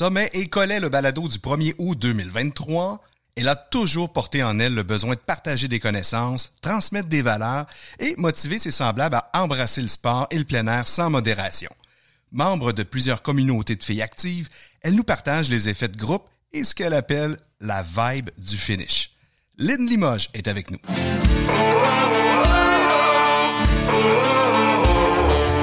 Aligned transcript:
Sommet 0.00 0.30
et 0.32 0.48
Collet, 0.48 0.80
le 0.80 0.88
balado 0.88 1.28
du 1.28 1.36
1er 1.36 1.74
août 1.76 1.98
2023, 1.98 3.04
elle 3.36 3.48
a 3.48 3.54
toujours 3.54 4.10
porté 4.10 4.42
en 4.42 4.58
elle 4.58 4.72
le 4.72 4.82
besoin 4.82 5.12
de 5.12 5.20
partager 5.20 5.68
des 5.68 5.78
connaissances, 5.78 6.52
transmettre 6.62 7.10
des 7.10 7.20
valeurs 7.20 7.66
et 7.98 8.14
motiver 8.16 8.58
ses 8.58 8.70
semblables 8.70 9.16
à 9.16 9.30
embrasser 9.42 9.82
le 9.82 9.88
sport 9.88 10.26
et 10.30 10.38
le 10.38 10.46
plein 10.46 10.66
air 10.68 10.88
sans 10.88 11.10
modération. 11.10 11.68
Membre 12.32 12.72
de 12.72 12.82
plusieurs 12.82 13.20
communautés 13.20 13.76
de 13.76 13.84
filles 13.84 14.00
actives, 14.00 14.48
elle 14.80 14.94
nous 14.94 15.04
partage 15.04 15.50
les 15.50 15.68
effets 15.68 15.88
de 15.88 15.98
groupe 15.98 16.26
et 16.54 16.64
ce 16.64 16.74
qu'elle 16.74 16.94
appelle 16.94 17.38
la 17.60 17.82
vibe 17.82 18.30
du 18.38 18.56
finish. 18.56 19.10
Lynn 19.58 19.86
Limoges 19.86 20.30
est 20.32 20.48
avec 20.48 20.70
nous. 20.70 20.80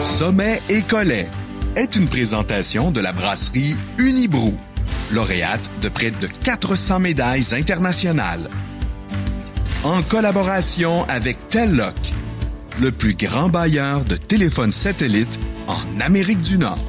Sommet 0.03 0.61
et 0.69 0.83
Collet 0.83 1.27
est 1.77 1.95
une 1.95 2.07
présentation 2.07 2.89
de 2.89 2.99
la 2.99 3.13
brasserie 3.13 3.75
Unibrou, 3.99 4.57
lauréate 5.11 5.69
de 5.79 5.89
près 5.89 6.09
de 6.09 6.27
400 6.43 6.99
médailles 6.99 7.53
internationales. 7.53 8.49
En 9.83 10.01
collaboration 10.01 11.05
avec 11.07 11.37
Telloc, 11.49 11.93
le 12.81 12.91
plus 12.91 13.13
grand 13.13 13.49
bailleur 13.49 14.03
de 14.05 14.15
téléphones 14.15 14.71
satellites 14.71 15.39
en 15.67 16.01
Amérique 16.01 16.41
du 16.41 16.57
Nord. 16.57 16.83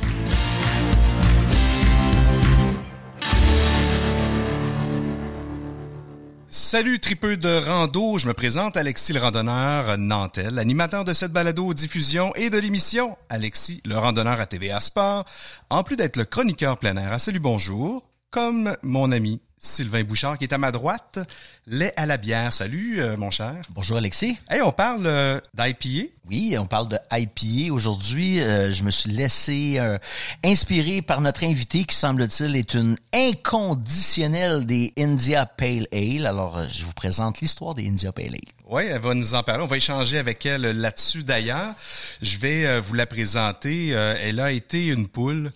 Salut 6.51 6.99
tripeux 6.99 7.37
de 7.37 7.63
rando, 7.63 8.17
je 8.17 8.27
me 8.27 8.33
présente 8.33 8.79
Alexis 8.79 9.13
le 9.13 9.21
randonneur 9.21 9.99
Nantel, 9.99 10.59
animateur 10.59 11.05
de 11.05 11.13
cette 11.13 11.31
balado 11.31 11.75
diffusion 11.75 12.35
et 12.37 12.49
de 12.49 12.57
l'émission 12.57 13.19
Alexis 13.29 13.83
le 13.85 13.99
randonneur 13.99 14.41
à 14.41 14.47
TVA 14.47 14.81
Sport, 14.81 15.27
en 15.69 15.83
plus 15.83 15.97
d'être 15.97 16.17
le 16.17 16.25
chroniqueur 16.25 16.79
plein 16.79 16.97
air 16.97 17.13
à 17.13 17.19
Salut 17.19 17.39
Bonjour, 17.39 18.11
comme 18.31 18.75
mon 18.83 19.13
ami 19.13 19.43
Sylvain 19.59 20.05
Bouchard 20.05 20.39
qui 20.39 20.45
est 20.45 20.53
à 20.53 20.59
ma 20.59 20.71
droite, 20.71 21.19
lait 21.67 21.93
à 21.97 22.07
la 22.07 22.17
bière. 22.17 22.53
Salut 22.53 23.01
euh, 23.01 23.17
mon 23.17 23.31
cher. 23.31 23.57
Bonjour 23.71 23.97
Alexis. 23.97 24.39
Hey, 24.49 24.63
on 24.63 24.71
parle 24.71 25.07
euh, 25.07 25.41
d'IPA. 25.55 26.11
Oui, 26.29 26.57
on 26.59 26.67
parle 26.67 26.89
de 26.89 26.99
IPA 27.11 27.73
aujourd'hui. 27.73 28.41
Euh, 28.41 28.73
je 28.73 28.85
me 28.85 28.91
suis 28.91 29.11
laissé 29.11 29.75
euh, 29.79 29.99
inspirer 30.45 31.03
par 31.03 31.21
notre 31.21 31.43
invité 31.45 31.85
qui 31.85 31.97
semble-t-il 31.97 32.55
est 32.55 32.75
une 32.75 32.97
inconditionnelle 33.13 34.65
des 34.65 34.93
India 34.97 35.47
Pale 35.47 35.89
Ale. 35.93 36.27
Alors, 36.27 36.69
je 36.69 36.85
vous 36.85 36.93
présente 36.93 37.41
l'histoire 37.41 37.75
des 37.75 37.89
India 37.89 38.13
Pale 38.13 38.35
Ale. 38.35 38.53
Oui, 38.67 38.85
elle 38.89 39.01
va 39.01 39.15
nous 39.15 39.35
en 39.35 39.43
parler. 39.43 39.65
On 39.65 39.67
va 39.67 39.77
échanger 39.77 40.19
avec 40.19 40.47
elle 40.47 40.63
là-dessus 40.63 41.25
d'ailleurs. 41.25 41.75
Je 42.23 42.39
vais 42.39 42.81
vous 42.81 42.95
la 42.95 43.07
présenter. 43.07 43.89
elle 43.89 44.39
a 44.41 44.53
été 44.53 44.87
une 44.87 45.09
poule, 45.09 45.51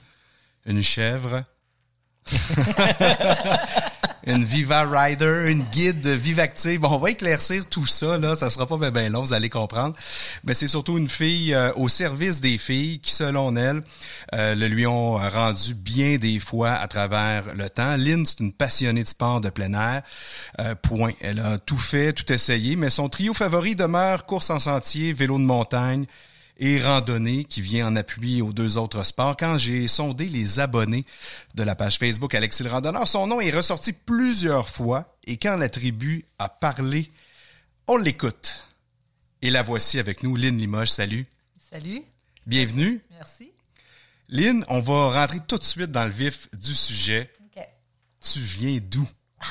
une 0.66 0.82
chèvre, 0.82 1.44
une 4.27 4.44
Viva 4.44 4.84
Rider, 4.84 5.47
une 5.48 5.64
guide 5.64 6.00
de 6.00 6.12
Vive 6.12 6.41
Active. 6.41 6.80
Bon, 6.80 6.91
on 6.91 6.98
va 6.98 7.11
éclaircir 7.11 7.66
tout 7.66 7.86
ça, 7.86 8.19
là. 8.19 8.36
Ça 8.36 8.50
sera 8.50 8.66
pas 8.66 8.91
bien 8.91 9.08
long, 9.08 9.22
vous 9.22 9.33
allez 9.33 9.50
comprendre. 9.50 9.97
Mais 10.44 10.55
c'est 10.55 10.69
surtout 10.69 10.98
une 10.98 11.08
fille 11.08 11.55
euh, 11.55 11.72
au 11.74 11.89
service 11.89 12.41
des 12.41 12.58
filles 12.58 13.00
qui, 13.00 13.12
selon 13.12 13.56
elle, 13.56 13.83
euh, 14.34 14.55
le 14.55 14.69
lui 14.69 14.86
ont 14.86 15.14
rendu 15.14 15.74
bien 15.74 16.16
des 16.16 16.39
fois 16.39 16.72
à 16.72 16.86
travers 16.86 17.55
le 17.55 17.69
temps. 17.69 17.97
Lynn, 17.97 18.24
c'est 18.27 18.41
une 18.41 18.52
passionnée 18.52 19.02
de 19.02 19.08
sport 19.08 19.41
de 19.41 19.50
plein 19.50 19.72
air. 19.74 20.02
Euh, 20.61 20.74
point. 20.74 21.12
Elle 21.20 21.41
a 21.41 21.58
tout 21.58 21.78
fait, 21.78 22.12
tout 22.12 22.30
essayé, 22.33 22.77
mais 22.77 22.91
son 22.91 23.08
trio 23.08 23.34
favori 23.34 23.74
demeure 23.74 24.27
course 24.27 24.50
en 24.50 24.58
sentier, 24.58 25.12
vélo 25.12 25.39
de 25.39 25.44
montagne, 25.44 26.06
et 26.58 26.81
randonnée 26.81 27.45
qui 27.45 27.61
vient 27.61 27.89
en 27.89 27.97
appui 27.97 28.42
aux 28.42 28.53
deux 28.53 28.77
autres 28.77 29.05
sports. 29.05 29.36
Quand 29.36 29.58
j'ai 29.58 29.89
sondé 29.89 30.27
les 30.27 30.61
abonnés 30.61 31.05
de 31.55 31.62
la 31.62 31.75
page 31.75 31.98
Facebook 31.98 32.34
Alexis 32.34 32.62
le 32.62 32.70
Randonneur, 32.70 33.08
son 33.08 33.27
nom 33.27 33.41
est 33.41 33.50
ressorti 33.50 33.92
plusieurs 33.92 34.69
fois 34.69 35.17
et 35.25 35.36
quand 35.36 35.56
la 35.56 35.69
tribu 35.69 36.25
a 36.39 36.48
parlé, 36.48 37.11
on 37.86 37.97
l'écoute. 37.97 38.61
Et 39.41 39.50
la 39.50 39.62
voici 39.62 39.98
avec 39.98 40.23
nous, 40.23 40.36
Lynn 40.36 40.57
Limoges. 40.57 40.91
Salut. 40.91 41.27
Salut. 41.70 42.02
Bienvenue. 42.46 43.01
Merci. 43.11 43.52
Lynn, 44.29 44.64
on 44.68 44.80
va 44.80 45.20
rentrer 45.20 45.41
tout 45.46 45.58
de 45.58 45.64
suite 45.64 45.91
dans 45.91 46.05
le 46.05 46.11
vif 46.11 46.48
du 46.55 46.74
sujet. 46.74 47.30
OK. 47.45 47.62
Tu 48.20 48.39
viens 48.39 48.79
d'où? 48.80 49.08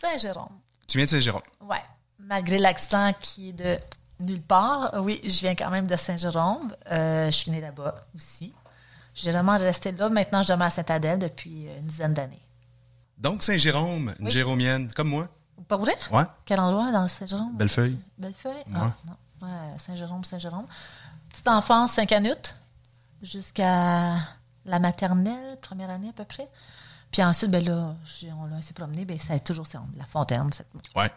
Saint-Jérôme. 0.00 0.60
Tu 0.86 0.98
viens 0.98 1.04
de 1.06 1.10
Saint-Jérôme. 1.10 1.42
Ouais. 1.62 1.82
Malgré 2.18 2.58
l'accent 2.58 3.12
qui 3.20 3.48
est 3.48 3.52
de 3.52 3.78
nulle 4.20 4.42
part, 4.42 4.92
oui, 5.02 5.20
je 5.24 5.40
viens 5.40 5.54
quand 5.54 5.70
même 5.70 5.86
de 5.86 5.96
Saint-Jérôme. 5.96 6.74
Euh, 6.90 7.26
je 7.26 7.30
suis 7.36 7.50
née 7.50 7.60
là-bas 7.60 8.06
aussi. 8.14 8.54
J'ai 9.14 9.30
vraiment 9.32 9.56
resté 9.56 9.92
là. 9.92 10.08
Maintenant, 10.08 10.42
je 10.42 10.48
demeure 10.52 10.66
à 10.66 10.70
Saint-Adèle 10.70 11.18
depuis 11.18 11.66
une 11.78 11.86
dizaine 11.86 12.14
d'années. 12.14 12.42
Donc, 13.18 13.42
Saint-Jérôme, 13.42 14.14
une 14.18 14.26
Oui. 14.26 14.88
comme 14.94 15.08
moi. 15.08 15.28
Pas 15.68 15.76
vrai? 15.76 15.94
Ouais. 16.10 16.24
Quel 16.44 16.58
endroit 16.60 16.90
dans 16.90 17.06
Saint-Jérôme? 17.06 17.56
Bellefeuille. 17.56 17.98
Bellefeuille? 18.18 18.52
Ouais. 18.66 18.74
Ah, 18.74 18.90
non. 19.06 19.46
Ouais, 19.46 19.78
Saint-Jérôme, 19.78 20.24
Saint-Jérôme. 20.24 20.66
Petite 21.30 21.48
enfance, 21.48 21.92
Saint-Canute, 21.92 22.54
jusqu'à 23.22 24.16
la 24.66 24.78
maternelle, 24.80 25.58
première 25.62 25.90
année 25.90 26.08
à 26.08 26.12
peu 26.12 26.24
près. 26.24 26.48
Puis 27.14 27.22
ensuite, 27.22 27.52
ben 27.52 27.64
là, 27.64 27.94
on 28.24 28.60
s'est 28.60 28.74
promené, 28.74 29.04
ben 29.04 29.16
ça 29.20 29.34
a 29.34 29.38
toujours 29.38 29.68
c'est 29.68 29.78
la 29.96 30.04
fontaine, 30.04 30.52
cette 30.52 30.66
Ouais. 30.96 31.08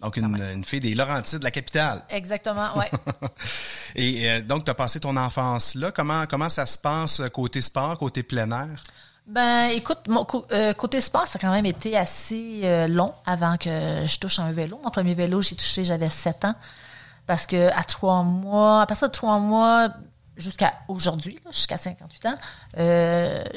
Donc, 0.00 0.16
une, 0.16 0.64
fille 0.64 0.80
des 0.80 0.94
Laurentides, 0.94 1.40
de 1.40 1.44
la 1.44 1.50
capitale. 1.50 2.02
Exactement, 2.08 2.74
ouais. 2.78 2.90
Et 3.94 4.30
euh, 4.30 4.40
donc, 4.40 4.64
tu 4.64 4.70
as 4.70 4.74
passé 4.74 5.00
ton 5.00 5.18
enfance 5.18 5.74
là. 5.74 5.92
Comment, 5.92 6.24
comment 6.24 6.48
ça 6.48 6.64
se 6.64 6.78
passe 6.78 7.20
euh, 7.20 7.28
côté 7.28 7.60
sport, 7.60 7.98
côté 7.98 8.22
plein 8.22 8.50
air? 8.52 8.82
Ben, 9.26 9.66
écoute, 9.66 10.08
mon 10.08 10.26
euh, 10.52 10.72
côté 10.72 11.02
sport, 11.02 11.26
ça 11.26 11.36
a 11.38 11.38
quand 11.38 11.52
même 11.52 11.66
été 11.66 11.94
assez 11.94 12.62
euh, 12.64 12.88
long 12.88 13.12
avant 13.26 13.58
que 13.58 13.68
je 14.06 14.18
touche 14.18 14.38
un 14.38 14.50
vélo. 14.50 14.80
Mon 14.82 14.90
premier 14.90 15.14
vélo, 15.14 15.42
j'ai 15.42 15.56
touché, 15.56 15.84
j'avais 15.84 16.08
7 16.08 16.46
ans. 16.46 16.54
Parce 17.26 17.46
que 17.46 17.68
à 17.68 17.84
trois 17.84 18.22
mois, 18.22 18.80
à 18.80 18.86
partir 18.86 19.08
de 19.08 19.12
trois 19.12 19.38
mois, 19.40 19.90
jusqu'à 20.38 20.72
aujourd'hui, 20.88 21.38
jusqu'à 21.50 21.76
58 21.76 22.26
ans, 22.28 22.38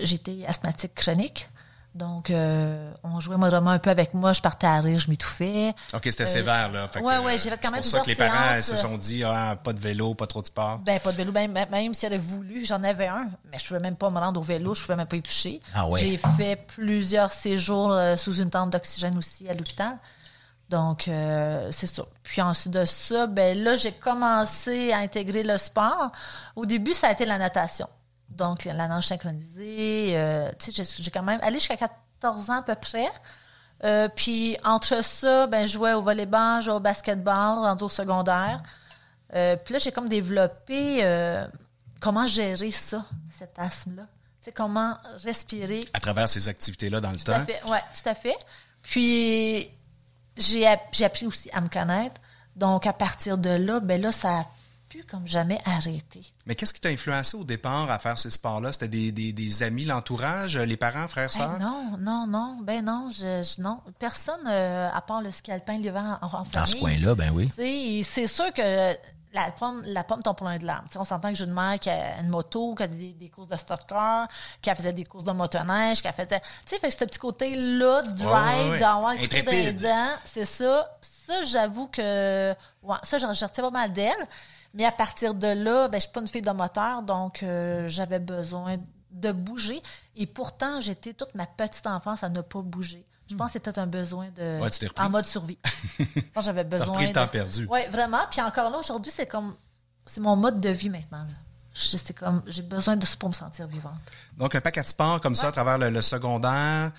j'étais 0.03 0.45
asthmatique 0.45 0.93
chronique. 0.93 1.47
Donc, 1.95 2.29
euh, 2.29 2.91
on 3.03 3.19
jouait 3.19 3.37
vraiment 3.37 3.71
un 3.71 3.79
peu 3.79 3.89
avec 3.89 4.13
moi. 4.13 4.31
Je 4.31 4.41
partais 4.41 4.67
à 4.67 4.79
rire, 4.81 4.99
je 4.99 5.09
m'étouffais. 5.09 5.73
OK, 5.93 6.01
c'était 6.03 6.27
sévère, 6.27 6.71
là. 6.71 6.87
Fait 6.87 6.99
Euh, 6.99 7.03
ouais, 7.03 7.15
euh, 7.15 7.31
j'ai 7.31 7.49
fait 7.49 7.57
quand 7.57 7.69
c'est 7.69 7.71
même 7.71 7.81
pour 7.81 7.89
ça 7.89 7.99
que 8.01 8.07
les 8.07 8.15
parents 8.15 8.61
se 8.61 8.73
euh, 8.73 8.75
sont 8.75 8.97
dit, 8.97 9.23
ah, 9.23 9.57
pas 9.63 9.73
de 9.73 9.79
vélo, 9.79 10.13
pas 10.13 10.27
trop 10.27 10.41
de 10.41 10.47
sport. 10.47 10.77
Ben, 10.79 10.99
pas 10.99 11.11
de 11.11 11.17
vélo. 11.17 11.31
Ben, 11.31 11.51
même, 11.51 11.69
même 11.69 11.93
s'il 11.95 12.09
aurait 12.09 12.19
voulu, 12.19 12.63
j'en 12.63 12.83
avais 12.83 13.07
un. 13.07 13.27
Mais 13.51 13.57
je 13.57 13.67
pouvais 13.67 13.79
même 13.79 13.95
pas 13.95 14.11
me 14.11 14.19
rendre 14.19 14.39
au 14.39 14.43
vélo. 14.43 14.75
Je 14.75 14.81
pouvais 14.81 14.95
même 14.95 15.07
pas 15.07 15.17
y 15.17 15.23
toucher. 15.23 15.59
Ah 15.73 15.87
ouais. 15.87 15.99
J'ai 15.99 16.19
fait 16.37 16.67
plusieurs 16.67 17.31
séjours 17.31 17.91
euh, 17.91 18.15
sous 18.15 18.35
une 18.35 18.49
tente 18.51 18.69
d'oxygène 18.69 19.17
aussi 19.17 19.49
à 19.49 19.53
l'hôpital. 19.53 19.97
Donc, 20.69 21.07
euh, 21.07 21.69
c'est 21.71 21.87
ça. 21.87 22.05
Puis 22.23 22.41
ensuite 22.41 22.73
de 22.73 22.85
ça, 22.85 23.25
ben 23.25 23.57
là, 23.57 23.75
j'ai 23.75 23.93
commencé 23.93 24.91
à 24.91 24.97
intégrer 24.97 25.43
le 25.43 25.57
sport. 25.57 26.11
Au 26.55 26.65
début, 26.65 26.93
ça 26.93 27.07
a 27.07 27.11
été 27.13 27.25
la 27.25 27.37
natation. 27.37 27.87
Donc, 28.29 28.65
la 28.65 28.87
nage 28.87 29.07
synchronisée. 29.07 30.11
euh, 30.17 30.51
tu 30.59 30.71
sais, 30.71 30.83
j'ai- 30.99 31.11
quand 31.11 31.23
même 31.23 31.39
allé 31.41 31.59
jusqu'à 31.59 31.77
14 31.77 32.49
ans 32.49 32.59
à 32.59 32.61
peu 32.61 32.75
près. 32.75 33.09
Euh, 33.83 34.07
puis 34.15 34.57
entre 34.63 35.03
ça, 35.03 35.47
ben, 35.47 35.65
je 35.67 35.73
jouais 35.73 35.93
au 35.93 36.01
volleyball, 36.01 36.61
je 36.61 36.65
jouais 36.65 36.75
au 36.75 36.79
basketball, 36.79 37.59
rendu 37.59 37.83
au 37.83 37.89
secondaire. 37.89 38.61
Euh, 39.33 39.55
puis 39.55 39.73
là, 39.73 39.79
j'ai 39.79 39.91
comme 39.91 40.09
développé 40.09 41.03
comment 41.99 42.27
gérer 42.27 42.71
ça, 42.71 43.05
cet 43.29 43.57
asthme-là. 43.57 44.03
Tu 44.03 44.45
sais, 44.45 44.51
comment 44.51 44.97
respirer. 45.23 45.85
À 45.93 45.99
travers 45.99 46.27
ces 46.29 46.47
activités-là 46.49 47.01
dans 47.01 47.11
le 47.11 47.17
Tout 47.17 47.25
temps. 47.25 47.45
ouais, 47.69 47.81
tout 48.01 48.09
à 48.09 48.15
fait. 48.15 48.37
Puis, 48.81 49.69
j'ai 50.37 50.65
appris 50.67 51.25
aussi 51.25 51.49
à 51.51 51.61
me 51.61 51.67
connaître. 51.69 52.21
Donc, 52.55 52.87
à 52.87 52.93
partir 52.93 53.37
de 53.37 53.49
là, 53.49 53.79
ben 53.79 54.01
là, 54.01 54.11
ça 54.11 54.39
a 54.39 54.45
pu 54.89 55.03
comme 55.03 55.27
jamais 55.27 55.59
arrêter. 55.65 56.21
Mais 56.45 56.55
qu'est-ce 56.55 56.73
qui 56.73 56.81
t'a 56.81 56.89
influencé 56.89 57.35
au 57.37 57.43
départ 57.43 57.89
à 57.91 57.99
faire 57.99 58.17
ces 58.17 58.29
sports-là? 58.31 58.71
C'était 58.73 58.87
des, 58.87 59.11
des, 59.11 59.33
des 59.33 59.63
amis, 59.63 59.85
l'entourage, 59.85 60.55
euh, 60.55 60.65
les 60.65 60.77
parents, 60.77 61.07
frères, 61.07 61.29
Hey, 61.33 61.37
sœurs? 61.37 61.59
non, 61.59 61.97
non, 61.99 62.25
non, 62.27 62.57
ben 62.61 62.83
non, 62.85 63.09
je, 63.11 63.43
je- 63.43 63.61
non. 63.61 63.79
Personne, 63.99 64.47
euh, 64.47 64.89
à 64.91 65.01
part 65.01 65.21
le 65.21 65.31
ski 65.31 65.51
alpin, 65.51 65.77
l'hiver 65.77 66.19
en, 66.21 66.25
en 66.27 66.29
Dans 66.29 66.45
ce 66.45 66.49
famille. 66.71 66.79
coin-là, 66.79 67.15
ben 67.15 67.31
oui. 67.31 67.49
Tu 67.49 67.55
sais, 67.55 68.01
c'est 68.03 68.27
sûr 68.27 68.53
que 68.53 68.95
la 69.33 69.51
pomme, 69.51 69.81
la 69.85 70.03
pomme 70.03 70.23
tombe 70.23 70.37
plein 70.37 70.57
de 70.57 70.65
larmes. 70.65 70.85
Tu 70.87 70.93
sais, 70.93 70.99
on 70.99 71.03
s'entend 71.03 71.29
que 71.29 71.35
j'ai 71.35 71.43
une 71.43 71.53
mère 71.53 71.77
qui 71.79 71.89
a 71.89 72.21
une 72.21 72.29
moto, 72.29 72.73
qui 72.75 72.83
a 72.83 72.87
des, 72.87 73.13
des 73.13 73.29
courses 73.29 73.49
de 73.49 73.57
stock 73.57 73.81
car, 73.87 74.27
qui 74.61 74.73
faisait 74.73 74.93
des 74.93 75.03
courses 75.03 75.25
de 75.25 75.31
motoneige, 75.33 76.01
qui 76.01 76.07
a 76.07 76.13
faisait... 76.13 76.39
Tu 76.39 76.45
sais, 76.67 76.79
fait 76.79 76.87
que 76.87 76.93
ce 76.93 77.03
petit 77.05 77.19
côté-là, 77.19 78.01
de 78.03 78.11
drive, 78.13 78.25
Ouais, 78.27 78.63
ouais, 78.63 78.69
ouais. 78.71 78.79
d'avoir 78.79 79.13
le 79.13 79.19
c'est 80.25 80.45
ça. 80.45 80.97
Ça, 81.01 81.43
j'avoue 81.43 81.87
que... 81.87 82.53
Ouais, 82.81 82.95
ça, 83.03 83.17
j'en 83.17 83.33
je 83.33 83.43
retiens 83.43 83.65
pas 83.65 83.69
mal 83.69 83.91
d'elle. 83.91 84.27
Mais 84.77 84.85
à 84.85 84.91
partir 84.91 85.33
de 85.33 85.47
là, 85.47 85.87
ben, 85.87 85.97
je 85.97 86.03
suis 86.03 86.11
pas 86.11 86.21
une 86.21 86.27
fille 86.27 86.41
de 86.43 86.51
moteur, 86.51 87.01
donc 87.01 87.41
euh, 87.43 87.87
j'avais 87.87 88.19
besoin 88.19 88.77
de 89.11 89.31
bouger. 89.31 89.81
Et 90.15 90.27
pourtant, 90.27 90.79
j'étais 90.81 91.13
toute 91.13 91.33
ma 91.33 91.47
petite 91.47 91.87
enfance 91.87 92.23
à 92.23 92.29
ne 92.29 92.41
pas 92.41 92.61
bouger. 92.61 93.03
Je 93.29 93.35
pense 93.35 93.47
que 93.51 93.59
c'était 93.61 93.77
un 93.79 93.87
besoin 93.87 94.27
de... 94.35 94.61
Ouais, 94.61 94.69
tu 94.69 94.87
en 94.99 95.09
mode 95.09 95.25
survie. 95.27 95.57
Je 95.99 96.03
pense 96.05 96.21
que 96.35 96.41
j'avais 96.43 96.63
besoin 96.63 96.93
repris 96.93 97.07
le 97.07 97.11
temps 97.11 97.25
de- 97.25 97.29
perdu. 97.29 97.67
Oui, 97.69 97.79
vraiment. 97.91 98.21
Puis 98.31 98.39
encore 98.39 98.69
là, 98.69 98.77
aujourd'hui, 98.77 99.11
c'est 99.13 99.25
comme... 99.25 99.55
C'est 100.05 100.21
mon 100.21 100.35
mode 100.37 100.61
de 100.61 100.69
vie 100.69 100.89
maintenant. 100.89 101.23
là. 101.23 101.33
C'est 101.73 102.13
comme, 102.13 102.41
j'ai 102.47 102.61
besoin 102.61 102.95
de 102.95 103.05
ça 103.05 103.15
pour 103.19 103.29
me 103.29 103.33
sentir 103.33 103.67
vivante. 103.67 103.99
Donc, 104.37 104.55
un 104.55 104.61
paquet 104.61 104.81
de 104.81 104.87
sport 104.87 105.19
comme 105.19 105.35
ça 105.35 105.47
à 105.47 105.51
travers 105.51 105.77
le, 105.77 105.89
le 105.89 106.01
secondaire, 106.01 106.91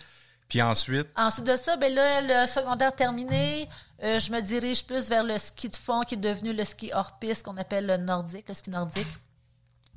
puis 0.48 0.62
ensuite... 0.62 1.08
Ensuite 1.16 1.46
de 1.46 1.56
ça, 1.56 1.76
ben 1.76 1.92
là, 1.94 2.20
le 2.22 2.46
secondaire 2.46 2.94
terminé, 2.94 3.68
euh, 4.02 4.18
je 4.18 4.32
me 4.32 4.40
dirige 4.40 4.84
plus 4.84 5.08
vers 5.08 5.24
le 5.24 5.36
ski 5.38 5.68
de 5.68 5.76
fond 5.76 6.02
qui 6.02 6.14
est 6.14 6.18
devenu 6.18 6.52
le 6.52 6.64
ski 6.64 6.90
hors 6.94 7.18
piste 7.18 7.44
qu'on 7.44 7.56
appelle 7.56 7.86
le 7.86 7.96
nordique, 7.96 8.48
le 8.48 8.54
ski 8.54 8.70
nordique 8.70 9.08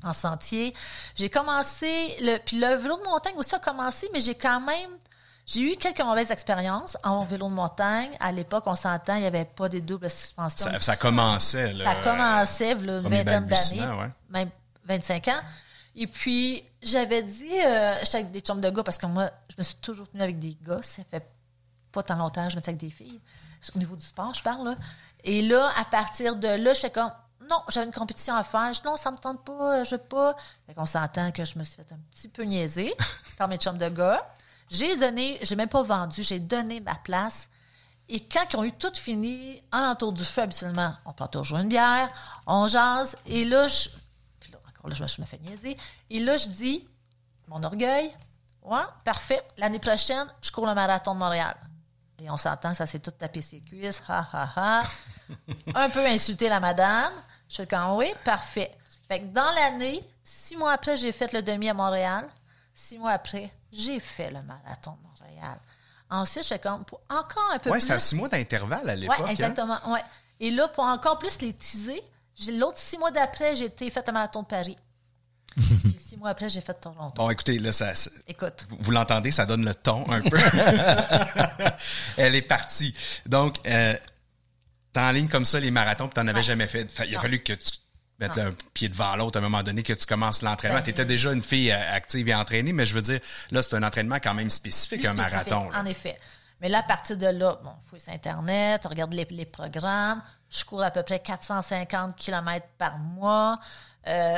en 0.04 0.14
sentier. 0.14 0.74
J'ai 1.16 1.30
commencé, 1.30 2.16
le, 2.22 2.38
puis 2.40 2.60
le 2.60 2.76
vélo 2.76 2.98
de 2.98 3.04
montagne 3.04 3.36
aussi 3.38 3.56
a 3.56 3.60
commencé, 3.60 4.10
mais 4.12 4.20
j'ai 4.20 4.36
quand 4.36 4.60
même, 4.60 4.90
j'ai 5.46 5.74
eu 5.74 5.76
quelques 5.76 6.02
mauvaises 6.02 6.32
expériences 6.32 6.98
en 7.04 7.24
vélo 7.24 7.48
de 7.48 7.54
montagne. 7.54 8.12
À 8.20 8.32
l'époque, 8.32 8.64
on 8.66 8.76
s'entend, 8.76 9.16
il 9.16 9.22
n'y 9.22 9.28
avait 9.28 9.46
pas 9.46 9.70
des 9.70 9.82
doubles 9.82 10.10
suspensions. 10.10 10.72
Ça, 10.72 10.82
ça 10.82 10.96
commençait, 10.96 11.74
là. 11.74 11.86
Ça 11.86 11.96
commençait, 12.04 12.76
Premier 12.76 13.24
vingtaine 13.24 13.46
d'années, 13.46 14.02
ouais. 14.02 14.10
même 14.30 14.50
25 14.86 15.28
ans. 15.30 15.42
Et 15.96 16.08
puis, 16.08 16.64
j'avais 16.82 17.22
dit, 17.24 17.52
euh, 17.66 17.96
j'étais 18.02 18.20
avec 18.20 18.32
des 18.32 18.40
chums 18.40 18.62
de 18.62 18.70
gars 18.70 18.84
parce 18.84 18.98
que 18.98 19.06
moi, 19.06 19.30
je 19.50 19.56
me 19.58 19.64
suis 19.64 19.76
toujours 19.76 20.10
tenue 20.10 20.24
avec 20.24 20.40
des 20.40 20.58
gars. 20.62 20.82
Ça 20.82 21.04
fait 21.04 21.26
pas 21.92 22.04
tant 22.04 22.16
longtemps 22.16 22.46
que 22.46 22.52
je 22.52 22.56
me 22.56 22.62
tiens 22.62 22.72
avec 22.72 22.80
des 22.80 22.90
filles. 22.90 23.20
Au 23.76 23.80
niveau 23.80 23.96
du 23.96 24.06
sport, 24.06 24.34
je 24.34 24.42
parle. 24.42 24.70
Là. 24.70 24.76
Et 25.24 25.42
là, 25.42 25.70
à 25.78 25.86
partir 25.86 26.36
de 26.36 26.48
là, 26.48 26.74
j'étais 26.74 26.92
comme, 26.92 27.12
non, 27.50 27.62
j'avais 27.70 27.86
une 27.86 27.94
compétition 27.94 28.34
à 28.36 28.44
faire. 28.44 28.74
Je 28.74 28.82
dis, 28.82 28.88
non, 28.88 28.98
ça 28.98 29.12
me 29.12 29.18
tente 29.18 29.44
pas, 29.44 29.84
je 29.84 29.96
veux 29.96 30.02
pas. 30.02 30.36
Fait 30.66 30.74
qu'on 30.74 30.86
s'entend 30.86 31.32
que 31.32 31.44
je 31.44 31.60
me 31.60 31.64
suis 31.64 31.76
fait 31.76 31.92
un 31.92 32.00
petit 32.10 32.30
peu 32.30 32.44
niaiser 32.44 32.94
par 33.38 33.48
mes 33.48 33.58
chums 33.58 33.78
de 33.78 33.90
gars. 33.90 34.26
J'ai 34.70 34.96
donné, 34.96 35.38
j'ai 35.42 35.58
même 35.58 35.68
pas 35.68 35.84
vendu, 35.84 36.24
j'ai 36.24 36.40
donné 36.40 36.80
ma 36.80 36.96
place. 36.96 37.50
Et 38.08 38.22
quand 38.22 38.46
ils 38.52 38.56
ont 38.58 38.64
eu 38.64 38.72
tout 38.72 38.94
fini, 38.96 39.62
en 39.72 39.80
entour 39.80 40.14
du 40.14 40.24
feu, 40.24 40.42
habituellement, 40.42 40.96
on 41.06 41.14
prend 41.14 41.28
toujours 41.28 41.60
une 41.60 41.68
bière, 41.68 42.08
on 42.48 42.68
jase. 42.68 43.18
Et 43.26 43.46
là, 43.46 43.68
je, 43.68 43.90
là, 44.88 44.96
je 44.96 45.04
me, 45.04 45.08
je 45.08 45.22
me 45.22 45.26
fais 45.26 45.38
niaiser. 45.40 45.78
Et 46.10 46.20
là, 46.20 46.38
je 46.38 46.48
dis, 46.48 46.88
mon 47.48 47.64
orgueil, 47.64 48.12
ouais, 48.64 48.82
parfait. 49.04 49.42
L'année 49.58 49.80
prochaine, 49.80 50.28
je 50.42 50.52
cours 50.52 50.66
le 50.68 50.74
marathon 50.74 51.14
de 51.14 51.20
Montréal. 51.20 51.56
Et 52.20 52.30
on 52.30 52.38
s'entend, 52.38 52.74
ça 52.74 52.86
s'est 52.86 53.00
tout 53.00 53.12
tapé 53.12 53.42
ses 53.42 53.62
cuisses, 53.62 54.02
ha, 54.08 54.28
ha, 54.32 54.50
ha. 54.56 54.84
Un 55.76 55.90
peu 55.90 56.06
insulté 56.06 56.50
la 56.50 56.60
madame. 56.60 57.12
Je 57.50 57.58
fais 57.58 57.68
comme, 57.68 57.96
oui, 57.96 58.12
parfait. 58.24 58.76
Fait 59.08 59.20
que 59.22 59.26
dans 59.26 59.52
l'année, 59.52 60.08
six 60.24 60.56
mois 60.56 60.72
après, 60.74 60.96
j'ai 60.96 61.12
fait 61.12 61.32
le 61.34 61.42
demi 61.42 61.68
à 61.70 61.74
Montréal. 61.74 62.28
Six 62.74 62.98
mois 62.98 63.12
après, 63.12 63.52
j'ai 63.72 64.00
fait 64.00 64.30
le 64.32 64.42
marathon 64.44 64.92
de 64.92 65.08
Montréal. 65.08 65.60
Ensuite, 66.10 66.44
je 66.44 66.50
fais 66.50 66.60
comme, 66.60 66.86
pour 66.86 67.02
encore 67.10 67.52
un 67.54 67.58
peu 67.58 67.70
Ouais, 67.70 67.78
plus. 67.78 67.82
c'était 67.82 67.94
à 67.94 68.00
six 68.00 68.16
mois 68.16 68.30
d'intervalle 68.30 68.90
à 68.90 68.96
l'époque. 68.96 69.16
Oui, 69.20 69.26
hein? 69.28 69.32
exactement. 69.32 69.80
Ouais. 69.92 70.04
Et 70.40 70.52
là, 70.52 70.68
pour 70.68 70.84
encore 70.84 71.18
plus 71.20 71.40
les 71.42 71.54
teaser, 71.54 72.02
l'autre 72.54 72.78
six 72.78 72.98
mois 72.98 73.12
d'après, 73.12 73.56
j'ai 73.56 73.66
été 73.66 73.90
fait 73.92 74.08
un 74.08 74.12
marathon 74.12 74.42
de 74.44 74.48
Paris. 74.48 74.78
Puis 75.56 75.98
six 76.00 76.18
mois 76.18 76.30
après, 76.30 76.48
j'ai 76.50 76.62
fait 76.62 76.74
Toronto. 76.74 77.14
Bon, 77.16 77.30
écoutez, 77.30 77.60
là, 77.60 77.72
ça, 77.74 77.94
ça- 77.94 78.10
Écoute, 78.28 78.66
vous, 78.70 78.78
vous 78.80 78.92
l'entendez, 78.92 79.32
ça 79.32 79.46
donne 79.46 79.66
le 79.66 79.74
ton 79.76 80.10
un 80.10 80.22
peu. 80.22 80.38
Elle 82.18 82.36
est 82.36 82.42
partie. 82.42 82.94
Donc, 83.26 83.58
euh, 83.68 83.96
t'es 84.94 85.00
en 85.00 85.12
ligne 85.12 85.28
comme 85.28 85.46
ça, 85.46 85.60
les 85.60 85.72
marathons, 85.72 86.08
puis 86.08 86.16
t'en 86.16 86.28
avais 86.28 86.38
Ouais. 86.40 86.44
jamais 86.44 86.68
fait. 86.68 86.90
Fa- 86.92 87.06
Il 87.06 87.14
a 87.14 87.18
Non. 87.18 87.22
fallu 87.22 87.40
que 87.44 87.54
tu 87.54 87.72
mettes 88.20 88.38
un 88.38 88.52
pied 88.74 88.88
devant 88.90 89.16
l'autre 89.16 89.38
à 89.38 89.42
un 89.42 89.44
moment 89.44 89.64
donné, 89.64 89.84
que 89.84 89.94
tu 89.94 90.06
commences 90.06 90.42
l'entraînement. 90.42 90.78
Ben, 90.78 90.84
T'étais 90.86 91.06
déjà 91.06 91.34
une 91.34 91.44
fille 91.44 91.72
euh, 91.72 91.94
active 91.96 92.28
et 92.30 92.36
entraînée, 92.36 92.72
mais 92.74 92.86
je 92.86 92.94
veux 92.94 93.02
dire, 93.02 93.20
là, 93.52 93.62
c'est 93.62 93.76
un 93.76 93.84
entraînement 93.84 94.18
quand 94.24 94.34
même 94.34 94.50
spécifique, 94.50 95.06
un 95.06 95.14
spécifique, 95.14 95.34
marathon. 95.52 95.70
là. 95.72 95.80
En 95.82 95.86
effet. 95.86 96.18
Mais 96.62 96.70
là, 96.70 96.80
à 96.80 96.84
partir 96.84 97.18
de 97.18 97.26
là, 97.26 97.60
bon, 97.64 97.72
fouille 97.90 98.00
sur 98.00 98.14
Internet, 98.14 98.84
on 98.86 98.90
regarde 98.90 99.14
les, 99.14 99.26
les 99.32 99.46
programmes. 99.46 100.22
Je 100.52 100.64
cours 100.66 100.84
à 100.84 100.92
peu 100.92 101.02
près 101.02 101.20
450 101.20 102.16
km 102.16 102.68
par 102.78 103.00
mois. 103.00 103.58
Euh, 104.08 104.38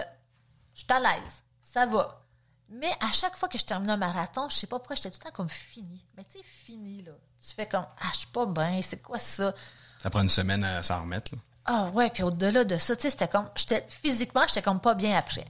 je 0.73 0.79
suis 0.79 0.91
à 0.91 0.99
l'aise. 0.99 1.43
Ça 1.61 1.85
va. 1.85 2.21
Mais 2.69 2.91
à 3.01 3.11
chaque 3.11 3.35
fois 3.35 3.49
que 3.49 3.57
je 3.57 3.65
termine 3.65 3.89
un 3.89 3.97
marathon, 3.97 4.47
je 4.49 4.55
sais 4.55 4.67
pas 4.67 4.77
pourquoi 4.79 4.95
j'étais 4.95 5.09
tout 5.11 5.17
le 5.19 5.25
temps 5.25 5.35
comme 5.35 5.49
fini. 5.49 6.05
Mais 6.15 6.23
tu 6.23 6.37
sais, 6.37 6.43
fini, 6.43 7.01
là. 7.01 7.11
Tu 7.41 7.53
fais 7.53 7.67
comme, 7.67 7.85
ah, 7.99 8.09
je 8.13 8.19
suis 8.19 8.27
pas 8.27 8.45
bien, 8.45 8.79
c'est 8.81 9.01
quoi 9.01 9.17
ça? 9.17 9.53
Ça 9.99 10.09
prend 10.09 10.21
une 10.21 10.29
semaine 10.29 10.63
à 10.63 10.81
s'en 10.83 11.01
remettre. 11.01 11.33
là. 11.35 11.41
Ah 11.65 11.89
ouais, 11.93 12.09
puis 12.09 12.23
au-delà 12.23 12.63
de 12.63 12.77
ça, 12.77 12.95
tu 12.95 13.03
sais, 13.03 13.09
c'était 13.09 13.27
comme, 13.27 13.49
j'étais, 13.55 13.85
physiquement, 13.89 14.43
j'étais 14.47 14.61
comme 14.61 14.79
pas 14.79 14.95
bien 14.95 15.17
après. 15.17 15.45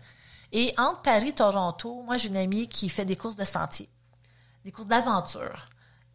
Et 0.52 0.74
entre 0.78 1.02
Paris 1.02 1.30
et 1.30 1.34
Toronto, 1.34 2.04
moi, 2.04 2.18
j'ai 2.18 2.30
une 2.30 2.38
amie 2.38 2.68
qui 2.68 2.88
fait 2.90 3.06
des 3.06 3.16
courses 3.16 3.36
de 3.36 3.44
sentier, 3.44 3.90
des 4.64 4.72
courses 4.72 4.88
d'aventure. 4.88 5.70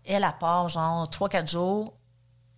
Elle, 0.05 0.25
à 0.25 0.33
part, 0.33 0.69
genre, 0.69 1.09
3-4 1.11 1.51
jours, 1.51 1.95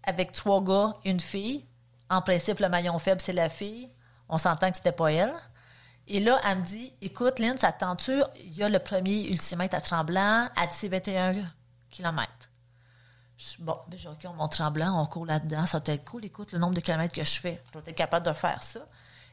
avec 0.03 0.33
trois 0.33 0.63
gars 0.63 0.95
une 1.05 1.21
fille. 1.21 1.67
En 2.11 2.21
principe, 2.23 2.59
le 2.59 2.69
maillon 2.69 2.99
faible, 2.99 3.21
c'est 3.21 3.33
la 3.33 3.49
fille. 3.49 3.89
On 4.29 4.37
s'entend 4.37 4.71
que 4.71 4.77
c'était 4.77 4.93
pas 4.93 5.13
elle. 5.13 5.33
Et 6.09 6.19
là, 6.19 6.41
elle 6.45 6.59
me 6.59 6.65
dit, 6.65 6.93
écoute, 7.01 7.39
Lynn, 7.39 7.57
ça 7.57 7.71
te 7.71 7.81
tente-tu? 7.81 8.21
Il 8.41 8.57
y 8.57 8.65
a 8.65 8.69
le 8.69 8.81
premier 8.81 9.29
ultimètre 9.29 9.77
à 9.77 9.81
Tremblant, 9.81 10.49
à 10.57 10.67
21 10.67 11.35
km. 11.89 12.29
Je 13.37 13.45
suis, 13.45 13.63
bon, 13.63 13.77
ben, 13.89 13.99
OK, 14.07 14.19
on 14.25 14.35
monte 14.35 14.53
Tremblant, 14.53 15.01
on 15.01 15.07
court 15.07 15.25
là-dedans, 15.25 15.67
ça 15.67 15.79
va 15.79 15.93
être 15.93 16.05
cool. 16.05 16.25
Écoute, 16.25 16.51
le 16.53 16.59
nombre 16.59 16.75
de 16.75 16.81
kilomètres 16.81 17.15
que 17.15 17.25
je 17.25 17.41
fais, 17.41 17.63
je 17.67 17.73
dois 17.73 17.83
être 17.87 17.97
capable 17.97 18.27
de 18.27 18.33
faire 18.33 18.63
ça. 18.63 18.81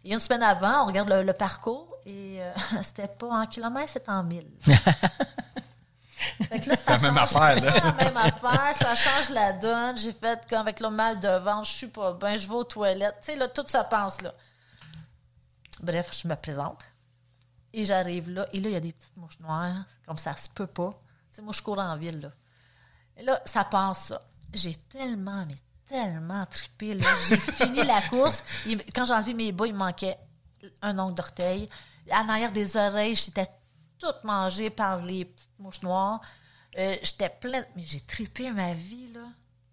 Et 0.05 0.13
une 0.13 0.19
semaine 0.19 0.43
avant, 0.43 0.83
on 0.83 0.85
regarde 0.85 1.09
le, 1.09 1.23
le 1.23 1.33
parcours 1.33 1.97
et 2.05 2.41
euh, 2.41 2.51
c'était 2.83 3.07
pas 3.07 3.27
en 3.27 3.45
kilomètres, 3.47 3.89
c'était 3.93 4.11
en 4.11 4.23
mille. 4.23 4.47
Fait 6.49 6.59
que 6.59 6.69
là, 6.69 6.75
ça 6.77 6.97
La 6.97 6.99
même 6.99 7.17
affaire, 7.17 7.61
là. 7.61 7.73
la 7.77 7.91
même 7.93 8.17
affaire, 8.17 8.73
ça 8.75 8.95
change 8.95 9.29
la 9.29 9.53
donne. 9.53 9.97
J'ai 9.97 10.13
fait 10.13 10.39
comme 10.49 10.59
avec 10.59 10.79
le 10.79 10.89
mal 10.89 11.19
de 11.19 11.27
ventre, 11.39 11.67
je 11.67 11.73
suis 11.73 11.87
pas 11.87 12.13
bien, 12.13 12.35
je 12.37 12.47
vais 12.47 12.55
aux 12.55 12.63
toilettes. 12.63 13.17
Tu 13.21 13.27
sais, 13.31 13.35
là, 13.35 13.47
tout 13.47 13.63
ça 13.67 13.83
pense 13.83 14.21
là. 14.21 14.33
Bref, 15.81 16.09
je 16.21 16.27
me 16.27 16.35
présente. 16.35 16.83
Et 17.73 17.85
j'arrive 17.85 18.29
là, 18.29 18.47
et 18.53 18.59
là, 18.59 18.69
il 18.69 18.73
y 18.73 18.75
a 18.75 18.79
des 18.79 18.93
petites 18.93 19.15
mouches 19.17 19.39
noires, 19.39 19.83
comme 20.07 20.17
ça 20.17 20.35
se 20.35 20.49
peut 20.49 20.65
pas. 20.67 20.89
Tu 21.31 21.35
sais, 21.37 21.41
moi, 21.41 21.53
je 21.53 21.61
cours 21.61 21.77
en 21.79 21.95
ville, 21.97 22.19
là. 22.21 22.29
Et 23.17 23.23
là, 23.23 23.39
ça 23.45 23.63
passe, 23.63 24.05
ça. 24.07 24.21
J'ai 24.53 24.75
tellement, 24.89 25.45
mais 25.45 25.55
tellement 25.87 26.45
trippé, 26.47 26.95
là. 26.95 27.07
J'ai 27.27 27.37
fini 27.39 27.83
la 27.83 28.01
course. 28.03 28.43
Il- 28.65 28.83
quand 28.95 29.05
j'ai 29.05 29.13
enlevé 29.13 29.33
mes 29.35 29.51
bas, 29.51 29.67
il 29.67 29.73
me 29.73 29.79
manquait 29.79 30.17
un 30.81 30.97
ongle 30.97 31.13
d'orteil. 31.15 31.69
En 32.11 32.27
arrière 32.29 32.51
des 32.51 32.75
oreilles, 32.77 33.13
j'étais 33.15 33.45
toute 33.99 34.23
mangée 34.23 34.69
par 34.69 35.03
les 35.05 35.25
petites 35.25 35.59
mouches 35.59 35.81
noires. 35.81 36.21
Euh, 36.77 36.95
j'étais 37.01 37.29
pleine, 37.29 37.65
mais 37.75 37.83
j'ai 37.85 38.01
trippé 38.01 38.51
ma 38.51 38.73
vie, 38.73 39.11
là. 39.13 39.21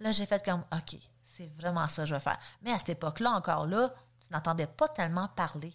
Là, 0.00 0.12
j'ai 0.12 0.26
fait 0.26 0.43
comme, 0.44 0.65
OK, 0.73 0.97
c'est 1.37 1.50
vraiment 1.59 1.87
ça 1.88 2.03
que 2.03 2.09
je 2.09 2.15
veux 2.15 2.21
faire. 2.21 2.38
Mais 2.62 2.73
à 2.73 2.79
cette 2.79 2.91
époque-là, 2.91 3.31
encore 3.32 3.67
là, 3.67 3.93
tu 4.26 4.32
n'entendais 4.32 4.67
pas 4.67 4.88
tellement 4.88 5.29
parler. 5.29 5.73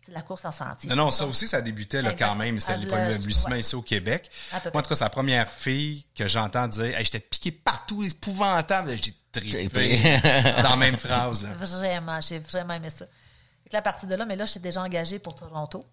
C'est 0.00 0.12
la 0.12 0.22
course 0.22 0.44
en 0.44 0.52
sentier. 0.52 0.88
Non, 0.88 0.96
non, 0.96 1.10
ça 1.10 1.26
aussi, 1.26 1.46
ça 1.46 1.60
débutait 1.60 2.00
là, 2.00 2.14
quand 2.14 2.34
même. 2.34 2.58
C'était 2.60 2.78
les 2.78 2.86
la- 2.86 2.96
premiers 2.96 3.14
aboutissements 3.16 3.50
ouais. 3.52 3.60
ici 3.60 3.74
au 3.74 3.82
Québec. 3.82 4.30
Moi, 4.52 4.60
en 4.74 4.82
tout 4.82 4.94
cas, 4.94 5.04
la 5.04 5.10
première 5.10 5.50
fille 5.50 6.06
que 6.14 6.26
j'entends 6.26 6.66
dire 6.68 6.96
hey, 6.96 7.04
J'étais 7.04 7.20
piqué 7.20 7.52
partout, 7.52 8.02
épouvantable. 8.02 8.96
J'ai 8.96 9.14
trippé. 9.32 10.20
Dans 10.62 10.70
la 10.70 10.76
même 10.76 10.96
phrase. 10.96 11.42
là. 11.42 11.50
Vraiment, 11.58 12.20
j'ai 12.22 12.38
vraiment 12.38 12.74
aimé 12.74 12.88
ça. 12.90 13.04
Là, 13.70 13.80
à 13.80 13.82
partir 13.82 14.08
de 14.08 14.14
là, 14.14 14.24
mais 14.24 14.36
là, 14.36 14.46
j'étais 14.46 14.60
déjà 14.60 14.82
engagée 14.82 15.18
pour 15.18 15.34
Toronto. 15.34 15.84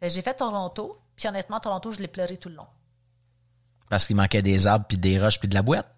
Que 0.00 0.08
J'ai 0.08 0.22
fait 0.22 0.34
Toronto, 0.34 0.98
puis 1.16 1.28
honnêtement, 1.28 1.60
Toronto, 1.60 1.90
je 1.92 1.98
l'ai 1.98 2.08
pleuré 2.08 2.36
tout 2.36 2.48
le 2.48 2.56
long. 2.56 2.66
Parce 3.88 4.06
qu'il 4.06 4.16
manquait 4.16 4.42
des 4.42 4.66
arbres, 4.66 4.86
puis 4.88 4.96
des 4.98 5.20
roches, 5.20 5.38
puis 5.38 5.48
de 5.48 5.54
la 5.54 5.62
boîte? 5.62 5.94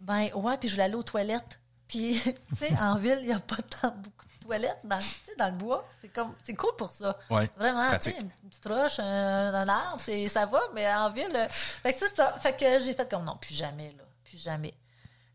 Ben 0.00 0.28
ouais, 0.34 0.56
puis 0.58 0.68
je 0.68 0.74
voulais 0.74 0.84
aller 0.84 0.94
aux 0.94 1.02
toilettes. 1.02 1.58
Puis, 1.88 2.20
tu 2.50 2.56
sais, 2.56 2.72
en 2.80 2.96
ville, 2.96 3.18
il 3.22 3.26
n'y 3.28 3.32
a 3.32 3.40
pas 3.40 3.56
tant 3.56 3.90
beaucoup 3.96 4.26
de 4.26 4.44
toilettes. 4.44 4.78
Dans, 4.84 4.98
tu 4.98 5.04
sais, 5.04 5.34
dans 5.38 5.46
le 5.46 5.56
bois, 5.56 5.88
c'est 6.00 6.08
comme 6.08 6.34
c'est 6.42 6.54
cool 6.54 6.76
pour 6.76 6.92
ça. 6.92 7.16
Ouais, 7.30 7.48
Vraiment, 7.56 7.84
tu 7.84 7.88
pratique. 7.88 8.14
sais, 8.14 8.20
une 8.20 8.30
petite 8.50 8.66
roche, 8.66 8.98
un, 8.98 9.54
un 9.54 9.68
arbre, 9.68 10.00
c'est, 10.00 10.28
ça 10.28 10.44
va, 10.46 10.60
mais 10.74 10.86
en 10.94 11.10
ville... 11.10 11.34
euh, 11.34 11.48
fait 11.48 11.92
que 11.94 11.98
c'est 11.98 12.14
ça. 12.14 12.38
Fait 12.40 12.54
que 12.56 12.78
j'ai 12.84 12.92
fait 12.92 13.08
comme 13.10 13.24
non, 13.24 13.36
plus 13.38 13.54
jamais, 13.54 13.92
là. 13.96 14.04
Plus 14.24 14.36
jamais. 14.42 14.74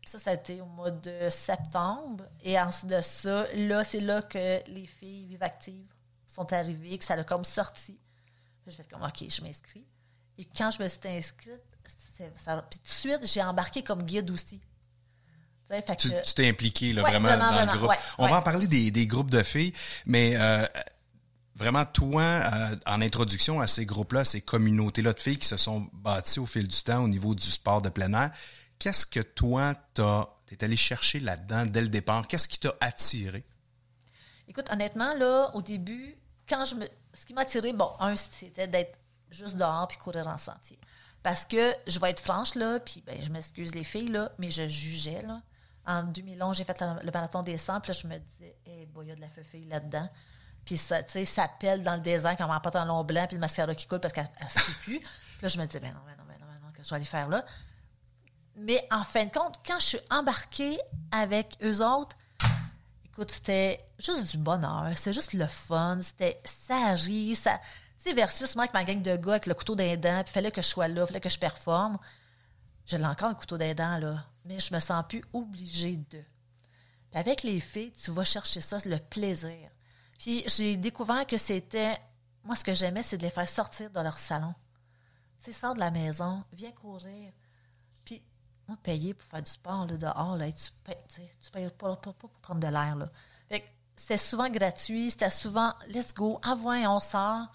Puis 0.00 0.10
ça, 0.10 0.18
ça 0.20 0.30
a 0.30 0.34
été 0.34 0.60
au 0.60 0.66
mois 0.66 0.92
de 0.92 1.28
septembre. 1.30 2.24
Et 2.42 2.58
ensuite 2.60 2.90
de 2.90 3.00
ça, 3.00 3.46
là, 3.54 3.82
c'est 3.82 4.00
là 4.00 4.22
que 4.22 4.62
les 4.70 4.86
filles 4.86 5.26
vives 5.26 5.42
actives 5.42 5.88
sont 6.26 6.52
arrivées, 6.52 6.96
que 6.98 7.04
ça 7.04 7.14
a 7.14 7.24
comme 7.24 7.44
sorti. 7.44 7.98
J'ai 8.66 8.72
fait 8.82 8.88
comme, 8.90 9.02
OK, 9.02 9.24
je 9.28 9.42
m'inscris. 9.42 9.84
Et 10.38 10.44
quand 10.46 10.70
je 10.70 10.82
me 10.82 10.88
suis 10.88 11.00
inscrite, 11.06 11.60
ça, 12.36 12.62
puis 12.70 12.78
tout 12.80 12.84
de 12.86 12.88
suite, 12.90 13.20
j'ai 13.24 13.42
embarqué 13.42 13.82
comme 13.82 14.02
guide 14.02 14.30
aussi. 14.30 14.58
Tu 14.60 15.74
sais, 15.74 15.82
fait 15.82 15.96
Tu 15.96 16.10
que- 16.10 16.22
tu 16.24 16.34
t'es 16.34 16.48
impliqué 16.48 16.92
là, 16.92 17.02
Ouais, 17.02 17.10
vraiment, 17.10 17.28
vraiment, 17.28 17.46
dans 17.50 17.52
vraiment, 17.56 17.72
le 17.72 17.78
groupe. 17.78 17.90
ouais, 17.90 17.98
On 18.18 18.24
ouais. 18.24 18.30
va 18.30 18.38
en 18.38 18.42
parler 18.42 18.66
des, 18.66 18.90
des 18.90 19.06
groupes 19.06 19.30
de 19.30 19.42
filles, 19.42 19.72
mais 20.06 20.34
euh, 20.36 20.66
vraiment, 21.54 21.84
toi, 21.84 22.22
euh, 22.22 22.76
en 22.86 23.00
introduction 23.00 23.60
à 23.60 23.66
ces 23.66 23.86
groupes-là, 23.86 24.24
ces 24.24 24.40
communautés-là 24.40 25.12
de 25.12 25.20
filles 25.20 25.38
qui 25.38 25.48
se 25.48 25.56
sont 25.56 25.88
bâties 25.92 26.40
au 26.40 26.46
fil 26.46 26.66
du 26.68 26.82
temps 26.82 27.02
au 27.02 27.08
niveau 27.08 27.34
du 27.34 27.50
sport 27.50 27.80
de 27.82 27.88
plein 27.90 28.12
air, 28.12 28.30
qu'est-ce 28.78 29.06
que 29.06 29.20
toi, 29.20 29.74
t'as, 29.94 30.26
t'es 30.46 30.62
allé 30.64 30.76
chercher 30.76 31.20
là-dedans 31.20 31.64
dès 31.66 31.80
le 31.82 31.88
départ? 31.88 32.26
Qu'est-ce 32.28 32.48
qui 32.48 32.58
t'a 32.58 32.74
attiré? 32.80 33.44
Écoute, 34.48 34.66
honnêtement, 34.70 35.14
là, 35.14 35.50
au 35.54 35.62
début, 35.62 36.16
quand 36.48 36.64
je 36.64 36.74
me. 36.74 36.86
Ce 37.14 37.26
qui 37.26 37.34
m'a 37.34 37.42
attiré, 37.42 37.72
bon, 37.72 37.92
un, 38.00 38.16
c'était 38.16 38.68
d'être 38.68 38.98
juste 39.30 39.56
dehors 39.56 39.86
puis 39.88 39.98
courir 39.98 40.26
en 40.26 40.38
sentier. 40.38 40.78
Parce 41.22 41.46
que, 41.46 41.74
je 41.86 41.98
vais 41.98 42.10
être 42.10 42.20
franche, 42.20 42.54
là, 42.54 42.78
puis 42.80 43.02
ben, 43.06 43.20
je 43.22 43.30
m'excuse 43.30 43.74
les 43.74 43.84
filles, 43.84 44.08
là, 44.08 44.30
mais 44.38 44.50
je 44.50 44.68
jugeais, 44.68 45.22
là. 45.22 45.40
En 45.86 46.02
2011, 46.02 46.56
j'ai 46.56 46.64
fait 46.64 46.80
le, 46.80 47.10
marathon 47.10 47.42
des 47.42 47.58
100, 47.58 47.80
puis 47.80 47.92
là, 47.92 47.98
je 48.02 48.06
me 48.06 48.18
disais, 48.18 48.56
eh, 48.66 48.86
boy, 48.86 49.06
il 49.06 49.08
y 49.08 49.12
a 49.12 49.16
de 49.16 49.20
la 49.20 49.28
fille 49.28 49.66
là-dedans. 49.66 50.08
Puis 50.64 50.78
ça, 50.78 51.02
tu 51.02 51.12
sais, 51.12 51.24
ça 51.24 51.48
pèle 51.48 51.82
dans 51.82 51.94
le 51.94 52.00
désert 52.00 52.36
comme 52.36 52.50
en 52.50 52.60
pantalon 52.60 53.04
blanc, 53.04 53.26
puis 53.26 53.36
le 53.36 53.40
mascara 53.40 53.74
qui 53.74 53.86
coule 53.86 54.00
parce 54.00 54.14
qu'elle 54.14 54.28
sait 54.48 54.72
plus. 54.82 55.00
puis 55.00 55.42
là, 55.42 55.48
je 55.48 55.58
me 55.58 55.66
dis, 55.66 55.78
ben 55.78 55.92
non, 55.92 56.00
ben 56.06 56.16
non, 56.16 56.24
ben 56.26 56.38
non, 56.40 56.46
ben 56.46 56.66
non, 56.66 56.72
que 56.72 56.82
je 56.82 56.88
vais 56.88 56.96
aller 56.96 57.04
faire 57.04 57.28
là? 57.28 57.44
Mais 58.56 58.86
en 58.90 59.04
fin 59.04 59.24
de 59.26 59.32
compte, 59.32 59.60
quand 59.66 59.78
je 59.78 59.86
suis 59.86 60.00
embarquée 60.10 60.78
avec 61.10 61.58
eux 61.62 61.84
autres, 61.84 62.16
écoute, 63.14 63.30
c'était 63.30 63.84
juste 63.98 64.32
du 64.32 64.38
bonheur. 64.38 64.90
C'est 64.96 65.12
juste 65.12 65.34
le 65.34 65.46
fun. 65.46 65.98
C'était, 66.00 66.40
ça 66.44 66.94
rit, 66.94 67.36
ça. 67.36 67.60
Tu 67.96 68.10
sais, 68.10 68.12
versus 68.12 68.56
moi 68.56 68.64
avec 68.64 68.74
ma 68.74 68.84
gang 68.84 69.00
de 69.00 69.16
gars 69.16 69.32
avec 69.32 69.46
le 69.46 69.54
couteau 69.54 69.76
d'un 69.76 69.96
dent, 69.96 70.22
puis 70.24 70.32
fallait 70.32 70.50
que 70.50 70.60
je 70.60 70.66
sois 70.66 70.88
là, 70.88 71.06
fallait 71.06 71.20
que 71.20 71.28
je 71.28 71.38
performe. 71.38 71.98
Je 72.86 72.96
l'ai 72.96 73.06
encore 73.06 73.28
le 73.28 73.36
couteau 73.36 73.56
d'un 73.56 73.98
là. 73.98 74.26
Mais 74.44 74.58
je 74.58 74.74
me 74.74 74.80
sens 74.80 75.04
plus 75.08 75.24
obligée 75.32 75.96
de. 76.10 76.22
Avec 77.12 77.44
les 77.44 77.60
filles, 77.60 77.92
tu 77.92 78.10
vas 78.10 78.24
chercher 78.24 78.60
ça, 78.60 78.78
le 78.84 78.98
plaisir. 78.98 79.70
Puis 80.18 80.42
j'ai 80.48 80.76
découvert 80.76 81.24
que 81.26 81.36
c'était. 81.36 81.96
Moi, 82.42 82.56
ce 82.56 82.64
que 82.64 82.74
j'aimais, 82.74 83.02
c'est 83.02 83.16
de 83.16 83.22
les 83.22 83.30
faire 83.30 83.48
sortir 83.48 83.90
de 83.90 84.00
leur 84.00 84.18
salon. 84.18 84.54
Tu 85.38 85.46
sais, 85.46 85.52
sors 85.52 85.74
de 85.74 85.80
la 85.80 85.92
maison, 85.92 86.42
viens 86.52 86.72
courir. 86.72 87.32
Moi, 88.66 88.76
payer 88.82 89.12
pour 89.14 89.26
faire 89.28 89.42
du 89.42 89.50
sport 89.50 89.86
là, 89.86 89.96
dehors, 89.96 90.36
là, 90.36 90.50
tu 90.50 90.70
payes, 90.84 90.96
tu 91.08 91.50
payes 91.52 91.68
pas, 91.70 91.88
pas- 91.96 91.96
pas 91.96 92.12
pour 92.18 92.30
prendre 92.40 92.60
de 92.60 92.66
l'air. 92.66 92.96
là. 92.96 93.08
C'était 93.96 94.18
souvent 94.18 94.48
gratuit, 94.50 95.10
c'était 95.10 95.30
souvent 95.30 95.72
let's 95.88 96.12
go, 96.12 96.40
avant 96.42 96.74
on 96.96 96.98
sort. 96.98 97.46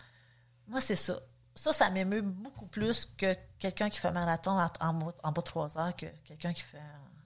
Moi, 0.69 0.79
c'est 0.79 0.95
ça. 0.95 1.19
Ça, 1.53 1.73
ça 1.73 1.89
m'émeut 1.89 2.21
beaucoup 2.21 2.65
plus 2.67 3.05
que 3.17 3.35
quelqu'un 3.59 3.89
qui 3.89 3.99
fait 3.99 4.07
un 4.07 4.11
marathon 4.11 4.51
en, 4.57 4.69
en, 4.79 4.93
bas- 4.93 5.11
en 5.23 5.31
bas 5.33 5.41
de 5.41 5.45
3 5.45 5.77
heures 5.77 5.95
que 5.97 6.05
quelqu'un 6.23 6.53
qui 6.53 6.61
fait 6.61 6.77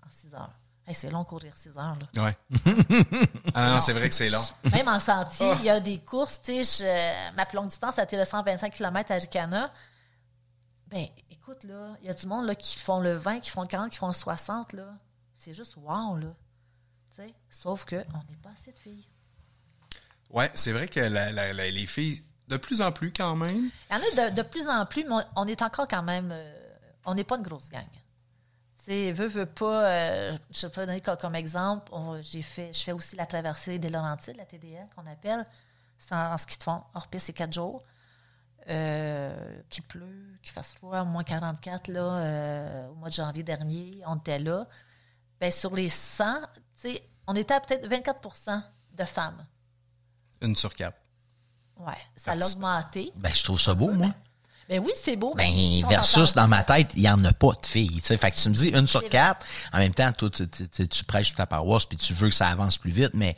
en 0.04 0.10
6 0.10 0.34
heures. 0.34 0.50
Hey, 0.88 0.96
c'est 0.96 1.12
long 1.12 1.24
courir 1.24 1.56
6 1.56 1.78
heures. 1.78 1.96
Là. 2.16 2.24
Ouais. 2.24 2.38
ah 3.54 3.76
non, 3.76 3.82
c'est 3.82 3.94
vrai 3.94 4.10
que 4.10 4.16
c'est 4.16 4.32
long. 4.32 4.44
Même 4.72 4.88
en 4.88 5.00
sentier, 5.00 5.52
il 5.60 5.66
y 5.66 5.70
a 5.70 5.80
des 5.80 6.00
courses. 6.00 6.42
Je- 6.48 7.36
ma 7.36 7.46
plus 7.46 7.58
longue 7.58 7.68
distance, 7.68 7.96
c'était 7.96 8.18
le 8.18 8.26
125 8.26 8.74
km 8.74 9.12
à 9.12 9.16
Ricana. 9.16 9.72
Ben, 10.94 11.08
écoute, 11.32 11.64
là, 11.64 11.96
il 12.02 12.08
y 12.08 12.10
a 12.10 12.14
du 12.14 12.28
monde 12.28 12.46
là, 12.46 12.54
qui 12.56 12.78
font 12.78 13.00
le 13.00 13.14
20, 13.14 13.40
qui 13.40 13.50
font 13.50 13.62
le 13.62 13.68
40, 13.68 13.90
qui 13.92 13.98
font 13.98 14.08
le 14.08 14.14
60. 14.14 14.74
là. 14.74 14.94
C'est 15.38 15.54
juste 15.54 15.76
wow, 15.78 16.18
là. 16.18 16.28
Sauf 17.50 17.86
qu'on 17.86 17.96
n'est 17.98 18.38
pas 18.42 18.52
assez 18.60 18.72
de 18.72 18.80
filles. 18.80 19.08
Ouais, 20.30 20.50
c'est 20.54 20.72
vrai 20.72 20.88
que 20.88 21.00
la- 21.00 21.32
la- 21.32 21.54
la- 21.54 21.70
les 21.72 21.88
filles, 21.88 22.24
de 22.48 22.58
plus 22.58 22.82
en 22.82 22.92
plus 22.92 23.12
quand 23.12 23.36
même. 23.36 23.70
Il 23.90 23.94
y 23.94 23.96
en 23.96 23.98
a 24.26 24.30
de, 24.30 24.36
de 24.36 24.42
plus 24.42 24.68
en 24.68 24.86
plus, 24.86 25.04
mais 25.04 25.14
on, 25.14 25.24
on 25.44 25.48
est 25.48 25.62
encore 25.62 25.88
quand 25.88 26.04
même. 26.04 26.30
euh, 26.32 26.60
on 27.06 27.16
n'est 27.16 27.24
pas 27.24 27.38
une 27.38 27.44
grosse 27.44 27.70
gang. 27.70 27.86
Tu 28.78 28.86
sais, 28.86 29.12
veux, 29.12 29.28
veux 29.28 29.46
pas. 29.46 29.90
euh, 29.92 30.38
je 30.52 30.68
peux 30.68 30.86
donner 30.86 31.02
comme, 31.02 31.18
comme 31.18 31.36
exemple. 31.36 31.92
j'ai 32.22 32.42
fait, 32.42 32.74
je 32.74 32.82
fais 32.84 32.92
aussi 32.92 33.16
la 33.16 33.26
traversée 33.26 33.80
des 33.80 33.90
Laurentides, 33.90 34.38
la 34.38 34.46
TDL 34.46 34.88
qu'on 34.96 35.06
appelle. 35.08 35.44
C'est 35.98 36.14
en, 36.14 36.34
en 36.34 36.38
ski 36.38 36.58
de 36.58 36.64
fond. 36.64 36.84
Hors 36.94 37.08
piste, 37.08 37.28
c'est 37.28 37.34
quatre 37.34 37.54
jours. 37.54 37.84
Euh, 38.70 39.62
qu'il 39.70 39.84
pleut, 39.84 40.38
qu'il 40.42 40.52
fasse 40.54 40.72
froid, 40.72 41.02
au 41.02 41.06
moins 41.06 41.24
44 41.26 41.90
là, 41.90 42.00
euh, 42.02 42.88
au 42.90 42.96
mois 42.96 43.10
de 43.10 43.14
janvier 43.14 43.44
dernier, 43.44 44.02
on 44.08 44.16
était 44.16 44.40
là. 44.40 44.68
Ben, 45.42 45.52
sur 45.52 45.76
les 45.76 45.90
100, 45.90 46.40
tu 46.44 46.62
sais, 46.76 47.04
on 47.28 47.36
était 47.36 47.54
à 47.54 47.60
peut-être 47.60 47.86
24% 47.90 48.64
de 48.94 49.04
femmes. 49.04 49.46
Une 50.42 50.56
sur 50.56 50.74
quatre. 50.74 50.98
Ouais, 51.78 51.98
ça 52.16 52.32
a 52.32 52.38
Parti- 52.38 52.56
augmenté. 52.56 53.12
Ben, 53.16 53.34
je 53.34 53.44
trouve 53.44 53.60
ça 53.60 53.74
beau, 53.74 53.92
moi. 53.92 54.14
Ben 54.78 54.82
oui, 54.84 54.92
c'est 55.04 55.16
beau. 55.16 55.34
Ben, 55.36 55.52
versus 55.88 56.34
dans 56.34 56.48
ma 56.48 56.64
tête, 56.64 56.92
il 56.96 57.04
y 57.04 57.10
en 57.10 57.24
a 57.26 57.32
pas 57.32 57.52
de 57.62 57.66
filles. 57.66 57.98
Tu 57.98 58.02
sais, 58.02 58.18
fait 58.18 58.32
que 58.32 58.36
tu 58.38 58.50
me 58.50 58.56
dis 58.56 58.70
une 58.70 58.88
sur 58.88 59.08
quatre. 59.08 59.46
En 59.72 59.78
même 59.78 59.94
temps, 59.94 60.12
toi, 60.12 60.30
tu, 60.32 60.48
tu, 60.48 60.68
tu- 60.68 60.88
tu 60.88 61.04
prêches 61.04 61.36
ta 61.36 61.46
paroisse 61.46 61.86
puis 61.86 61.98
tu 61.98 62.14
veux 62.14 62.30
que 62.30 62.36
ça 62.36 62.48
avance 62.48 62.78
plus 62.80 62.92
vite, 62.92 63.12
mais 63.14 63.36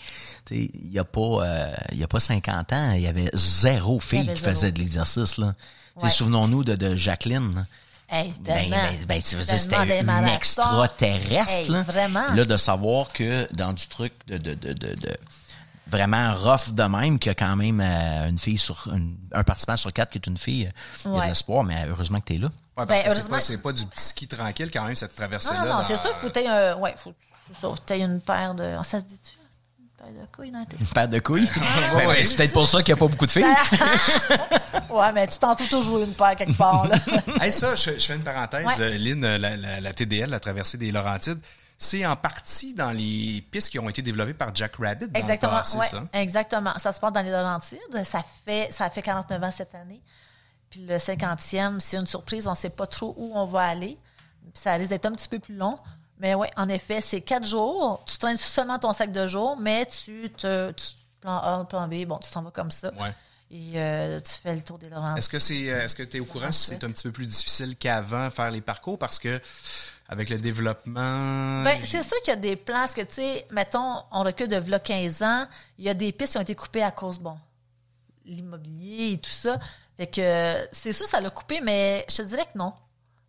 il 0.50 0.70
y 0.92 0.98
a 1.00 1.04
pas, 1.04 1.20
euh, 1.22 1.76
y 1.92 2.04
a 2.04 2.08
pas 2.08 2.20
50 2.20 2.72
ans, 2.74 2.92
il 2.94 3.02
y 3.02 3.08
avait 3.08 3.30
zéro 3.34 4.00
fille 4.00 4.20
avait 4.20 4.34
qui 4.36 4.42
zéro. 4.42 4.54
faisait 4.56 4.72
de 4.72 4.80
l'exercice 4.80 5.38
là. 5.38 5.54
Ouais. 6.02 6.10
Souvenons-nous 6.10 6.64
de, 6.64 6.76
de 6.76 6.96
Jacqueline. 6.96 7.54
là. 7.56 7.66
Hey, 8.08 8.34
Ben, 8.42 8.70
ben, 8.70 8.80
ben, 9.08 9.22
tu 9.22 9.36
veux 9.36 9.44
dire, 9.44 9.68
Tellement 9.68 9.84
c'était 9.84 10.00
une 10.02 10.28
extraterrestre. 10.30 11.50
Hey, 11.52 11.70
là. 11.70 11.82
vraiment. 11.84 12.34
Là, 12.34 12.46
de 12.46 12.58
savoir 12.58 13.12
que 13.12 13.48
dans 13.54 13.74
du 13.74 13.88
truc 13.88 14.14
de, 14.28 14.38
de, 14.38 14.54
de, 14.54 14.74
de, 14.74 14.94
de- 14.96 15.18
vraiment 15.88 16.36
rough 16.36 16.70
de 16.74 16.84
même, 16.84 17.20
qu'il 17.20 17.30
y 17.30 17.32
a 17.32 17.36
quand 17.36 17.56
même 17.56 17.80
euh, 17.82 18.30
une 18.30 18.40
fille 18.40 18.58
sur 18.58 18.88
une- 18.94 19.18
un 19.34 19.44
participant 19.44 19.78
sur 19.78 19.94
quatre 19.94 20.12
qui 20.12 20.18
est 20.18 20.28
une 20.28 20.38
fille, 20.38 20.66
euh, 20.68 20.70
il 21.06 21.16
y 21.16 21.18
a 21.20 21.22
de 21.24 21.28
l'espoir, 21.28 21.64
mais 21.64 21.86
heureusement 21.88 22.18
que 22.20 22.26
tu 22.26 22.36
es 22.36 22.38
là. 22.40 22.48
Ouais, 22.78 22.86
parce 22.86 22.88
Ben, 22.88 22.96
que 22.96 23.02
c'est 23.04 23.10
heureusement- 23.20 23.36
pas, 23.36 23.40
c'est 23.42 23.58
pas 23.62 23.72
du 23.72 23.86
petit 23.86 24.04
ski 24.04 24.28
tranquille 24.28 24.70
quand 24.72 24.86
même, 24.86 24.96
cette 24.96 25.16
traversée-là. 25.16 25.60
Ah 25.62 25.66
non, 25.66 25.74
non, 25.76 25.82
dans- 25.82 25.88
c'est 25.88 25.98
sûr, 25.98 26.14
faut 26.18 26.30
que 26.30 26.48
un. 26.50 26.76
Ouais, 26.78 26.94
faut, 26.98 27.14
faut 27.54 27.76
une 27.96 28.20
paire 28.22 28.54
de. 28.56 28.76
Ça 28.84 29.00
se 29.00 29.06
dit-tu? 29.06 29.32
Une 29.80 29.88
paire 29.98 30.08
de 30.22 30.28
couilles 30.36 30.52
dans 30.52 30.66
tes. 30.66 30.78
Une 30.78 30.88
paire 30.88 31.08
de 31.08 31.20
couilles? 31.20 31.50
Ben, 31.56 31.96
ouais. 32.08 32.08
ben, 32.16 32.26
c'est 32.26 32.36
peut-être 32.36 32.54
pour 32.54 32.68
ça 32.68 32.84
qu'il 32.84 32.94
n'y 32.94 32.98
a 32.98 33.00
pas 33.00 33.08
beaucoup 33.08 33.26
de 33.26 33.32
filles. 33.32 33.46
Ouais, 34.90 35.12
mais 35.14 35.28
tu 35.28 35.38
t'en 35.40 35.56
toujours 35.56 36.00
une 36.00 36.14
paire 36.14 36.36
quelque 36.38 36.58
part, 36.58 36.88
là. 36.88 36.98
Hey, 37.42 37.52
ça, 37.52 37.76
je, 37.76 37.92
je 38.00 38.06
fais 38.06 38.16
une 38.16 38.24
parenthèse, 38.24 38.66
Ouais. 38.66 38.98
Lynn, 38.98 39.22
la, 39.22 39.56
la- 39.58 39.80
la 39.82 39.94
TDL, 39.94 40.30
la 40.30 40.40
traversée 40.40 40.78
des 40.78 40.92
Laurentides, 40.92 41.40
c'est 41.78 42.06
en 42.06 42.16
partie 42.16 42.74
dans 42.74 42.92
les 42.92 43.46
pistes 43.52 43.70
qui 43.70 43.80
ont 43.80 43.90
été 43.90 44.02
développées 44.02 44.34
par 44.34 44.56
Jack 44.56 44.76
Rabbit 44.78 45.10
dans 45.10 45.20
Exactement. 45.20 45.52
le 45.54 45.58
passé, 45.58 45.78
ouais, 45.78 45.86
ça. 45.88 46.04
exactement. 46.14 46.78
Ça 46.78 46.92
se 46.92 47.00
passe 47.00 47.12
dans 47.14 47.22
les 47.22 47.32
Laurentides. 47.32 48.04
Ça 48.04 48.24
fait, 48.46 48.72
ça 48.72 48.90
fait 48.90 49.02
49 49.02 49.44
ans 49.44 49.52
cette 49.52 49.76
année. 49.76 50.02
Puis 50.70 50.86
le 50.86 50.96
50e, 50.98 51.80
c'est 51.80 51.98
une 51.98 52.08
surprise. 52.08 52.48
On 52.48 52.52
ne 52.52 52.56
sait 52.56 52.70
pas 52.70 52.88
trop 52.88 53.14
où 53.18 53.32
on 53.36 53.46
va 53.46 53.64
aller. 53.64 53.98
Ça 54.54 54.74
risque 54.76 54.90
d'être 54.90 55.06
un 55.06 55.14
petit 55.14 55.28
peu 55.28 55.40
plus 55.40 55.56
long. 55.56 55.78
Mais 56.20 56.34
oui, 56.34 56.48
en 56.56 56.70
effet, 56.70 57.02
c'est 57.02 57.22
quatre 57.22 57.46
jours. 57.46 58.04
Tu 58.06 58.18
traînes 58.18 58.38
seulement 58.38 58.80
ton 58.80 58.94
sac 58.94 59.12
de 59.12 59.28
jour, 59.28 59.58
mais 59.60 59.86
tu 59.86 60.30
te. 60.38 60.72
Tu, 60.72 60.86
plan 61.20 61.38
A, 61.38 61.66
plan 61.66 61.88
B, 61.88 62.06
bon, 62.06 62.20
tu 62.20 62.30
t'en 62.32 62.42
vas 62.42 62.52
comme 62.52 62.72
ça. 62.72 62.94
Ouais. 62.94 63.14
Et 63.52 63.74
euh, 63.76 64.20
tu 64.22 64.34
fais 64.34 64.56
le 64.56 64.62
tour 64.62 64.78
des 64.80 64.90
Laurentides. 64.90 65.18
Est-ce 65.20 65.30
que 65.30 65.40
c'est, 65.40 65.70
euh, 65.72 65.84
est-ce 65.84 65.94
que 65.96 66.04
tu 66.04 66.18
es 66.18 66.20
au 66.20 66.26
courant 66.26 66.52
si 66.52 66.66
c'est 66.72 66.84
un 66.84 66.92
petit 66.92 67.04
peu 67.04 67.12
plus 67.12 67.26
difficile 67.28 67.76
qu'avant 67.78 68.30
faire 68.32 68.50
les 68.50 68.62
parcours? 68.62 68.98
Parce 68.98 69.20
que 69.20 69.40
avec 70.08 70.30
le 70.30 70.38
développement, 70.38 71.64
Ben, 71.64 71.80
c'est 71.84 72.04
sûr 72.04 72.18
qu'il 72.24 72.30
y 72.34 72.38
a 72.38 72.40
des 72.40 72.56
places 72.56 72.94
que, 72.94 73.02
tu 73.02 73.16
sais, 73.16 73.48
mettons, 73.52 74.04
on 74.12 74.24
recule 74.24 74.48
de 74.48 74.58
v'là 74.58 74.80
15 74.80 75.24
ans, 75.24 75.48
il 75.78 75.86
y 75.86 75.90
a 75.90 75.94
des 75.94 76.12
pistes 76.12 76.34
qui 76.34 76.38
ont 76.38 76.42
été 76.42 76.56
coupées 76.56 76.84
à 76.84 76.92
cause, 76.92 77.20
bon, 77.20 77.38
l'immobilier 78.26 79.14
et 79.14 79.18
tout 79.18 79.30
ça. 79.30 79.60
Fait 79.98 80.08
que, 80.08 80.68
c'est 80.72 80.94
sûr, 80.94 81.08
ça 81.08 81.22
l'a 81.22 81.30
coupé, 81.30 81.62
mais 81.62 82.06
je 82.10 82.18
te 82.18 82.22
dirais 82.24 82.46
que 82.52 82.58
non. 82.58 82.74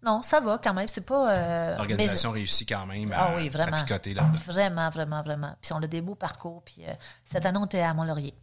Non, 0.02 0.22
ça 0.22 0.40
va 0.40 0.58
quand 0.62 0.74
même. 0.74 0.86
C'est 0.88 1.00
pas. 1.04 1.32
euh, 1.32 1.76
l'organisation 1.76 2.30
réussit 2.30 2.68
quand 2.68 2.86
même 2.86 3.08
mais- 3.08 3.14
à 3.14 3.30
Ah 3.30 3.34
oui, 3.36 3.48
vraiment. 3.48 3.76
là-dedans. 3.76 4.30
Vraiment, 4.44 4.90
vraiment, 4.90 5.22
vraiment. 5.22 5.56
Puis 5.60 5.72
on 5.72 5.82
a 5.82 5.86
des 5.86 6.00
beaux 6.00 6.14
parcours. 6.14 6.62
Puis 6.64 6.76
euh, 6.86 6.92
cette 7.24 7.44
année, 7.46 7.58
on 7.60 7.64
était 7.66 7.80
à 7.80 7.92
Mont-Laurier. 7.94 8.34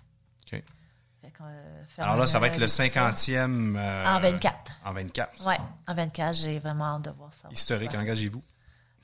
OK. 0.51 0.61
Euh, 1.41 1.83
Alors 1.97 2.17
là, 2.17 2.27
ça 2.27 2.39
va 2.39 2.47
être 2.47 2.59
le 2.59 2.67
Fernandel 2.67 2.87
et 2.87 3.13
tout 3.13 3.31
ça. 3.31 3.47
50e. 3.47 3.75
euh, 3.77 4.05
En 4.17 4.19
24. 4.21 4.71
En 4.85 4.93
24. 4.93 5.47
Ouais, 5.47 5.57
en 5.87 5.93
24, 5.93 6.35
j'ai 6.35 6.59
vraiment 6.59 6.95
hâte 6.95 7.03
de 7.03 7.09
voir 7.11 7.31
ça. 7.41 7.47
Historique, 7.51 7.91
Ouais. 7.91 7.97
engagez-vous. 7.97 8.43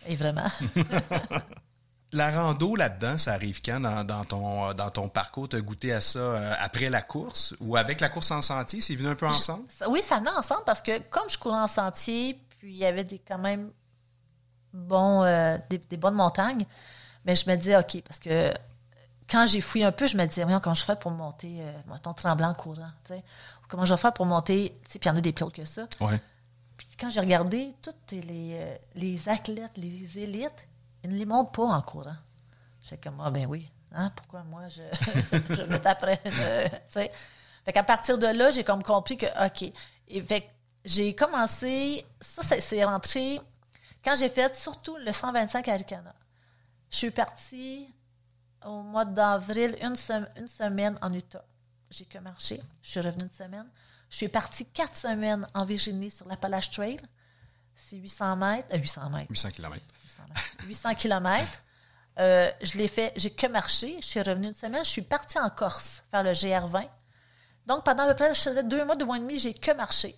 Et 0.08 0.16
vraiment. 0.16 0.50
La 2.12 2.32
rando 2.32 2.76
là-dedans, 2.76 3.20
ça 3.20 3.34
arrive 3.34 3.62
quand 3.64 3.80
dans, 3.80 4.04
dans 4.04 4.26
ton, 4.26 4.74
dans 4.74 4.90
ton 4.90 5.10
parcours? 5.10 5.48
Tu 5.48 5.58
as 5.58 5.62
goûté 5.62 5.94
à 5.94 6.02
ça 6.02 6.18
euh, 6.20 6.54
après 6.60 6.90
la 6.90 7.04
course 7.04 7.54
ou 7.60 7.78
avec 7.78 8.02
la 8.02 8.10
course 8.10 8.32
en 8.32 8.42
sentier? 8.42 8.82
C'est 8.82 8.96
venu 8.96 9.10
un 9.10 9.16
peu 9.16 9.28
ensemble? 9.28 9.66
Oui, 9.88 10.02
ça 10.02 10.18
venait 10.18 10.32
ensemble 10.32 10.64
parce 10.66 10.82
que 10.82 10.98
comme 11.10 11.30
je 11.30 11.38
courais 11.38 11.60
en 11.60 11.68
sentier, 11.68 12.40
puis 12.58 12.72
il 12.72 12.78
y 12.78 12.86
avait 12.86 13.04
des 13.04 13.20
quand 13.20 13.38
même 13.38 13.70
bons, 14.74 15.24
euh, 15.24 15.58
des, 15.70 15.78
des 15.78 15.98
bonnes 15.98 16.16
montagnes, 16.16 16.66
mais 17.26 17.36
je 17.36 17.48
me 17.48 17.56
disais, 17.56 17.78
OK, 17.78 18.02
parce 18.08 18.20
que 18.20 18.52
quand 19.30 19.46
j'ai 19.48 19.62
fouillé 19.62 19.86
un 19.86 19.92
peu, 19.92 20.08
je 20.08 20.18
me 20.18 20.26
disais, 20.26 20.44
voyons, 20.44 20.60
comment 20.60 20.74
je 20.74 20.84
fais 20.84 20.96
pour 20.96 21.12
monter, 21.12 21.58
euh, 21.62 21.72
mettons, 21.88 22.14
tremblant 22.14 22.54
courant, 22.54 22.90
tu 23.06 23.14
sais? 23.14 23.24
Comment 23.68 23.86
je 23.86 23.94
vais 23.94 24.00
faire 24.02 24.14
pour 24.14 24.26
monter, 24.26 24.78
tu 24.86 24.92
sais, 24.94 25.00
puis 25.00 25.08
il 25.10 25.12
y 25.14 25.16
en 25.16 25.18
a 25.18 25.22
des 25.22 25.32
plus 25.34 25.46
hautes 25.46 25.56
que 25.56 25.66
ça. 25.66 25.88
Ouais. 26.02 26.20
Puis 26.78 26.88
quand 27.00 27.10
j'ai 27.10 27.20
regardé, 27.20 27.74
toutes 27.82 28.12
les, 28.12 28.56
euh, 28.60 28.76
les 28.96 29.30
athlètes, 29.30 29.72
les 29.78 30.18
élites, 30.20 30.68
ils 31.04 31.10
ne 31.12 31.16
les 31.18 31.26
montent 31.26 31.54
pas 31.54 31.64
en 31.64 31.82
courant. 31.82 32.16
J'étais 32.82 32.98
comme, 33.10 33.20
ah 33.24 33.30
ben 33.30 33.46
oui, 33.46 33.70
hein, 33.94 34.12
pourquoi 34.16 34.44
moi 34.44 34.68
je, 34.70 34.82
je 35.56 35.64
me 35.64 35.78
taperais, 35.78 36.20
euh, 36.26 36.64
tu 36.70 36.78
sais? 36.90 37.12
Fait 37.66 37.74
qu'à 37.74 37.84
partir 37.84 38.18
de 38.18 38.26
là, 38.28 38.50
j'ai 38.52 38.64
comme 38.64 38.82
compris 38.84 39.18
que, 39.18 39.28
OK. 39.46 39.72
Et 40.08 40.22
fait 40.24 40.50
j'ai 40.86 41.14
commencé, 41.14 42.06
ça, 42.22 42.42
c'est- 42.42 42.62
c'est 42.62 42.84
rentré 42.86 43.40
quand 44.04 44.16
j'ai 44.16 44.30
fait 44.30 44.56
surtout 44.56 44.96
le 44.98 45.12
125 45.12 45.68
à 45.68 45.74
Ricana. 45.74 46.16
Je 46.90 46.96
suis 46.98 47.12
partie 47.12 47.94
au 48.66 48.82
mois 48.82 49.06
d'avril, 49.06 49.78
une, 49.82 49.96
sem- 49.96 50.28
une 50.36 50.48
semaine 50.48 50.98
en 51.02 51.14
Utah. 51.14 51.44
J'ai 51.90 52.06
que 52.06 52.18
marché. 52.20 52.62
Je 52.82 52.90
suis 52.92 53.00
revenue 53.00 53.24
une 53.24 53.32
semaine. 53.32 53.68
Je 54.10 54.16
suis 54.18 54.28
partie 54.28 54.66
quatre 54.66 54.96
semaines 54.98 55.48
en 55.54 55.66
Virginie 55.66 56.12
sur 56.12 56.28
l'Appalache 56.28 56.72
Trail. 56.72 57.00
C'est 57.76 57.96
800 57.98 58.36
mètres. 58.36 58.68
euh, 58.74 58.78
800 58.78 59.10
mètres. 59.10 59.28
800 59.30 59.50
km. 59.52 59.76
800 60.68 60.96
km. 60.96 61.48
Euh, 62.20 62.52
je 62.62 62.78
l'ai 62.78 62.88
fait, 62.88 63.14
j'ai 63.16 63.32
que 63.32 63.48
marché. 63.48 63.98
Je 64.02 64.06
suis 64.06 64.22
revenue 64.22 64.48
une 64.50 64.56
semaine. 64.56 64.84
Je 64.84 64.90
suis 64.90 65.02
partie 65.02 65.40
en 65.40 65.50
Corse 65.50 66.04
faire 66.12 66.24
le 66.24 66.32
GR20. 66.32 66.88
Donc, 67.66 67.86
pendant 67.86 68.04
à 68.04 68.08
peu 68.10 68.16
près, 68.16 68.34
je 68.34 68.42
faisais 68.42 68.64
deux 68.64 68.84
mois, 68.84 68.96
deux 68.96 69.06
mois 69.06 69.18
et 69.18 69.22
demi, 69.22 69.40
j'ai 69.40 69.54
que 69.54 69.72
marché. 69.72 70.16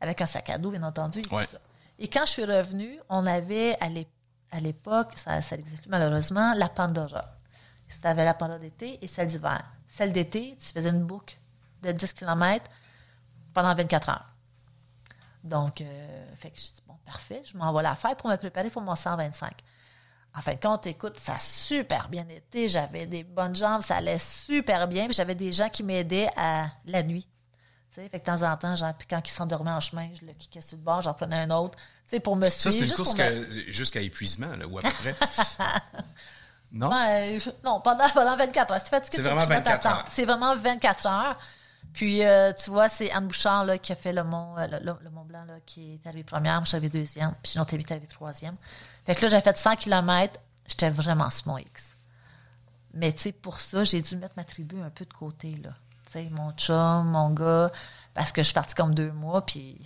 Avec 0.00 0.20
un 0.20 0.26
sac 0.26 0.50
à 0.50 0.58
dos, 0.58 0.70
bien 0.70 0.82
entendu. 0.82 1.20
et 1.20 1.22
tout 1.22 1.34
Ouais. 1.34 1.46
ça. 1.46 1.58
Et 1.98 2.08
quand 2.08 2.26
je 2.26 2.30
suis 2.32 2.44
revenue, 2.44 3.00
on 3.08 3.26
avait 3.26 3.76
à 3.80 3.88
l'ép- 3.88 4.08
à 4.50 4.60
l'époque, 4.60 5.12
ça, 5.16 5.40
ça 5.40 5.56
n'existe 5.56 5.82
plus 5.82 5.90
malheureusement, 5.90 6.54
la 6.54 6.68
Pandora. 6.68 7.24
C'était 7.88 8.08
avec 8.08 8.24
la 8.24 8.34
Pandora 8.34 8.58
d'été 8.58 8.98
et 9.02 9.06
celle 9.06 9.28
d'hiver. 9.28 9.64
Celle 9.88 10.12
d'été, 10.12 10.56
tu 10.60 10.66
faisais 10.72 10.90
une 10.90 11.04
boucle 11.04 11.36
de 11.82 11.92
10 11.92 12.12
km 12.12 12.70
pendant 13.54 13.74
24 13.74 14.08
heures. 14.10 14.26
Donc, 15.44 15.80
euh, 15.80 16.34
fait 16.36 16.50
que 16.50 16.56
je 16.58 16.62
dis, 16.64 16.82
bon, 16.86 16.94
parfait, 17.06 17.42
je 17.50 17.56
m'en 17.56 17.72
vais 17.72 17.82
la 17.82 17.94
faire 17.94 18.16
pour 18.16 18.28
me 18.28 18.36
préparer 18.36 18.70
pour 18.70 18.82
mon 18.82 18.94
125. 18.96 19.52
En 20.36 20.40
fin 20.42 20.54
de 20.54 20.60
compte, 20.60 20.86
écoute, 20.86 21.18
ça 21.18 21.34
a 21.34 21.38
super 21.38 22.08
bien 22.08 22.28
été. 22.28 22.68
J'avais 22.68 23.06
des 23.06 23.24
bonnes 23.24 23.54
jambes, 23.56 23.80
ça 23.82 23.96
allait 23.96 24.18
super 24.18 24.86
bien. 24.86 25.06
Puis 25.06 25.14
j'avais 25.14 25.34
des 25.34 25.52
gens 25.52 25.68
qui 25.70 25.82
m'aidaient 25.82 26.28
à 26.36 26.66
la 26.84 27.02
nuit. 27.02 27.26
Tu 27.94 28.02
fait 28.02 28.10
que 28.10 28.16
de 28.18 28.22
temps 28.22 28.42
en 28.42 28.56
temps, 28.56 28.76
genre, 28.76 28.92
puis 28.94 29.08
quand 29.08 29.22
ils 29.26 29.30
s'endormaient 29.32 29.70
en 29.72 29.80
chemin, 29.80 30.10
je 30.20 30.26
le 30.26 30.32
kickais 30.34 30.60
sur 30.60 30.76
le 30.76 30.82
bord, 30.82 31.00
j'en 31.00 31.14
prenais 31.14 31.38
un 31.38 31.50
autre. 31.50 31.76
Tu 31.78 31.82
sais, 32.06 32.20
pour 32.20 32.36
me 32.36 32.50
Ça, 32.50 32.70
suivre. 32.70 32.84
c'est 32.86 32.90
une 32.90 32.94
course 32.96 33.16
me- 33.16 33.72
jusqu'à 33.72 34.00
épuisement, 34.00 34.54
là, 34.54 34.66
ou 34.68 34.78
à 34.78 34.82
peu 34.82 34.90
près. 34.90 35.14
non? 36.72 36.90
Je- 36.90 37.50
non, 37.64 37.80
pendant, 37.80 38.08
pendant 38.10 38.36
24 38.36 38.72
heures. 38.74 38.80
C'est 38.82 38.90
fatigué, 38.90 39.16
C'est 39.16 39.22
vraiment 39.22 39.42
tu 39.42 39.48
vas 39.48 39.54
24 39.56 39.80
t'attendre. 39.82 39.96
heures. 40.00 40.06
C'est 40.10 40.24
vraiment 40.24 40.56
24 40.56 41.06
heures. 41.06 41.38
Puis, 41.94 42.22
euh, 42.24 42.52
tu 42.52 42.70
vois, 42.70 42.88
c'est 42.88 43.10
Anne 43.10 43.26
Bouchard 43.26 43.64
là, 43.64 43.78
qui 43.78 43.92
a 43.92 43.96
fait 43.96 44.12
le 44.12 44.22
Mont, 44.22 44.56
euh, 44.58 44.66
le, 44.66 44.78
le- 44.84 44.96
le 45.02 45.10
Mont 45.10 45.24
Blanc, 45.24 45.44
là, 45.46 45.54
qui 45.64 45.94
est 45.94 46.06
arrivé 46.06 46.22
première. 46.22 46.56
Moi, 46.56 46.64
j'avais 46.66 46.88
deuxième. 46.90 47.34
Puis, 47.42 47.58
amie 47.58 47.66
est 47.82 47.90
arrivée 47.90 48.06
troisième. 48.06 48.56
Fait 49.06 49.14
que 49.14 49.22
là, 49.22 49.28
j'ai 49.28 49.40
fait 49.40 49.56
100 49.56 49.76
km. 49.76 50.38
J'étais 50.66 50.90
vraiment 50.90 51.30
sur 51.30 51.48
mon 51.48 51.58
X. 51.58 51.94
Mais, 52.94 53.12
tu 53.12 53.22
sais, 53.22 53.32
pour 53.32 53.58
ça, 53.60 53.84
j'ai 53.84 54.02
dû 54.02 54.16
mettre 54.16 54.34
ma 54.36 54.44
tribu 54.44 54.80
un 54.82 54.90
peu 54.90 55.04
de 55.06 55.12
côté, 55.12 55.58
là. 55.64 55.70
Tu 56.06 56.12
sais, 56.12 56.28
mon 56.30 56.52
chum, 56.52 57.06
mon 57.10 57.30
gars, 57.30 57.70
parce 58.14 58.32
que 58.32 58.42
je 58.42 58.46
suis 58.46 58.54
partie 58.54 58.74
comme 58.74 58.94
deux 58.94 59.12
mois, 59.12 59.44
puis... 59.44 59.80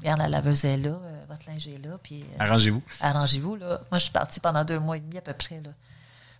Regarde, 0.00 0.18
la 0.20 0.28
laveuse 0.28 0.64
est 0.66 0.76
là, 0.76 0.90
euh, 0.90 1.24
votre 1.28 1.48
linge 1.48 1.66
est 1.66 1.78
là, 1.78 1.98
puis... 2.02 2.22
euh, 2.22 2.36
Arrangez-vous. 2.38 2.82
arrangez-vous, 3.00 3.56
là. 3.56 3.80
Moi, 3.90 3.98
je 3.98 4.04
suis 4.04 4.12
partie 4.12 4.38
pendant 4.40 4.62
deux 4.64 4.78
mois 4.78 4.96
et 4.96 5.00
demi 5.00 5.16
à 5.18 5.22
peu 5.22 5.32
près, 5.32 5.60
là. 5.60 5.70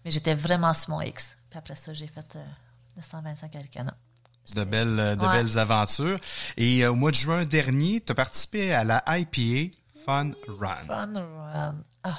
Mais 0.05 0.11
j'étais 0.11 0.35
vraiment 0.35 0.73
sur 0.75 0.91
mon 0.91 1.01
X. 1.01 1.37
Puis 1.51 1.59
après 1.59 1.75
ça, 1.75 1.93
j'ai 1.93 2.07
fait 2.07 2.37
euh, 2.37 2.45
le 2.97 3.03
125 3.03 3.55
Aricana. 3.57 3.95
De 4.55 4.65
belles, 4.65 4.99
euh, 5.01 5.17
de 5.17 5.27
Ouais. 5.27 5.33
belles 5.43 5.59
aventures. 5.59 6.19
Et 6.57 6.83
euh, 6.85 6.91
au 6.93 6.95
mois 6.95 7.11
de 7.11 7.17
juin 7.17 7.45
dernier, 7.45 8.01
tu 8.01 8.13
as 8.13 8.15
participé 8.15 8.73
à 8.73 8.85
la 8.85 9.03
IPA 9.07 9.77
Fun 10.07 10.31
Run. 10.49 10.87
Fun 10.87 11.09
run. 11.15 11.75
Ah, 12.05 12.15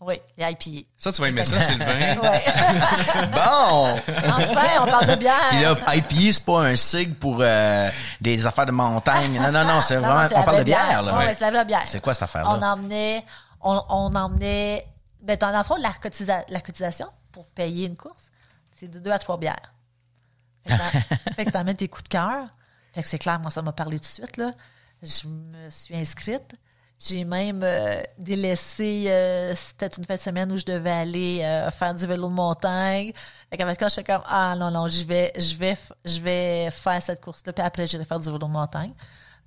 oui, 0.00 0.14
les 0.36 0.44
IPA. 0.50 0.86
Ça, 0.96 1.12
tu 1.12 1.20
vas 1.22 1.28
aimer 1.28 1.44
ça, 1.44 1.58
Sylvain. 1.60 2.16
Bon! 3.32 3.94
enfin, 3.94 4.66
on 4.80 4.86
parle 4.86 5.06
de 5.06 5.14
bière. 5.16 5.48
Puis 5.50 5.60
là, 5.62 5.76
IPA, 5.96 6.32
c'est 6.32 6.44
pas 6.44 6.60
un 6.66 6.76
sig 6.76 7.14
pour 7.14 7.38
euh, 7.40 7.88
des 8.20 8.46
affaires 8.46 8.66
de 8.66 8.72
montagne. 8.72 9.40
Non, 9.40 9.50
non, 9.52 9.64
non, 9.64 9.80
c'est 9.80 9.96
vraiment... 9.98 10.28
on 10.34 10.42
parle 10.44 10.58
de 10.58 10.64
bière, 10.64 11.02
là. 11.02 11.18
Ouais, 11.18 11.34
c'est 11.34 11.44
la 11.44 11.50
vraie 11.50 11.64
bière. 11.64 11.82
C'est 11.86 12.00
quoi 12.00 12.14
cette 12.14 12.22
On 12.22 12.24
affaire-là? 12.26 12.72
emmenait, 12.74 13.24
on, 13.60 13.80
on 13.88 14.12
emmenait, 14.14 14.86
ben, 15.20 15.36
dans 15.36 15.56
le 15.56 15.62
fond, 15.64 15.76
la, 15.76 15.90
cotisa- 15.90 16.44
la 16.48 16.60
cotisation 16.60 17.06
pour 17.32 17.46
payer 17.46 17.86
une 17.86 17.96
course, 17.96 18.30
c'est 18.72 18.88
de 18.88 18.98
deux 18.98 19.10
à 19.10 19.18
trois 19.18 19.38
bières. 19.38 19.72
Fait 20.66 20.76
que 20.76 21.44
t'en- 21.44 21.50
t'emmènes 21.58 21.76
tes 21.76 21.88
coups 21.88 22.04
de 22.04 22.08
cœur. 22.08 22.46
Fait 22.92 23.02
que 23.02 23.08
c'est 23.08 23.18
clair, 23.18 23.40
moi, 23.40 23.50
ça 23.50 23.62
m'a 23.62 23.72
parlé 23.72 23.98
tout 23.98 24.02
de 24.04 24.06
suite, 24.08 24.36
là. 24.36 24.52
Je 25.02 25.26
me 25.26 25.68
suis 25.70 25.96
inscrite. 25.96 26.54
J'ai 27.04 27.24
même 27.24 27.62
euh, 27.64 28.00
délaissé, 28.16 29.06
euh, 29.08 29.56
c'était 29.56 29.88
une 29.88 30.04
fin 30.04 30.14
de 30.14 30.20
semaine 30.20 30.52
où 30.52 30.56
je 30.56 30.64
devais 30.64 30.90
aller 30.92 31.40
euh, 31.42 31.68
faire 31.72 31.92
du 31.94 32.06
vélo 32.06 32.28
de 32.28 32.32
montagne. 32.34 33.12
Fait 33.50 33.56
fait, 33.56 33.76
quand 33.76 33.88
je 33.88 33.94
fais 33.94 34.04
comme, 34.04 34.22
ah 34.24 34.54
non, 34.56 34.70
non, 34.70 34.86
je 34.86 35.02
vais, 35.04 35.32
je 35.36 35.56
vais, 35.56 35.76
je 36.04 36.20
vais 36.20 36.70
faire 36.70 37.02
cette 37.02 37.20
course-là, 37.20 37.52
puis 37.52 37.64
après, 37.64 37.88
j'irai 37.88 38.04
faire 38.04 38.20
du 38.20 38.26
vélo 38.26 38.38
de 38.38 38.44
montagne. 38.44 38.92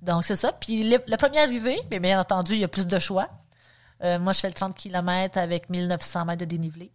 Donc, 0.02 0.24
c'est 0.26 0.36
ça. 0.36 0.52
Puis 0.52 0.86
le, 0.90 0.98
le 1.08 1.16
premier 1.16 1.38
arrivé, 1.40 1.80
mais 1.90 1.98
bien 1.98 2.20
entendu, 2.20 2.52
il 2.52 2.58
y 2.58 2.64
a 2.64 2.68
plus 2.68 2.86
de 2.86 2.98
choix. 2.98 3.30
Moi, 4.02 4.32
je 4.34 4.40
fais 4.40 4.48
le 4.48 4.54
30 4.54 4.74
km 4.76 5.38
avec 5.38 5.70
1900 5.70 6.26
mètres 6.26 6.40
de 6.40 6.44
dénivelé. 6.44 6.92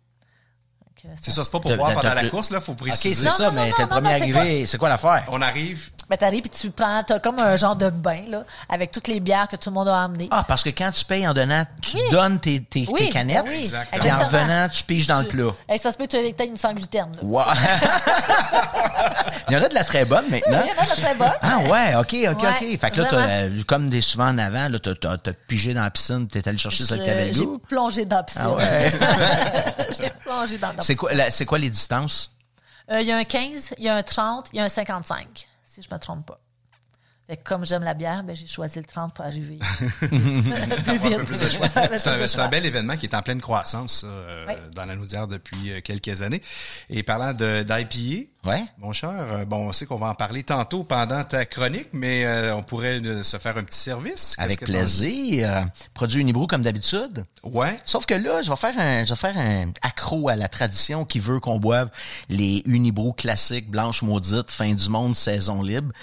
Euh, 1.06 1.08
C'est 1.22 1.32
ça, 1.32 1.44
c'est 1.44 1.52
pas 1.52 1.60
pour 1.60 1.72
t'as- 1.72 1.78
pendant 1.78 2.14
la 2.14 2.30
course, 2.30 2.52
là, 2.52 2.62
faut 2.62 2.74
OK, 2.74 2.78
préciser. 2.80 3.16
c'est 3.16 3.26
Non, 3.26 3.32
ça, 3.32 3.46
non, 3.48 3.54
mais 3.54 3.72
t'es 3.74 3.82
le 3.84 3.88
premier 3.90 4.10
c'est 4.10 4.16
arrivé. 4.38 4.66
C'est 4.68 4.78
quoi 4.78 4.90
l'affaire? 4.90 5.24
On 5.30 5.42
arrive, 5.42 5.90
Ben, 6.12 6.18
t'arrives 6.18 6.42
puis 6.42 6.50
tu 6.50 6.72
prends, 6.72 7.02
t'as 7.04 7.20
comme 7.20 7.40
un 7.40 7.56
genre 7.56 7.78
de 7.78 7.90
bain, 7.90 8.24
là, 8.28 8.44
avec 8.68 8.92
toutes 8.92 9.08
les 9.08 9.22
bières 9.22 9.48
que 9.48 9.56
tout 9.56 9.70
le 9.70 9.76
monde 9.76 9.88
a 9.88 10.04
amenées. 10.04 10.28
Ah, 10.30 10.44
parce 10.46 10.62
que 10.62 10.70
quand 10.70 10.92
tu 10.92 11.06
payes 11.06 11.26
en 11.26 11.34
donnant, 11.34 11.64
tu 11.82 11.96
Oui. 11.96 12.02
donnes 12.12 12.38
tes, 12.40 12.62
tes, 12.62 12.86
oui, 12.92 13.06
tes 13.06 13.10
canettes. 13.12 13.46
oui, 13.48 13.60
Exactement. 13.60 14.02
Puis 14.04 14.12
en 14.12 14.20
revenant, 14.20 14.68
tu 14.68 14.84
piges 14.84 15.08
dans 15.08 15.22
le 15.22 15.28
plat. 15.28 15.54
Hey, 15.70 15.80
ça 15.80 15.90
se 15.92 15.98
peut 15.98 16.08
que 16.08 16.12
tu 16.12 16.18
aies 16.18 16.46
une 16.48 16.58
sans 16.58 16.74
gluten, 16.74 17.08
là. 17.16 17.20
Wow. 17.24 17.44
Il 19.50 19.54
y 19.54 19.58
en 19.58 19.64
a 19.64 19.70
de 19.70 19.74
la 19.74 19.84
très 19.84 20.06
bonne 20.06 20.26
maintenant. 20.30 20.60
Oui, 20.64 20.70
il 20.70 20.76
y 20.76 20.80
en 20.80 20.84
a 20.92 20.96
de 20.96 21.02
très 21.02 21.16
bonne. 21.16 21.32
Ah 21.42 21.60
ouais, 21.60 21.96
ok, 21.96 22.16
ok, 22.38 22.44
Ouais, 22.44 22.74
ok. 22.74 22.80
Fait 22.80 22.92
que 22.92 23.02
là, 23.02 23.08
t'as, 23.10 23.18
euh, 23.30 23.64
comme 23.68 23.90
des 23.90 24.02
souvent 24.02 24.28
en 24.30 24.38
avant, 24.38 24.70
là, 24.70 24.80
t'as, 24.80 24.96
t'as, 24.96 25.18
t'as 25.18 25.34
pigé 25.34 25.74
dans 25.74 25.82
la 25.82 25.92
piscine, 25.92 26.28
t'es 26.28 26.48
allé 26.48 26.58
chercher 26.58 26.84
ce 26.86 26.94
que 26.96 27.04
t'avais 27.04 27.28
le 27.28 27.34
Je- 27.34 27.38
J'ai 27.40 27.46
goût. 27.46 27.58
plongé 27.60 28.06
dans 28.06 28.18
la 28.18 28.24
piscine. 28.24 28.44
Ah 28.46 28.52
ouais. 28.52 28.94
J'ai 30.00 30.10
plongé 30.24 30.58
dans 30.58 30.68
la 30.68 30.74
C'est 30.74 30.78
piscine. 30.80 30.96
quoi, 30.98 31.14
la- 31.14 31.32
c'est 31.32 31.46
quoi 31.46 31.58
les 31.58 31.70
distances? 31.70 32.32
Euh, 32.92 33.02
Il 33.02 33.08
y 33.08 33.12
a 33.12 33.18
un 33.18 33.24
15, 33.26 33.74
il 33.78 33.84
y 33.86 33.90
a 33.90 33.96
un 33.96 34.04
30, 34.04 34.48
il 34.54 34.58
y 34.58 34.60
a 34.60 34.64
un 34.66 34.70
55, 34.70 35.48
si 35.72 35.82
je 35.82 35.90
me 35.90 35.98
trompe 36.00 36.28
pas. 36.28 36.42
Fait 37.32 37.38
que 37.38 37.44
comme 37.48 37.66
j'aime 37.66 37.84
la 37.84 37.94
bière, 37.94 38.24
ben, 38.24 38.36
j'ai 38.36 38.46
choisi 38.46 38.78
le 38.78 38.84
30 38.84 39.14
pour 39.14 39.24
arriver 39.24 39.58
plus 40.00 40.10
avoir 40.10 41.02
vite. 41.02 41.14
un 41.14 41.18
peu 41.20 41.24
plus 41.24 41.40
de 41.40 41.50
choix. 41.50 41.68
Un 41.74 41.88
peu 41.88 41.98
C'est 41.98 42.40
un, 42.42 42.50
bel 42.50 42.66
événement 42.66 42.98
qui 42.98 43.06
est 43.06 43.16
en 43.16 43.22
pleine 43.22 43.40
croissance 43.40 44.02
ça, 44.02 44.08
euh, 44.08 44.46
Oui. 44.50 44.54
dans 44.76 44.84
la 44.84 44.98
Naudière 44.98 45.30
depuis 45.30 45.72
euh, 45.72 45.80
quelques 45.80 46.22
années. 46.24 46.42
Et 46.90 47.04
parlant 47.04 47.32
de 47.34 47.64
d'IPA, 47.64 48.28
Ouais. 48.44 48.66
mon 48.80 48.92
cher, 48.92 49.12
euh, 49.12 49.46
bon, 49.46 49.68
on 49.70 49.72
sait 49.72 49.86
qu'on 49.86 49.98
va 49.98 50.08
en 50.08 50.16
parler 50.16 50.44
tantôt 50.44 50.84
pendant 50.84 51.24
ta 51.24 51.46
chronique, 51.46 51.90
mais 51.94 52.26
euh, 52.26 52.56
on 52.56 52.64
pourrait 52.64 53.00
euh, 53.00 53.22
se 53.22 53.38
faire 53.38 53.56
un 53.56 53.64
petit 53.64 53.78
service. 53.78 54.36
Avec 54.40 54.60
que 54.60 54.66
plaisir. 54.66 55.68
Produit 55.94 56.22
Unibrew 56.22 56.48
comme 56.48 56.64
d'habitude. 56.64 57.24
Ouais. 57.44 57.80
Sauf 57.86 58.06
que 58.08 58.16
là, 58.16 58.42
je 58.42 58.50
vais 58.50 58.56
faire 58.56 58.74
un, 58.80 59.06
je 59.06 59.12
vais 59.12 59.20
faire 59.20 59.38
un 59.38 59.72
accro 59.84 60.28
à 60.28 60.36
la 60.36 60.48
tradition 60.48 61.06
qui 61.06 61.20
veut 61.20 61.40
qu'on 61.40 61.60
boive 61.60 61.90
les 62.30 62.64
Unibrew 62.66 63.14
classiques 63.14 63.70
blanches 63.70 64.02
maudites, 64.02 64.50
fin 64.50 64.74
du 64.74 64.90
monde, 64.90 65.16
saison 65.16 65.62
libre. 65.62 65.94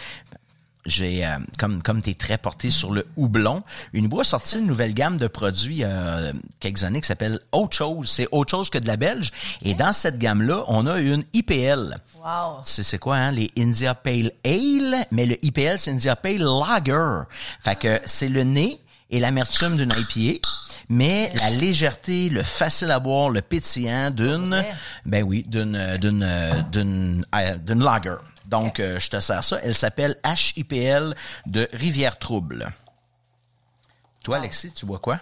J'ai, 0.89 1.25
euh, 1.25 1.39
comme 1.59 1.83
comme 1.83 2.01
t'es 2.01 2.15
très 2.15 2.39
porté 2.39 2.71
sur 2.71 2.93
le 2.93 3.07
houblon, 3.17 3.63
Unibrew 3.93 4.21
a 4.21 4.25
sorti 4.25 4.59
une 4.59 4.67
nouvelle 4.67 4.95
gamme 4.95 5.17
de 5.17 5.27
produits 5.29 5.85
a 5.85 6.33
quelques 6.61 6.85
années 6.85 7.01
qui 7.01 7.07
s'appelle 7.07 7.39
Autre 7.53 7.77
chose. 7.77 8.11
C'est 8.11 8.29
autre 8.33 8.51
chose 8.51 8.71
que 8.71 8.79
de 8.79 8.87
la 8.87 8.97
belge. 8.97 9.31
Et 9.63 9.75
dans 9.75 9.93
cette 9.93 10.19
gamme-là, 10.19 10.65
on 10.67 10.87
a 10.87 10.99
une 10.99 11.25
IPL. 11.35 11.97
Wow. 12.17 12.61
C'est 12.65 12.83
c'est 12.83 12.99
quoi, 12.99 13.17
hein? 13.17 13.31
Les 13.31 13.51
India 13.57 13.95
Pale 13.95 14.33
Ale, 14.45 15.07
mais 15.11 15.27
le 15.27 15.45
IPL, 15.45 15.79
c'est 15.79 15.91
India 15.93 16.17
Pale 16.17 16.43
Lager. 16.43 17.23
Fait 17.61 17.77
que 17.77 18.01
c'est 18.07 18.29
le 18.29 18.43
nez 18.43 18.81
et 19.11 19.21
l'amertume 19.21 19.77
d'une 19.77 19.93
IPA, 19.97 20.47
mais 20.89 21.33
la 21.35 21.51
légèreté, 21.51 22.29
le 22.29 22.43
facile 22.43 22.91
à 22.91 22.99
boire, 22.99 23.31
le 23.31 23.43
pétillant 23.43 24.11
d'une, 24.11 24.65
ben 25.05 25.23
oui, 25.23 25.45
d'une, 25.47 25.77
euh, 25.77 25.99
d'une, 25.99 26.23
euh, 26.23 26.63
d'une, 26.73 27.25
euh, 27.35 27.59
d'une 27.59 27.83
lager. 27.83 28.17
Donc, 28.49 28.81
euh, 28.81 28.99
je 28.99 29.11
te 29.11 29.21
sers 29.21 29.45
ça. 29.45 29.61
Elle 29.63 29.75
s'appelle 29.75 30.17
HIPL 30.25 31.15
de 31.45 31.69
Rivière 31.75 32.19
Trouble. 32.19 32.73
Toi, 34.25 34.39
Alexis, 34.39 34.73
tu 34.73 34.87
bois 34.87 34.99
quoi? 34.99 35.21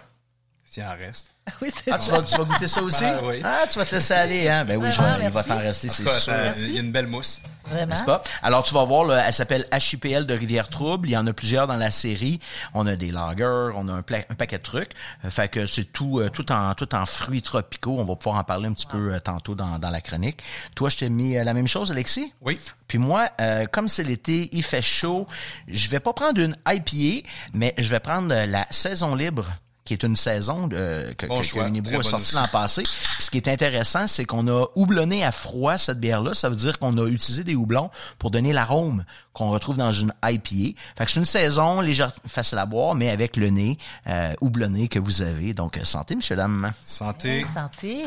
S'il 0.63 0.83
en 0.83 0.95
reste. 0.95 1.33
Oui, 1.61 1.69
c'est 1.73 1.91
Ah, 1.91 1.97
tu 1.97 2.11
vas, 2.11 2.21
tu 2.21 2.37
vas 2.37 2.43
goûter 2.43 2.67
ça 2.67 2.81
aussi? 2.81 3.03
Ah, 3.05 3.19
oui. 3.23 3.41
Ah, 3.43 3.59
tu 3.71 3.79
vas 3.79 3.85
te 3.85 3.95
laisser 3.95 4.13
aller, 4.13 4.47
hein? 4.49 4.65
Ben 4.65 4.77
oui, 4.77 4.89
je 4.91 5.01
il 5.23 5.29
va 5.29 5.43
t'en 5.43 5.57
rester, 5.57 5.89
c'est 5.89 6.07
sûr. 6.07 6.33
il 6.57 6.73
y 6.73 6.77
a 6.77 6.81
une 6.81 6.91
belle 6.91 7.07
mousse. 7.07 7.39
Vraiment. 7.69 7.87
N'est-ce 7.87 8.03
pas? 8.03 8.21
Alors, 8.43 8.63
tu 8.63 8.73
vas 8.73 8.85
voir, 8.85 9.03
là, 9.05 9.23
elle 9.27 9.33
s'appelle 9.33 9.65
HIPL 9.73 10.25
de 10.25 10.33
Rivière-Trouble. 10.33 11.09
Il 11.09 11.11
y 11.11 11.17
en 11.17 11.27
a 11.27 11.33
plusieurs 11.33 11.67
dans 11.67 11.75
la 11.75 11.91
série. 11.91 12.39
On 12.73 12.87
a 12.87 12.95
des 12.95 13.11
lagers, 13.11 13.71
on 13.75 13.89
a 13.89 13.91
un, 13.93 14.01
pla- 14.03 14.23
un 14.29 14.35
paquet 14.35 14.57
de 14.57 14.63
trucs. 14.63 14.91
Euh, 15.25 15.29
fait 15.29 15.49
que 15.49 15.67
c'est 15.67 15.83
tout, 15.85 16.19
euh, 16.19 16.29
tout 16.29 16.49
en, 16.51 16.73
tout 16.75 16.95
en 16.95 17.05
fruits 17.05 17.41
tropicaux. 17.41 17.95
On 17.99 18.05
va 18.05 18.15
pouvoir 18.15 18.39
en 18.39 18.43
parler 18.45 18.67
un 18.69 18.73
petit 18.73 18.85
peu 18.87 19.13
euh, 19.13 19.19
tantôt 19.19 19.53
dans, 19.53 19.79
dans 19.79 19.89
la 19.89 19.99
chronique. 19.99 20.41
Toi, 20.75 20.87
je 20.89 20.97
t'ai 20.97 21.09
mis 21.09 21.35
euh, 21.37 21.43
la 21.43 21.53
même 21.53 21.67
chose, 21.67 21.91
Alexis? 21.91 22.33
Oui. 22.41 22.57
Puis 22.87 22.99
moi, 22.99 23.27
euh, 23.41 23.65
comme 23.65 23.89
c'est 23.89 24.03
l'été, 24.03 24.47
il 24.53 24.63
fait 24.63 24.81
chaud, 24.81 25.27
je 25.67 25.89
vais 25.89 25.99
pas 25.99 26.13
prendre 26.13 26.39
une 26.39 26.55
IPA, 26.65 27.27
mais 27.53 27.73
je 27.77 27.89
vais 27.89 27.99
prendre 27.99 28.33
la 28.33 28.65
saison 28.69 29.13
libre 29.13 29.45
qui 29.87 29.93
est 29.93 30.03
une 30.03 30.17
saison 30.17 30.67
euh, 30.73 31.13
que, 31.13 31.25
Bon 31.25 31.39
que, 31.39 31.45
choix, 31.45 31.63
que 31.63 31.69
Unibrew 31.69 31.91
très 31.91 31.99
a 31.99 32.03
sorti 32.03 32.35
l'an 32.35 32.47
passé. 32.51 32.83
Ce 33.19 33.29
qui 33.29 33.37
est 33.37 33.47
intéressant, 33.47 34.05
c'est 34.05 34.25
qu'on 34.25 34.47
a 34.49 34.67
houblonné 34.75 35.23
à 35.23 35.31
froid 35.31 35.77
cette 35.77 35.99
bière-là. 35.99 36.33
Ça 36.33 36.49
veut 36.49 36.57
dire 36.57 36.77
qu'on 36.77 36.97
a 36.97 37.07
utilisé 37.07 37.45
des 37.45 37.55
houblons 37.55 37.89
pour 38.19 38.29
donner 38.29 38.51
l'arôme 38.51 39.05
qu'on 39.31 39.49
retrouve 39.49 39.77
dans 39.77 39.93
une 39.93 40.13
IPA. 40.23 40.77
Fait 40.97 41.05
que 41.05 41.11
c'est 41.11 41.19
une 41.19 41.25
saison 41.25 41.79
légère, 41.79 42.11
facile 42.27 42.57
à 42.57 42.65
boire, 42.65 42.95
mais 42.95 43.09
avec 43.09 43.37
le 43.37 43.49
nez 43.49 43.77
euh, 44.07 44.33
houblonné 44.41 44.89
que 44.89 44.99
vous 44.99 45.21
avez. 45.21 45.53
Donc, 45.53 45.77
euh, 45.77 45.85
santé, 45.85 46.15
monsieur, 46.15 46.35
dame. 46.35 46.73
Santé. 46.83 47.45
Santé. 47.45 48.03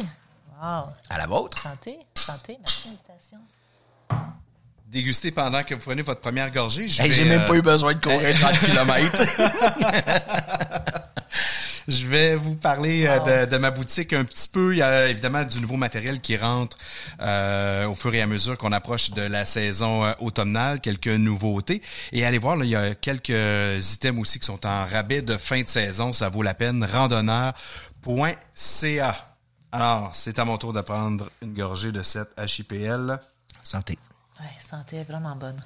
Wow. 0.63 0.85
À 1.09 1.17
la 1.17 1.27
vôtre. 1.27 1.63
Santé. 1.63 1.99
Santé. 2.15 2.59
Merci 2.61 2.89
de 2.89 2.91
l'invitation. 2.91 3.39
Déguster 4.91 5.31
pendant 5.31 5.63
que 5.63 5.75
vous 5.75 5.81
prenez 5.81 6.03
votre 6.03 6.21
première 6.21 6.51
gorgée. 6.51 6.89
Je 6.89 7.01
Hey, 7.01 7.11
vais, 7.11 7.15
J'ai 7.15 7.25
même 7.25 7.43
euh, 7.43 7.47
pas 7.49 7.55
eu 7.55 7.63
besoin 7.63 7.95
de 7.95 8.01
courir 8.01 8.37
30 8.41 8.59
km. 8.67 9.17
Je 11.89 12.07
vais 12.07 12.35
vous 12.37 12.55
parler 12.57 13.07
euh, 13.07 13.47
de, 13.47 13.51
de 13.51 13.57
ma 13.57 13.71
boutique 13.71 14.13
un 14.13 14.25
petit 14.25 14.49
peu. 14.49 14.75
Il 14.75 14.79
y 14.79 14.83
a 14.83 15.09
évidemment 15.09 15.45
du 15.45 15.61
nouveau 15.61 15.77
matériel 15.77 16.21
qui 16.21 16.37
rentre 16.37 16.77
euh, 17.21 17.87
au 17.87 17.95
fur 17.95 18.13
et 18.15 18.21
à 18.21 18.27
mesure 18.27 18.59
qu'on 18.59 18.73
approche 18.73 19.11
de 19.11 19.23
la 19.23 19.45
saison 19.45 20.05
euh, 20.05 20.13
automnale, 20.21 20.81
quelques 20.81 21.07
nouveautés. 21.09 21.83
Et 22.13 22.25
allez 22.25 22.39
voir, 22.39 22.57
là, 22.57 22.65
il 22.65 22.71
y 22.71 22.77
a 22.77 22.95
quelques 22.95 23.31
items 23.95 24.21
aussi 24.21 24.39
qui 24.41 24.47
sont 24.47 24.65
en 24.67 24.87
rabais 24.87 25.23
de 25.23 25.37
fin 25.37 25.63
de 25.63 25.69
saison. 25.69 26.13
Ça 26.13 26.29
vaut 26.29 26.43
la 26.43 26.55
peine. 26.55 26.85
Randonneur.ca. 26.85 27.57
Alors, 29.73 30.11
c'est 30.15 30.39
à 30.39 30.45
mon 30.45 30.59
tour 30.59 30.73
de 30.73 30.81
prendre 30.81 31.31
une 31.43 31.55
gorgée 31.55 31.93
de 31.93 32.03
cette 32.03 32.33
HIPL. 32.39 33.19
Santé. 33.63 33.97
Ouais, 34.41 34.47
santé 34.59 34.97
est 34.97 35.05
vraiment 35.05 35.37
bonne. 35.37 35.61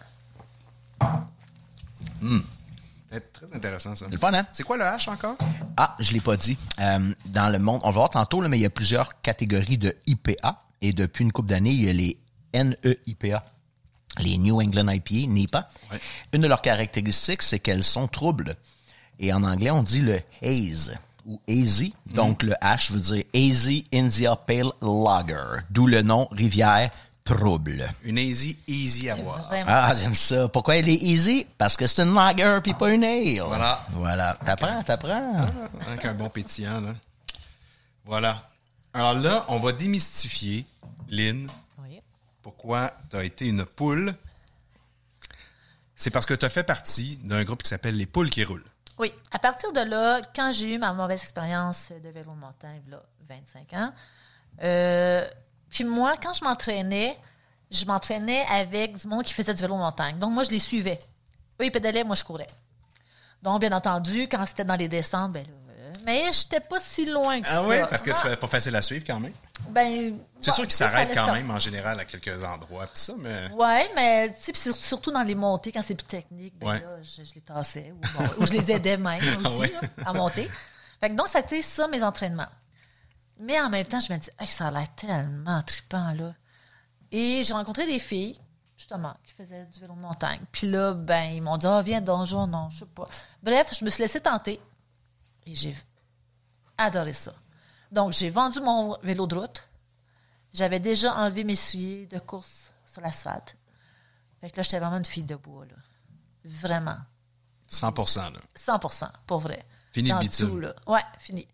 C'est 3.13 3.33
très 3.33 3.55
intéressant, 3.55 3.95
ça. 3.95 4.07
C'est 4.07 4.13
le 4.13 4.19
fun, 4.19 4.35
hein? 4.35 4.47
C'est 4.51 4.65
quoi 4.65 4.77
le 4.77 4.83
H 4.83 5.09
encore? 5.09 5.37
Ah, 5.77 5.95
je 6.01 6.13
l'ai 6.13 6.21
pas 6.21 6.37
dit. 6.37 6.59
Euh, 6.81 7.15
dans 7.27 7.53
le 7.53 7.59
monde, 7.61 7.81
on 7.85 7.91
va 7.91 7.93
voir 7.93 8.11
tantôt, 8.11 8.41
là, 8.41 8.49
mais 8.49 8.59
il 8.59 8.63
y 8.63 8.67
a 8.67 8.71
plusieurs 8.71 9.21
catégories 9.23 9.79
de 9.79 9.95
IPA. 10.07 10.63
Et 10.83 10.93
depuis 10.93 11.25
une 11.25 11.31
couple 11.31 11.49
d'années, 11.49 11.71
il 11.71 11.85
y 11.85 11.89
a 11.89 11.93
les 11.93 12.19
NEIPA, 12.53 13.45
les 14.19 14.37
New 14.39 14.61
England 14.61 14.89
IPA, 14.89 15.29
NEPA. 15.29 15.69
Ouais. 15.93 16.01
Une 16.33 16.43
de 16.43 16.49
leurs 16.49 16.63
caractéristiques, 16.63 17.43
c'est 17.43 17.61
qu'elles 17.61 17.85
sont 17.85 18.09
troubles. 18.09 18.57
Et 19.21 19.33
en 19.33 19.45
anglais, 19.45 19.71
on 19.71 19.83
dit 19.85 20.01
le 20.01 20.21
haze 20.43 20.97
ou 21.25 21.41
hazy. 21.49 21.95
Donc, 22.07 22.43
le 22.43 22.55
H 22.61 22.93
veut 22.93 23.01
dire 23.01 23.25
Hazy 23.33 23.87
India 23.95 24.35
Pale 24.37 24.73
Lager. 24.83 25.63
D'où 25.71 25.87
le 25.87 26.03
nom 26.03 26.29
Rivière 26.33 26.91
Trouble. 27.25 27.89
Une 28.05 28.19
easy, 28.19 28.55
easy 28.69 29.09
à 29.09 29.17
boire. 29.17 29.47
Vraiment. 29.47 29.65
Ah, 29.71 29.95
j'aime 29.95 30.15
ça. 30.15 30.47
Pourquoi 30.49 30.77
elle 30.77 30.91
est 30.91 31.03
easy? 31.03 31.47
Parce 31.57 31.75
que 31.75 31.87
c'est 31.87 32.03
une 32.03 32.15
lager 32.15 32.59
puis 32.63 32.75
pas 32.75 32.91
une 32.93 33.03
ale. 33.03 33.41
Voilà. 33.41 33.87
Voilà. 33.93 34.35
T'apprends, 34.45 34.83
t'apprends. 34.83 35.47
Avec 35.87 36.05
un 36.05 36.13
bon 36.13 36.29
pétillant, 36.29 36.83
là. 36.83 36.95
Voilà. 38.05 38.51
Alors 38.93 39.15
là, 39.15 39.47
on 39.49 39.59
va 39.59 39.73
démystifier, 39.73 40.67
Lynn, 41.09 41.49
Oui. 41.79 42.03
pourquoi 42.43 42.93
tu 43.11 43.17
as 43.17 43.25
été 43.25 43.47
une 43.49 43.65
poule. 43.65 44.15
C'est 45.97 46.11
parce 46.11 46.27
que 46.27 46.35
tu 46.35 46.45
as 46.45 46.51
fait 46.51 46.63
partie 46.65 47.17
d'un 47.25 47.43
groupe 47.45 47.63
qui 47.63 47.71
s'appelle 47.71 47.97
Les 47.97 48.05
Poules 48.07 48.29
qui 48.29 48.45
roulent. 48.45 48.65
Oui. 48.99 49.15
À 49.33 49.39
partir 49.39 49.73
de 49.73 49.81
là, 49.81 50.21
quand 50.37 50.53
j'ai 50.53 50.75
eu 50.75 50.79
ma 50.79 50.93
mauvaise 50.93 51.23
expérience 51.23 51.91
de 51.91 52.09
vélo 52.11 52.33
de 52.33 52.39
montagne, 52.39 52.83
là, 52.91 53.03
25 53.31 53.73
ans, 53.73 53.95
euh, 54.63 55.27
puis 55.71 55.85
moi, 55.85 56.15
quand 56.23 56.33
je 56.33 56.45
m'entraînais, 56.45 57.19
je 57.71 57.85
m'entraînais 57.85 58.45
avec 58.51 58.97
du 58.97 59.07
monde 59.09 59.25
qui 59.25 59.35
faisait 59.35 59.55
du 59.55 59.61
vélo 59.61 59.75
de 59.75 59.81
montagne. 59.81 60.19
Donc, 60.19 60.33
moi, 60.33 60.43
je 60.45 60.51
les 60.51 60.59
suivais. 60.59 60.99
Eux, 61.61 61.65
ils 61.67 61.71
pédalaient, 61.73 62.05
moi, 62.05 62.15
je 62.15 62.25
courais. 62.25 62.47
Donc, 63.43 63.61
bien 63.61 63.73
entendu, 63.73 64.23
quand 64.23 64.45
c'était 64.47 64.65
dans 64.65 64.77
les 64.77 64.89
descentes, 64.89 65.33
ben 65.33 65.45
là, 65.45 65.53
euh, 65.77 65.93
mais 66.07 66.31
j'étais 66.33 66.61
pas 66.61 66.79
si 66.81 67.05
loin 67.07 67.41
que 67.41 67.47
ça. 67.49 67.59
Ah 67.59 67.63
oui, 67.67 67.77
parce 67.91 68.01
que 68.03 68.11
Ah, 68.11 68.19
c'est 68.23 68.37
pas 68.41 68.47
facile 68.47 68.75
à 68.77 68.81
suivre 68.83 69.05
quand 69.07 69.21
même. 69.21 69.33
ben, 69.69 70.19
C'est 70.39 70.51
ouais, 70.51 70.55
sûr 70.55 70.65
qu'ils 70.65 70.73
s'arrêtent 70.73 71.15
quand 71.15 71.33
même 71.33 71.51
en 71.51 71.59
général 71.59 71.99
à 72.01 72.05
quelques 72.05 72.43
endroits, 72.45 72.87
pis 72.87 73.01
ça, 73.01 73.13
mais 73.19 73.51
Ouais, 73.53 73.91
mais 73.95 74.31
tu 74.43 74.53
sais, 74.55 74.73
surtout 74.73 75.11
dans 75.13 75.23
les 75.23 75.35
montées, 75.35 75.73
quand 75.73 75.83
c'est 75.83 75.95
plus 75.95 76.07
technique, 76.07 76.55
ben 76.59 76.69
Ouais. 76.69 76.81
là, 76.81 77.03
je, 77.03 77.23
je 77.25 77.35
les 77.35 77.41
tassais 77.43 77.93
ou, 77.93 78.01
bon, 78.19 78.29
ou 78.39 78.47
je 78.47 78.53
les 78.53 78.71
aidais 78.73 78.97
même 78.97 79.21
aussi 79.45 79.45
Ah 79.45 79.59
ouais. 79.59 79.73
là, 79.73 79.81
à 80.07 80.13
monter. 80.15 80.51
Fait 81.01 81.11
que 81.11 81.15
donc, 81.15 81.29
ça 81.29 81.39
a 81.39 81.41
été 81.43 81.61
ça, 81.61 81.87
mes 81.89 82.03
entraînements. 82.03 82.47
Mais 83.39 83.61
en 83.61 83.71
même 83.71 83.87
temps, 83.87 84.01
je 84.01 84.13
me 84.13 84.19
dis, 84.19 84.31
Hey, 84.39 84.47
ça 84.47 84.69
a 84.69 84.71
l'air 84.71 84.95
tellement 84.95 85.63
trippant, 85.63 86.13
là. 86.13 86.35
Et 87.11 87.43
j'ai 87.43 87.53
rencontré 87.53 87.87
des 87.87 87.99
filles, 87.99 88.41
justement, 88.77 89.17
qui 89.23 89.33
faisaient 89.33 89.67
du 89.67 89.81
vélo 89.81 89.95
de 89.95 90.01
montagne. 90.01 90.41
Puis 90.51 90.69
là, 90.69 90.95
ben, 90.95 91.25
ils 91.25 91.41
m'ont 91.43 91.57
dit, 91.57 91.67
ah, 91.67 91.81
viens, 91.83 92.01
donjon, 92.01 92.47
non, 92.47 92.71
je 92.71 92.81
sais 92.81 92.87
pas. 92.87 93.09
Bref, 93.43 93.69
je 93.79 93.85
me 93.85 93.91
suis 93.91 94.03
laissée 94.03 94.21
tenter. 94.21 94.61
Et 95.47 95.55
j'ai 95.55 95.77
adoré 96.77 97.13
ça. 97.13 97.35
Donc, 97.93 98.13
j'ai 98.13 98.31
vendu 98.31 98.61
mon 98.61 98.99
vélo 99.03 99.27
de 99.27 99.39
route. 99.39 99.69
J'avais 100.53 100.81
déjà 100.81 101.15
enlevé 101.15 101.45
mes 101.45 101.55
souliers 101.55 102.07
de 102.07 102.19
course 102.19 102.73
sur 102.85 103.01
l'asphalte. 103.01 103.55
Fait 104.41 104.51
que 104.51 104.57
là, 104.57 104.63
j'étais 104.63 104.81
vraiment 104.81 104.97
une 104.97 105.05
fille 105.05 105.23
de 105.25 105.37
bois, 105.37 105.67
là. 105.67 105.77
Vraiment. 106.45 106.99
100% 107.71 108.33
là. 108.33 108.41
100% 108.57 109.11
pour 109.27 109.39
vrai. 109.39 109.65
Fini 109.93 110.11
le 110.11 110.19
bitume. 110.19 110.49
tout, 110.49 110.59
là. 110.59 110.75
Ouais, 110.87 111.01
fini. 111.19 111.47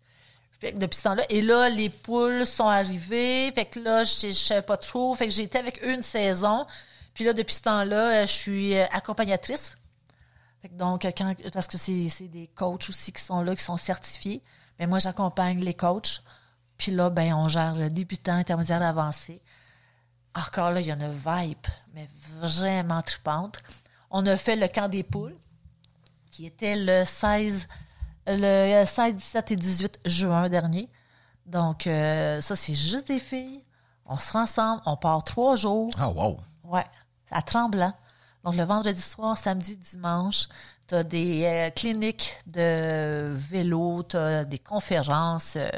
Depuis 0.61 1.01
temps-là. 1.01 1.23
Et 1.29 1.41
là, 1.41 1.69
les 1.69 1.89
poules 1.89 2.45
sont 2.45 2.67
arrivées. 2.67 3.51
Fait 3.53 3.65
que 3.65 3.79
là, 3.79 4.03
je 4.03 4.27
je 4.27 4.31
savais 4.31 4.61
pas 4.61 4.77
trop. 4.77 5.13
Fait 5.15 5.27
que 5.27 5.33
j'ai 5.33 5.43
été 5.43 5.57
avec 5.57 5.83
eux 5.83 5.93
une 5.93 6.03
saison. 6.03 6.67
Puis 7.13 7.23
là, 7.23 7.33
depuis 7.33 7.55
ce 7.55 7.63
temps-là, 7.63 8.21
euh, 8.21 8.21
je 8.27 8.31
suis 8.31 8.75
euh, 8.75 8.85
accompagnatrice. 8.91 9.75
Fait 10.61 10.69
que 10.69 10.75
donc, 10.75 11.03
euh, 11.05 11.11
parce 11.51 11.67
que 11.67 11.77
c'est 11.77 12.27
des 12.27 12.47
coachs 12.47 12.89
aussi 12.89 13.11
qui 13.11 13.21
sont 13.21 13.41
là, 13.41 13.55
qui 13.55 13.63
sont 13.63 13.77
certifiés. 13.77 14.43
Mais 14.79 14.87
moi, 14.87 14.99
j'accompagne 14.99 15.59
les 15.59 15.73
coachs. 15.73 16.21
Puis 16.77 16.91
là, 16.91 17.09
ben, 17.09 17.33
on 17.33 17.49
gère 17.49 17.75
le 17.75 17.89
débutant, 17.89 18.33
intermédiaire, 18.33 18.81
avancé. 18.81 19.41
Encore 20.35 20.71
là, 20.71 20.79
il 20.79 20.87
y 20.87 20.91
a 20.91 20.95
une 20.95 21.11
vibe, 21.11 21.67
mais 21.93 22.07
vraiment 22.39 23.01
trippante. 23.01 23.59
On 24.09 24.25
a 24.25 24.37
fait 24.37 24.55
le 24.55 24.67
camp 24.67 24.87
des 24.87 25.03
poules, 25.03 25.35
qui 26.31 26.45
était 26.45 26.75
le 26.75 27.03
16, 27.05 27.67
le 28.27 28.85
16, 28.85 29.15
17 29.15 29.51
et 29.51 29.55
18 29.55 29.99
juin 30.05 30.49
dernier. 30.49 30.89
Donc, 31.45 31.87
euh, 31.87 32.39
ça, 32.41 32.55
c'est 32.55 32.75
juste 32.75 33.07
des 33.07 33.19
filles. 33.19 33.63
On 34.05 34.17
se 34.17 34.31
rend 34.33 34.43
ensemble, 34.43 34.81
on 34.85 34.95
part 34.97 35.23
trois 35.23 35.55
jours. 35.55 35.91
Ah, 35.97 36.09
wow. 36.09 36.39
Ouais, 36.63 36.85
à 37.29 37.41
Tremblant. 37.41 37.93
Donc, 38.43 38.55
le 38.55 38.63
vendredi 38.63 39.01
soir, 39.01 39.37
samedi, 39.37 39.77
dimanche, 39.77 40.47
tu 40.87 40.95
as 40.95 41.03
des 41.03 41.43
euh, 41.45 41.69
cliniques 41.71 42.35
de 42.47 43.33
vélo, 43.35 44.03
tu 44.03 44.17
as 44.17 44.45
des 44.45 44.59
conférences. 44.59 45.55
euh, 45.55 45.69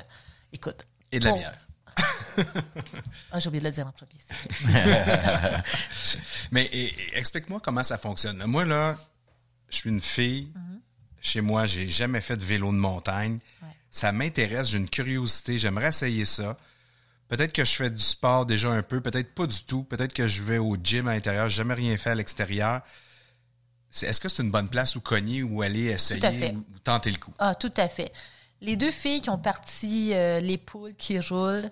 écoute. 0.51 0.83
Et 1.11 1.19
de 1.19 1.25
la 1.25 1.33
bière. 1.33 1.53
Ah, 3.31 3.37
j'ai 3.39 3.47
oublié 3.47 3.61
de 3.61 3.67
le 3.67 3.71
dire 3.71 3.85
en 3.85 3.91
premier. 3.91 4.19
Mais 6.51 6.67
explique-moi 7.13 7.59
comment 7.63 7.83
ça 7.83 7.99
fonctionne. 7.99 8.43
Moi, 8.47 8.65
là, 8.65 8.95
je 9.69 9.77
suis 9.77 9.89
une 9.91 10.01
fille. 10.01 10.51
Chez 11.23 11.39
moi, 11.39 11.65
j'ai 11.65 11.87
jamais 11.87 12.19
fait 12.19 12.35
de 12.35 12.43
vélo 12.43 12.67
de 12.67 12.77
montagne. 12.77 13.39
Ouais. 13.61 13.69
Ça 13.89 14.11
m'intéresse, 14.11 14.69
j'ai 14.69 14.77
une 14.77 14.89
curiosité, 14.89 15.57
j'aimerais 15.57 15.87
essayer 15.87 16.25
ça. 16.25 16.57
Peut-être 17.29 17.53
que 17.53 17.63
je 17.63 17.71
fais 17.71 17.89
du 17.89 18.03
sport 18.03 18.45
déjà 18.45 18.69
un 18.69 18.83
peu, 18.83 18.99
peut-être 18.99 19.33
pas 19.33 19.47
du 19.47 19.63
tout. 19.63 19.83
Peut-être 19.83 20.13
que 20.13 20.27
je 20.27 20.43
vais 20.43 20.57
au 20.57 20.75
gym 20.75 21.07
à 21.07 21.13
l'intérieur, 21.13 21.47
j'ai 21.47 21.55
jamais 21.55 21.75
rien 21.75 21.95
fait 21.95 22.09
à 22.09 22.15
l'extérieur. 22.15 22.81
Est-ce 24.01 24.19
que 24.19 24.27
c'est 24.27 24.43
une 24.43 24.51
bonne 24.51 24.67
place 24.67 24.97
où 24.97 25.01
cogner, 25.01 25.43
où 25.43 25.61
aller 25.61 25.85
essayer, 25.85 26.21
ou, 26.53 26.57
ou 26.57 26.79
tenter 26.83 27.09
le 27.09 27.17
coup? 27.17 27.33
Ah, 27.39 27.55
tout 27.55 27.71
à 27.77 27.87
fait. 27.87 28.11
Les 28.59 28.75
deux 28.75 28.91
filles 28.91 29.21
qui 29.21 29.29
ont 29.29 29.37
parti 29.37 30.13
euh, 30.13 30.41
les 30.41 30.57
poules 30.57 30.95
qui 30.95 31.19
roulent, 31.19 31.71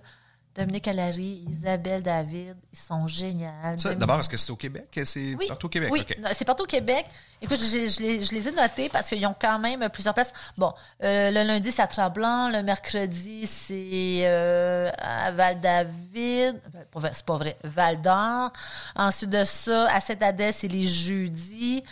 Dominique 0.53 0.87
Allary, 0.89 1.45
Isabelle 1.49 2.01
David, 2.03 2.57
ils 2.73 2.77
sont 2.77 3.07
Dominique- 3.07 3.99
D'abord, 3.99 4.19
est-ce 4.19 4.27
que 4.27 4.35
c'est 4.35 4.51
au 4.51 4.57
Québec? 4.57 4.99
C'est 5.05 5.33
Oui. 5.35 5.45
partout 5.47 5.67
au 5.67 5.69
Québec? 5.69 5.89
Oui, 5.93 6.01
OK. 6.01 6.17
non, 6.19 6.29
c'est 6.33 6.43
partout 6.43 6.63
au 6.63 6.67
Québec. 6.67 7.05
Écoute, 7.41 7.57
je, 7.57 7.87
je 7.87 8.01
les, 8.01 8.21
je 8.21 8.33
les 8.33 8.47
ai 8.49 8.51
notés 8.51 8.89
parce 8.89 9.07
qu'ils 9.07 9.25
ont 9.25 9.35
quand 9.39 9.57
même 9.59 9.87
plusieurs 9.89 10.13
places. 10.13 10.33
Bon, 10.57 10.73
euh, 11.03 11.31
le 11.31 11.43
lundi, 11.43 11.71
c'est 11.71 11.81
à 11.81 11.87
Tremblant. 11.87 12.49
Le 12.49 12.63
mercredi, 12.63 13.47
c'est 13.47 14.23
euh, 14.25 14.91
à 14.97 15.31
Val-David. 15.31 16.61
Ben, 16.73 17.09
C'est 17.13 17.25
pas 17.25 17.37
vrai. 17.37 17.57
Val-d'Or. 17.63 18.51
Ensuite 18.95 19.29
de 19.29 19.43
ça, 19.45 19.89
à 19.93 20.01
Saint-Adèle, 20.01 20.53
c'est 20.53 20.67
les 20.67 20.83
jeudis. 20.83 21.83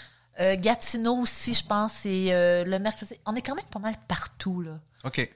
Euh, 0.42 0.56
Gatineau 0.58 1.16
aussi, 1.22 1.54
je 1.54 1.66
pense, 1.66 1.94
c'est 1.94 2.28
euh, 2.32 2.64
le 2.66 2.78
mercredi. 2.80 3.14
On 3.26 3.36
est 3.36 3.42
quand 3.42 3.56
même 3.56 3.66
pas 3.66 3.80
mal 3.80 3.96
partout, 4.08 4.62
là. 4.62 4.72
OK. 5.06 5.30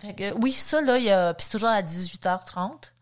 Fait 0.00 0.14
que, 0.14 0.32
oui, 0.34 0.52
ça, 0.52 0.80
là, 0.80 0.98
il 0.98 1.04
y 1.04 1.10
a. 1.10 1.34
Puis 1.34 1.44
c'est 1.44 1.52
toujours 1.52 1.70
à 1.70 1.82
18h30 1.82 2.92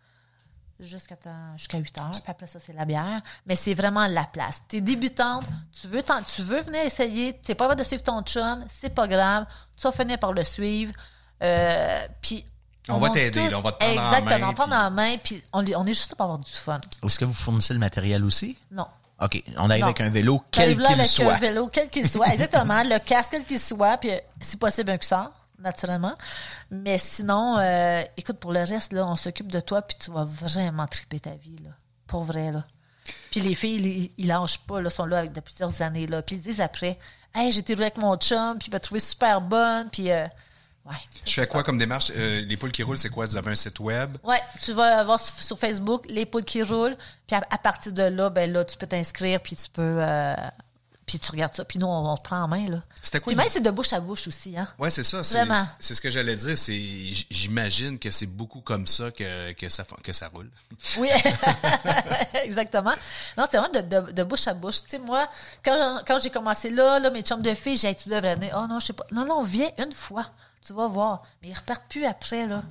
jusqu'à 0.80 1.16
ta- 1.16 1.56
jusqu'à 1.56 1.78
8h. 1.78 2.10
Puis 2.12 2.22
après 2.26 2.46
ça, 2.46 2.58
c'est 2.60 2.72
la 2.72 2.84
bière. 2.84 3.20
Mais 3.46 3.56
c'est 3.56 3.74
vraiment 3.74 4.06
la 4.06 4.24
place. 4.24 4.62
T'es 4.68 4.80
débutante, 4.80 5.44
tu 5.80 5.86
veux, 5.88 6.02
t'en- 6.02 6.22
tu 6.22 6.42
veux 6.42 6.60
venir 6.60 6.82
essayer, 6.82 7.32
t'es 7.38 7.54
pas 7.54 7.64
capable 7.64 7.80
de 7.80 7.84
suivre 7.84 8.02
ton 8.02 8.22
chum, 8.22 8.64
c'est 8.68 8.94
pas 8.94 9.08
grave. 9.08 9.46
Tu 9.76 9.82
vas 9.82 9.92
finir 9.92 10.18
par 10.18 10.32
le 10.32 10.44
suivre. 10.44 10.92
Euh, 11.42 12.06
puis. 12.20 12.44
On 12.88 12.98
va 12.98 13.10
t'aider, 13.10 13.44
tout- 13.44 13.50
là, 13.50 13.58
on 13.58 13.62
va 13.62 13.72
te 13.72 13.78
prendre 13.78 14.00
en 14.00 14.04
Exactement, 14.12 14.46
main, 14.46 14.52
prendre 14.52 14.70
puis- 14.70 14.78
en 14.86 14.90
main. 14.92 15.16
Puis 15.22 15.42
on, 15.52 15.86
est 15.86 15.92
juste 15.92 16.10
là 16.10 16.16
pour 16.16 16.24
avoir 16.24 16.38
du 16.38 16.52
fun. 16.52 16.80
Est-ce 17.02 17.18
que 17.18 17.24
vous 17.24 17.32
fournissez 17.32 17.72
le 17.74 17.80
matériel 17.80 18.24
aussi? 18.24 18.56
Non. 18.70 18.86
OK. 19.20 19.42
On 19.56 19.68
arrive 19.70 19.80
Non. 19.80 19.86
avec 19.86 20.00
un 20.02 20.08
vélo, 20.10 20.42
quel 20.52 20.76
qu'il 20.76 20.86
avec 20.86 21.06
soit. 21.06 21.34
un 21.34 21.38
vélo, 21.38 21.68
quel 21.72 21.88
qu'il 21.88 22.08
soit. 22.08 22.26
Exactement. 22.32 22.82
le 22.84 22.98
casque, 23.00 23.30
quel 23.32 23.44
qu'il 23.44 23.58
soit. 23.58 23.96
Puis, 23.96 24.10
si 24.40 24.56
possible, 24.56 24.90
un 24.90 24.98
cuissard, 24.98 25.32
naturellement. 25.58 26.16
Mais 26.70 26.98
sinon, 26.98 27.58
euh, 27.58 28.02
écoute, 28.16 28.38
pour 28.38 28.52
le 28.52 28.62
reste, 28.62 28.92
là, 28.92 29.06
on 29.06 29.16
s'occupe 29.16 29.50
de 29.50 29.60
toi, 29.60 29.82
puis 29.82 29.96
tu 29.98 30.10
vas 30.10 30.24
vraiment 30.24 30.86
triper 30.86 31.20
ta 31.20 31.34
vie, 31.34 31.58
là. 31.64 31.70
Pour 32.06 32.24
vrai, 32.24 32.52
là. 32.52 32.64
Puis 33.30 33.40
les 33.40 33.54
filles, 33.54 34.12
ils, 34.16 34.24
ils 34.24 34.26
lâchent 34.26 34.58
pas, 34.58 34.80
là, 34.80 34.90
sont 34.90 35.06
là 35.06 35.18
avec 35.18 35.32
de 35.32 35.40
plusieurs 35.40 35.82
années, 35.82 36.06
là. 36.06 36.22
Puis 36.22 36.36
ils 36.36 36.40
disent 36.40 36.60
après, 36.60 36.98
hey, 37.34 37.52
j'ai 37.52 37.60
été 37.60 37.74
rouler 37.74 37.86
avec 37.86 37.98
mon 37.98 38.16
chum, 38.16 38.58
puis 38.58 38.68
il 38.68 38.72
m'a 38.72 38.80
trouvé 38.80 39.00
super 39.00 39.40
bonne, 39.40 39.88
puis, 39.90 40.10
euh, 40.10 40.26
ouais. 40.86 40.96
Je 41.24 41.32
fais 41.32 41.46
quoi 41.46 41.62
comme 41.62 41.78
démarche? 41.78 42.10
Euh, 42.16 42.42
les 42.42 42.56
poules 42.56 42.72
qui 42.72 42.82
roulent, 42.82 42.98
c'est 42.98 43.10
quoi? 43.10 43.26
Vous 43.26 43.36
avez 43.36 43.50
un 43.50 43.54
site 43.56 43.78
web? 43.80 44.16
Ouais, 44.24 44.40
tu 44.62 44.72
vas 44.72 45.04
voir 45.04 45.20
sur, 45.20 45.34
sur 45.34 45.58
Facebook 45.58 46.06
les 46.08 46.26
poules 46.26 46.44
qui 46.44 46.62
roulent, 46.62 46.96
puis 47.26 47.36
à, 47.36 47.42
à 47.50 47.58
partir 47.58 47.92
de 47.92 48.04
là, 48.04 48.30
ben 48.30 48.52
là, 48.52 48.64
tu 48.64 48.76
peux 48.76 48.86
t'inscrire, 48.86 49.40
puis 49.40 49.56
tu 49.56 49.68
peux, 49.70 50.00
puis 51.06 51.20
tu 51.20 51.30
regardes 51.30 51.54
ça, 51.54 51.64
puis 51.64 51.78
nous, 51.78 51.86
on, 51.86 52.10
on 52.10 52.16
te 52.16 52.22
prend 52.24 52.42
en 52.42 52.48
main, 52.48 52.68
là. 52.68 52.82
C'était 53.00 53.20
quoi? 53.20 53.30
Puis 53.32 53.36
même, 53.36 53.46
c'est 53.48 53.60
de 53.60 53.70
bouche 53.70 53.92
à 53.92 54.00
bouche 54.00 54.26
aussi, 54.26 54.58
hein. 54.58 54.66
Ouais, 54.76 54.90
c'est 54.90 55.04
ça. 55.04 55.22
C'est, 55.22 55.38
Vraiment. 55.38 55.62
c'est 55.78 55.94
ce 55.94 56.00
que 56.00 56.10
j'allais 56.10 56.34
dire. 56.34 56.58
C'est, 56.58 56.76
j'imagine 57.30 57.98
que 58.00 58.10
c'est 58.10 58.26
beaucoup 58.26 58.60
comme 58.60 58.88
ça 58.88 59.12
que, 59.12 59.52
que 59.52 59.68
ça, 59.68 59.84
que 60.02 60.12
ça 60.12 60.26
roule. 60.28 60.50
Oui, 60.98 61.08
exactement. 62.42 62.94
Non, 63.38 63.44
c'est 63.50 63.58
vraiment 63.58 63.72
de, 63.72 63.82
de, 63.82 64.12
de 64.12 64.22
bouche 64.24 64.48
à 64.48 64.54
bouche. 64.54 64.82
Tu 64.82 64.90
sais, 64.90 64.98
moi, 64.98 65.28
quand, 65.64 66.02
quand 66.06 66.18
j'ai 66.18 66.30
commencé 66.30 66.70
là, 66.70 66.98
là, 66.98 67.10
mes 67.10 67.22
chums 67.22 67.42
de 67.42 67.54
filles, 67.54 67.76
j'ai 67.76 67.94
dit, 67.94 68.02
tu 68.02 68.08
devrais 68.08 68.34
venir. 68.34 68.56
Oh 68.58 68.66
non, 68.68 68.80
je 68.80 68.86
sais 68.86 68.92
pas. 68.92 69.06
Non, 69.12 69.24
non, 69.24 69.42
viens 69.42 69.70
une 69.78 69.92
fois. 69.92 70.26
Tu 70.66 70.72
vas 70.72 70.88
voir. 70.88 71.22
Mais 71.40 71.48
ils 71.48 71.54
repartent 71.54 71.86
plus 71.88 72.04
après, 72.04 72.46
là. 72.48 72.62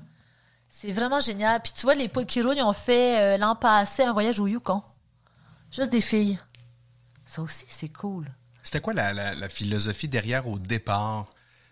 C'est 0.68 0.92
vraiment 0.92 1.22
génial. 1.22 1.62
Puis 1.62 1.72
tu 1.74 1.84
vois, 1.84 1.96
les 1.96 2.10
poules 2.10 2.26
qui 2.26 2.42
roulent, 2.42 2.58
ils 2.58 2.64
ont 2.64 2.74
fait 2.74 3.18
euh, 3.18 3.38
l'an 3.38 3.56
passé 3.56 4.04
un 4.04 4.12
voyage 4.12 4.42
au 4.42 4.48
Yukon. 4.48 4.82
Juste 5.72 5.92
des 5.92 6.02
filles. 6.02 6.38
Ça 7.26 7.42
aussi, 7.42 7.66
c'est 7.68 7.90
cool. 7.90 8.28
C'était 8.64 8.82
quoi 8.82 8.94
la, 8.94 9.14
la, 9.14 9.34
la 9.36 9.50
philosophie 9.50 10.08
derrière 10.08 10.48
au 10.48 10.58
départ? 10.58 11.26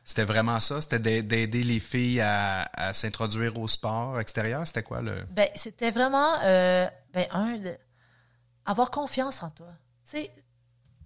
C'était 0.06 0.26
vraiment 0.26 0.60
ça? 0.60 0.82
C'était 0.82 1.00
d'a- 1.00 1.22
d'aider 1.22 1.64
les 1.64 1.80
filles 1.80 2.20
à, 2.22 2.70
à 2.74 2.94
s'introduire 2.94 3.58
au 3.58 3.68
sport 3.68 4.20
extérieur? 4.20 4.66
C'était 4.68 4.84
quoi 4.84 5.02
le... 5.02 5.24
Ben, 5.32 5.48
c'était 5.56 5.92
vraiment, 5.92 6.40
euh, 6.44 6.88
ben, 7.14 7.26
un, 7.32 7.58
de- 7.58 7.78
avoir 8.66 8.92
confiance 8.92 9.42
en 9.44 9.50
toi. 9.50 9.68
Tu 10.06 10.12
sais, 10.12 10.32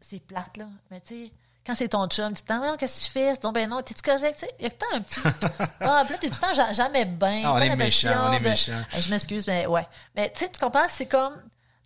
c'est 0.01 0.19
plate, 0.19 0.57
là. 0.57 0.67
Mais 0.91 0.99
tu 1.01 1.25
sais, 1.27 1.31
quand 1.65 1.75
c'est 1.75 1.89
ton 1.89 2.07
chum, 2.07 2.33
tu 2.33 2.41
te 2.43 2.51
dis, 2.51 2.57
Voyons, 2.57 2.75
qu'est-ce 2.77 3.01
que 3.01 3.05
tu 3.05 3.11
fais? 3.11 3.33
Donc, 3.37 3.53
ben 3.53 3.69
non, 3.69 3.81
t'es-tu 3.83 4.01
correct? 4.01 4.45
Il 4.59 4.63
y 4.63 4.67
a 4.67 4.69
que 4.71 4.75
tant 4.77 4.85
un 4.93 5.01
petit. 5.01 5.19
Ah, 5.79 6.01
puis 6.05 6.13
là, 6.13 6.19
t'es 6.19 6.29
tout 6.29 6.35
le 6.35 6.47
temps 6.47 6.53
ja- 6.53 6.73
jamais 6.73 7.05
bien. 7.05 7.43
Ah, 7.45 7.53
on 7.53 7.59
est 7.59 7.75
méchant, 7.75 8.29
on 8.29 8.33
est 8.33 8.39
méchant. 8.39 8.81
Je 8.97 9.09
m'excuse, 9.09 9.45
mais 9.47 9.67
ouais. 9.67 9.87
Mais 10.15 10.31
tu 10.33 10.39
sais, 10.39 10.49
tu 10.49 10.59
comprends, 10.59 10.87
c'est 10.89 11.05
comme. 11.05 11.35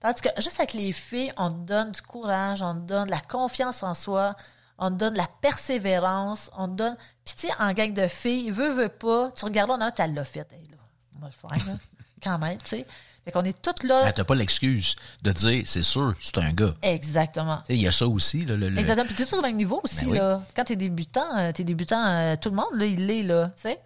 Tandis 0.01 0.21
que 0.21 0.29
juste 0.37 0.59
avec 0.59 0.73
les 0.73 0.91
filles, 0.91 1.31
on 1.37 1.49
te 1.51 1.57
donne 1.57 1.91
du 1.91 2.01
courage, 2.01 2.61
on 2.61 2.73
te 2.73 2.79
donne 2.87 3.05
de 3.05 3.11
la 3.11 3.21
confiance 3.21 3.83
en 3.83 3.93
soi, 3.93 4.35
on 4.79 4.89
te 4.89 4.95
donne 4.95 5.13
de 5.13 5.17
la 5.19 5.27
persévérance, 5.41 6.49
on 6.57 6.67
te 6.67 6.73
donne. 6.73 6.97
Puis 7.23 7.35
tu 7.39 7.47
sais, 7.47 7.53
en 7.59 7.71
gang 7.73 7.93
de 7.93 8.07
filles, 8.07 8.51
veut, 8.51 8.71
veut 8.71 8.89
pas, 8.89 9.31
tu 9.35 9.45
regardes 9.45 9.69
là, 9.69 9.77
non, 9.77 9.91
tu 9.95 10.13
l'as 10.13 10.23
fait. 10.25 10.51
Hey, 10.51 10.67
là, 10.69 10.77
on 11.15 11.19
va 11.21 11.27
le 11.27 11.33
faire, 11.33 11.67
là. 11.67 11.77
Quand 12.23 12.37
même, 12.39 12.57
tu 12.57 12.67
sais. 12.67 12.87
Fait 13.23 13.31
qu'on 13.31 13.43
est 13.43 13.61
toutes 13.61 13.83
là. 13.83 14.05
Ben, 14.05 14.13
T'as 14.13 14.23
pas 14.23 14.33
l'excuse 14.33 14.95
de 15.21 15.31
dire, 15.31 15.63
c'est 15.67 15.83
sûr, 15.83 16.15
c'est 16.19 16.39
un 16.39 16.51
gars. 16.53 16.73
Exactement. 16.81 17.59
Il 17.69 17.75
y 17.79 17.87
a 17.87 17.91
ça 17.91 18.07
aussi. 18.07 18.45
Là, 18.45 18.55
le, 18.55 18.69
le- 18.69 18.79
Exactement. 18.79 19.05
Puis 19.05 19.13
t'es 19.15 19.25
tous 19.27 19.35
au 19.37 19.41
même 19.43 19.55
niveau 19.57 19.79
aussi, 19.83 20.05
Ben 20.05 20.11
oui. 20.11 20.17
là. 20.17 20.41
Quand 20.55 20.63
t'es 20.63 20.75
débutant, 20.75 21.37
euh, 21.37 21.51
t'es 21.51 21.63
débutant, 21.63 22.03
euh, 22.03 22.35
tout 22.41 22.49
le 22.49 22.55
monde, 22.55 22.73
là, 22.73 22.85
il 22.85 23.05
l'est, 23.05 23.21
là, 23.21 23.51
tu 23.55 23.61
sais. 23.63 23.79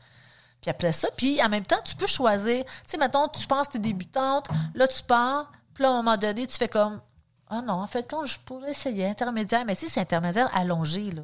Puis 0.62 0.72
après 0.72 0.94
ça, 0.94 1.10
puis 1.18 1.42
en 1.44 1.50
même 1.50 1.66
temps, 1.66 1.80
tu 1.84 1.96
peux 1.96 2.08
choisir. 2.08 2.64
Tu 2.64 2.72
sais, 2.88 2.98
mettons, 2.98 3.28
tu 3.28 3.46
penses 3.46 3.68
que 3.68 3.74
t'es 3.74 3.80
débutante, 3.80 4.48
là, 4.74 4.88
tu 4.88 5.04
pars, 5.04 5.52
puis 5.76 5.84
là, 5.84 5.90
à 5.90 5.94
un 5.94 5.98
moment 5.98 6.18
donné, 6.18 6.48
tu 6.48 6.58
fais 6.58 6.68
comme, 6.68 7.00
ah 7.52 7.62
non, 7.62 7.74
en 7.74 7.86
fait, 7.88 8.08
quand 8.10 8.26
je 8.26 8.40
pourrais 8.40 8.72
essayer 8.72 9.06
intermédiaire, 9.06 9.64
mais 9.66 9.76
si 9.76 9.88
c'est 9.90 10.02
intermédiaire 10.02 10.50
allongé, 10.56 11.12
là. 11.12 11.22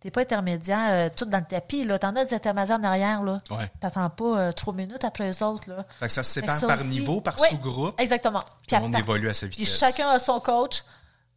T'es 0.00 0.12
pas 0.12 0.20
intermédiaire 0.20 0.90
euh, 0.92 1.08
tout 1.14 1.24
dans 1.24 1.38
le 1.38 1.44
tapis, 1.44 1.82
là. 1.82 1.98
T'en 1.98 2.14
as 2.14 2.24
des 2.24 2.32
intermédiaires 2.32 2.78
en 2.78 2.84
arrière, 2.84 3.20
là. 3.24 3.42
Ouais. 3.50 3.68
T'attends 3.80 4.08
pas 4.08 4.24
euh, 4.38 4.52
trois 4.52 4.72
minutes 4.72 5.02
après 5.02 5.28
eux 5.28 5.42
autres, 5.44 5.68
là. 5.68 5.84
Fait 5.98 6.06
que 6.06 6.12
ça 6.12 6.22
se 6.22 6.30
sépare 6.34 6.60
par 6.60 6.76
aussi- 6.78 6.86
niveau, 6.86 7.20
par 7.20 7.36
sous-groupe. 7.38 8.00
Exactement. 8.00 8.44
Monde 8.80 8.94
à- 8.94 9.00
évolue 9.00 9.28
à 9.28 9.34
sa 9.34 9.48
Puis 9.48 9.56
vitesse. 9.58 9.76
chacun 9.76 10.08
a 10.08 10.20
son 10.20 10.38
coach, 10.38 10.84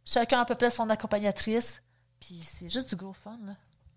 chacun 0.04 0.38
a 0.38 0.42
à 0.42 0.44
peu 0.44 0.54
près 0.54 0.70
son 0.70 0.88
accompagnatrice. 0.90 1.82
Puis 2.20 2.40
c'est 2.46 2.68
juste 2.70 2.90
du 2.90 2.94
gros 2.96 3.12
fun, 3.12 3.36
là. 3.44 3.54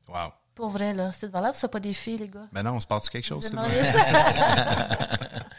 Wow. 0.07 0.31
Pour 0.55 0.69
vrai, 0.69 0.95
là. 0.95 1.11
C'est 1.13 1.27
de 1.27 1.31
valeur, 1.31 1.53
c'est 1.53 1.67
pas 1.67 1.79
des 1.79 1.93
filles, 1.93 2.17
les 2.17 2.29
gars. 2.29 2.47
Ben 2.51 2.63
non, 2.63 2.71
on 2.71 2.79
se 2.79 2.87
passe 2.87 3.07
quelque 3.07 3.25
chose, 3.27 3.43
c'est 3.43 3.55
vrai? 3.55 3.93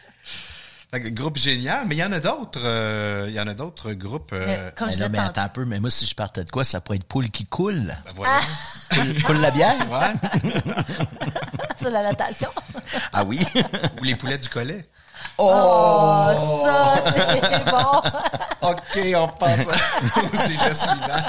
ça? 0.91 0.97
Fait 0.97 1.03
que 1.03 1.09
groupe 1.09 1.37
génial, 1.37 1.85
mais 1.87 1.95
il 1.95 1.99
y 1.99 2.03
en 2.03 2.11
a 2.11 2.19
d'autres. 2.19 2.59
euh, 2.63 3.25
Il 3.29 3.35
y 3.35 3.39
en 3.39 3.47
a 3.47 3.53
d'autres 3.53 3.93
groupes. 3.93 4.31
euh, 4.33 4.71
Ben 4.79 4.89
je 4.91 5.03
mais 5.05 5.19
attends 5.19 5.41
un 5.43 5.49
peu, 5.49 5.65
mais 5.65 5.79
moi, 5.79 5.89
si 5.89 6.05
je 6.05 6.15
partais 6.15 6.43
de 6.43 6.49
quoi, 6.49 6.63
ça 6.63 6.79
pourrait 6.81 6.97
être 6.97 7.03
poule 7.03 7.29
qui 7.29 7.45
coule. 7.45 7.95
ben 8.05 8.11
voyons. 8.15 8.33
Coule, 8.93 9.23
coule 9.23 9.37
la 9.37 9.51
bière? 9.51 9.75
Ouais. 9.91 10.51
Sur 11.79 11.89
la 11.89 12.03
natation. 12.03 12.49
Ah 13.13 13.23
oui? 13.23 13.45
Ou 13.99 14.03
les 14.03 14.15
poulets 14.15 14.37
du 14.37 14.49
collet. 14.49 14.87
Oh, 15.39 16.29
ça, 16.63 16.95
c'est 17.05 17.65
bon. 17.65 18.01
OK, 18.69 18.99
on 19.15 19.27
passe 19.29 19.65
au 20.15 20.37
sujet 20.37 20.73
suivant. 20.73 21.23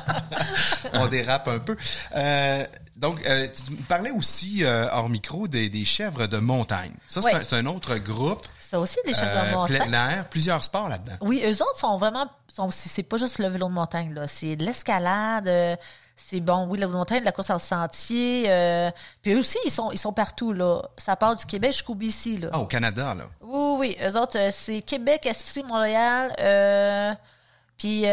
on 0.94 1.06
dérape 1.08 1.48
un 1.48 1.58
peu. 1.58 1.76
Euh, 2.14 2.66
donc, 2.96 3.24
euh, 3.26 3.46
tu 3.66 3.72
me 3.72 3.82
parlais 3.88 4.10
aussi, 4.10 4.62
euh, 4.64 4.88
hors 4.92 5.08
micro, 5.08 5.48
des, 5.48 5.68
des 5.70 5.84
chèvres 5.84 6.26
de 6.26 6.36
montagne. 6.38 6.92
Ça, 7.08 7.22
c'est 7.22 7.28
Oui. 7.32 7.40
un, 7.40 7.44
c'est 7.46 7.56
un 7.56 7.66
autre 7.66 7.96
groupe. 7.96 8.46
Ça 8.70 8.78
aussi, 8.80 8.98
les 9.06 9.14
chefs 9.14 9.22
de 9.32 9.38
euh, 9.38 9.52
montagne. 9.54 9.88
plein 9.88 10.10
air, 10.10 10.28
plusieurs 10.28 10.62
sports 10.62 10.88
là-dedans. 10.88 11.14
Oui, 11.22 11.42
eux 11.44 11.62
autres 11.62 11.78
sont 11.78 11.96
vraiment. 11.98 12.26
Sont, 12.48 12.70
c'est 12.70 12.88
c'est 12.88 13.02
pas 13.02 13.16
juste 13.16 13.38
le 13.38 13.48
vélo 13.48 13.68
de 13.68 13.72
montagne, 13.72 14.12
là. 14.12 14.26
C'est 14.26 14.56
de 14.56 14.64
l'escalade. 14.64 15.48
euh, 15.48 15.74
c'est 16.16 16.40
bon, 16.40 16.66
oui, 16.66 16.78
le 16.78 16.84
vélo 16.86 16.92
de 16.94 16.98
montagne, 16.98 17.20
de 17.20 17.24
la 17.24 17.32
course 17.32 17.48
en 17.50 17.58
sentier. 17.58 18.44
euh, 18.48 18.90
puis 19.22 19.32
eux 19.32 19.38
aussi, 19.38 19.56
ils 19.64 19.70
sont, 19.70 19.90
ils 19.92 19.98
sont 19.98 20.12
partout, 20.12 20.52
là. 20.52 20.82
Ça 20.98 21.16
part 21.16 21.34
du 21.36 21.46
Québec 21.46 21.72
jusqu'au 21.72 21.94
BC, 21.94 22.38
là. 22.38 22.48
Ah, 22.52 22.58
au 22.58 22.66
Canada, 22.66 23.14
là. 23.14 23.24
Oui, 23.40 23.76
oui. 23.78 23.96
Eux 24.06 24.16
autres, 24.20 24.36
euh, 24.38 24.50
c'est 24.52 24.82
Québec, 24.82 25.24
Estrie, 25.26 25.62
Montréal, 25.62 26.34
euh, 26.40 27.14
puis 27.78 28.04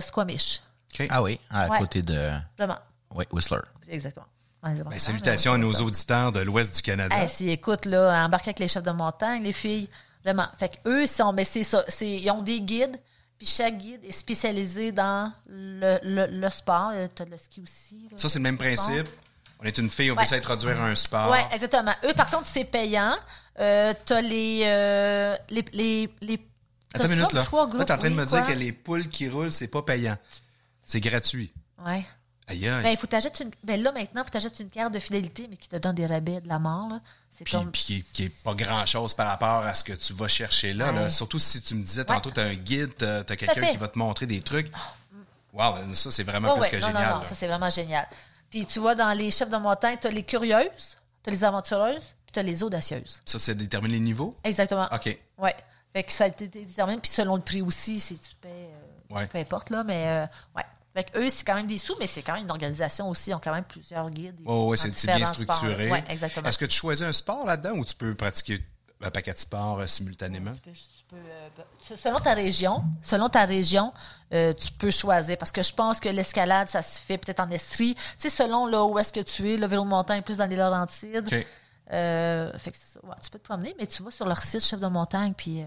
Squamish. 0.00 0.62
Ah 1.10 1.22
oui, 1.22 1.38
à 1.50 1.68
Ouais. 1.68 1.78
côté 1.78 2.02
de 2.02 2.30
Vraiment. 2.56 2.78
oui, 3.14 3.24
Whistler. 3.32 3.58
Exactement. 3.88 4.26
Ben, 4.64 4.98
salutations 4.98 5.52
à 5.52 5.58
nos 5.58 5.72
auditeurs 5.74 6.32
de 6.32 6.40
l'ouest 6.40 6.74
du 6.76 6.82
Canada. 6.82 7.14
Hey, 7.16 7.28
si, 7.28 7.50
écoute, 7.50 7.84
là, 7.84 8.24
embarquer 8.24 8.50
avec 8.50 8.60
les 8.60 8.68
chefs 8.68 8.82
de 8.82 8.90
montagne, 8.92 9.42
les 9.42 9.52
filles, 9.52 9.88
vraiment. 10.24 10.46
Fait 10.58 10.70
que 10.70 10.88
eux, 10.88 11.06
sont, 11.06 11.32
mais 11.32 11.44
c'est 11.44 11.64
ça, 11.64 11.84
c'est, 11.88 12.08
ils 12.10 12.30
ont 12.30 12.40
des 12.42 12.60
guides, 12.60 12.96
puis 13.36 13.46
chaque 13.46 13.76
guide 13.78 14.00
est 14.04 14.10
spécialisé 14.12 14.90
dans 14.92 15.30
le, 15.48 15.98
le, 16.02 16.26
le 16.28 16.50
sport. 16.50 16.92
Euh, 16.94 17.06
T'as 17.14 17.24
le 17.26 17.36
ski 17.36 17.60
aussi. 17.62 18.08
là. 18.10 18.16
Ça, 18.16 18.28
c'est 18.28 18.38
le 18.38 18.44
même 18.44 18.56
principe. 18.58 19.06
On 19.60 19.64
est 19.64 19.76
une 19.78 19.90
fille, 19.90 20.10
on 20.10 20.16
Ouais. 20.16 20.26
s'introduire 20.26 20.80
à 20.80 20.86
un 20.86 20.94
sport. 20.94 21.30
Ouais, 21.30 21.44
exactement. 21.52 21.92
Eux, 22.04 22.12
par 22.14 22.30
contre, 22.30 22.46
c'est 22.46 22.64
payant. 22.64 23.14
Euh, 23.60 23.92
t'as 24.04 24.20
les, 24.20 24.62
euh, 24.64 25.36
les, 25.50 25.64
les, 25.72 26.10
les 26.22 26.40
Attends 26.94 27.04
une 27.04 27.16
minute, 27.16 27.32
là. 27.32 27.42
trois 27.42 27.64
Là, 27.64 27.70
groupes, 27.70 27.84
t'es 27.86 27.92
en 27.92 27.98
train 27.98 28.08
de 28.10 28.14
oui, 28.14 28.20
me 28.20 28.26
dire 28.26 28.46
que 28.46 28.52
les 28.52 28.72
poules 28.72 29.08
qui 29.08 29.28
roulent, 29.28 29.52
c'est 29.52 29.68
pas 29.68 29.82
payant. 29.82 30.16
C'est 30.84 31.00
gratuit. 31.00 31.52
Ouais. 31.84 32.04
Aïe, 32.46 32.68
aïe. 32.68 32.82
Ben, 32.82 32.90
il 32.90 32.96
faut 32.98 33.06
t'achètes 33.06 33.40
une. 33.40 33.50
Ben 33.62 33.82
là, 33.82 33.90
maintenant, 33.92 34.20
il 34.22 34.24
faut 34.24 34.30
t'achètes 34.30 34.58
une 34.60 34.68
carte 34.68 34.92
de 34.92 34.98
fidélité, 34.98 35.46
mais 35.48 35.56
qui 35.56 35.68
te 35.68 35.76
donne 35.76 35.94
des 35.94 36.06
rabais 36.06 36.40
de 36.40 36.48
la 36.48 36.58
mort, 36.58 36.88
là. 36.90 37.00
C'est 37.30 37.44
Puis, 37.44 37.56
puis 37.72 37.82
qui, 37.82 38.04
qui 38.12 38.24
est 38.26 38.42
pas 38.44 38.54
grand 38.54 38.86
chose 38.86 39.12
par 39.14 39.26
rapport 39.26 39.64
à 39.66 39.74
ce 39.74 39.82
que 39.82 39.92
tu 39.94 40.12
vas 40.12 40.28
chercher 40.28 40.72
là. 40.72 41.10
Surtout 41.10 41.38
si 41.40 41.60
tu 41.62 41.74
me 41.74 41.82
disais 41.82 42.04
tantôt, 42.04 42.30
tu 42.30 42.38
as 42.38 42.44
un 42.44 42.54
guide, 42.54 42.94
tu 42.96 43.04
as, 43.04 43.24
quelqu'un 43.24 43.70
qui 43.72 43.76
va 43.76 43.88
te 43.88 43.98
montrer 43.98 44.26
des 44.26 44.40
trucs. 44.40 44.70
Wow, 45.52 45.74
ça, 45.94 46.10
c'est 46.10 46.22
vraiment 46.24 46.48
Ouais, 46.48 46.54
plus 46.54 46.62
ouais. 46.62 46.70
que 46.70 46.76
non, 46.76 46.86
génial. 46.88 47.10
non, 47.10 47.16
non, 47.18 47.22
ça, 47.24 47.34
c'est 47.34 47.46
vraiment 47.48 47.70
génial. 47.70 48.06
Puis 48.50 48.66
tu 48.66 48.78
vois, 48.78 48.94
dans 48.94 49.12
les 49.12 49.30
chefs 49.30 49.50
de 49.50 49.56
montagne, 49.56 49.96
tu 50.00 50.06
as 50.06 50.10
les 50.10 50.22
curieuses, 50.22 50.96
tu 51.22 51.30
as 51.30 51.32
les 51.32 51.44
aventureuses, 51.44 52.04
puis 52.24 52.32
tu 52.32 52.38
as 52.38 52.42
les 52.42 52.62
audacieuses. 52.62 53.20
Ça, 53.24 53.38
c'est 53.38 53.54
déterminer 53.54 53.94
les 53.94 54.00
niveaux? 54.00 54.36
Exactement. 54.44 54.88
OK. 54.92 55.16
Ouais. 55.38 55.54
Fait 55.92 56.02
que 56.04 56.12
ça 56.12 56.24
a 56.24 56.26
été 56.28 56.46
déterminé, 56.48 57.00
puis 57.00 57.10
selon 57.10 57.36
le 57.36 57.42
prix 57.42 57.62
aussi, 57.62 57.98
si 58.00 58.18
tu 58.18 58.34
paies, 58.40 58.48
euh, 58.50 59.14
Ouais. 59.14 59.26
peu 59.26 59.38
importe, 59.38 59.70
là, 59.70 59.84
mais 59.84 60.06
euh, 60.06 60.26
ouais. 60.56 60.64
Fait 60.94 61.04
que 61.04 61.18
eux, 61.18 61.28
c'est 61.28 61.44
quand 61.44 61.56
même 61.56 61.66
des 61.66 61.78
sous, 61.78 61.94
mais 61.98 62.06
c'est 62.06 62.22
quand 62.22 62.34
même 62.34 62.44
une 62.44 62.50
organisation 62.50 63.10
aussi. 63.10 63.30
Ils 63.30 63.34
ont 63.34 63.40
quand 63.42 63.52
même 63.52 63.64
plusieurs 63.64 64.08
guides. 64.10 64.36
Oh, 64.46 64.74
dans 64.76 64.80
c'est 64.92 65.12
bien 65.14 65.26
structuré. 65.26 65.90
Ouais, 65.90 66.04
exactement. 66.08 66.48
Est-ce 66.48 66.58
que 66.58 66.66
tu 66.66 66.76
choisis 66.76 67.04
un 67.04 67.12
sport 67.12 67.44
là-dedans 67.46 67.72
ou 67.72 67.84
tu 67.84 67.96
peux 67.96 68.14
pratiquer 68.14 68.60
un 69.02 69.10
paquet 69.10 69.32
de 69.34 69.38
sports 69.38 69.80
euh, 69.80 69.86
simultanément? 69.86 70.52
Tu 70.52 70.60
peux- 70.60 70.70
tu 70.70 71.04
peux, 71.08 71.16
euh, 71.16 71.96
selon 71.96 72.20
ta 72.20 72.32
région, 72.34 72.84
selon 73.02 73.28
ta 73.28 73.44
région, 73.44 73.92
euh, 74.32 74.52
tu 74.54 74.70
peux 74.72 74.90
choisir. 74.92 75.36
Parce 75.36 75.50
que 75.52 75.62
je 75.62 75.74
pense 75.74 75.98
que 75.98 76.08
l'escalade, 76.08 76.68
ça 76.68 76.80
se 76.80 76.98
fait 77.00 77.18
peut-être 77.18 77.40
en 77.40 77.50
Estrie. 77.50 77.96
Tu 77.96 78.02
sais, 78.18 78.30
selon 78.30 78.66
là 78.66 78.84
où 78.84 78.96
est-ce 78.98 79.12
que 79.12 79.20
tu 79.20 79.50
es, 79.52 79.56
le 79.56 79.66
vélo 79.66 79.82
de 79.82 79.88
montagne 79.88 80.22
plus 80.22 80.36
dans 80.38 80.46
les 80.46 80.56
Laurentides. 80.56 81.26
Euh, 81.92 82.56
fait 82.58 82.70
que. 82.70 82.76
Ouais, 83.06 83.14
tu 83.22 83.30
peux 83.30 83.38
te 83.38 83.44
promener, 83.44 83.74
mais 83.78 83.86
tu 83.86 84.02
vas 84.02 84.10
sur 84.10 84.26
leur 84.26 84.42
site 84.42 84.64
chef 84.64 84.80
de 84.80 84.86
montagne, 84.86 85.34
puis 85.36 85.60
euh, 85.62 85.66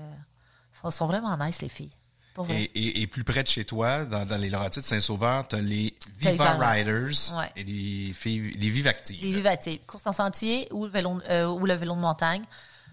ils 0.74 0.80
sont, 0.80 0.90
sont 0.90 1.06
vraiment 1.08 1.38
nice, 1.38 1.62
les 1.62 1.70
filles. 1.70 1.92
Pour 2.38 2.46
vrai. 2.46 2.62
Et, 2.62 2.80
et- 2.80 3.02
et 3.02 3.08
plus 3.08 3.24
près 3.26 3.42
de 3.44 3.48
chez 3.48 3.66
toi, 3.66 4.06
dans, 4.06 4.24
dans 4.26 4.38
les 4.38 4.50
Laurentides 4.50 4.84
Saint-Sauveur, 4.84 5.48
tu 5.48 5.56
as 5.58 5.62
les 5.62 5.94
Viva 6.20 6.54
Riders 6.54 7.34
Ouais. 7.36 7.52
et 7.58 7.64
les, 7.64 8.14
les 8.26 8.70
Vivactives. 8.70 9.22
Les 9.22 9.34
vivactives, 9.34 9.80
course 9.86 10.06
en 10.08 10.12
sentier 10.14 10.68
ou 10.72 10.86
le 10.86 10.92
vélo, 10.92 11.20
euh, 11.30 11.48
ou 11.48 11.66
le 11.66 11.74
vélo 11.74 11.96
de 11.96 12.00
montagne. 12.00 12.44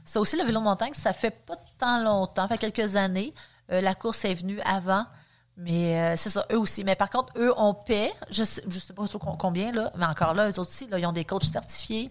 Ça 0.05 0.19
aussi, 0.21 0.37
le 0.37 0.45
vélo 0.45 0.59
de 0.61 0.65
montagne, 0.65 0.93
ça 0.95 1.13
fait 1.13 1.31
pas 1.31 1.57
tant 1.79 2.03
longtemps, 2.03 2.49
ça 2.49 2.57
fait 2.57 2.71
quelques 2.73 2.97
années. 2.97 3.33
Euh, 3.71 3.81
la 3.81 3.95
course 3.95 4.25
est 4.25 4.35
venue 4.35 4.61
avant, 4.63 5.05
mais 5.59 5.99
euh, 6.01 6.15
c'est 6.17 6.31
ça, 6.31 6.47
eux 6.51 6.59
aussi. 6.59 6.83
Mais 6.85 6.97
par 6.97 7.11
contre, 7.11 7.33
eux, 7.39 7.53
on 7.57 7.75
paie, 7.75 8.13
je 8.31 8.45
sais, 8.45 8.63
je 8.67 8.79
sais 8.79 8.93
pas 8.95 9.07
trop 9.09 9.19
com- 9.19 9.37
combien, 9.39 9.73
là, 9.73 9.91
mais 9.97 10.07
encore 10.07 10.35
là, 10.35 10.47
eux 10.47 10.59
autres 10.59 10.71
aussi, 10.71 10.87
là, 10.89 10.99
ils 10.99 11.07
ont 11.07 11.13
des 11.13 11.25
coachs 11.27 11.45
certifiés. 11.45 12.11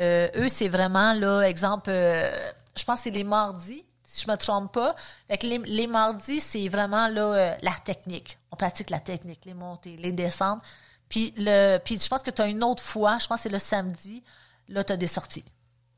Euh, 0.00 0.28
eux, 0.36 0.48
c'est 0.48 0.68
vraiment, 0.68 1.12
là, 1.12 1.42
exemple, 1.42 1.90
euh, 1.90 2.30
je 2.76 2.84
pense 2.84 2.98
que 2.98 3.04
c'est 3.04 3.10
les 3.10 3.24
mardis, 3.24 3.84
si 4.12 4.26
je 4.26 4.30
me 4.30 4.36
trompe 4.36 4.72
pas. 4.72 4.94
Les, 5.42 5.86
mardis, 5.86 6.40
c'est 6.40 6.68
vraiment 6.68 7.08
euh, 7.08 7.56
la 7.62 7.72
technique. 7.84 8.38
On 8.50 8.56
pratique 8.56 8.90
la 8.90 9.00
technique, 9.00 9.40
les 9.46 9.54
montées, 9.54 9.96
les 9.96 10.12
descentes. 10.12 10.62
Puis, 11.08 11.32
je 11.36 12.08
pense 12.08 12.22
que 12.22 12.30
tu 12.30 12.42
as 12.42 12.46
une 12.46 12.62
autre 12.62 12.82
fois, 12.82 13.18
je 13.18 13.26
pense 13.26 13.38
que 13.38 13.42
c'est 13.44 13.48
le 13.48 13.58
samedi, 13.58 14.22
là, 14.68 14.84
tu 14.84 14.92
as 14.92 14.98
des 14.98 15.06
sorties. 15.06 15.44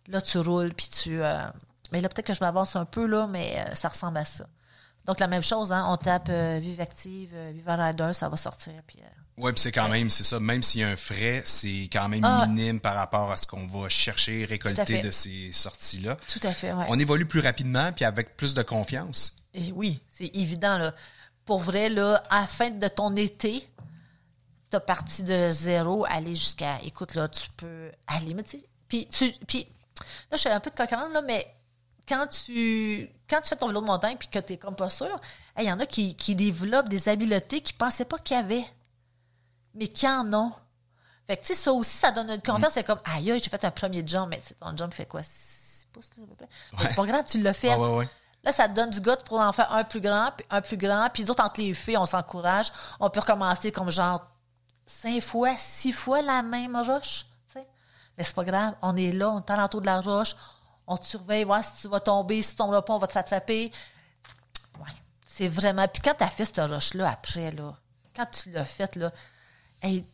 Là, 0.06 0.22
tu 0.22 0.38
roules, 0.38 0.74
puis 0.74 0.88
tu... 0.88 1.20
euh, 1.20 1.38
mais 1.90 2.00
là, 2.00 2.08
peut-être 2.08 2.26
que 2.26 2.34
je 2.34 2.40
m'avance 2.40 2.76
un 2.76 2.84
peu, 2.84 3.06
là, 3.06 3.26
mais 3.26 3.58
euh, 3.58 3.74
ça 3.74 3.88
ressemble 3.88 4.18
à 4.18 4.24
ça. 4.24 4.46
Donc, 5.06 5.18
la 5.18 5.26
même 5.26 5.42
chose, 5.42 5.72
hein, 5.72 5.84
on 5.88 5.96
tape 5.96 6.30
Vive 6.30 6.80
Active, 6.80 7.34
Viva 7.52 7.74
Rider, 7.74 8.12
ça 8.12 8.28
va 8.28 8.36
sortir, 8.36 8.74
puis... 8.86 9.00
Oui, 9.36 9.50
puis 9.52 9.60
c'est 9.60 9.72
quand 9.72 9.88
même, 9.88 10.10
c'est 10.10 10.22
ça, 10.22 10.38
même 10.38 10.62
s'il 10.62 10.82
y 10.82 10.84
a 10.84 10.88
un 10.88 10.96
frais, 10.96 11.42
c'est 11.44 11.88
quand 11.92 12.08
même 12.08 12.24
Ah. 12.24 12.46
minime 12.46 12.78
par 12.80 12.94
rapport 12.94 13.32
à 13.32 13.36
ce 13.36 13.46
qu'on 13.46 13.66
va 13.66 13.88
chercher, 13.88 14.44
récolter 14.44 15.00
de 15.00 15.10
ces 15.10 15.50
sorties-là. 15.52 16.16
tout 16.32 16.40
à 16.46 16.52
fait, 16.52 16.72
ouais. 16.72 16.84
On 16.88 16.98
évolue 16.98 17.26
plus 17.26 17.40
rapidement 17.40 17.90
puis 17.92 18.04
avec 18.04 18.36
plus 18.36 18.54
de 18.54 18.62
confiance. 18.62 19.36
Et 19.52 19.72
oui, 19.72 20.00
c'est 20.08 20.30
évident, 20.36 20.78
là. 20.78 20.94
Pour 21.44 21.58
vrai, 21.60 21.88
là, 21.88 22.22
à 22.30 22.42
la 22.42 22.46
fin 22.46 22.70
de 22.70 22.88
ton 22.88 23.14
été, 23.16 23.68
t'as 24.70 24.80
parti 24.80 25.22
de 25.22 25.50
zéro, 25.50 26.04
aller 26.08 26.34
jusqu'à, 26.34 26.78
écoute, 26.82 27.14
là, 27.14 27.28
tu 27.28 27.48
peux 27.56 27.90
aller, 28.06 28.34
mais 28.34 28.42
tu 28.44 28.58
sais, 28.58 28.64
puis, 28.88 29.06
tu, 29.08 29.32
puis, 29.46 29.66
là, 30.30 30.36
je 30.36 30.42
fais 30.42 30.50
un 30.50 30.60
peu 30.60 30.70
de 30.70 30.76
coquerante, 30.76 31.12
là, 31.12 31.22
mais 31.22 31.46
quand 32.08 32.26
tu 32.28 33.08
quand 33.28 33.40
tu 33.40 33.48
fais 33.48 33.56
ton 33.56 33.66
vélo 33.68 33.80
de 33.80 33.86
montagne 33.86 34.16
puis 34.18 34.28
que 34.28 34.38
tu 34.38 34.56
comme 34.58 34.76
pas 34.76 34.90
sûr, 34.90 35.20
il 35.58 35.64
y 35.64 35.72
en 35.72 35.80
a 35.80 35.86
qui, 35.86 36.14
qui 36.14 36.34
développent 36.36 36.88
des 36.88 37.08
habiletés 37.08 37.60
qu'ils 37.62 37.76
pensaient 37.76 38.04
pas 38.04 38.18
qu'il 38.18 38.36
y 38.36 38.40
avait, 38.40 38.64
mais 39.74 39.88
qui 39.88 40.08
en 40.08 40.32
ont. 40.32 40.52
Fait 41.26 41.36
que, 41.36 41.42
tu 41.42 41.48
sais, 41.48 41.54
ça 41.54 41.72
aussi, 41.72 41.96
ça 41.96 42.10
donne 42.10 42.30
une 42.30 42.42
confiance. 42.42 42.72
C'est 42.72 42.84
comme, 42.84 43.00
aïe, 43.04 43.38
j'ai 43.42 43.50
fait 43.50 43.64
un 43.64 43.70
premier 43.70 44.06
jump, 44.06 44.28
mais 44.28 44.42
ton 44.60 44.76
jump 44.76 44.92
fait 44.92 45.06
quoi? 45.06 45.22
6 45.22 45.86
pouces, 45.92 46.10
là, 46.18 46.46
C'est 46.82 46.94
pas 46.94 47.06
grave, 47.06 47.24
tu 47.26 47.40
l'as 47.40 47.54
fait. 47.54 47.70
Ah 47.70 47.78
ouais, 47.78 47.96
ouais. 47.96 48.08
Là, 48.42 48.52
ça 48.52 48.68
te 48.68 48.74
donne 48.74 48.90
du 48.90 49.00
goût 49.00 49.16
pour 49.24 49.40
en 49.40 49.52
faire 49.52 49.72
un 49.72 49.84
plus 49.84 50.02
grand, 50.02 50.30
puis 50.36 50.46
un 50.50 50.60
plus 50.60 50.76
grand. 50.76 51.08
Puis 51.12 51.24
d'autres, 51.24 51.42
entre 51.42 51.60
les 51.60 51.72
filles, 51.72 51.96
on 51.96 52.04
s'encourage. 52.04 52.70
On 53.00 53.08
peut 53.08 53.20
recommencer 53.20 53.72
comme 53.72 53.90
genre 53.90 54.26
cinq 54.86 55.22
fois, 55.22 55.56
six 55.56 55.92
fois 55.92 56.20
la 56.20 56.42
même 56.42 56.76
roche. 56.76 57.24
tu 57.48 57.54
sais. 57.54 57.66
Mais 58.18 58.24
c'est 58.24 58.34
pas 58.34 58.44
grave. 58.44 58.74
On 58.82 58.94
est 58.96 59.12
là, 59.12 59.30
on 59.30 59.40
est 59.40 59.50
alentour 59.50 59.80
de 59.80 59.86
la 59.86 60.02
roche. 60.02 60.36
On 60.86 60.98
te 60.98 61.06
surveille, 61.06 61.44
voir 61.44 61.64
si 61.64 61.80
tu 61.80 61.88
vas 61.88 62.00
tomber. 62.00 62.42
Si 62.42 62.50
tu 62.50 62.56
tomberas 62.56 62.82
pas, 62.82 62.92
on 62.92 62.98
va 62.98 63.06
te 63.06 63.14
rattraper. 63.14 63.72
Ouais. 64.78 64.92
C'est 65.26 65.48
vraiment. 65.48 65.88
Puis 65.88 66.02
quand 66.02 66.14
t'as 66.18 66.28
fait 66.28 66.44
cette 66.44 66.60
roche-là 66.60 67.10
après, 67.10 67.50
là, 67.50 67.72
quand 68.14 68.26
tu 68.26 68.50
l'as 68.50 68.66
faite, 68.66 68.96
là, 68.96 69.10
hey, 69.84 70.04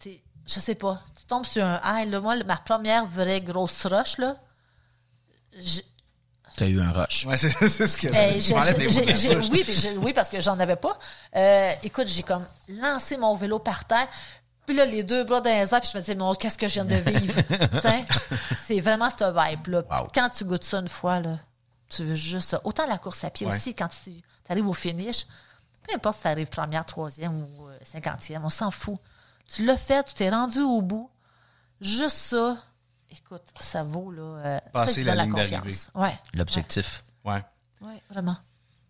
je 0.47 0.61
sais 0.61 0.75
pas, 0.75 1.03
tu 1.19 1.25
tombes 1.27 1.47
sur 1.47 1.65
un 1.65 1.81
high, 1.85 2.11
là. 2.11 2.21
Moi, 2.21 2.43
ma 2.45 2.57
première 2.57 3.07
vraie 3.07 3.41
grosse 3.41 3.87
roche, 3.87 4.19
là, 4.19 4.37
j'- 5.59 5.83
T'as 6.57 6.67
eu 6.67 6.81
un 6.81 6.91
rush. 6.91 7.25
Ouais, 7.27 7.37
c'est 7.37 7.49
c'est 7.69 7.87
ce 7.87 7.97
que 7.97 8.09
Hey, 8.09 8.41
je 8.41 8.49
j'ai- 9.17 9.37
oui, 9.37 9.65
oui, 10.03 10.13
parce 10.13 10.29
que 10.29 10.41
j'en 10.41 10.59
avais 10.59 10.77
pas. 10.77 10.99
Euh, 11.37 11.73
écoute, 11.85 12.09
j'ai 12.09 12.23
comme 12.25 12.45
lancé 12.69 13.17
mon 13.17 13.35
vélo 13.35 13.59
par 13.61 13.85
terre. 13.87 14.09
Puis 14.67 14.77
là, 14.77 14.85
les 14.85 15.03
deux 15.05 15.25
bras 15.25 15.41
dans 15.41 15.49
les 15.51 15.73
airs, 15.73 15.81
puis 15.81 15.89
je 15.93 15.97
me 15.97 16.03
disais, 16.03 16.15
mon, 16.17 16.35
qu'est-ce 16.35 16.59
que 16.59 16.69
je 16.69 16.75
viens 16.75 16.85
de 16.85 16.97
vivre? 16.97 17.41
C'est 18.59 18.81
vraiment 18.81 19.09
cette 19.11 19.23
vibe-là. 19.35 19.83
Wow. 19.91 20.09
Quand 20.15 20.29
tu 20.31 20.45
goûtes 20.45 20.65
ça 20.65 20.79
une 20.79 20.89
fois, 20.89 21.21
là, 21.21 21.39
tu 21.89 22.05
veux 22.05 22.15
juste 22.15 22.51
ça. 22.51 22.61
Autant 22.65 22.87
la 22.87 22.99
course 22.99 23.25
à 23.25 23.31
pied 23.31 23.47
Ouais. 23.47 23.55
aussi, 23.55 23.75
quand 23.75 23.89
tu 24.05 24.13
arrives 24.49 24.69
au 24.69 24.73
finish, 24.73 25.27
peu 25.89 25.95
importe 25.95 26.17
si 26.17 26.23
tu 26.23 26.29
arrives 26.29 26.49
première, 26.49 26.85
troisième 26.85 27.37
ou 27.41 27.69
euh, 27.69 27.79
cinquantième, 27.85 28.45
on 28.45 28.51
s'en 28.51 28.71
fout. 28.71 28.99
Tu 29.53 29.65
l'as 29.65 29.77
fait, 29.77 30.05
tu 30.05 30.15
t'es 30.15 30.31
rendu 30.31 30.61
au 30.61 30.81
bout. 30.81 31.11
Juste 31.81 32.17
ça, 32.17 32.59
écoute, 33.11 33.43
ça 33.61 33.83
vaut 33.83 34.11
là, 34.11 34.23
euh, 34.23 34.59
Passer 34.73 35.03
la 35.03 35.15
donne 35.17 35.25
ligne 35.25 35.33
confiance. 35.33 35.51
d'arrivée. 35.51 35.77
Ouais, 35.95 36.19
L'objectif. 36.35 37.05
Ouais. 37.25 37.41
ouais, 37.81 38.03
vraiment. 38.11 38.37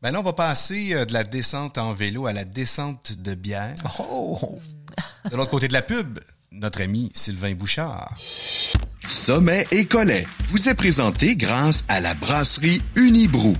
Ben 0.02 0.10
là, 0.12 0.20
on 0.20 0.22
va 0.22 0.32
passer 0.32 0.94
euh, 0.94 1.04
de 1.04 1.12
la 1.12 1.24
descente 1.24 1.78
en 1.78 1.92
vélo 1.92 2.26
à 2.26 2.32
la 2.32 2.44
descente 2.44 3.12
de 3.12 3.34
bière. 3.34 3.74
Oh! 3.98 4.58
De 5.30 5.36
l'autre 5.36 5.50
côté 5.50 5.68
de 5.68 5.72
la 5.72 5.82
pub, 5.82 6.18
notre 6.50 6.80
ami 6.82 7.10
Sylvain 7.14 7.54
Bouchard. 7.54 8.12
Sommet 9.06 9.66
et 9.70 9.86
Collet 9.86 10.26
vous 10.48 10.68
est 10.68 10.74
présenté 10.74 11.36
grâce 11.36 11.84
à 11.88 12.00
la 12.00 12.14
brasserie 12.14 12.82
Unibrou. 12.96 13.56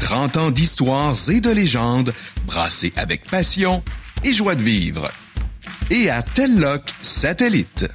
30 0.00 0.36
ans 0.36 0.50
d'histoires 0.50 1.16
et 1.28 1.40
de 1.40 1.50
légendes 1.50 2.12
brassées 2.46 2.92
avec 2.96 3.26
passion 3.30 3.82
et 4.24 4.32
joie 4.32 4.54
de 4.54 4.62
vivre. 4.62 5.10
Et 5.94 6.08
à 6.08 6.22
Telloc 6.22 6.90
Satellite. 7.02 7.86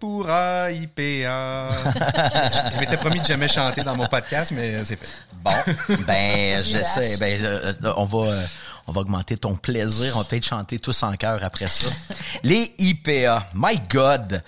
Pourra 0.00 0.72
IPA. 0.72 1.68
je 1.84 2.74
je 2.74 2.80
m'étais 2.80 2.96
promis 2.96 3.20
de 3.20 3.24
jamais 3.24 3.46
chanter 3.46 3.84
dans 3.84 3.94
mon 3.94 4.08
podcast, 4.08 4.50
mais 4.52 4.82
c'est 4.82 4.96
fait. 4.96 5.06
Bon, 5.44 5.52
ben 6.08 6.64
j'essaie. 6.64 7.16
Ben 7.18 7.40
euh, 7.44 7.72
euh, 7.84 7.92
on 7.96 8.04
va 8.06 8.32
euh, 8.32 8.42
on 8.88 8.92
va 8.92 9.02
augmenter 9.02 9.36
ton 9.36 9.54
plaisir. 9.54 10.14
On 10.16 10.18
va 10.18 10.24
peut-être 10.24 10.44
chanter 10.44 10.80
tous 10.80 11.00
en 11.04 11.14
chœur 11.14 11.44
après 11.44 11.68
ça. 11.68 11.86
Les 12.42 12.74
IPA. 12.80 13.50
My 13.54 13.80
God, 13.88 14.42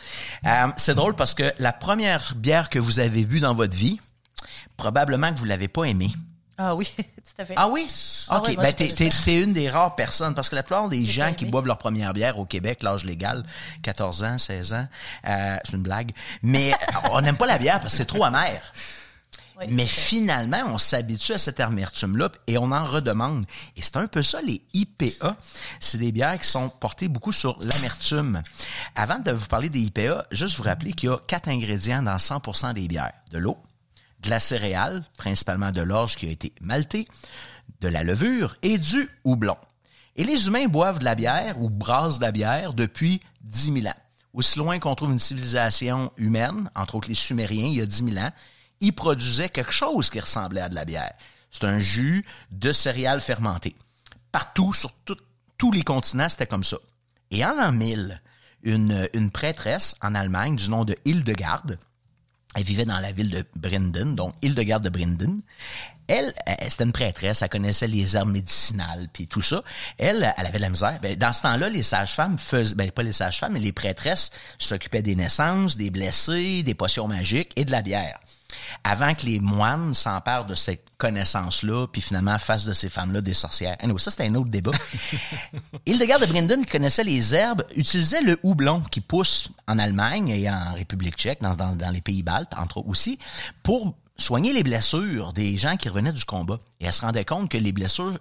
Euh, 0.45 0.67
c'est 0.77 0.97
drôle 0.97 1.15
parce 1.15 1.35
que 1.35 1.53
la 1.61 1.73
première 1.73 2.35
bière 2.35 2.71
que 2.71 2.81
vous 2.81 2.99
avez 2.99 3.25
bu 3.25 3.39
dans 3.39 3.55
votre 3.55 3.77
vie, 3.77 4.01
probablement 4.77 5.33
que 5.33 5.39
vous 5.39 5.45
l'avez 5.45 5.69
pas 5.69 5.85
aimée. 5.85 6.11
Ah 6.59 6.75
oui, 6.75 6.91
tout 6.97 7.43
à 7.43 7.45
fait. 7.45 7.55
Ah 7.57 7.69
oui? 7.69 7.87
Ah 8.29 8.39
OK. 8.39 8.49
oui, 8.49 8.55
moi, 8.57 8.65
ben, 8.65 8.75
t'es, 8.75 9.43
une 9.43 9.53
des 9.53 9.69
rares 9.69 9.95
personnes, 9.95 10.35
parce 10.35 10.49
que 10.49 10.55
la 10.55 10.63
plupart 10.63 10.89
des 10.89 11.05
gens 11.05 11.33
qui 11.35 11.45
boivent 11.45 11.67
leur 11.67 11.79
première 11.79 12.13
bière 12.13 12.39
au 12.39 12.47
Québec, 12.47 12.83
l'âge 12.83 13.05
légal, 13.05 13.45
14 13.83 14.25
ans, 14.25 14.39
16 14.39 14.73
ans, 14.73 14.89
euh, 15.29 15.57
c'est 15.65 15.73
une 15.73 15.83
blague, 15.83 16.13
mais 16.43 16.73
on 17.13 17.21
n'aime 17.21 17.37
pas 17.37 17.47
la 17.47 17.59
bière 17.59 17.81
parce 17.81 17.93
que 17.93 17.99
c'est 17.99 18.07
trop 18.07 18.25
amer. 18.25 18.61
Oui, 19.59 19.65
Mais 19.71 19.87
finalement, 19.87 20.65
on 20.67 20.77
s'habitue 20.77 21.33
à 21.33 21.39
cette 21.39 21.61
amertume-là 21.61 22.29
et 22.47 22.59
on 22.59 22.73
en 22.73 22.85
redemande. 22.85 23.47
Et 23.75 23.81
c'est 23.81 23.97
un 23.97 24.07
peu 24.07 24.23
ça, 24.23 24.43
les 24.43 24.61
IPA. 24.75 25.35
C'est 25.81 25.97
des 25.97 26.13
bières 26.13 26.39
qui 26.39 26.47
sont 26.47 26.69
portées 26.69 27.09
beaucoup 27.09 27.33
sur 27.33 27.59
l'amertume. 27.63 28.43
Avant 28.97 29.19
de 29.19 29.31
vous 29.31 29.47
parler 29.47 29.71
des 29.71 29.81
IPA, 29.81 30.27
juste 30.31 30.59
vous 30.59 30.63
rappeler 30.63 30.93
qu'il 30.93 31.09
y 31.09 31.13
a 31.13 31.17
quatre 31.27 31.49
ingrédients 31.49 32.03
dans 32.03 32.17
100% 32.17 32.75
des 32.75 32.87
bières. 32.87 33.15
De 33.33 33.39
l'eau, 33.39 33.57
de 34.27 34.31
la 34.31 34.41
céréale, 34.41 35.05
principalement 35.17 35.73
de 35.73 35.81
l'orge 35.81 36.17
qui 36.17 36.27
a 36.27 36.31
été 36.31 36.53
maltée, 36.61 37.09
de 37.81 37.89
la 37.89 38.05
levure 38.05 38.57
et 38.63 38.79
du 38.79 39.09
houblon. 39.25 39.57
Et 40.17 40.25
les 40.25 40.47
humains 40.47 40.67
boivent 40.67 40.99
de 40.99 41.05
la 41.05 41.15
bière 41.15 41.61
ou 41.61 41.71
brassent 41.71 42.19
de 42.19 42.25
la 42.25 42.33
bière 42.33 42.73
depuis 42.75 43.21
10 43.43 43.73
000 43.83 43.87
ans. 43.87 44.01
Aussi 44.33 44.59
loin 44.59 44.79
qu'on 44.79 44.95
trouve 44.95 45.13
une 45.13 45.19
civilisation 45.19 46.13
humaine, 46.17 46.71
entre 46.75 46.97
autres 46.97 47.09
les 47.09 47.15
Sumériens, 47.15 47.67
il 47.67 47.77
y 47.77 47.81
a 47.81 47.87
10 47.87 48.13
000 48.13 48.19
ans, 48.19 48.33
ils 48.81 48.95
produisaient 48.95 49.49
quelque 49.49 49.73
chose 49.73 50.11
qui 50.11 50.21
ressemblait 50.21 50.61
à 50.61 50.69
de 50.69 50.75
la 50.75 50.85
bière. 50.85 51.15
C'est 51.51 51.65
un 51.65 51.79
jus 51.79 52.25
de 52.51 52.73
céréales 52.73 53.21
fermentées. 53.21 53.77
Partout, 54.33 54.73
sur 54.73 54.91
tous 55.57 55.73
les 55.73 55.83
continents, 55.83 56.29
c'était 56.29 56.47
comme 56.47 56.65
ça. 56.65 56.77
Et 57.31 57.45
en 57.45 57.55
l'an 57.55 57.73
1000, 57.73 58.21
une, 58.63 59.09
une 59.15 59.31
prêtresse 59.31 59.97
en 60.03 60.15
Allemagne 60.15 60.57
du 60.57 60.69
nom 60.69 60.85
de 60.85 60.97
Hildegarde, 61.05 61.79
elle 62.57 62.63
vivait 62.63 62.87
dans 62.87 62.99
la 62.99 63.13
ville 63.13 63.31
de 63.31 63.45
Brinden, 63.55 64.17
donc 64.17 64.35
Hildegarde 64.43 64.83
de 64.83 64.89
Brinden. 64.89 65.43
Elle, 66.09 66.33
c'était 66.69 66.85
une 66.85 66.93
prêtresse, 66.93 67.43
elle 67.43 67.49
connaissait 67.49 67.89
les 67.89 68.17
herbes 68.17 68.31
médicinales 68.31 69.09
puis 69.13 69.27
tout 69.27 69.43
ça. 69.43 69.63
Elle, 69.99 70.33
elle 70.37 70.47
avait 70.47 70.59
de 70.59 70.63
la 70.63 70.71
misère. 70.71 70.99
Ben, 71.03 71.17
dans 71.17 71.33
ce 71.33 71.43
temps-là, 71.43 71.69
les 71.69 71.83
sages-femmes 71.83 72.39
faisaient, 72.39 72.77
ben 72.77 72.91
pas 72.91 73.03
les 73.03 73.13
sages-femmes, 73.13 73.53
mais 73.53 73.61
les 73.61 73.73
prêtresses 73.73 74.31
s'occupaient 74.59 75.03
des 75.03 75.17
naissances, 75.17 75.77
des 75.77 75.91
blessés, 75.91 76.63
des 76.63 76.75
potions 76.75 77.09
magiques 77.09 77.53
et 77.57 77.65
de 77.65 77.73
la 77.73 77.83
bière. 77.83 78.19
Avant 78.85 79.15
que 79.15 79.27
les 79.27 79.41
moines 79.41 79.95
s'emparent 79.95 80.47
de 80.47 80.55
cette 80.55 80.85
connaissance-là, 80.99 81.87
puis 81.87 82.01
finalement 82.01 82.39
fassent 82.39 82.65
de 82.65 82.73
ces 82.73 82.89
femmes-là 82.89 83.21
des 83.21 83.35
sorcières. 83.35 83.77
Anyway, 83.81 83.99
ça, 83.99 84.11
c'était 84.11 84.27
un 84.27 84.35
autre 84.35 84.51
débat. 84.51 84.73
Hildegard 85.87 86.21
de 86.21 86.27
Brinden, 86.27 86.65
qui 86.65 86.71
connaissait 86.71 87.05
les 87.05 87.35
herbes, 87.35 87.65
utilisait 87.77 88.23
le 88.23 88.39
houblon 88.43 88.81
qui 88.83 89.01
pousse 89.01 89.51
en 89.67 89.79
Allemagne 89.79 90.29
et 90.29 90.51
en 90.51 90.75
République 90.75 91.17
tchèque, 91.17 91.43
dans, 91.43 91.55
dans, 91.55 91.77
dans 91.77 91.91
les 91.91 92.01
pays 92.01 92.23
baltes, 92.23 92.53
entre 92.57 92.79
autres 92.79 92.89
aussi, 92.89 93.19
pour 93.63 93.95
soigner 94.17 94.53
les 94.53 94.63
blessures 94.63 95.33
des 95.33 95.59
gens 95.59 95.77
qui 95.77 95.89
revenaient 95.89 96.13
du 96.13 96.25
combat. 96.25 96.59
Et 96.81 96.87
elle 96.87 96.93
se 96.93 97.03
rendait 97.03 97.25
compte 97.25 97.51
que 97.51 97.59
les 97.59 97.73
blessures 97.73 98.19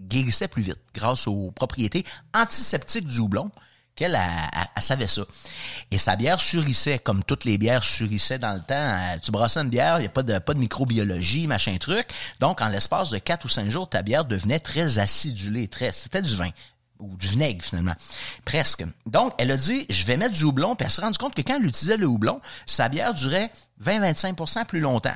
guérissaient 0.00 0.48
plus 0.48 0.62
vite 0.62 0.80
grâce 0.94 1.26
aux 1.26 1.50
propriétés 1.50 2.04
antiseptiques 2.34 3.06
du 3.06 3.18
houblon 3.18 3.50
elle, 4.00 4.18
savait 4.78 5.06
ça. 5.06 5.22
Et 5.90 5.98
sa 5.98 6.16
bière 6.16 6.40
surissait, 6.40 6.98
comme 6.98 7.24
toutes 7.24 7.44
les 7.44 7.58
bières 7.58 7.82
surissaient 7.82 8.38
dans 8.38 8.52
le 8.52 8.60
temps. 8.60 8.74
Euh, 8.74 9.18
Tu 9.22 9.30
brassais 9.30 9.60
une 9.60 9.68
bière, 9.68 9.96
il 9.98 10.02
n'y 10.02 10.06
a 10.06 10.10
pas 10.10 10.22
de, 10.22 10.38
pas 10.38 10.54
de 10.54 10.58
microbiologie, 10.58 11.46
machin 11.46 11.76
truc. 11.78 12.08
Donc, 12.40 12.60
en 12.60 12.68
l'espace 12.68 13.10
de 13.10 13.18
quatre 13.18 13.44
ou 13.44 13.48
cinq 13.48 13.70
jours, 13.70 13.88
ta 13.88 14.02
bière 14.02 14.24
devenait 14.24 14.60
très 14.60 14.98
acidulée, 14.98 15.68
très, 15.68 15.92
c'était 15.92 16.22
du 16.22 16.34
vin. 16.36 16.50
Ou 16.98 17.16
du 17.16 17.28
vinaigre, 17.28 17.64
finalement. 17.64 17.94
Presque. 18.44 18.84
Donc, 19.06 19.32
elle 19.38 19.52
a 19.52 19.56
dit, 19.56 19.86
je 19.88 20.04
vais 20.04 20.16
mettre 20.16 20.34
du 20.34 20.42
houblon, 20.42 20.74
puis 20.74 20.84
elle 20.84 20.90
s'est 20.90 21.00
rendue 21.00 21.18
compte 21.18 21.34
que 21.34 21.42
quand 21.42 21.56
elle 21.56 21.66
utilisait 21.66 21.96
le 21.96 22.06
houblon, 22.06 22.40
sa 22.66 22.88
bière 22.88 23.14
durait 23.14 23.52
20-25% 23.84 24.66
plus 24.66 24.80
longtemps. 24.80 25.14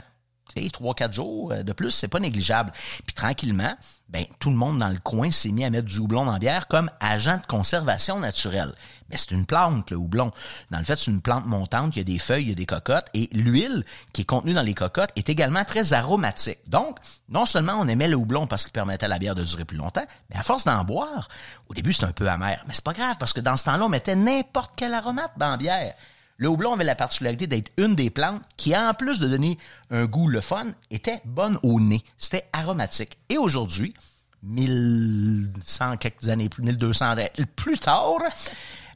Trois, 0.72 0.94
quatre 0.94 1.14
jours 1.14 1.52
euh, 1.52 1.62
de 1.62 1.72
plus, 1.72 1.90
c'est 1.90 2.08
pas 2.08 2.20
négligeable. 2.20 2.72
Puis 3.04 3.14
tranquillement, 3.14 3.76
ben 4.08 4.26
tout 4.38 4.50
le 4.50 4.56
monde 4.56 4.78
dans 4.78 4.88
le 4.88 4.98
coin 4.98 5.30
s'est 5.30 5.50
mis 5.50 5.64
à 5.64 5.70
mettre 5.70 5.88
du 5.88 5.98
houblon 5.98 6.26
dans 6.26 6.32
la 6.32 6.38
bière 6.38 6.68
comme 6.68 6.90
agent 7.00 7.38
de 7.38 7.46
conservation 7.46 8.18
naturelle. 8.18 8.74
Mais 9.08 9.16
c'est 9.16 9.30
une 9.30 9.46
plante, 9.46 9.90
le 9.90 9.96
houblon. 9.96 10.32
Dans 10.70 10.78
le 10.78 10.84
fait, 10.84 10.96
c'est 10.96 11.10
une 11.10 11.22
plante 11.22 11.46
montante, 11.46 11.96
il 11.96 11.98
y 11.98 12.00
a 12.00 12.04
des 12.04 12.18
feuilles, 12.18 12.44
il 12.44 12.48
y 12.50 12.52
a 12.52 12.54
des 12.54 12.66
cocottes, 12.66 13.06
et 13.14 13.28
l'huile 13.32 13.84
qui 14.12 14.22
est 14.22 14.26
contenue 14.26 14.52
dans 14.52 14.62
les 14.62 14.74
cocottes 14.74 15.10
est 15.16 15.28
également 15.28 15.64
très 15.64 15.92
aromatique. 15.94 16.58
Donc, 16.66 16.98
non 17.28 17.46
seulement 17.46 17.74
on 17.78 17.88
aimait 17.88 18.08
le 18.08 18.16
houblon 18.16 18.46
parce 18.46 18.64
qu'il 18.64 18.72
permettait 18.72 19.06
à 19.06 19.08
la 19.08 19.18
bière 19.18 19.34
de 19.34 19.44
durer 19.44 19.64
plus 19.64 19.78
longtemps, 19.78 20.06
mais 20.30 20.36
à 20.36 20.42
force 20.42 20.64
d'en 20.64 20.84
boire, 20.84 21.28
au 21.68 21.74
début 21.74 21.92
c'est 21.92 22.04
un 22.04 22.12
peu 22.12 22.28
amer. 22.28 22.62
Mais 22.66 22.74
c'est 22.74 22.84
pas 22.84 22.92
grave 22.92 23.16
parce 23.18 23.32
que 23.32 23.40
dans 23.40 23.56
ce 23.56 23.64
temps-là, 23.64 23.84
on 23.84 23.88
mettait 23.88 24.16
n'importe 24.16 24.72
quel 24.76 24.92
aromate 24.94 25.32
dans 25.36 25.50
la 25.50 25.56
bière. 25.56 25.94
Le 26.38 26.48
houblon 26.48 26.72
avait 26.72 26.84
la 26.84 26.94
particularité 26.94 27.46
d'être 27.46 27.70
une 27.76 27.94
des 27.94 28.10
plantes 28.10 28.42
qui, 28.56 28.76
en 28.76 28.94
plus 28.94 29.20
de 29.20 29.28
donner 29.28 29.58
un 29.90 30.06
goût 30.06 30.28
le 30.28 30.40
fun, 30.40 30.66
était 30.90 31.20
bonne 31.24 31.58
au 31.62 31.78
nez. 31.80 32.02
C'était 32.18 32.48
aromatique. 32.52 33.18
Et 33.28 33.38
aujourd'hui, 33.38 33.94
1100 34.42 35.96
quelques 35.98 36.28
années 36.28 36.48
plus, 36.48 36.62
1200 36.62 37.04
années 37.12 37.30
plus 37.56 37.78
tard, 37.78 38.18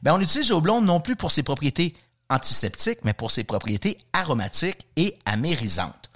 ben 0.03 0.13
on 0.13 0.21
utilise 0.21 0.49
le 0.49 0.55
houblon 0.55 0.81
non 0.81 0.99
plus 0.99 1.15
pour 1.15 1.31
ses 1.31 1.43
propriétés 1.43 1.95
antiseptiques, 2.29 2.99
mais 3.03 3.13
pour 3.13 3.31
ses 3.31 3.43
propriétés 3.43 3.97
aromatiques 4.13 4.85
et 4.97 5.17
amérisantes. 5.25 6.09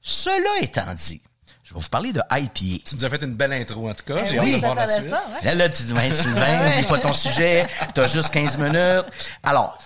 Cela 0.00 0.48
étant 0.62 0.94
dit, 0.94 1.20
je 1.62 1.74
vais 1.74 1.80
vous 1.80 1.88
parler 1.88 2.12
de 2.12 2.20
IPA. 2.30 2.82
Tu 2.84 2.96
nous 2.96 3.04
as 3.04 3.10
fait 3.10 3.22
une 3.22 3.34
belle 3.34 3.52
intro, 3.52 3.88
en 3.88 3.94
tout 3.94 4.04
cas. 4.04 4.22
Eh 4.24 4.28
J'ai 4.30 4.40
oui, 4.40 4.54
hâte 4.54 4.54
de 4.54 4.60
c'est 4.60 4.60
voir 4.60 4.74
la 4.74 4.86
suite. 4.86 5.04
ouais. 5.10 5.44
Là, 5.44 5.54
là, 5.54 5.68
tu 5.68 5.82
dis, 5.82 5.92
ouais, 5.92 6.12
Sylvain, 6.12 6.70
oublie 6.78 6.88
pas 6.88 6.98
ton 6.98 7.12
sujet, 7.12 7.68
t'as 7.94 8.06
juste 8.08 8.32
15 8.32 8.58
minutes. 8.58 9.04
Alors, 9.42 9.78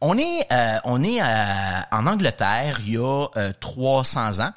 On 0.00 0.16
est, 0.16 0.46
euh, 0.52 0.78
on 0.84 1.02
est 1.02 1.20
euh, 1.20 1.80
en 1.90 2.06
Angleterre 2.06 2.78
il 2.86 2.92
y 2.92 2.96
a 2.96 3.26
euh, 3.36 3.52
300 3.60 4.40
ans 4.40 4.52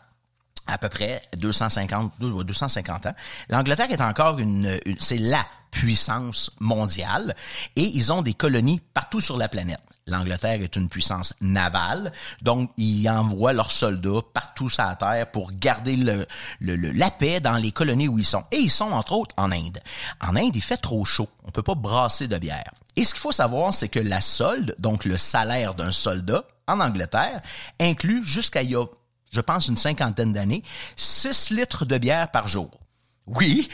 à 0.67 0.77
peu 0.77 0.89
près 0.89 1.21
250 1.35 2.13
250 2.19 3.07
ans. 3.07 3.15
L'Angleterre 3.49 3.91
est 3.91 4.01
encore 4.01 4.37
une, 4.37 4.79
une 4.85 4.99
c'est 4.99 5.17
la 5.17 5.45
puissance 5.71 6.51
mondiale 6.59 7.35
et 7.75 7.83
ils 7.83 8.13
ont 8.13 8.21
des 8.21 8.33
colonies 8.33 8.81
partout 8.93 9.21
sur 9.21 9.37
la 9.37 9.49
planète. 9.49 9.81
L'Angleterre 10.07 10.61
est 10.61 10.75
une 10.75 10.89
puissance 10.89 11.33
navale, 11.41 12.11
donc 12.41 12.71
ils 12.77 13.07
envoient 13.07 13.53
leurs 13.53 13.71
soldats 13.71 14.21
partout 14.33 14.67
sur 14.67 14.83
la 14.83 14.95
Terre 14.95 15.31
pour 15.31 15.51
garder 15.53 15.95
le, 15.95 16.25
la 16.59 17.11
paix 17.11 17.39
dans 17.39 17.55
les 17.55 17.71
colonies 17.71 18.07
où 18.07 18.17
ils 18.17 18.25
sont. 18.25 18.43
Et 18.51 18.57
ils 18.57 18.71
sont 18.71 18.91
entre 18.91 19.13
autres 19.13 19.35
en 19.37 19.51
Inde. 19.51 19.79
En 20.19 20.35
Inde, 20.35 20.55
il 20.55 20.61
fait 20.61 20.77
trop 20.77 21.05
chaud. 21.05 21.29
On 21.45 21.51
peut 21.51 21.63
pas 21.63 21.75
brasser 21.75 22.27
de 22.27 22.37
bière. 22.37 22.73
Et 22.95 23.03
ce 23.03 23.13
qu'il 23.13 23.21
faut 23.21 23.31
savoir, 23.31 23.73
c'est 23.73 23.89
que 23.89 23.99
la 23.99 24.21
solde, 24.21 24.75
donc 24.79 25.05
le 25.05 25.17
salaire 25.17 25.75
d'un 25.75 25.91
soldat 25.91 26.43
en 26.67 26.79
Angleterre, 26.79 27.41
inclut 27.79 28.23
jusqu'à 28.23 28.63
il 28.63 28.71
y 28.71 28.75
a 28.75 28.85
je 29.31 29.39
pense 29.39 29.69
une 29.69 29.77
cinquantaine 29.77 30.33
d'années, 30.33 30.61
6 30.97 31.51
litres 31.51 31.85
de 31.85 31.97
bière 31.97 32.29
par 32.31 32.49
jour. 32.49 32.80
Oui. 33.27 33.69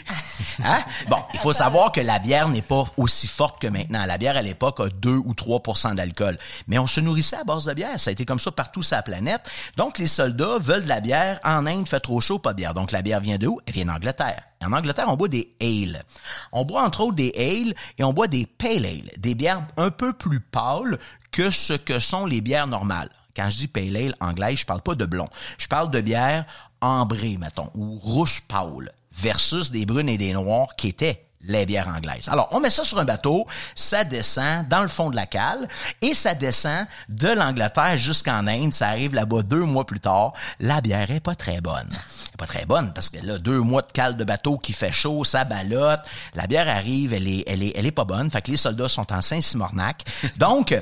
Hein? 0.64 0.84
Bon, 1.08 1.18
il 1.34 1.40
faut 1.40 1.54
savoir 1.54 1.92
que 1.92 2.02
la 2.02 2.20
bière 2.20 2.50
n'est 2.50 2.62
pas 2.62 2.84
aussi 2.98 3.28
forte 3.28 3.62
que 3.62 3.68
maintenant. 3.68 4.06
La 4.06 4.18
bière 4.18 4.36
à 4.36 4.42
l'époque 4.42 4.80
a 4.80 4.90
2 4.90 5.10
ou 5.10 5.34
3% 5.34 5.96
d'alcool. 5.96 6.38
Mais 6.68 6.78
on 6.78 6.88
se 6.88 7.00
nourrissait 7.00 7.38
à 7.38 7.44
base 7.44 7.66
de 7.66 7.74
bière. 7.74 8.00
Ça 8.00 8.10
a 8.10 8.14
été 8.14 8.26
comme 8.26 8.40
ça 8.40 8.52
partout 8.52 8.84
sur 8.84 8.96
la 8.96 9.04
planète. 9.04 9.50
Donc, 9.78 9.98
les 10.00 10.08
soldats 10.08 10.58
veulent 10.60 10.84
de 10.84 10.90
la 10.90 11.00
bière. 11.00 11.40
En 11.44 11.66
Inde, 11.66 11.88
fait 11.88 12.00
trop 12.00 12.20
chaud, 12.22 12.40
pas 12.40 12.52
de 12.52 12.58
bière. 12.58 12.74
Donc, 12.74 12.92
la 12.92 13.02
bière 13.02 13.22
vient 13.22 13.38
de 13.38 13.48
où? 13.48 13.60
Elle 13.66 13.74
vient 13.74 13.86
d'Angleterre. 13.86 14.44
En 14.64 14.74
Angleterre, 14.74 15.06
on 15.08 15.16
boit 15.16 15.28
des 15.28 15.56
ale. 15.62 16.04
On 16.52 16.66
boit 16.66 16.84
entre 16.84 17.02
autres 17.02 17.16
des 17.16 17.32
ale 17.38 17.74
et 17.98 18.04
on 18.04 18.14
boit 18.14 18.28
des 18.28 18.46
pale 18.46 18.86
ale. 18.86 19.12
Des 19.18 19.36
bières 19.36 19.66
un 19.78 19.92
peu 19.92 20.14
plus 20.14 20.40
pâles 20.40 21.00
que 21.32 21.52
ce 21.52 21.74
que 21.74 22.00
sont 22.00 22.26
les 22.26 22.42
bières 22.42 22.68
normales. 22.68 23.10
Quand 23.36 23.50
je 23.50 23.58
dis 23.58 23.68
pale 23.68 23.96
ale 23.96 24.16
anglais, 24.20 24.56
je 24.56 24.66
parle 24.66 24.82
pas 24.82 24.96
de 24.96 25.06
blond. 25.06 25.30
Je 25.58 25.68
parle 25.68 25.92
de 25.92 26.02
bière 26.02 26.46
ambrée, 26.82 27.38
mettons, 27.38 27.70
ou 27.76 27.98
rousse 28.00 28.40
pâle, 28.40 28.92
versus 29.18 29.72
des 29.72 29.86
brunes 29.86 30.10
et 30.10 30.18
des 30.18 30.34
noirs 30.34 30.76
qui 30.76 30.90
étaient 30.90 31.27
les 31.44 31.66
bières 31.66 31.88
anglaises. 31.88 32.30
Alors, 32.30 32.50
on 32.52 32.60
met 32.60 32.70
ça 32.70 32.84
sur 32.84 33.00
un 33.00 33.06
bateau, 33.06 33.46
ça 33.76 34.04
descend 34.04 34.68
dans 34.68 34.82
le 34.82 34.88
fond 34.88 35.10
de 35.10 35.16
la 35.16 35.26
cale 35.26 35.68
et 36.02 36.14
ça 36.14 36.34
descend 36.34 36.86
de 37.10 37.30
l'Angleterre 37.30 37.98
jusqu'en 37.98 38.48
Inde. 38.48 38.74
Ça 38.74 38.90
arrive 38.90 39.14
là-bas 39.14 39.44
deux 39.44 39.62
mois 39.62 39.86
plus 39.86 40.00
tard. 40.00 40.34
La 40.60 40.82
bière 40.82 41.10
est 41.12 41.20
pas 41.20 41.36
très 41.36 41.62
bonne. 41.62 41.90
Pas 42.38 42.46
très 42.46 42.66
bonne 42.66 42.94
parce 42.94 43.10
que 43.10 43.18
là, 43.26 43.38
deux 43.38 43.60
mois 43.60 43.82
de 43.82 43.92
cale 43.92 44.16
de 44.16 44.24
bateau 44.24 44.58
qui 44.58 44.74
fait 44.74 44.92
chaud, 44.92 45.24
ça 45.24 45.44
balotte. 45.44 46.02
La 46.34 46.48
bière 46.48 46.68
arrive, 46.70 47.14
elle 47.14 47.28
est, 47.28 47.44
elle 47.48 47.64
est, 47.64 47.74
elle 47.76 47.86
est 47.86 47.92
pas 47.92 48.06
bonne. 48.06 48.30
Fait 48.30 48.42
que 48.42 48.52
les 48.52 48.58
soldats 48.58 48.90
sont 48.90 49.12
en 49.12 49.22
Saint-Simornac. 49.22 50.04
Donc, 50.38 50.76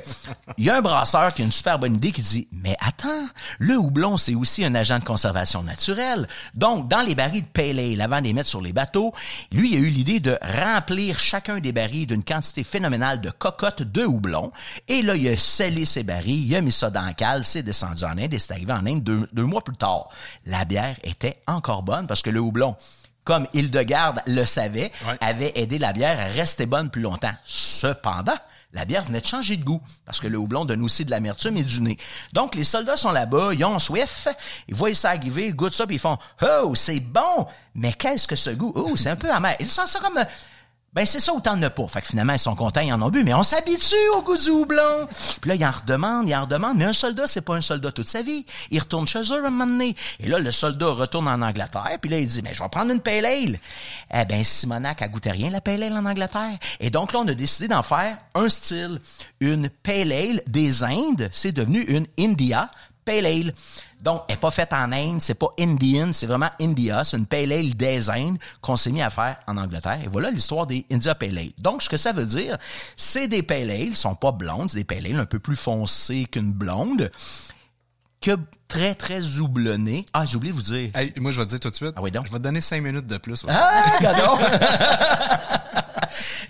il 0.58 0.66
y 0.66 0.70
a 0.70 0.78
un 0.78 0.82
brasseur 0.82 1.34
qui 1.34 1.42
a 1.42 1.46
une 1.46 1.52
super 1.52 1.80
bonne 1.80 1.96
idée 1.96 2.12
qui 2.12 2.22
dit, 2.22 2.48
mais 2.52 2.76
attends, 2.80 3.26
le 3.60 3.78
houblon, 3.78 4.18
c'est 4.18 4.36
aussi 4.36 4.66
un 4.66 4.76
agent 4.76 5.00
de 5.00 5.04
conservation 5.04 5.64
naturelle. 5.64 6.28
Donc, 6.54 6.88
dans 6.88 7.02
les 7.02 7.16
barils 7.16 7.44
de 7.44 7.48
Pale 7.48 7.80
Ale, 7.80 8.02
avant 8.02 8.20
de 8.20 8.26
les 8.26 8.34
mettre 8.34 8.50
sur 8.50 8.62
les 8.62 8.74
bateaux, 8.74 9.14
lui, 9.52 9.74
il 9.74 9.76
a 9.78 9.80
eu 9.80 9.88
l'idée 9.88 10.20
de 10.20 10.38
remplir 10.46 11.20
chacun 11.20 11.60
des 11.60 11.72
barils 11.72 12.08
d'une 12.08 12.24
quantité 12.24 12.64
phénoménale 12.64 13.20
de 13.22 13.30
cocottes 13.32 13.82
de 13.84 14.04
houblon. 14.06 14.52
Et 14.88 15.02
là, 15.02 15.16
il 15.16 15.28
a 15.28 15.38
scellé 15.38 15.86
ses 15.86 16.04
barils, 16.04 16.46
il 16.46 16.56
a 16.56 16.62
mis 16.62 16.72
ça 16.72 16.90
dans 16.90 17.02
la 17.06 17.14
cale, 17.14 17.44
c'est 17.44 17.64
descendu 17.64 18.04
en 18.04 18.18
Inde 18.18 18.34
et 18.34 18.40
c'est 18.40 18.54
arrivé 18.54 18.72
en 18.74 18.86
Inde 18.86 19.04
deux, 19.04 19.28
deux 19.34 19.44
mois 19.44 19.64
plus 19.64 19.76
tard. 19.76 20.10
La 20.46 20.66
bière 20.66 20.98
était 21.04 21.42
encore 21.48 21.84
bonne 21.84 22.08
parce 22.08 22.22
que 22.22 22.30
le 22.30 22.40
houblon, 22.40 22.76
comme 23.24 23.48
Hildegarde 23.54 24.22
le 24.28 24.46
savait, 24.46 24.92
Ouais. 25.08 25.18
avait 25.20 25.52
aidé 25.56 25.80
la 25.80 25.94
bière 25.94 26.20
à 26.20 26.26
rester 26.26 26.66
bonne 26.68 26.90
plus 26.92 27.02
longtemps. 27.02 27.34
Cependant, 27.46 28.38
la 28.76 28.86
bière 28.86 29.04
venait 29.06 29.22
de 29.22 29.26
changer 29.26 29.56
de 29.58 29.64
goût 29.64 29.82
parce 30.06 30.20
que 30.20 30.28
le 30.28 30.38
houblon 30.38 30.66
donne 30.66 30.84
aussi 30.84 31.06
de 31.06 31.10
l'amertume 31.10 31.58
et 31.58 31.64
du 31.64 31.82
nez. 31.82 31.98
Donc, 32.34 32.56
les 32.56 32.66
soldats 32.66 32.98
sont 32.98 33.12
là-bas, 33.12 33.54
ils 33.54 33.64
ont 33.64 33.80
soif, 33.80 34.28
ils 34.68 34.76
voient 34.76 34.94
ça 34.94 35.12
arriver, 35.12 35.48
ils 35.48 35.56
goûtent 35.56 35.74
ça, 35.74 35.88
puis 35.88 35.96
ils 35.96 36.00
font 36.00 36.18
«Oh, 36.42 36.76
c'est 36.76 37.00
bon! 37.00 37.48
Mais 37.74 37.94
qu'est-ce 37.94 38.28
que 38.28 38.36
ce 38.36 38.50
goût? 38.50 38.74
Oh, 38.76 38.96
c'est 38.98 39.10
un 39.10 39.16
peu 39.16 39.32
amer.» 39.32 39.56
Ils 39.60 39.72
sentent 39.72 39.88
ça 39.88 40.00
comme... 40.00 40.24
Ben, 40.96 41.06
c'est 41.06 41.20
ça, 41.20 41.34
autant 41.34 41.58
de 41.58 41.68
pas. 41.68 41.88
Fait 41.90 42.00
que 42.00 42.08
finalement, 42.08 42.32
ils 42.32 42.40
sont 42.40 42.56
contents, 42.56 42.80
ils 42.80 42.94
en 42.94 43.02
ont 43.02 43.10
bu, 43.10 43.22
mais 43.26 43.34
on 43.34 43.44
s'habitue 43.44 43.96
au 44.16 44.22
goût 44.22 44.38
du 44.38 44.50
houblon. 44.50 45.10
Puis 45.42 45.50
là, 45.50 45.56
ils 45.56 45.66
en 45.66 45.72
redemandent, 45.72 46.30
ils 46.30 46.34
en 46.34 46.44
redemandent, 46.44 46.78
mais 46.78 46.86
un 46.86 46.94
soldat, 46.94 47.28
c'est 47.28 47.42
pas 47.42 47.56
un 47.56 47.62
soldat 47.62 47.92
toute 47.92 48.08
sa 48.08 48.22
vie. 48.22 48.46
Il 48.72 48.80
retourne 48.80 49.06
chez 49.06 49.20
eux 49.20 49.46
un 49.46 49.50
moment 49.50 49.68
donné. 49.68 49.98
Et 50.22 50.28
là, 50.28 50.40
le 50.40 50.52
soldat 50.52 50.92
retourne 50.92 51.28
en 51.28 51.42
Angleterre, 51.42 51.98
puis 52.00 52.10
là, 52.10 52.20
il 52.20 52.28
dit, 52.28 52.42
mais 52.42 52.54
je 52.54 52.64
vais 52.64 52.70
prendre 52.70 52.94
une 52.94 53.02
pale 53.02 53.26
ale. 53.26 53.60
Eh 54.14 54.24
ben, 54.24 54.42
Simonac 54.42 55.02
a 55.02 55.10
goûté 55.10 55.32
rien, 55.32 55.50
la 55.50 55.60
pale 55.60 55.84
ale 55.84 55.98
en 55.98 56.06
Angleterre. 56.06 56.58
Et 56.80 56.90
donc 56.90 57.12
là, 57.12 57.20
on 57.20 57.28
a 57.28 57.34
décidé 57.34 57.68
d'en 57.68 57.84
faire 57.84 58.18
un 58.34 58.48
style. 58.48 59.02
Une 59.42 59.68
pale 59.68 60.14
ale 60.14 60.44
des 60.48 60.86
Indes, 60.86 61.28
c'est 61.34 61.52
devenu 61.52 61.82
une 61.82 62.08
India 62.18 62.72
Pale 63.06 63.26
Ale. 63.26 63.54
Donc, 64.02 64.24
elle 64.28 64.36
n'est 64.36 64.40
pas 64.40 64.52
faite 64.52 64.74
en 64.74 64.92
Inde, 64.92 65.22
c'est 65.22 65.36
pas 65.36 65.48
Indian, 65.60 66.12
c'est 66.12 66.26
vraiment 66.26 66.50
India, 66.60 67.04
c'est 67.04 67.18
une 67.18 67.26
Pale 67.26 67.52
Ale 67.54 67.76
des 67.76 68.10
Indes 68.10 68.38
qu'on 68.62 68.76
s'est 68.76 68.92
mis 68.92 69.02
à 69.02 69.10
faire 69.10 69.38
en 69.48 69.58
Angleterre. 69.58 70.00
Et 70.04 70.08
voilà 70.08 70.32
l'histoire 70.32 70.68
des 70.68 70.86
India 70.92 71.16
Pale 71.16 71.38
Ale. 71.38 71.52
Donc, 71.58 71.82
ce 71.84 71.90
que 71.90 71.98
ça 71.98 72.12
veut 72.12 72.26
dire, 72.26 72.58
c'est 72.98 73.28
des 73.28 73.44
Pale 73.44 73.70
Ale, 73.70 73.82
ils 73.90 73.98
sont 73.98 74.16
pas 74.16 74.32
blondes, 74.32 74.70
c'est 74.70 74.80
des 74.80 74.84
Pale 74.84 75.06
Ale 75.06 75.20
un 75.20 75.26
peu 75.26 75.40
plus 75.40 75.56
foncées 75.56 76.26
qu'une 76.26 76.52
blonde, 76.52 77.12
que 78.22 78.32
très, 78.68 78.96
très 78.96 79.40
houblonnées. 79.40 80.06
Ah, 80.14 80.26
j'ai 80.26 80.36
oublié 80.38 80.52
de 80.52 80.58
vous 80.58 80.64
dire. 80.64 80.90
Hey, 80.96 81.14
moi, 81.18 81.32
je 81.32 81.40
vais 81.40 81.46
te 81.46 81.52
dire 81.52 81.60
tout 81.60 81.70
de 81.70 81.76
suite. 81.76 81.94
Ah 81.96 82.02
oui, 82.02 82.10
donc. 82.12 82.26
Je 82.26 82.32
vais 82.32 82.40
te 82.40 82.44
donner 82.44 82.62
cinq 82.62 82.82
minutes 82.82 83.06
de 83.06 83.18
plus. 83.18 83.46
Ah, 83.48 83.98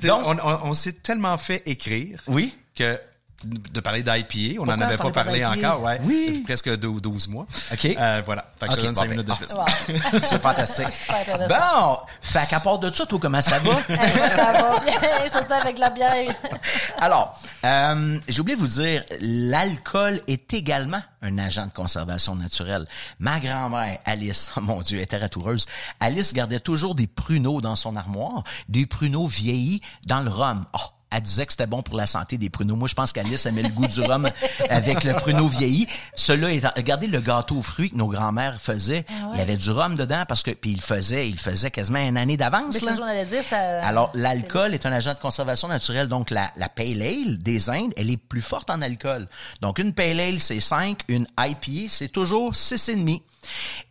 donc- 0.01 0.21
on, 0.25 0.37
on- 0.37 0.59
on 0.69 0.73
s'est 0.73 0.93
tellement 0.93 1.37
fait 1.37 1.61
écrire 1.65 2.21
Oui. 2.27 2.55
que 2.75 2.97
de 3.43 3.79
parler 3.79 4.01
d'IPA, 4.01 4.61
on 4.61 4.65
n'en 4.65 4.79
avait 4.79 4.97
pas 4.97 5.11
parlé 5.11 5.45
encore, 5.45 5.81
ouais. 5.81 5.99
Oui. 6.03 6.25
Depuis 6.27 6.41
presque 6.41 6.77
12, 6.77 7.01
12 7.01 7.27
mois. 7.27 7.45
OK. 7.71 7.85
Euh, 7.85 8.21
voilà. 8.25 8.45
Fait 8.59 8.67
que 8.67 8.73
OK, 8.73 8.79
je 8.79 8.85
donne 8.85 8.93
bon, 8.93 9.01
5 9.01 9.07
ben, 9.07 9.11
minutes 9.11 9.27
de 9.27 9.31
ah. 9.31 9.65
plus. 9.75 9.93
Wow. 10.13 10.21
C'est 10.25 10.41
fantastique. 10.41 10.87
Super 11.01 11.19
intéressant. 11.19 11.55
Bon, 11.55 11.97
fait 12.21 12.49
qu'à 12.49 12.59
part 12.59 12.79
de 12.79 12.93
ça, 12.93 13.05
toi, 13.05 13.19
comment 13.21 13.41
ça 13.41 13.59
va? 13.59 13.73
Moi, 13.89 14.29
ça 14.29 14.51
va 14.51 14.79
bien, 14.79 15.29
surtout 15.31 15.53
avec 15.53 15.77
la 15.77 15.89
bière. 15.89 16.33
Alors, 16.97 17.39
euh, 17.65 18.19
j'ai 18.27 18.39
oublié 18.39 18.55
de 18.55 18.61
vous 18.61 18.67
dire, 18.67 19.03
l'alcool 19.19 20.21
est 20.27 20.53
également 20.53 21.01
un 21.21 21.37
agent 21.37 21.67
de 21.67 21.71
conservation 21.71 22.35
naturelle. 22.35 22.87
Ma 23.19 23.39
grand-mère, 23.39 23.99
Alice, 24.05 24.51
mon 24.61 24.81
Dieu, 24.81 24.97
elle 24.97 25.03
était 25.03 25.17
ratoureuse. 25.17 25.65
Alice 25.99 26.33
gardait 26.33 26.59
toujours 26.59 26.95
des 26.95 27.07
pruneaux 27.07 27.61
dans 27.61 27.75
son 27.75 27.95
armoire, 27.95 28.43
des 28.69 28.85
pruneaux 28.85 29.27
vieillis 29.27 29.81
dans 30.05 30.21
le 30.21 30.29
rhum. 30.29 30.65
Oh, 30.73 30.79
elle 31.15 31.21
disait 31.21 31.45
que 31.45 31.53
c'était 31.53 31.65
bon 31.65 31.81
pour 31.81 31.95
la 31.95 32.05
santé 32.05 32.37
des 32.37 32.49
pruneaux. 32.49 32.75
Moi, 32.75 32.89
je 32.89 32.93
pense 32.93 33.13
qu'Alice 33.13 33.45
aimait 33.45 33.63
le 33.63 33.69
goût 33.69 33.87
du 33.87 34.01
rhum 34.01 34.29
avec 34.69 35.03
le 35.05 35.13
pruneau 35.13 35.47
vieilli. 35.47 35.87
Cela 36.15 36.51
étant, 36.51 36.71
regardez 36.75 37.07
le 37.07 37.21
gâteau 37.21 37.57
aux 37.57 37.61
fruits 37.61 37.89
que 37.89 37.95
nos 37.95 38.07
grands-mères 38.07 38.59
faisaient. 38.59 39.05
Ah 39.07 39.27
ouais? 39.27 39.29
Il 39.33 39.39
y 39.39 39.41
avait 39.41 39.55
du 39.55 39.71
rhum 39.71 39.95
dedans 39.95 40.23
parce 40.27 40.43
que, 40.43 40.51
puis 40.51 40.71
il 40.71 40.81
faisait, 40.81 41.29
il 41.29 41.39
faisait 41.39 41.71
quasiment 41.71 41.99
une 41.99 42.17
année 42.17 42.35
d'avance. 42.35 42.77
Ça. 42.77 43.81
Alors, 43.83 44.11
l'alcool 44.13 44.73
est 44.73 44.85
un 44.85 44.91
agent 44.91 45.13
de 45.13 45.19
conservation 45.19 45.67
naturelle. 45.69 46.07
Donc, 46.07 46.31
la, 46.31 46.51
la 46.57 46.67
Pale 46.67 47.01
Ale 47.01 47.37
des 47.39 47.69
Indes, 47.69 47.93
elle 47.95 48.09
est 48.09 48.17
plus 48.17 48.41
forte 48.41 48.69
en 48.69 48.81
alcool. 48.81 49.27
Donc, 49.61 49.79
une 49.79 49.93
Pale 49.93 50.19
Ale, 50.19 50.39
c'est 50.41 50.59
5. 50.59 51.01
Une 51.07 51.27
IPA, 51.39 51.89
c'est 51.89 52.09
toujours 52.09 52.51
6,5. 52.53 53.21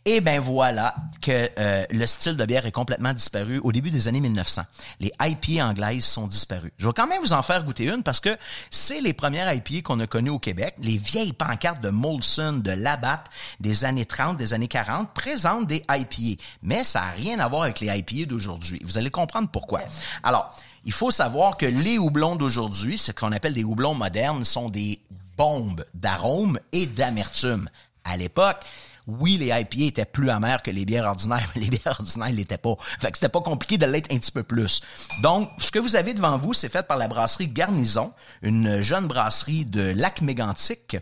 Et 0.07 0.21
ben 0.21 0.39
voilà 0.39 0.95
que 1.23 1.49
euh, 1.59 1.85
le 1.91 2.07
style 2.07 2.37
de 2.37 2.45
bière 2.45 2.67
est 2.67 2.73
complètement 2.73 3.15
disparu 3.15 3.59
au 3.65 3.73
début 3.73 3.91
des 3.91 4.07
années 4.07 4.21
1900. 4.21 4.63
Les 5.01 5.13
IPA 5.21 5.67
anglaises 5.67 6.05
sont 6.05 6.27
disparues. 6.27 6.73
Je 6.77 6.87
vais 6.87 6.93
quand 6.93 7.07
même 7.07 7.23
vous 7.23 7.33
en 7.33 7.43
faire 7.43 7.65
goûter 7.65 7.87
une 7.87 8.03
parce 8.03 8.21
que 8.21 8.37
c'est 8.71 9.01
les 9.01 9.15
premières 9.15 9.53
IPA 9.53 9.81
qu'on 9.83 10.01
a 10.01 10.07
connues 10.07 10.31
au 10.31 10.39
Québec. 10.39 10.75
Les 10.79 10.99
vieilles 10.99 11.33
pancartes 11.33 11.83
de 11.83 11.89
Molson, 11.89 12.61
de 12.63 12.73
Labatt 12.73 13.25
des 13.61 13.87
années 13.87 14.05
30, 14.05 14.37
des 14.37 14.53
années 14.53 14.69
40 14.69 15.15
présentent 15.15 15.67
des 15.67 15.83
IPA. 15.91 16.43
Mais 16.63 16.85
ça 16.85 17.01
n'a 17.01 17.11
rien 17.13 17.39
à 17.39 17.49
voir 17.49 17.63
avec 17.63 17.81
les 17.81 17.87
IPA 17.87 18.27
d'aujourd'hui. 18.27 18.81
Vous 18.85 18.99
allez 18.99 19.11
comprendre 19.11 19.49
pourquoi. 19.51 19.81
Alors, 20.23 20.55
il 20.85 20.93
faut 20.93 21.11
savoir 21.11 21.57
que 21.57 21.67
les 21.67 21.97
houblons 21.97 22.37
d'aujourd'hui, 22.37 22.99
ce 22.99 23.11
qu'on 23.11 23.33
appelle 23.33 23.55
des 23.55 23.65
houblons 23.65 23.95
modernes, 23.95 24.45
sont 24.45 24.69
des 24.69 25.01
bombes 25.37 25.85
d'arômes 25.95 26.59
et 26.73 26.87
d'amertume. 26.87 27.69
À 28.05 28.17
l'époque, 28.19 28.59
oui, 29.07 29.37
les 29.37 29.47
IPA 29.49 29.87
étaient 29.87 30.05
plus 30.05 30.31
amers 30.31 30.63
que 30.63 30.71
les 30.71 30.85
bières 30.85 31.07
ordinaires, 31.07 31.51
mais 31.55 31.63
les 31.63 31.69
bières 31.69 31.97
ordinaires 31.99 32.31
ne 32.31 32.37
l'étaient 32.37 32.59
pas. 32.59 32.75
Fait 33.01 33.11
que 33.11 33.19
c'était 33.19 33.29
pas 33.29 33.41
compliqué 33.41 33.79
de 33.79 33.87
l'être 33.87 34.13
un 34.13 34.19
petit 34.19 34.33
peu 34.33 34.43
plus. 34.43 34.81
Donc, 35.23 35.51
ce 35.59 35.71
que 35.71 35.79
vous 35.79 35.97
avez 35.97 36.15
devant 36.15 36.37
vous, 36.39 36.55
c'est 36.55 36.69
fait 36.69 36.87
par 36.87 36.97
la 36.97 37.09
brasserie 37.09 37.49
Garnison, 37.49 38.13
une 38.43 38.81
jeune 38.81 39.07
brasserie 39.07 39.65
de 39.65 39.93
lac 39.95 40.21
mégantic, 40.21 40.97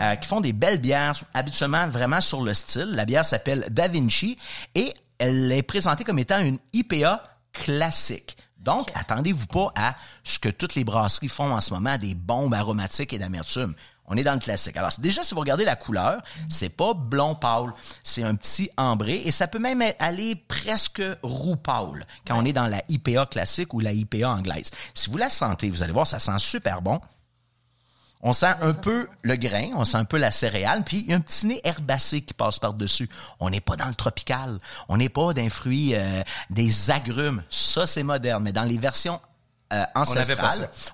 euh, 0.00 0.16
qui 0.16 0.28
font 0.28 0.40
des 0.40 0.52
belles 0.52 0.80
bières, 0.80 1.14
habituellement 1.32 1.86
vraiment 1.88 2.20
sur 2.20 2.42
le 2.42 2.54
style. 2.54 2.90
La 2.90 3.04
bière 3.04 3.24
s'appelle 3.24 3.66
Da 3.70 3.88
Vinci 3.88 4.38
et 4.74 4.92
elle 5.18 5.52
est 5.52 5.62
présentée 5.62 6.04
comme 6.04 6.18
étant 6.18 6.40
une 6.40 6.58
IPA 6.72 7.22
classique. 7.52 8.36
Donc, 8.58 8.90
attendez-vous 8.94 9.46
pas 9.46 9.72
à 9.76 9.94
ce 10.24 10.38
que 10.38 10.48
toutes 10.48 10.74
les 10.74 10.84
brasseries 10.84 11.28
font 11.28 11.52
en 11.52 11.60
ce 11.60 11.72
moment, 11.72 11.98
des 11.98 12.14
bombes 12.14 12.54
aromatiques 12.54 13.12
et 13.12 13.18
d'amertume. 13.18 13.74
On 14.06 14.16
est 14.16 14.24
dans 14.24 14.34
le 14.34 14.40
classique. 14.40 14.76
Alors, 14.76 14.90
déjà, 14.98 15.24
si 15.24 15.34
vous 15.34 15.40
regardez 15.40 15.64
la 15.64 15.76
couleur, 15.76 16.22
c'est 16.48 16.68
pas 16.68 16.92
blond 16.92 17.34
pâle, 17.34 17.72
c'est 18.02 18.22
un 18.22 18.34
petit 18.34 18.70
ambré 18.76 19.22
et 19.24 19.30
ça 19.30 19.48
peut 19.48 19.58
même 19.58 19.82
aller 19.98 20.36
presque 20.36 21.02
roux 21.22 21.56
pâle 21.56 22.06
quand 22.26 22.38
on 22.38 22.44
est 22.44 22.52
dans 22.52 22.66
la 22.66 22.82
IPA 22.88 23.26
classique 23.26 23.72
ou 23.72 23.80
la 23.80 23.92
IPA 23.92 24.28
anglaise. 24.28 24.70
Si 24.92 25.10
vous 25.10 25.16
la 25.16 25.30
sentez, 25.30 25.70
vous 25.70 25.82
allez 25.82 25.92
voir, 25.92 26.06
ça 26.06 26.18
sent 26.18 26.38
super 26.38 26.82
bon. 26.82 27.00
On 28.26 28.32
sent 28.32 28.54
un 28.62 28.72
peu 28.72 29.06
le 29.20 29.36
grain, 29.36 29.72
on 29.74 29.84
sent 29.84 29.98
un 29.98 30.06
peu 30.06 30.16
la 30.16 30.30
céréale, 30.30 30.82
puis 30.82 31.00
il 31.00 31.10
y 31.10 31.12
a 31.12 31.16
un 31.16 31.20
petit 31.20 31.46
nez 31.46 31.60
herbacé 31.62 32.22
qui 32.22 32.32
passe 32.32 32.58
par-dessus. 32.58 33.08
On 33.38 33.50
n'est 33.50 33.60
pas 33.60 33.76
dans 33.76 33.86
le 33.86 33.94
tropical, 33.94 34.60
on 34.88 34.96
n'est 34.96 35.10
pas 35.10 35.34
d'un 35.34 35.50
fruit, 35.50 35.94
euh, 35.94 36.22
des 36.48 36.90
agrumes. 36.90 37.42
Ça, 37.50 37.86
c'est 37.86 38.02
moderne, 38.02 38.42
mais 38.42 38.52
dans 38.52 38.64
les 38.64 38.78
versions 38.78 39.20
euh, 39.74 39.84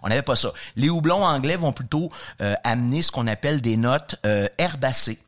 on 0.03 0.09
n'avait 0.09 0.23
pas 0.23 0.37
ça. 0.37 0.53
Les 0.77 0.89
houblons 0.89 1.25
anglais 1.25 1.57
vont 1.57 1.73
plutôt 1.73 2.11
euh, 2.41 2.55
amener 2.65 3.03
ce 3.03 3.11
qu'on 3.11 3.27
appelle 3.27 3.61
des 3.61 3.77
notes 3.77 4.17
euh, 4.27 4.49
herbacées. 4.59 5.19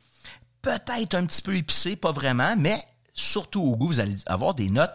Peut-être 0.61 1.15
un 1.15 1.25
petit 1.25 1.41
peu 1.41 1.55
épicées, 1.55 1.95
pas 1.95 2.11
vraiment, 2.11 2.55
mais 2.57 2.81
surtout 3.13 3.61
au 3.61 3.75
goût, 3.75 3.87
vous 3.87 3.99
allez 3.99 4.15
avoir 4.25 4.53
des 4.53 4.69
notes 4.69 4.93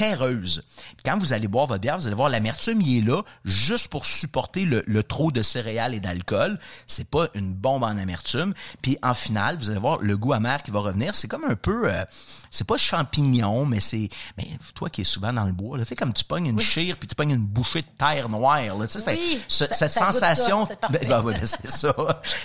terreuses. 0.00 0.64
Puis 0.96 1.02
quand 1.04 1.18
vous 1.18 1.34
allez 1.34 1.46
boire 1.46 1.66
votre 1.66 1.82
bière, 1.82 1.98
vous 1.98 2.06
allez 2.06 2.16
voir 2.16 2.30
l'amertume, 2.30 2.80
il 2.80 2.98
est 2.98 3.06
là 3.06 3.22
juste 3.44 3.88
pour 3.88 4.06
supporter 4.06 4.64
le, 4.64 4.82
le 4.86 5.02
trop 5.02 5.30
de 5.30 5.42
céréales 5.42 5.94
et 5.94 6.00
d'alcool. 6.00 6.58
C'est 6.86 7.08
pas 7.10 7.28
une 7.34 7.52
bombe 7.52 7.82
en 7.82 7.98
amertume. 7.98 8.54
Puis 8.80 8.96
en 9.02 9.12
finale, 9.12 9.58
vous 9.58 9.68
allez 9.70 9.78
voir 9.78 9.98
le 10.00 10.16
goût 10.16 10.32
amer 10.32 10.62
qui 10.62 10.70
va 10.70 10.80
revenir. 10.80 11.14
C'est 11.14 11.28
comme 11.28 11.44
un 11.44 11.54
peu, 11.54 11.92
euh, 11.92 12.02
c'est 12.50 12.66
pas 12.66 12.78
champignon, 12.78 13.66
mais 13.66 13.80
c'est, 13.80 14.08
mais 14.38 14.48
toi 14.74 14.88
qui 14.88 15.02
es 15.02 15.04
souvent 15.04 15.34
dans 15.34 15.44
le 15.44 15.52
bois, 15.52 15.76
là, 15.76 15.84
tu 15.84 15.90
sais 15.90 15.96
comme 15.96 16.14
tu 16.14 16.24
pognes 16.24 16.46
une 16.46 16.60
chire 16.60 16.96
puis 16.96 17.06
tu 17.06 17.14
pognes 17.14 17.32
une 17.32 17.44
bouchée 17.44 17.82
de 17.82 17.86
terre 17.98 18.30
noire. 18.30 18.78
Là, 18.78 18.86
tu 18.86 18.94
sais, 18.94 19.00
c'est- 19.00 19.12
Oui, 19.14 19.40
ce- 19.48 19.66
ça- 19.66 19.74
cette 19.74 19.92
ça 19.92 20.00
sensation, 20.12 20.66
ben, 20.90 20.98
ben 21.08 21.22
oui, 21.22 21.34
ben, 21.34 21.44
c'est 21.46 21.70
ça, 21.70 21.94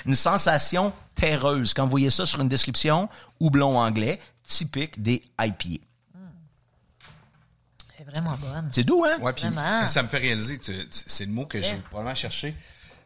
une 0.06 0.16
sensation 0.16 0.92
terreuse. 1.16 1.74
Quand 1.74 1.86
vous 1.86 1.92
voyez 1.92 2.10
ça 2.10 2.26
sur 2.26 2.42
une 2.42 2.50
description, 2.50 3.08
houblon 3.40 3.78
anglais, 3.80 4.20
typique 4.46 5.02
des 5.02 5.24
IPA. 5.40 5.80
C'est 8.16 8.22
vraiment 8.22 8.38
bonne. 8.42 8.70
C'est 8.72 8.84
doux, 8.84 9.04
hein? 9.06 9.18
Ouais, 9.20 9.34
puis 9.34 9.44
ça 9.88 10.02
me 10.04 10.08
fait 10.08 10.18
réaliser, 10.20 10.58
tu- 10.60 10.72
c'est 10.90 11.26
le 11.26 11.32
mot 11.32 11.46
que 11.46 11.62
j'ai 11.62 11.76
probablement 11.90 12.16
cherché 12.16 12.56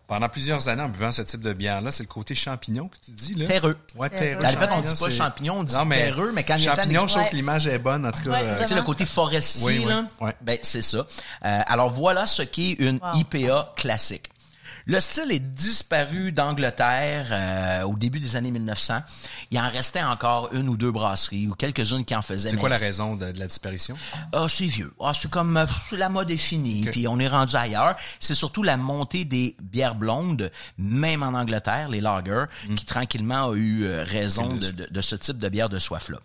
pendant 0.07 0.27
plusieurs 0.29 0.67
années 0.69 0.81
en 0.83 0.89
buvant 0.89 1.11
ce 1.11 1.21
type 1.21 1.41
de 1.41 1.53
bière-là, 1.53 1.91
c'est 1.91 2.01
le 2.03 2.07
côté 2.09 2.33
champignon 2.35 2.87
que 2.87 2.95
tu 3.03 3.11
dis, 3.11 3.33
là. 3.35 3.45
Terreux. 3.47 3.75
Ouais, 3.95 4.09
Terreux. 4.09 4.41
Dans 4.41 4.49
le 4.49 4.57
fait, 4.57 4.69
on 4.71 4.81
dit 4.81 4.93
pas 5.03 5.09
champignon, 5.09 5.59
on 5.59 5.63
dit 5.63 5.75
Non, 5.75 5.85
mais 5.85 5.97
terreux, 5.97 6.31
mais 6.33 6.43
quand 6.43 6.55
il 6.57 6.63
y 6.63 6.67
a 6.67 6.75
Champignon, 6.75 7.07
je 7.07 7.13
trouve 7.15 7.29
que 7.29 7.35
l'image 7.35 7.67
est 7.67 7.77
bonne, 7.79 8.05
en 8.05 8.11
tout 8.11 8.23
cas. 8.23 8.31
Ouais, 8.31 8.39
euh, 8.43 8.59
Tu 8.61 8.67
sais, 8.67 8.75
le 8.75 8.81
côté 8.83 9.05
forestier, 9.05 9.65
Oui, 9.67 9.79
oui, 9.79 9.85
là, 9.89 10.05
ouais. 10.21 10.33
ben, 10.41 10.57
c'est 10.63 10.81
ça. 10.81 10.97
Euh, 11.45 11.61
alors, 11.67 11.89
voilà 11.91 12.25
ce 12.25 12.41
qu'est 12.43 12.71
une 12.79 12.99
Wow. 13.03 13.19
IPA 13.19 13.73
classique. 13.75 14.29
Le 14.91 14.99
style 14.99 15.31
est 15.31 15.39
disparu 15.53 16.31
d'Angleterre 16.31 17.27
euh, 17.29 17.83
au 17.83 17.93
début 17.95 18.19
des 18.19 18.35
années 18.35 18.49
1900. 18.49 19.01
Il 19.51 19.59
en 19.59 19.69
restait 19.69 20.01
encore 20.01 20.49
une 20.51 20.67
ou 20.67 20.75
deux 20.77 20.91
brasseries 20.91 21.47
ou 21.47 21.53
quelques-unes 21.53 22.03
qui 22.05 22.15
en 22.15 22.23
faisaient. 22.23 22.49
c'est 22.49 22.57
quoi 22.57 22.69
la 22.69 22.77
raison 22.77 23.15
de, 23.15 23.31
de 23.31 23.37
la 23.37 23.45
disparition? 23.45 23.95
Ah, 24.33 24.47
c'est 24.49 24.65
vieux. 24.65 24.91
Ah, 24.99 25.11
c'est 25.13 25.29
comme 25.29 25.57
euh, 25.57 25.67
la 25.91 26.09
mode 26.09 26.31
est 26.31 26.37
finie, 26.37 26.85
puis 26.91 27.07
on 27.07 27.19
est 27.19 27.27
rendu 27.27 27.55
ailleurs. 27.55 27.97
C'est 28.19 28.33
surtout 28.33 28.63
la 28.63 28.77
montée 28.77 29.25
des 29.25 29.55
bières 29.61 29.93
blondes, 29.93 30.51
même 30.79 31.21
en 31.21 31.35
Angleterre, 31.39 31.89
les 31.89 32.01
lagers, 32.01 32.45
qui 32.75 32.85
tranquillement 32.85 33.51
a 33.51 33.55
eu 33.55 33.83
euh, 33.83 34.03
raison 34.03 34.47
de, 34.55 34.71
de- 34.71 34.87
de 34.89 35.01
ce 35.01 35.15
type 35.15 35.37
de 35.37 35.49
bière 35.49 35.69
de 35.69 35.77
soif-là. 35.77 36.17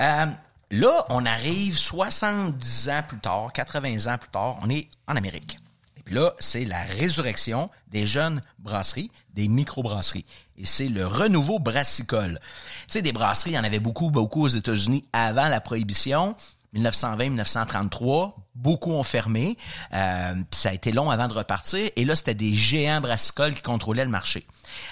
Euh, 0.00 0.26
là, 0.70 1.06
on 1.08 1.26
arrive 1.26 1.76
70 1.76 2.88
ans 2.88 3.02
plus 3.08 3.18
tard, 3.18 3.52
80 3.52 4.12
ans 4.14 4.18
plus 4.18 4.30
tard, 4.30 4.58
on 4.62 4.70
est 4.70 4.86
en 5.08 5.16
Amérique. 5.16 5.58
Puis 6.06 6.14
là, 6.14 6.34
c'est 6.38 6.64
la 6.64 6.82
résurrection 6.84 7.68
des 7.88 8.06
jeunes 8.06 8.40
brasseries, 8.60 9.10
des 9.34 9.48
microbrasseries. 9.48 10.24
Et 10.56 10.64
c'est 10.64 10.88
le 10.88 11.04
renouveau 11.04 11.58
brassicole. 11.58 12.40
Tu 12.86 12.92
sais, 12.92 13.02
des 13.02 13.12
brasseries, 13.12 13.50
il 13.50 13.54
y 13.54 13.58
en 13.58 13.64
avait 13.64 13.80
beaucoup, 13.80 14.10
beaucoup 14.10 14.44
aux 14.44 14.48
États-Unis 14.48 15.04
avant 15.12 15.48
la 15.48 15.60
prohibition. 15.60 16.36
1920-1933, 16.76 18.34
beaucoup 18.54 18.92
ont 18.92 19.02
fermé, 19.02 19.56
euh, 19.94 20.34
puis 20.50 20.60
ça 20.60 20.68
a 20.68 20.72
été 20.72 20.92
long 20.92 21.10
avant 21.10 21.26
de 21.26 21.32
repartir, 21.32 21.90
et 21.96 22.04
là, 22.04 22.14
c'était 22.14 22.34
des 22.34 22.54
géants 22.54 23.00
brassicoles 23.00 23.54
qui 23.54 23.62
contrôlaient 23.62 24.04
le 24.04 24.10
marché. 24.10 24.46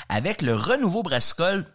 Avec 0.09 0.41
le 0.41 0.57
renouveau 0.57 1.03
brassicole, 1.03 1.67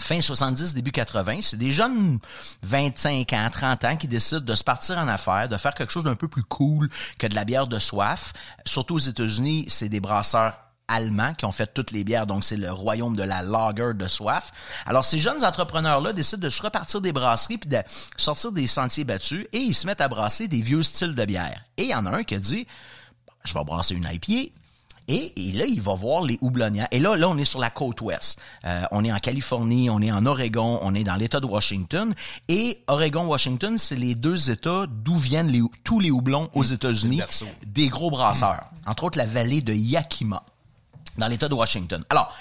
fin 0.00 0.20
70, 0.20 0.74
début 0.74 0.92
80, 0.92 1.40
c'est 1.42 1.56
des 1.56 1.72
jeunes 1.72 2.18
25 2.62 3.32
ans, 3.32 3.48
30 3.50 3.84
ans 3.84 3.96
qui 3.96 4.08
décident 4.08 4.40
de 4.40 4.54
se 4.54 4.64
partir 4.64 4.98
en 4.98 5.08
affaires, 5.08 5.48
de 5.48 5.56
faire 5.56 5.74
quelque 5.74 5.92
chose 5.92 6.04
d'un 6.04 6.14
peu 6.14 6.28
plus 6.28 6.44
cool 6.44 6.88
que 7.18 7.26
de 7.26 7.34
la 7.34 7.44
bière 7.44 7.66
de 7.66 7.78
soif. 7.78 8.32
Surtout 8.64 8.96
aux 8.96 8.98
États-Unis, 8.98 9.66
c'est 9.68 9.88
des 9.88 10.00
brasseurs 10.00 10.58
allemands 10.88 11.34
qui 11.34 11.44
ont 11.44 11.52
fait 11.52 11.72
toutes 11.72 11.92
les 11.92 12.04
bières, 12.04 12.26
donc 12.26 12.44
c'est 12.44 12.56
le 12.56 12.70
royaume 12.70 13.16
de 13.16 13.22
la 13.22 13.42
lager 13.42 13.94
de 13.94 14.06
soif. 14.06 14.52
Alors 14.86 15.04
ces 15.04 15.18
jeunes 15.18 15.44
entrepreneurs-là 15.44 16.12
décident 16.12 16.42
de 16.42 16.50
se 16.50 16.62
repartir 16.62 17.00
des 17.00 17.12
brasseries 17.12 17.58
puis 17.58 17.70
de 17.70 17.78
sortir 18.16 18.52
des 18.52 18.66
sentiers 18.66 19.04
battus 19.04 19.46
et 19.52 19.58
ils 19.58 19.74
se 19.74 19.86
mettent 19.86 20.02
à 20.02 20.08
brasser 20.08 20.48
des 20.48 20.60
vieux 20.60 20.82
styles 20.82 21.14
de 21.14 21.24
bière. 21.24 21.64
Et 21.76 21.84
il 21.84 21.90
y 21.90 21.94
en 21.94 22.04
a 22.06 22.10
un 22.10 22.22
qui 22.24 22.38
dit, 22.38 22.66
je 23.44 23.54
vais 23.54 23.64
brasser 23.64 23.94
une 23.94 24.08
IPA. 24.10 24.52
Et, 25.08 25.32
et 25.36 25.52
là, 25.52 25.66
il 25.66 25.80
va 25.80 25.94
voir 25.94 26.22
les 26.22 26.38
houblonnières. 26.40 26.88
Et 26.90 26.98
là, 26.98 27.16
là, 27.16 27.28
on 27.28 27.36
est 27.36 27.44
sur 27.44 27.60
la 27.60 27.70
côte 27.70 28.00
ouest. 28.00 28.38
Euh, 28.64 28.84
on 28.90 29.04
est 29.04 29.12
en 29.12 29.18
Californie, 29.18 29.90
on 29.90 30.00
est 30.00 30.10
en 30.10 30.24
Oregon, 30.24 30.78
on 30.82 30.94
est 30.94 31.04
dans 31.04 31.16
l'État 31.16 31.40
de 31.40 31.46
Washington. 31.46 32.14
Et 32.48 32.78
Oregon-Washington, 32.86 33.76
c'est 33.76 33.96
les 33.96 34.14
deux 34.14 34.50
États 34.50 34.86
d'où 34.88 35.16
viennent 35.16 35.48
les, 35.48 35.62
tous 35.84 36.00
les 36.00 36.10
houblons 36.10 36.48
aux 36.54 36.64
États-Unis, 36.64 37.18
berceau. 37.18 37.46
des 37.66 37.88
gros 37.88 38.10
brasseurs. 38.10 38.70
Entre 38.86 39.04
autres, 39.04 39.18
la 39.18 39.26
vallée 39.26 39.60
de 39.60 39.74
Yakima, 39.74 40.42
dans 41.18 41.28
l'État 41.28 41.48
de 41.48 41.54
Washington. 41.54 42.02
Alors, 42.08 42.34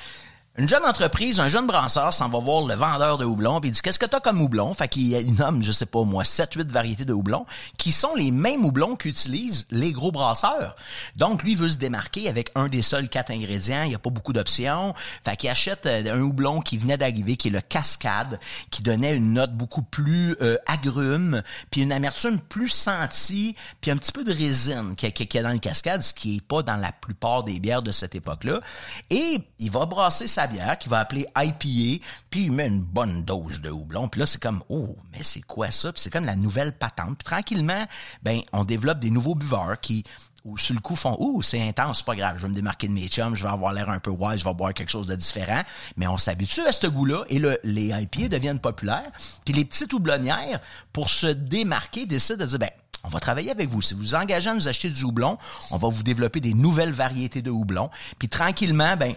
une 0.56 0.70
jeune 0.70 0.86
entreprise, 0.86 1.40
un 1.40 1.48
jeune 1.48 1.66
brasseur 1.66 2.14
s'en 2.14 2.30
va 2.30 2.38
voir 2.38 2.68
le 2.68 2.76
vendeur 2.76 3.18
de 3.18 3.26
houblon 3.26 3.60
puis 3.60 3.72
il 3.72 3.74
dit 3.74 3.82
qu'est-ce 3.82 3.98
que 3.98 4.06
t'as 4.06 4.20
comme 4.20 4.40
houblon? 4.40 4.72
Fait 4.76 4.88
qu'il 4.88 5.12
il 5.14 5.34
nomme, 5.34 5.64
je 5.64 5.72
sais 5.72 5.88
pas 5.88 6.04
moi, 6.04 6.24
7 6.24 6.54
8 6.54 6.72
variétés 6.72 7.06
de 7.06 7.14
houblon 7.14 7.48
qui 7.80 7.92
sont 7.92 8.14
les 8.14 8.30
mêmes 8.30 8.64
houblons 8.64 8.96
qu'utilisent 8.96 9.66
les 9.72 9.92
gros 9.94 10.12
brasseurs. 10.12 10.76
Donc 11.16 11.42
lui 11.42 11.56
veut 11.56 11.70
se 11.70 11.80
démarquer 11.80 12.30
avec 12.30 12.52
un 12.54 12.68
des 12.68 12.84
seuls 12.84 13.10
quatre 13.10 13.32
ingrédients, 13.32 13.82
il 13.82 13.94
y 13.94 13.96
a 13.96 14.00
pas 14.00 14.12
beaucoup 14.12 14.32
d'options. 14.32 14.94
Fait 15.26 15.36
qu'il 15.36 15.50
achète 15.50 15.88
euh, 15.88 16.14
un 16.14 16.22
houblon 16.22 16.62
qui 16.62 16.78
venait 16.78 17.00
d'arriver 17.00 17.36
qui 17.36 17.48
est 17.48 17.52
le 17.52 17.62
Cascade 17.62 18.40
qui 18.70 18.84
donnait 18.84 19.16
une 19.16 19.34
note 19.34 19.54
beaucoup 19.54 19.82
plus 19.82 20.36
euh, 20.44 20.58
agrume, 20.68 21.42
puis 21.72 21.82
une 21.82 21.92
amertume 21.92 22.40
plus 22.40 22.70
sentie, 22.70 23.56
puis 23.82 23.90
un 23.90 23.98
petit 23.98 24.12
peu 24.12 24.24
de 24.24 24.32
résine 24.32 24.96
qu'il 24.96 25.12
y 25.34 25.38
a 25.40 25.42
dans 25.42 25.52
le 25.52 25.58
Cascade, 25.58 26.04
ce 26.04 26.14
qui 26.14 26.38
est 26.38 26.42
pas 26.42 26.62
dans 26.62 26.78
la 26.78 26.92
plupart 26.92 27.44
des 27.44 27.60
bières 27.60 27.82
de 27.82 27.92
cette 27.92 28.14
époque-là. 28.14 28.62
Et 29.10 29.40
il 29.58 29.72
va 29.72 29.88
brasser 29.88 30.28
sa 30.28 30.43
qu'il 30.80 30.90
va 30.90 31.00
appeler 31.00 31.28
IPA, 31.36 32.04
puis 32.30 32.46
il 32.46 32.52
met 32.52 32.68
une 32.68 32.82
bonne 32.82 33.24
dose 33.24 33.62
de 33.62 33.70
houblon. 33.70 34.08
Puis 34.08 34.20
là, 34.20 34.26
c'est 34.26 34.42
comme, 34.42 34.64
oh, 34.70 34.96
mais 35.12 35.24
c'est 35.24 35.42
quoi 35.42 35.72
ça? 35.72 35.92
Puis 35.92 36.02
c'est 36.02 36.10
comme 36.10 36.26
la 36.26 36.36
nouvelle 36.36 36.74
patente. 36.74 37.18
Puis 37.18 37.26
tranquillement, 37.26 37.86
ben, 38.22 38.42
on 38.52 38.64
développe 38.64 39.00
des 39.00 39.10
nouveaux 39.10 39.36
buveurs 39.36 39.80
qui 39.80 40.04
ou 40.46 40.58
sur 40.58 40.76
le 40.76 40.82
coup 40.82 40.98
font 40.98 41.16
ouh 41.22 41.42
c'est 41.42 41.62
intense 41.62 42.00
c'est 42.00 42.06
pas 42.06 42.16
grave 42.16 42.36
je 42.36 42.42
vais 42.42 42.50
me 42.50 42.54
démarquer 42.54 42.90
de 42.90 42.92
mes 42.92 43.08
chums 43.08 43.34
je 43.34 43.44
vais 43.44 43.50
avoir 43.50 43.72
l'air 43.72 43.90
un 43.90 44.00
peu 44.00 44.12
wild 44.12 44.40
je 44.40 44.44
vais 44.44 44.54
boire 44.54 44.74
quelque 44.74 44.92
chose 44.92 45.08
de 45.08 45.16
différent 45.16 45.62
mais 45.96 46.06
on 46.06 46.18
s'habitue 46.18 46.60
à 46.68 46.74
ce 46.74 46.86
goût 46.88 47.06
là 47.06 47.24
et 47.30 47.40
le, 47.40 47.58
les 47.64 47.94
IPA 47.98 48.28
deviennent 48.28 48.60
populaires 48.60 49.10
puis 49.46 49.54
les 49.54 49.64
petites 49.64 49.94
houblonnières 49.94 50.60
pour 50.92 51.10
se 51.10 51.28
démarquer 51.28 52.06
décident 52.06 52.44
de 52.44 52.46
dire 52.46 52.60
ben 52.60 52.70
on 53.04 53.10
va 53.10 53.20
travailler 53.20 53.52
avec 53.52 53.70
vous. 53.70 53.82
Si 53.82 53.94
vous 53.94 54.00
vous 54.00 54.16
engagez 54.16 54.50
à 54.50 54.54
nous 54.54 54.68
acheter 54.68 54.90
du 54.90 55.04
houblon, 55.04 55.38
on 55.72 55.78
va 55.78 55.90
vous 55.90 56.04
développer 56.04 56.40
des 56.40 56.54
nouvelles 56.54 56.94
variétés 56.94 57.42
de 57.42 57.52
houblon. 57.52 57.90
Puis 58.18 58.30
tranquillement, 58.30 58.96
ben, 58.96 59.14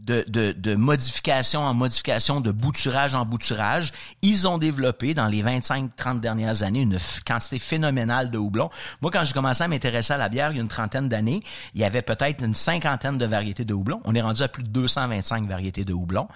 de, 0.00 0.24
de, 0.28 0.52
de 0.52 0.74
modification 0.74 1.60
en 1.62 1.74
modification, 1.74 2.40
de 2.40 2.52
bouturage 2.52 3.14
en 3.14 3.24
bouturage, 3.24 3.92
ils 4.22 4.46
ont 4.46 4.58
développé 4.58 5.12
dans 5.12 5.26
les 5.26 5.42
25-30 5.42 6.20
dernières 6.20 6.62
années 6.62 6.82
une 6.82 6.98
quantité 7.26 7.58
phénoménale 7.58 8.30
de 8.30 8.38
houblon. 8.38 8.70
Moi, 9.02 9.10
quand 9.10 9.24
j'ai 9.24 9.32
commencé 9.32 9.64
à 9.64 9.68
m'intéresser 9.68 10.12
à 10.12 10.16
la 10.16 10.28
bière 10.28 10.50
il 10.52 10.56
y 10.56 10.58
a 10.60 10.62
une 10.62 10.68
trentaine 10.68 11.08
d'années, 11.08 11.42
il 11.74 11.80
y 11.80 11.84
avait 11.84 12.02
peut-être 12.02 12.44
une 12.44 12.54
cinquantaine 12.54 13.18
de 13.18 13.26
variétés 13.26 13.64
de 13.64 13.74
houblon. 13.74 14.00
On 14.04 14.14
est 14.14 14.20
rendu 14.20 14.42
à 14.42 14.48
plus 14.48 14.62
de 14.62 14.68
225 14.68 15.48
variétés 15.48 15.84
de 15.84 15.92
houblon, 15.92 16.28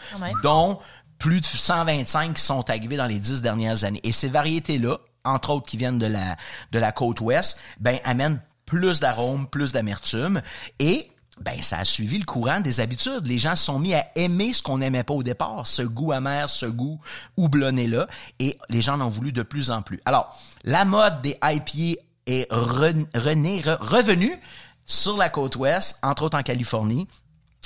dont 0.42 0.80
plus 1.18 1.40
de 1.40 1.46
125 1.46 2.34
qui 2.34 2.42
sont 2.42 2.68
arrivés 2.68 2.96
dans 2.96 3.06
les 3.06 3.20
10 3.20 3.42
dernières 3.42 3.84
années. 3.84 4.00
Et 4.02 4.10
ces 4.10 4.28
variétés-là, 4.28 4.98
entre 5.24 5.50
autres 5.50 5.66
qui 5.66 5.76
viennent 5.76 6.00
de 6.00 6.06
la, 6.06 6.36
de 6.72 6.78
la 6.80 6.90
côte 6.90 7.20
ouest, 7.20 7.60
ben, 7.78 8.00
amènent 8.04 8.40
plus 8.66 8.98
d'arômes, 8.98 9.46
plus 9.46 9.72
d'amertume. 9.72 10.42
Et 10.80 11.11
ben 11.43 11.61
ça 11.62 11.78
a 11.78 11.84
suivi 11.84 12.18
le 12.18 12.24
courant 12.24 12.61
des 12.61 12.80
habitudes. 12.80 13.26
Les 13.26 13.38
gens 13.38 13.55
se 13.57 13.64
sont 13.64 13.78
mis 13.78 13.95
à 13.95 14.07
aimer 14.16 14.53
ce 14.53 14.62
qu'on 14.62 14.78
n'aimait 14.78 15.03
pas 15.05 15.14
au 15.14 15.22
départ, 15.22 15.66
ce 15.66 15.82
goût 15.82 16.12
amer, 16.12 16.49
ce 16.49 16.66
goût 16.66 17.01
houblonné 17.36 17.86
là, 17.86 18.07
et 18.38 18.59
les 18.68 18.80
gens 18.82 18.95
en 18.95 19.07
ont 19.07 19.11
voulu 19.11 19.32
de 19.32 19.43
plus 19.43 19.70
en 19.70 19.82
plus. 19.82 20.01
Alors, 20.05 20.38
la 20.64 20.84
mode 20.84 21.20
des 21.22 21.36
IPA 21.43 22.01
est 22.26 22.51
re- 22.51 23.07
rené- 23.14 23.62
re- 23.62 23.78
revenue 23.80 24.38
sur 24.86 25.16
la 25.16 25.28
côte 25.28 25.57
ouest, 25.57 25.99
entre 26.03 26.22
autres 26.24 26.38
en 26.38 26.43
Californie 26.43 27.07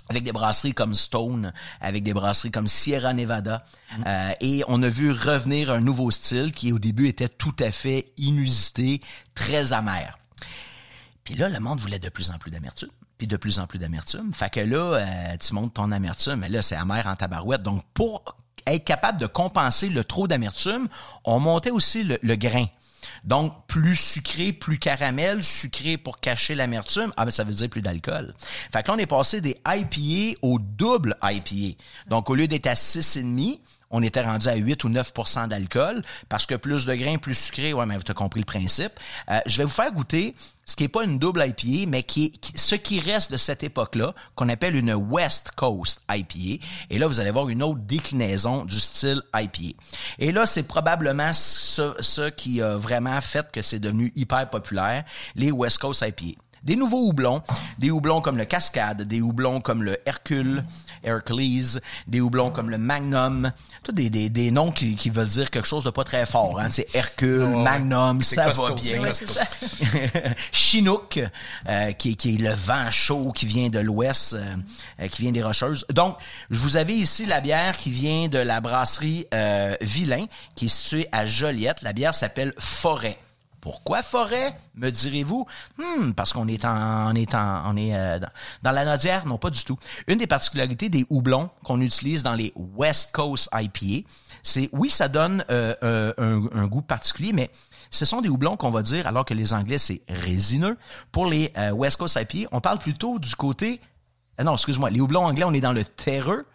avec 0.09 0.23
des 0.23 0.31
brasseries 0.31 0.73
comme 0.73 0.95
Stone, 0.95 1.53
avec 1.81 2.05
des 2.05 2.15
brasseries 2.15 2.53
comme 2.53 2.69
Sierra 2.69 3.13
Nevada. 3.13 3.65
Euh, 4.07 4.31
et 4.41 4.63
on 4.69 4.81
a 4.85 4.89
vu 4.89 5.11
revenir 5.11 5.69
un 5.69 5.81
nouveau 5.81 6.13
style 6.13 6.53
qui 6.53 6.71
au 6.73 6.79
début 6.79 7.09
était 7.09 7.29
tout 7.29 7.57
à 7.59 7.73
fait 7.73 8.13
inusité, 8.17 9.01
très 9.35 9.73
amer. 9.73 10.17
Puis 11.25 11.35
là, 11.35 11.49
le 11.49 11.59
monde 11.59 11.81
voulait 11.81 11.99
de 11.99 12.09
plus 12.09 12.31
en 12.31 12.39
plus 12.39 12.53
d'amertume, 12.53 12.89
puis 13.19 13.27
de 13.27 13.37
plus 13.37 13.59
en 13.59 13.67
plus 13.67 13.79
d'amertume. 13.79 14.33
Fait 14.33 14.51
que 14.51 14.61
là, 14.61 14.95
euh, 14.95 15.37
tu 15.39 15.55
montes 15.55 15.75
ton 15.75 15.91
amertume, 15.93 16.37
mais 16.37 16.49
là, 16.49 16.63
c'est 16.63 16.77
amer 16.77 17.07
en 17.07 17.17
tabarouette. 17.17 17.63
Donc, 17.63 17.83
pour 17.95 18.37
être 18.67 18.85
capable 18.85 19.21
de 19.21 19.27
compenser 19.27 19.89
le 19.89 20.05
trop 20.05 20.27
d'amertume, 20.27 20.89
on 21.25 21.39
montait 21.41 21.71
aussi 21.71 22.03
le, 22.03 22.37
grain. 22.37 22.67
Donc, 23.25 23.53
plus 23.69 23.97
sucré, 23.97 24.53
plus 24.53 24.79
caramel, 24.79 25.43
sucré 25.43 25.97
pour 25.97 26.19
cacher 26.19 26.55
l'amertume, 26.55 27.13
ah 27.17 27.25
ben 27.25 27.31
ça 27.31 27.45
veut 27.45 27.55
dire 27.55 27.69
plus 27.69 27.83
d'alcool. 27.83 28.35
Fait 28.73 28.83
que 28.83 28.89
là, 28.89 28.95
on 28.95 28.99
est 28.99 29.07
passé 29.07 29.41
des 29.41 29.57
IPA 29.67 30.39
au 30.43 30.59
double 30.59 31.17
IPA. 31.23 31.81
Donc, 32.09 32.29
au 32.31 32.35
lieu 32.35 32.49
d'être 32.49 32.67
à 32.67 32.75
6,5, 32.75 33.61
on 33.91 34.03
était 34.03 34.23
rendu 34.23 34.49
à 34.49 34.55
8 34.55 34.85
ou 34.85 34.89
9% 34.89 35.49
d'alcool 35.49 36.03
parce 36.29 36.47
que 36.47 36.55
plus 36.55 36.87
de 36.87 36.95
grains, 36.95 37.19
plus 37.19 37.35
sucré, 37.35 37.73
ouais, 37.73 37.87
mais 37.87 37.99
tu 38.01 38.11
as 38.11 38.15
compris 38.15 38.41
le 38.41 38.47
principe. 38.47 38.93
Euh, 39.31 39.41
je 39.47 39.59
vais 39.59 39.65
vous 39.65 39.71
faire 39.71 39.93
goûter 39.93 40.35
ce 40.65 40.75
qui 40.75 40.85
est 40.85 40.89
pas 40.89 41.05
une 41.05 41.21
double 41.21 41.45
IPA, 41.47 41.89
mais 41.89 42.03
qui 42.03 42.27
est 42.27 42.59
ce 42.59 42.75
qui 42.75 42.99
reste 42.99 43.31
de 43.31 43.37
cette 43.37 43.63
époque-là, 43.63 44.15
qu'on 44.35 44.49
appelle 44.49 44.75
une 44.75 44.93
West 44.93 45.53
Coast 45.55 46.03
IPA. 46.11 46.65
Et 46.91 46.99
là, 46.99 47.07
vous 47.07 47.21
allez 47.21 47.31
voir 47.31 47.49
une 47.49 47.63
autre 47.63 47.79
déclinaison 47.81 48.65
du 48.65 48.81
style 48.81 49.23
IPA. 49.35 49.79
Et 50.19 50.33
là, 50.33 50.45
c'est 50.45 50.65
probablement 50.65 51.33
ce, 51.33 51.95
ce 52.01 52.31
qui 52.31 52.61
a 52.61 52.77
vraiment 52.77 53.21
fait 53.21 53.51
que 53.53 53.63
c'est 53.63 53.79
devenu 53.79 54.13
hyper 54.17 54.51
populaire, 54.51 55.05
les 55.37 55.53
West 55.53 55.79
Coast 55.79 56.05
IPA 56.05 56.37
des 56.67 56.75
nouveaux 56.75 57.07
houblons, 57.09 57.43
des 57.79 57.93
houblons 57.93 58.21
comme 58.21 58.37
le 58.37 58.45
Cascade, 58.45 59.03
des 59.03 59.21
houblons 59.21 59.61
comme 59.61 59.85
le 59.85 59.97
Hercule, 60.05 60.65
Hercules, 61.05 61.81
des 62.09 62.21
houblons 62.21 62.51
comme 62.51 62.71
le 62.71 62.77
Magnum, 62.77 63.53
tous 63.85 63.93
des, 63.93 64.11
des, 64.11 64.29
des 64.29 64.51
noms 64.51 64.73
qui, 64.73 64.97
qui 64.97 65.09
veulent 65.09 65.29
dire 65.29 65.51
quelque 65.51 65.69
chose 65.69 65.85
de 65.85 65.91
pas 65.91 66.03
très 66.03 66.27
fort. 66.27 66.59
Hein. 66.59 66.69
C'est 66.71 66.93
Hercule, 66.93 67.47
Magnum, 67.47 68.21
ça 68.21 68.49
va 68.49 68.73
bien. 68.73 69.01
Chinook, 70.51 71.21
euh, 71.69 71.93
qui, 71.93 72.17
qui 72.17 72.35
est 72.35 72.39
le 72.39 72.53
vent 72.53 72.91
chaud 72.91 73.31
qui 73.33 73.47
vient 73.47 73.69
de 73.69 73.79
l'ouest, 73.79 74.35
euh, 74.35 74.57
euh, 75.01 75.07
qui 75.07 75.23
vient 75.23 75.33
des 75.33 75.45
Rocheuses. 75.45 75.87
Donc, 75.91 76.17
vous 76.51 76.77
avez 76.77 76.97
ici 76.97 77.27
la 77.27 77.41
bière 77.41 77.77
qui 77.77 77.93
vient 77.93 78.27
de 78.27 78.39
la 78.39 78.61
brasserie 78.61 79.27
Vilain, 79.81 80.27
qui 80.57 80.65
est 80.65 80.69
située 80.69 81.09
à 81.13 81.27
Joliette. 81.27 81.83
La 81.83 81.93
bière 81.93 82.15
s'appelle 82.15 82.53
Forêt. 82.59 83.19
Pourquoi 83.67 84.05
forêt, 84.05 84.57
me 84.77 84.91
direz-vous? 84.91 85.45
Hmm, 85.77 86.13
parce 86.13 86.33
qu'on 86.33 86.47
est 86.47 86.65
en, 86.65 87.11
on 87.11 87.17
est 87.17 87.35
en, 87.35 87.63
on 87.69 87.77
est 87.77 87.97
euh, 87.97 88.21
dans, 88.63 88.71
la 88.71 88.85
Nodière? 88.85 89.27
Non, 89.27 89.39
pas 89.39 89.51
du 89.51 89.65
tout. 89.65 89.77
Une 90.07 90.19
des 90.19 90.29
particularités 90.29 90.89
des 90.89 91.05
houblons 91.11 91.51
qu'on 91.65 91.81
utilise 91.81 92.23
dans 92.23 92.35
les 92.35 92.53
West 92.55 93.11
Coast 93.13 93.49
IPA, 93.53 94.09
c'est, 94.45 94.69
oui, 94.71 94.89
ça 94.89 95.09
donne 95.09 95.45
euh, 95.51 95.75
euh, 95.83 96.13
un, 96.55 96.67
goût 96.69 96.81
particulier, 96.81 97.33
mais 97.33 97.51
ce 97.91 98.05
sont 98.05 98.21
des 98.21 98.29
houblons 98.29 98.57
qu'on 98.57 98.71
va 98.71 98.83
dire, 98.83 99.09
alors 99.09 99.25
que 99.25 99.35
les 99.35 99.53
Anglais, 99.53 99.79
c'est 99.79 100.03
résineux. 100.09 100.79
Pour 101.11 101.27
les 101.27 101.53
West 101.73 101.97
Coast 101.97 102.21
IPA, 102.23 102.49
on 102.53 102.61
parle 102.61 102.79
plutôt 102.79 103.19
du 103.19 103.35
côté... 103.35 103.81
non, 104.41 104.53
excuse-moi, 104.55 104.91
les 104.91 105.01
houblons 105.01 105.25
anglais, 105.25 105.45
on 105.45 105.53
est 105.53 105.61
dans 105.61 105.73
le 105.73 105.85
terreux 105.85 106.47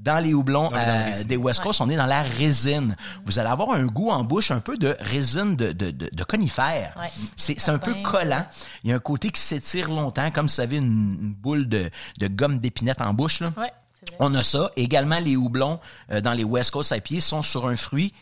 dans 0.00 0.22
les 0.22 0.32
houblons 0.32 0.70
euh, 0.72 1.24
des 1.26 1.36
West 1.36 1.60
Coast, 1.60 1.80
on 1.80 1.90
est 1.90 1.96
dans 1.96 2.06
la 2.06 2.22
résine. 2.22 2.96
Vous 3.26 3.38
allez 3.38 3.50
avoir 3.50 3.72
un 3.72 3.84
goût 3.84 4.10
en 4.10 4.24
bouche 4.24 4.50
un 4.50 4.60
peu 4.60 4.76
de 4.78 4.96
résine 4.98 5.56
de, 5.56 5.72
de, 5.72 5.90
de, 5.90 6.24
conifère. 6.24 6.94
C'est 7.36 7.68
un 7.68 7.78
peu 7.78 7.94
collant. 8.02 8.46
Il 8.82 8.90
y 8.90 8.92
a 8.92 8.96
un 8.96 9.00
côté 9.00 9.30
qui 9.30 9.40
s'étire 9.40 9.90
longtemps, 9.90 10.30
comme 10.30 10.48
si 10.48 10.56
vous 10.56 10.62
avez 10.62 10.76
une, 10.78 11.34
boule 11.34 11.68
de, 11.68 11.90
de 12.18 12.28
gomme 12.28 12.58
d'épinette 12.58 13.00
en 13.00 13.12
bouche. 13.12 13.40
Là. 13.40 13.48
On 14.18 14.34
a 14.34 14.42
ça. 14.42 14.70
Également, 14.76 15.18
les 15.18 15.36
houblons 15.36 15.78
euh, 16.10 16.20
dans 16.20 16.32
les 16.32 16.44
West 16.44 16.70
Coast 16.70 16.94
IPA 16.96 17.20
sont 17.20 17.42
sur 17.42 17.68
un 17.68 17.76
fruit 17.76 18.14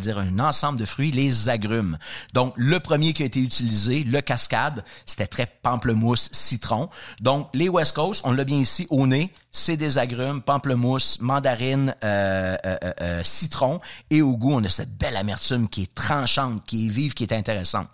c'est-à-dire 0.00 0.18
un 0.18 0.38
ensemble 0.38 0.78
de 0.78 0.84
fruits, 0.84 1.10
les 1.10 1.48
agrumes. 1.48 1.98
Donc, 2.32 2.52
le 2.56 2.80
premier 2.80 3.12
qui 3.12 3.22
a 3.22 3.26
été 3.26 3.40
utilisé, 3.40 4.04
le 4.04 4.20
cascade, 4.20 4.84
c'était 5.06 5.26
très 5.26 5.46
pamplemousse, 5.46 6.28
citron. 6.32 6.88
Donc, 7.20 7.48
les 7.54 7.68
West 7.68 7.94
Coast, 7.94 8.22
on 8.24 8.32
l'a 8.32 8.44
bien 8.44 8.58
ici 8.58 8.86
au 8.90 9.06
nez, 9.06 9.32
c'est 9.50 9.76
des 9.76 9.98
agrumes, 9.98 10.42
pamplemousse, 10.42 11.20
mandarine, 11.20 11.94
euh, 12.02 12.56
euh, 12.64 12.76
euh, 13.00 13.22
citron. 13.22 13.80
Et 14.10 14.22
au 14.22 14.36
goût, 14.36 14.54
on 14.54 14.64
a 14.64 14.68
cette 14.68 14.96
belle 14.96 15.16
amertume 15.16 15.68
qui 15.68 15.82
est 15.82 15.94
tranchante, 15.94 16.64
qui 16.64 16.86
est 16.86 16.90
vive, 16.90 17.14
qui 17.14 17.24
est 17.24 17.32
intéressante. 17.32 17.88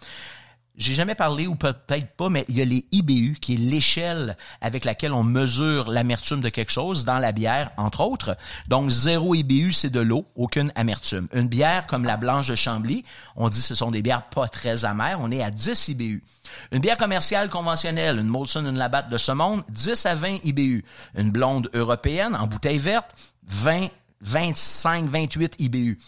J'ai 0.80 0.94
jamais 0.94 1.14
parlé, 1.14 1.46
ou 1.46 1.56
peut-être 1.56 2.16
pas, 2.16 2.30
mais 2.30 2.46
il 2.48 2.56
y 2.56 2.62
a 2.62 2.64
les 2.64 2.86
IBU, 2.90 3.36
qui 3.38 3.52
est 3.52 3.58
l'échelle 3.58 4.38
avec 4.62 4.86
laquelle 4.86 5.12
on 5.12 5.22
mesure 5.22 5.90
l'amertume 5.90 6.40
de 6.40 6.48
quelque 6.48 6.72
chose 6.72 7.04
dans 7.04 7.18
la 7.18 7.32
bière, 7.32 7.70
entre 7.76 8.00
autres. 8.00 8.34
Donc, 8.66 8.88
zéro 8.88 9.34
IBU, 9.34 9.74
c'est 9.74 9.90
de 9.90 10.00
l'eau, 10.00 10.24
aucune 10.36 10.72
amertume. 10.76 11.28
Une 11.34 11.48
bière 11.48 11.86
comme 11.86 12.06
la 12.06 12.16
Blanche 12.16 12.48
de 12.48 12.54
Chambly, 12.54 13.04
on 13.36 13.50
dit 13.50 13.58
que 13.58 13.66
ce 13.66 13.74
sont 13.74 13.90
des 13.90 14.00
bières 14.00 14.22
pas 14.30 14.48
très 14.48 14.86
amères, 14.86 15.18
on 15.20 15.30
est 15.30 15.42
à 15.42 15.50
10 15.50 15.88
IBU. 15.88 16.24
Une 16.72 16.80
bière 16.80 16.96
commerciale 16.96 17.50
conventionnelle, 17.50 18.18
une 18.18 18.28
Molson, 18.28 18.64
une 18.64 18.78
Labatt 18.78 19.10
de 19.10 19.18
ce 19.18 19.32
monde, 19.32 19.62
10 19.68 20.06
à 20.06 20.14
20 20.14 20.38
IBU. 20.44 20.82
Une 21.14 21.30
blonde 21.30 21.68
européenne 21.74 22.34
en 22.34 22.46
bouteille 22.46 22.78
verte, 22.78 23.10
20, 23.48 23.88
25, 24.22 25.10
28 25.10 25.56
IBU. 25.58 25.98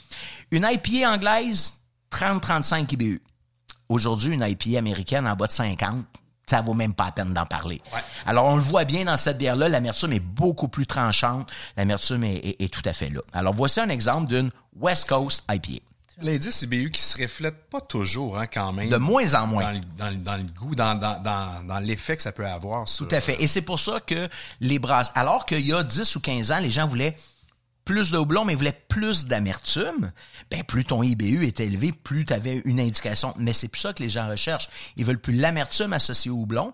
Une 0.50 0.66
IPA 0.66 1.12
anglaise, 1.12 1.74
30-35 2.10 2.90
IBU. 2.94 3.20
Aujourd'hui, 3.92 4.32
une 4.32 4.42
IPA 4.42 4.78
américaine 4.78 5.26
en 5.26 5.36
bas 5.36 5.46
de 5.46 5.52
50, 5.52 6.06
ça 6.46 6.62
vaut 6.62 6.72
même 6.72 6.94
pas 6.94 7.04
la 7.04 7.12
peine 7.12 7.34
d'en 7.34 7.44
parler. 7.44 7.82
Alors, 8.24 8.46
on 8.46 8.56
le 8.56 8.62
voit 8.62 8.86
bien 8.86 9.04
dans 9.04 9.18
cette 9.18 9.36
bière-là, 9.36 9.68
l'amertume 9.68 10.14
est 10.14 10.20
beaucoup 10.20 10.68
plus 10.68 10.86
tranchante, 10.86 11.50
l'amertume 11.76 12.24
est, 12.24 12.72
tout 12.72 12.80
à 12.86 12.94
fait 12.94 13.10
là. 13.10 13.20
Alors, 13.34 13.52
voici 13.52 13.80
un 13.80 13.90
exemple 13.90 14.28
d'une 14.28 14.50
West 14.80 15.10
Coast 15.10 15.44
IPA. 15.50 15.82
L'indice 16.22 16.62
IBU 16.62 16.90
qui 16.90 17.02
se 17.02 17.20
reflète 17.20 17.68
pas 17.68 17.82
toujours, 17.82 18.38
hein, 18.38 18.46
quand 18.46 18.72
même. 18.72 18.88
De 18.88 18.96
moins 18.96 19.34
en 19.34 19.46
moins. 19.46 19.74
Dans, 19.98 20.08
le 20.08 20.42
goût, 20.58 20.74
dans, 20.74 20.98
dans, 20.98 21.78
l'effet 21.80 22.16
que 22.16 22.22
ça 22.22 22.32
peut 22.32 22.46
avoir. 22.46 22.86
Tout 22.86 23.08
à 23.10 23.20
fait. 23.20 23.42
Et 23.42 23.46
c'est 23.46 23.62
pour 23.62 23.78
ça 23.78 24.00
que 24.00 24.26
les 24.60 24.78
brasses, 24.78 25.12
alors 25.14 25.44
qu'il 25.44 25.66
y 25.66 25.74
a 25.74 25.82
10 25.82 26.16
ou 26.16 26.20
15 26.20 26.50
ans, 26.52 26.60
les 26.60 26.70
gens 26.70 26.86
voulaient 26.86 27.14
plus 27.84 28.10
de 28.10 28.18
houblon, 28.18 28.44
mais 28.44 28.54
voulait 28.54 28.80
plus 28.88 29.26
d'amertume, 29.26 30.12
ben 30.50 30.62
plus 30.62 30.84
ton 30.84 31.02
IBU 31.02 31.46
est 31.46 31.60
élevé, 31.60 31.92
plus 31.92 32.24
tu 32.24 32.32
avais 32.32 32.62
une 32.64 32.80
indication. 32.80 33.34
Mais 33.38 33.52
c'est 33.52 33.68
plus 33.68 33.80
ça 33.80 33.92
que 33.92 34.02
les 34.02 34.10
gens 34.10 34.28
recherchent. 34.28 34.68
Ils 34.96 35.04
veulent 35.04 35.20
plus 35.20 35.34
l'amertume 35.34 35.92
associée 35.92 36.30
au 36.30 36.36
houblon. 36.36 36.72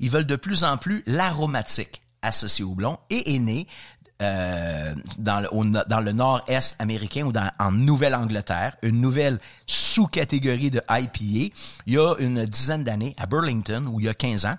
Ils 0.00 0.10
veulent 0.10 0.26
de 0.26 0.36
plus 0.36 0.64
en 0.64 0.76
plus 0.76 1.02
l'aromatique 1.06 2.02
associé 2.22 2.64
au 2.64 2.68
houblon 2.68 2.98
et 3.10 3.34
est 3.34 3.38
né 3.38 3.66
euh, 4.22 4.94
dans, 5.18 5.40
le, 5.40 6.12
nord-est 6.12 6.76
américain 6.78 7.26
ou 7.26 7.32
en 7.58 7.72
Nouvelle-Angleterre, 7.72 8.76
une 8.82 9.00
nouvelle 9.00 9.40
sous-catégorie 9.66 10.70
de 10.70 10.80
IPA, 10.88 11.52
il 11.86 11.92
y 11.92 11.98
a 11.98 12.14
une 12.20 12.44
dizaine 12.44 12.84
d'années 12.84 13.16
à 13.18 13.26
Burlington, 13.26 13.86
où 13.92 13.98
il 13.98 14.06
y 14.06 14.08
a 14.08 14.14
15 14.14 14.46
ans, 14.46 14.56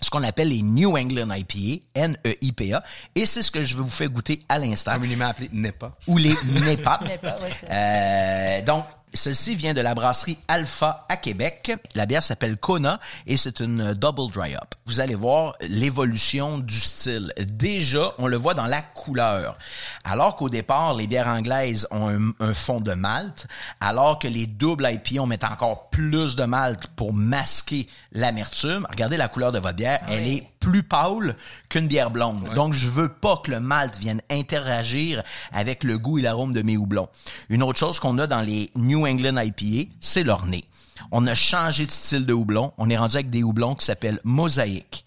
ce 0.00 0.10
qu'on 0.10 0.22
appelle 0.22 0.48
les 0.48 0.62
New 0.62 0.96
England 0.96 1.30
IPA, 1.32 1.84
N-E-I-P-A, 1.94 2.82
et 3.14 3.26
c'est 3.26 3.42
ce 3.42 3.50
que 3.50 3.62
je 3.62 3.76
vais 3.76 3.82
vous 3.82 3.90
faire 3.90 4.08
goûter 4.08 4.40
à 4.48 4.58
l'instant. 4.58 4.92
Communément 4.94 5.26
appelé 5.26 5.48
NEPA. 5.52 5.92
Ou 6.06 6.16
les 6.16 6.34
NEPA. 6.44 7.00
NEPA 7.04 7.36
euh, 7.70 8.62
donc, 8.62 8.84
celle-ci 9.14 9.54
vient 9.54 9.74
de 9.74 9.80
la 9.80 9.94
brasserie 9.94 10.38
Alpha 10.48 11.06
à 11.08 11.16
Québec. 11.16 11.72
La 11.94 12.06
bière 12.06 12.22
s'appelle 12.22 12.56
Kona 12.56 13.00
et 13.26 13.36
c'est 13.36 13.60
une 13.60 13.94
double 13.94 14.30
dry 14.32 14.54
up. 14.54 14.74
Vous 14.86 15.00
allez 15.00 15.14
voir 15.14 15.54
l'évolution 15.60 16.58
du 16.58 16.78
style. 16.78 17.32
Déjà, 17.38 18.12
on 18.18 18.26
le 18.26 18.36
voit 18.36 18.54
dans 18.54 18.66
la 18.66 18.82
couleur. 18.82 19.56
Alors 20.04 20.36
qu'au 20.36 20.48
départ, 20.48 20.94
les 20.94 21.06
bières 21.06 21.28
anglaises 21.28 21.86
ont 21.90 22.32
un, 22.40 22.54
fond 22.54 22.80
de 22.80 22.92
malt, 22.92 23.46
alors 23.80 24.18
que 24.18 24.28
les 24.28 24.46
doubles 24.46 24.88
IPA, 24.90 25.22
on 25.22 25.26
met 25.26 25.44
encore 25.44 25.90
plus 25.90 26.36
de 26.36 26.44
malt 26.44 26.86
pour 26.96 27.12
masquer 27.12 27.88
l'amertume. 28.12 28.86
Regardez 28.90 29.16
la 29.16 29.28
couleur 29.28 29.52
de 29.52 29.58
votre 29.58 29.76
bière, 29.76 30.00
elle 30.08 30.26
est 30.26 30.46
plus 30.60 30.82
pâle 30.82 31.36
qu'une 31.68 31.88
bière 31.88 32.10
blonde. 32.10 32.52
Donc, 32.54 32.72
je 32.72 32.88
veux 32.88 33.08
pas 33.08 33.40
que 33.44 33.50
le 33.50 33.60
malt 33.60 33.96
vienne 33.96 34.20
interagir 34.30 35.22
avec 35.52 35.84
le 35.84 35.98
goût 35.98 36.18
et 36.18 36.22
l'arôme 36.22 36.52
de 36.52 36.62
mes 36.62 36.76
houblons. 36.76 37.08
Une 37.48 37.62
autre 37.62 37.78
chose 37.78 38.00
qu'on 38.00 38.18
a 38.18 38.26
dans 38.26 38.40
les 38.40 38.70
New 38.74 38.97
England 39.06 39.40
IPA, 39.40 39.90
c'est 40.00 40.22
leur 40.22 40.46
nez. 40.46 40.64
On 41.10 41.26
a 41.26 41.34
changé 41.34 41.86
de 41.86 41.90
style 41.90 42.26
de 42.26 42.32
houblon. 42.32 42.72
On 42.78 42.90
est 42.90 42.96
rendu 42.96 43.16
avec 43.16 43.30
des 43.30 43.42
houblons 43.42 43.74
qui 43.74 43.84
s'appellent 43.84 44.20
Mosaïque, 44.24 45.04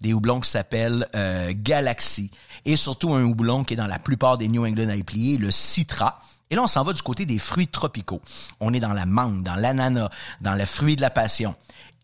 des 0.00 0.12
houblons 0.12 0.40
qui 0.40 0.50
s'appellent 0.50 1.06
euh, 1.14 1.52
Galaxy, 1.54 2.30
et 2.64 2.76
surtout 2.76 3.14
un 3.14 3.22
houblon 3.24 3.64
qui 3.64 3.74
est 3.74 3.76
dans 3.76 3.86
la 3.86 3.98
plupart 3.98 4.38
des 4.38 4.48
New 4.48 4.66
England 4.66 4.90
IPA, 4.90 5.40
le 5.40 5.50
Citra. 5.50 6.20
Et 6.50 6.56
là, 6.56 6.62
on 6.62 6.66
s'en 6.66 6.82
va 6.82 6.92
du 6.92 7.02
côté 7.02 7.26
des 7.26 7.38
fruits 7.38 7.68
tropicaux. 7.68 8.20
On 8.60 8.72
est 8.72 8.80
dans 8.80 8.92
la 8.92 9.06
mangue, 9.06 9.42
dans 9.42 9.56
l'ananas, 9.56 10.10
dans 10.40 10.54
le 10.54 10.66
fruit 10.66 10.96
de 10.96 11.00
la 11.00 11.10
passion 11.10 11.54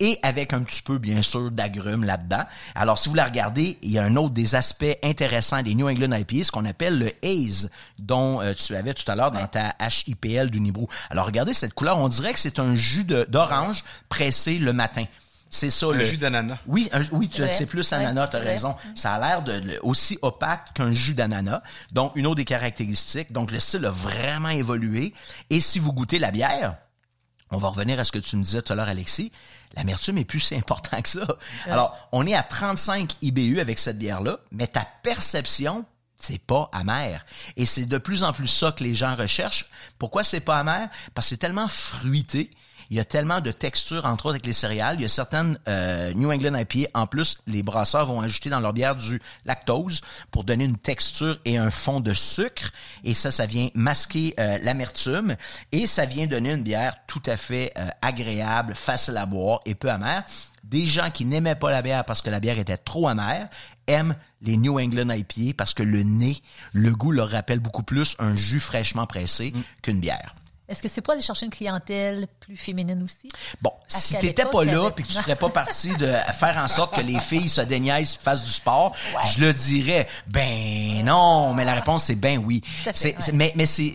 et 0.01 0.19
avec 0.23 0.53
un 0.53 0.63
petit 0.63 0.83
peu, 0.83 0.99
bien 0.99 1.23
sûr, 1.23 1.51
d'agrumes 1.51 2.05
là-dedans. 2.05 2.45
Alors, 2.75 2.99
si 2.99 3.09
vous 3.09 3.15
la 3.15 3.27
regardez, 3.27 3.79
il 3.83 3.91
y 3.91 3.99
a 3.99 4.03
un 4.03 4.17
autre 4.17 4.35
des 4.35 4.55
aspects 4.55 4.97
intéressants 5.03 5.63
des 5.63 5.75
New 5.75 5.89
England 5.89 6.13
IPA, 6.13 6.45
ce 6.45 6.51
qu'on 6.51 6.65
appelle 6.65 6.99
le 6.99 7.13
haze, 7.23 7.71
dont 7.99 8.41
euh, 8.41 8.55
tu 8.55 8.75
avais 8.75 8.95
tout 8.95 9.09
à 9.11 9.15
l'heure 9.15 9.31
dans 9.31 9.47
ta 9.47 9.75
HIPL 9.81 10.51
du 10.51 10.61
Nibrou. 10.61 10.89
Alors, 11.11 11.27
regardez 11.27 11.55
cette 11.55 11.75
couleur, 11.75 11.99
on 11.99 12.09
dirait 12.09 12.33
que 12.33 12.41
c'est 12.41 12.59
un 12.59 12.75
jus 12.75 13.05
d'orange 13.05 13.85
pressé 14.09 14.59
le 14.59 14.73
matin. 14.73 15.05
C'est 15.51 15.71
ça. 15.71 15.87
Un 15.87 15.93
le 15.93 16.05
jus 16.05 16.17
d'ananas. 16.17 16.59
Oui, 16.67 16.89
oui, 17.11 17.29
c'est 17.51 17.67
plus 17.67 17.93
ananas, 17.93 18.29
tu 18.29 18.37
as 18.37 18.41
raison. 18.41 18.77
Ça 18.95 19.15
a 19.15 19.19
l'air 19.19 19.43
de, 19.43 19.81
aussi 19.83 20.17
opaque 20.23 20.73
qu'un 20.75 20.93
jus 20.93 21.15
d'ananas. 21.15 21.61
Donc, 21.93 22.13
une 22.15 22.27
autre 22.27 22.37
des 22.37 22.45
caractéristiques. 22.45 23.33
Donc, 23.33 23.51
le 23.51 23.59
style 23.59 23.85
a 23.85 23.91
vraiment 23.91 24.49
évolué. 24.49 25.13
Et 25.51 25.61
si 25.61 25.81
vous 25.81 25.93
goûtez 25.93 26.21
la 26.21 26.31
bière, 26.31 26.77
on 27.51 27.59
va 27.59 27.69
revenir 27.69 27.99
à 27.99 28.05
ce 28.05 28.13
que 28.13 28.19
tu 28.21 28.37
me 28.37 28.45
disais 28.45 28.63
tout 28.63 28.73
à 28.73 28.77
l'heure, 28.77 28.89
Alexis. 28.89 29.33
L'amertume 29.77 30.19
est 30.19 30.25
plus 30.25 30.41
si 30.41 30.55
important 30.57 31.01
que 31.01 31.09
ça. 31.09 31.27
Alors, 31.67 31.97
on 32.13 32.27
est 32.27 32.35
à 32.35 32.43
35 32.43 33.17
IBU 33.23 33.61
avec 33.61 33.79
cette 33.79 33.99
bière-là, 33.99 34.39
mais 34.51 34.67
ta 34.67 34.87
perception, 35.03 35.85
c'est 36.19 36.41
pas 36.41 36.69
amer. 36.73 37.25
Et 37.57 37.67
c'est 37.67 37.87
de 37.87 37.99
plus 37.99 38.25
en 38.25 38.33
plus 38.33 38.49
ça 38.49 38.73
que 38.73 38.85
les 38.85 38.95
gens 38.95 39.17
recherchent. 39.17 39.71
Pourquoi 39.99 40.25
c'est 40.25 40.41
pas 40.41 40.59
amer? 40.59 40.89
Parce 41.15 41.27
que 41.27 41.31
c'est 41.31 41.37
tellement 41.39 41.69
fruité. 41.69 42.51
Il 42.91 42.97
y 42.97 43.01
a 43.01 43.05
tellement 43.05 43.41
de 43.41 43.53
textures, 43.53 44.05
entre 44.05 44.27
autres 44.27 44.35
avec 44.35 44.47
les 44.47 44.53
céréales. 44.53 44.97
Il 44.99 45.03
y 45.03 45.05
a 45.05 45.09
certaines 45.09 45.57
euh, 45.69 46.13
New 46.15 46.33
England 46.33 46.57
IPA. 46.57 46.91
En 46.95 47.07
plus, 47.07 47.39
les 47.47 47.63
brasseurs 47.63 48.07
vont 48.07 48.21
ajouter 48.21 48.51
dans 48.51 48.59
leur 48.59 48.73
bière 48.73 48.97
du 48.97 49.23
lactose 49.45 50.01
pour 50.33 50.43
donner 50.43 50.65
une 50.65 50.77
texture 50.77 51.39
et 51.45 51.57
un 51.57 51.71
fond 51.71 52.01
de 52.01 52.13
sucre. 52.13 52.73
Et 53.05 53.15
ça, 53.15 53.31
ça 53.31 53.47
vient 53.47 53.69
masquer 53.75 54.35
euh, 54.41 54.59
l'amertume. 54.63 55.37
Et 55.71 55.87
ça 55.87 56.05
vient 56.05 56.27
donner 56.27 56.51
une 56.51 56.65
bière 56.65 56.97
tout 57.07 57.23
à 57.27 57.37
fait 57.37 57.73
euh, 57.79 57.87
agréable, 58.03 58.75
facile 58.75 59.17
à 59.19 59.27
boire 59.27 59.61
et 59.67 59.77
peu 59.77 59.89
amère. 59.89 60.25
Des 60.65 60.87
gens 60.87 61.13
qui 61.13 61.25
n'aimaient 61.25 61.55
pas 61.55 61.71
la 61.71 61.83
bière 61.83 62.05
parce 62.05 62.21
que 62.21 62.31
la 62.31 62.41
bière 62.41 62.59
était 62.59 62.77
trop 62.77 63.07
amère 63.07 63.49
aiment 63.87 64.17
les 64.43 64.57
New 64.57 64.81
England 64.81 65.11
IPA 65.11 65.55
parce 65.57 65.75
que 65.75 65.85
le 65.85 66.03
nez, 66.03 66.43
le 66.73 66.93
goût 66.93 67.13
leur 67.13 67.31
rappelle 67.31 67.61
beaucoup 67.61 67.85
plus 67.85 68.17
un 68.19 68.35
jus 68.35 68.61
fraîchement 68.61 69.07
pressé 69.07 69.53
qu'une 69.83 70.01
bière. 70.01 70.35
Est-ce 70.71 70.83
que 70.83 70.89
c'est 70.89 71.01
pas 71.01 71.13
aller 71.15 71.23
chercher 71.23 71.47
une 71.47 71.53
clientèle 71.53 72.27
plus 72.39 72.57
féminine 72.57 73.03
aussi? 73.03 73.29
Bon, 73.61 73.73
Parce 73.89 74.05
si 74.05 74.19
t'étais 74.19 74.45
pas 74.45 74.65
là 74.65 74.91
puis 74.91 75.05
que 75.05 75.09
tu 75.09 75.15
serais 75.15 75.37
pas 75.37 75.49
parti 75.49 75.91
de 75.97 76.07
faire 76.33 76.57
en 76.59 76.69
sorte 76.69 76.95
que 76.97 77.01
les 77.05 77.19
filles 77.19 77.49
se 77.49 77.61
déniaisent, 77.61 78.15
fassent 78.15 78.45
du 78.45 78.51
sport, 78.51 78.95
je 79.35 79.41
le 79.45 79.53
dirais. 79.53 80.09
Ben 80.29 81.05
non, 81.05 81.53
mais 81.55 81.65
la 81.65 81.75
réponse 81.75 82.05
c'est 82.05 82.15
ben 82.15 82.39
oui. 82.45 82.61
Tout 82.61 82.89
à 82.89 82.93
fait, 82.93 82.99
C'est- 82.99 83.09
ouais. 83.09 83.15
c'est- 83.19 83.33
mais 83.33 83.53
mais 83.57 83.67
c'est 83.67 83.93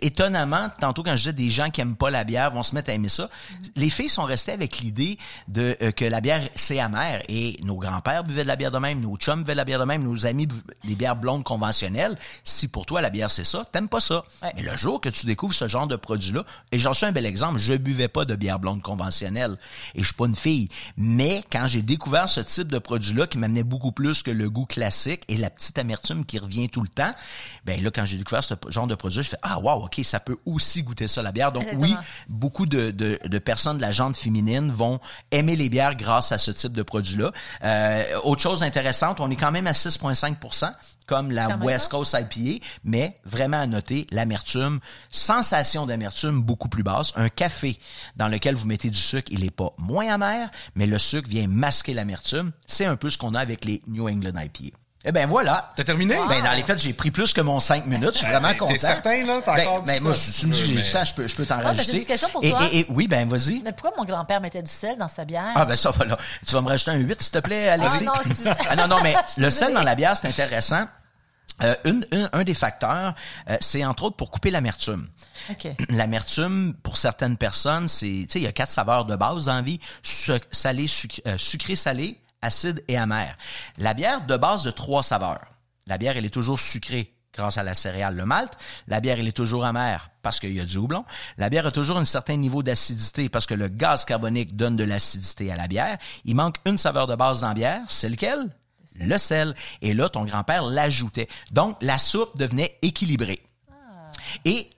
étonnamment 0.00 0.68
tantôt 0.80 1.02
quand 1.02 1.10
je 1.12 1.16
disais 1.16 1.32
des 1.32 1.50
gens 1.50 1.70
qui 1.70 1.80
aiment 1.80 1.96
pas 1.96 2.10
la 2.10 2.24
bière 2.24 2.50
vont 2.50 2.62
se 2.62 2.74
mettre 2.74 2.90
à 2.90 2.94
aimer 2.94 3.08
ça. 3.08 3.28
Les 3.76 3.90
filles 3.90 4.08
sont 4.08 4.24
restées 4.24 4.52
avec 4.52 4.78
l'idée 4.78 5.18
de 5.48 5.76
euh, 5.82 5.90
que 5.92 6.04
la 6.04 6.20
bière 6.20 6.48
c'est 6.54 6.78
amer 6.78 7.22
et 7.28 7.58
nos 7.62 7.76
grands-pères 7.76 8.24
buvaient 8.24 8.42
de 8.42 8.48
la 8.48 8.56
bière 8.56 8.70
de 8.70 8.78
même, 8.78 9.00
nos 9.00 9.16
chums 9.16 9.40
buvaient 9.42 9.52
de 9.54 9.58
la 9.58 9.64
bière 9.64 9.78
de 9.78 9.84
même, 9.84 10.02
nos 10.02 10.26
amis 10.26 10.46
bu- 10.46 10.62
les 10.84 10.94
bières 10.94 11.16
blondes 11.16 11.44
conventionnelles. 11.44 12.16
Si 12.44 12.68
pour 12.68 12.86
toi 12.86 13.00
la 13.00 13.10
bière 13.10 13.30
c'est 13.30 13.44
ça, 13.44 13.64
t'aimes 13.72 13.88
pas 13.88 14.00
ça. 14.00 14.24
Ouais. 14.42 14.52
Mais 14.56 14.62
le 14.62 14.76
jour 14.76 15.00
que 15.00 15.08
tu 15.08 15.26
découvres 15.26 15.54
ce 15.54 15.68
genre 15.68 15.86
de 15.86 15.96
produit-là, 16.12 16.44
et 16.72 16.78
j'en 16.78 16.92
suis 16.92 17.06
un 17.06 17.12
bel 17.12 17.24
exemple, 17.24 17.58
je 17.58 17.72
buvais 17.72 18.08
pas 18.08 18.26
de 18.26 18.34
bière 18.34 18.58
blonde 18.58 18.82
conventionnelle 18.82 19.56
et 19.94 20.00
je 20.00 20.04
suis 20.04 20.14
pas 20.14 20.26
une 20.26 20.34
fille. 20.34 20.68
Mais 20.98 21.42
quand 21.50 21.66
j'ai 21.66 21.80
découvert 21.80 22.28
ce 22.28 22.40
type 22.40 22.68
de 22.68 22.78
produit-là 22.78 23.26
qui 23.26 23.38
m'amenait 23.38 23.62
beaucoup 23.62 23.92
plus 23.92 24.22
que 24.22 24.30
le 24.30 24.50
goût 24.50 24.66
classique 24.66 25.22
et 25.28 25.38
la 25.38 25.48
petite 25.48 25.78
amertume 25.78 26.26
qui 26.26 26.38
revient 26.38 26.68
tout 26.68 26.82
le 26.82 26.88
temps, 26.88 27.14
ben 27.64 27.82
là, 27.82 27.90
quand 27.90 28.04
j'ai 28.04 28.18
découvert 28.18 28.44
ce 28.44 28.54
genre 28.68 28.86
de 28.86 28.94
produit, 28.94 29.22
je 29.22 29.28
fais, 29.30 29.38
ah 29.42 29.58
wow, 29.58 29.86
ok, 29.86 30.00
ça 30.02 30.20
peut 30.20 30.36
aussi 30.44 30.82
goûter 30.82 31.08
ça, 31.08 31.22
la 31.22 31.32
bière. 31.32 31.50
Donc 31.50 31.66
oui, 31.78 31.94
beaucoup 32.28 32.66
de, 32.66 32.90
de, 32.90 33.18
de 33.24 33.38
personnes 33.38 33.78
de 33.78 33.82
la 33.82 33.92
jante 33.92 34.16
féminine 34.16 34.70
vont 34.70 35.00
aimer 35.30 35.56
les 35.56 35.70
bières 35.70 35.94
grâce 35.94 36.30
à 36.32 36.38
ce 36.38 36.50
type 36.50 36.72
de 36.72 36.82
produit-là. 36.82 37.32
Euh, 37.64 38.04
autre 38.24 38.42
chose 38.42 38.62
intéressante, 38.62 39.18
on 39.20 39.30
est 39.30 39.36
quand 39.36 39.52
même 39.52 39.66
à 39.66 39.72
6,5 39.72 40.36
comme 41.06 41.30
la 41.30 41.56
West? 41.58 41.90
Coast 41.90 42.16
IPA, 42.18 42.64
mais 42.84 43.20
vraiment 43.24 43.58
à 43.58 43.66
noter 43.66 44.06
l'amertume, 44.10 44.80
sensation 45.10 45.86
d'amertume 45.86 46.42
beaucoup 46.42 46.68
plus 46.68 46.82
basse. 46.82 47.12
Un 47.16 47.28
café 47.28 47.78
dans 48.16 48.28
lequel 48.28 48.54
vous 48.54 48.66
mettez 48.66 48.90
du 48.90 48.98
sucre, 48.98 49.30
il 49.30 49.44
est 49.44 49.50
pas 49.50 49.74
moins 49.78 50.08
amer, 50.08 50.50
mais 50.74 50.86
le 50.86 50.98
sucre 50.98 51.28
vient 51.28 51.48
masquer 51.48 51.94
l'amertume. 51.94 52.52
C'est 52.66 52.86
un 52.86 52.96
peu 52.96 53.10
ce 53.10 53.18
qu'on 53.18 53.34
a 53.34 53.40
avec 53.40 53.64
les 53.64 53.80
New 53.86 54.08
England 54.08 54.38
IPA. 54.38 54.76
Eh 55.04 55.10
ben 55.10 55.26
voilà. 55.28 55.72
T'as 55.74 55.82
terminé? 55.82 56.14
Ben 56.28 56.42
dans 56.44 56.52
les 56.52 56.62
faits, 56.62 56.78
j'ai 56.78 56.92
pris 56.92 57.10
plus 57.10 57.32
que 57.32 57.40
mon 57.40 57.58
5 57.58 57.86
minutes. 57.86 58.12
Je 58.12 58.18
suis 58.18 58.26
vraiment 58.26 58.50
T'es- 58.52 58.56
content. 58.58 58.72
t'es 58.72 58.78
certain, 58.78 59.24
là? 59.26 59.40
T'as 59.44 59.56
ben, 59.56 59.66
encore 59.66 59.82
du 59.82 59.86
ben, 59.88 60.02
moi, 60.02 60.14
si 60.14 60.32
tu 60.32 60.46
me 60.46 60.52
dis 60.52 60.60
que 60.60 60.66
j'ai 60.68 60.74
mais- 60.74 60.82
sang, 60.84 61.04
je 61.04 61.14
peux, 61.14 61.26
je 61.26 61.34
peux 61.34 61.44
t'en 61.44 61.56
ben, 61.56 61.72
j'ai 61.72 61.78
rajouter. 61.80 61.98
une 61.98 62.06
question 62.06 62.28
pour 62.30 62.44
et, 62.44 62.50
toi. 62.50 62.68
et- 62.70 62.78
et- 62.80 62.86
oui, 62.88 63.08
ben 63.08 63.28
vas-y. 63.28 63.62
Mais 63.64 63.72
pourquoi 63.72 63.92
mon 63.98 64.04
grand-père 64.04 64.40
mettait 64.40 64.62
du 64.62 64.70
sel 64.70 64.96
dans 64.98 65.08
sa 65.08 65.24
bière? 65.24 65.52
Ah 65.56 65.64
ben 65.64 65.74
ça, 65.76 65.90
voilà. 65.90 66.16
Tu 66.46 66.52
vas 66.54 66.60
me 66.60 66.68
rajouter 66.68 66.92
un 66.92 66.98
8, 66.98 67.20
s'il 67.20 67.32
te 67.32 67.38
plaît, 67.38 67.68
Alexis? 67.68 68.04
Ah, 68.06 68.20
non. 68.44 68.52
Ah 68.70 68.76
non, 68.76 68.86
non, 68.88 69.02
mais 69.02 69.14
le 69.38 69.50
sel 69.50 69.74
dans 69.74 69.82
la 69.82 69.94
bière, 69.96 70.16
c'est 70.16 70.28
intéressant. 70.28 70.86
Euh, 71.62 71.74
une- 71.84 72.06
une- 72.12 72.30
un 72.32 72.44
des 72.44 72.54
facteurs, 72.54 73.14
euh, 73.50 73.56
c'est 73.60 73.84
entre 73.84 74.04
autres 74.04 74.16
pour 74.16 74.30
couper 74.30 74.50
l'amertume. 74.50 75.08
OK. 75.50 75.66
L'amertume, 75.90 76.74
pour 76.82 76.96
certaines 76.96 77.36
personnes, 77.36 77.88
c'est, 77.88 78.06
tu 78.06 78.26
sais, 78.30 78.38
il 78.40 78.44
y 78.44 78.46
a 78.46 78.52
quatre 78.52 78.70
saveurs 78.70 79.04
de 79.04 79.16
base 79.16 79.46
dans 79.46 79.54
la 79.56 79.62
vie, 79.62 79.78
salé, 80.50 80.86
suc- 80.86 81.20
euh, 81.26 81.36
sucré, 81.38 81.76
salé, 81.76 82.18
acide 82.42 82.84
et 82.88 82.96
amer. 82.96 83.36
La 83.78 83.94
bière 83.94 84.26
de 84.26 84.36
base 84.36 84.62
de 84.64 84.70
trois 84.70 85.02
saveurs. 85.02 85.46
La 85.86 85.98
bière, 85.98 86.16
elle 86.16 86.26
est 86.26 86.30
toujours 86.30 86.60
sucrée 86.60 87.14
grâce 87.34 87.58
à 87.58 87.62
la 87.62 87.74
céréale, 87.74 88.14
le 88.14 88.26
malt. 88.26 88.52
La 88.88 89.00
bière, 89.00 89.18
elle 89.18 89.28
est 89.28 89.36
toujours 89.36 89.64
amère 89.64 90.10
parce 90.22 90.38
qu'il 90.38 90.52
y 90.52 90.60
a 90.60 90.64
du 90.64 90.76
houblon. 90.76 91.04
La 91.38 91.48
bière 91.48 91.66
a 91.66 91.70
toujours 91.70 91.96
un 91.96 92.04
certain 92.04 92.36
niveau 92.36 92.62
d'acidité 92.62 93.28
parce 93.28 93.46
que 93.46 93.54
le 93.54 93.68
gaz 93.68 94.04
carbonique 94.04 94.54
donne 94.54 94.76
de 94.76 94.84
l'acidité 94.84 95.50
à 95.50 95.56
la 95.56 95.66
bière. 95.66 95.98
Il 96.24 96.36
manque 96.36 96.56
une 96.66 96.78
saveur 96.78 97.06
de 97.06 97.14
base 97.14 97.40
dans 97.40 97.48
la 97.48 97.54
bière, 97.54 97.80
c'est 97.88 98.08
lequel? 98.08 98.50
Le 99.00 99.16
sel. 99.16 99.54
Et 99.80 99.94
là, 99.94 100.10
ton 100.10 100.24
grand-père 100.24 100.64
l'ajoutait. 100.64 101.28
Donc, 101.50 101.78
la 101.80 101.96
soupe 101.96 102.36
devenait 102.36 102.78
équilibrée. 102.82 103.42
Et 104.44 104.68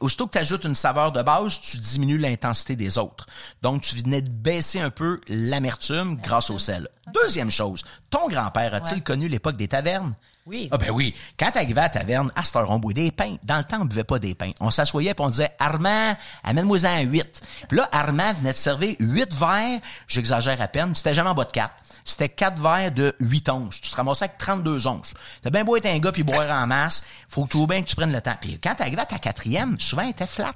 aussitôt 0.00 0.26
que 0.26 0.32
tu 0.32 0.38
ajoutes 0.38 0.64
une 0.64 0.74
saveur 0.74 1.12
de 1.12 1.22
base, 1.22 1.60
tu 1.60 1.76
diminues 1.76 2.18
l'intensité 2.18 2.76
des 2.76 2.98
autres. 2.98 3.26
Donc, 3.62 3.82
tu 3.82 3.96
venais 3.96 4.22
de 4.22 4.30
baisser 4.30 4.80
un 4.80 4.90
peu 4.90 5.20
l'amertume 5.28 6.16
grâce 6.16 6.50
au 6.50 6.58
sel. 6.58 6.88
Deuxième 7.12 7.50
chose, 7.50 7.84
ton 8.10 8.28
grand-père 8.28 8.74
a-t-il 8.74 8.96
Ouais. 8.96 9.00
connu 9.02 9.28
l'époque 9.28 9.56
des 9.56 9.68
tavernes? 9.68 10.14
Oui. 10.48 10.68
Ah 10.72 10.78
ben 10.78 10.90
oui. 10.90 11.14
Quand 11.38 11.50
t'arrivais 11.50 11.80
à 11.80 11.84
la 11.84 11.88
taverne, 11.90 12.32
à 12.34 12.42
cette 12.42 12.56
heure, 12.56 12.70
on 12.70 12.78
des 12.78 13.12
pains. 13.12 13.36
Dans 13.42 13.58
le 13.58 13.64
temps, 13.64 13.82
on 13.82 13.84
buvait 13.84 14.02
pas 14.04 14.18
des 14.18 14.34
pains. 14.34 14.52
On 14.60 14.70
s'assoyait 14.70 15.10
et 15.10 15.14
on 15.18 15.28
disait, 15.28 15.50
Armand, 15.58 16.16
amène-moi 16.42 16.86
un 16.86 17.00
8. 17.00 17.42
Puis 17.68 17.76
là, 17.76 17.86
Armand 17.92 18.32
venait 18.32 18.52
de 18.52 18.56
servir 18.56 18.96
8 18.98 19.34
verres, 19.34 19.80
j'exagère 20.06 20.58
à 20.62 20.68
peine, 20.68 20.94
c'était 20.94 21.12
jamais 21.12 21.28
en 21.28 21.34
bas 21.34 21.44
de 21.44 21.50
4. 21.52 21.70
C'était 22.08 22.28
4 22.30 22.60
verres 22.62 22.90
de 22.92 23.14
8 23.20 23.48
onces. 23.50 23.80
Tu 23.82 23.90
te 23.90 23.96
ramassais 23.96 24.24
avec 24.24 24.38
32 24.38 24.86
onces. 24.86 25.12
T'as 25.42 25.50
bien 25.50 25.64
beau 25.64 25.76
être 25.76 25.86
un 25.86 25.98
gars 25.98 26.10
puis 26.10 26.22
boire 26.22 26.50
en 26.50 26.66
masse, 26.66 27.04
faut 27.28 27.44
que 27.44 27.50
tu 27.50 27.66
bien 27.66 27.82
que 27.82 27.88
tu 27.88 27.96
prennes 27.96 28.12
le 28.12 28.20
temps. 28.22 28.34
Puis 28.40 28.58
quand 28.58 28.74
t'arrivais 28.74 29.02
à 29.02 29.06
ta 29.06 29.18
quatrième, 29.18 29.78
souvent, 29.78 30.02
elle 30.02 30.10
était 30.10 30.26
flat. 30.26 30.52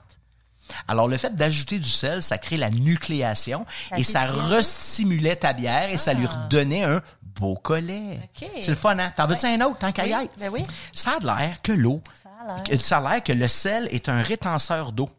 Alors, 0.89 1.09
le 1.09 1.17
fait 1.19 1.35
d'ajouter 1.37 1.79
du 1.79 1.89
sel, 1.91 2.23
ça 2.23 2.39
crée 2.39 2.57
la 2.57 2.71
nucléation 2.71 3.67
et 3.97 4.05
ça 4.05 4.25
restimulait 4.25 5.37
ta 5.37 5.53
bière 5.53 5.91
et 5.91 5.99
ça 5.99 6.15
lui 6.15 6.27
redonnait 6.27 6.85
un 6.85 7.03
beau 7.39 7.55
collet. 7.57 8.21
OK. 8.41 8.49
C'est 8.63 8.69
le 8.71 8.77
fun, 8.77 8.99
hein? 8.99 9.13
T'en 9.17 9.27
veux-tu 9.27 9.45
un 9.47 9.61
autre, 9.61 9.79
tant 9.79 9.93
qu'à 9.93 10.07
y 10.07 10.15
Oui, 10.15 10.25
être? 10.25 10.33
ben 10.39 10.51
oui. 10.51 10.63
Ça 10.93 11.19
a 11.21 11.39
l'air 11.39 11.61
que 11.63 11.73
l'eau, 11.73 12.01
Ça 12.23 12.31
a 12.43 12.55
l'air. 12.55 12.65
que- 12.65 12.77
ça 12.79 12.99
a 12.99 13.13
l'air 13.13 13.23
que 13.23 13.33
le 13.33 13.49
sel 13.49 13.89
est 13.91 14.09
un 14.09 14.23
rétenseur 14.23 14.93
d'eau. 14.93 15.11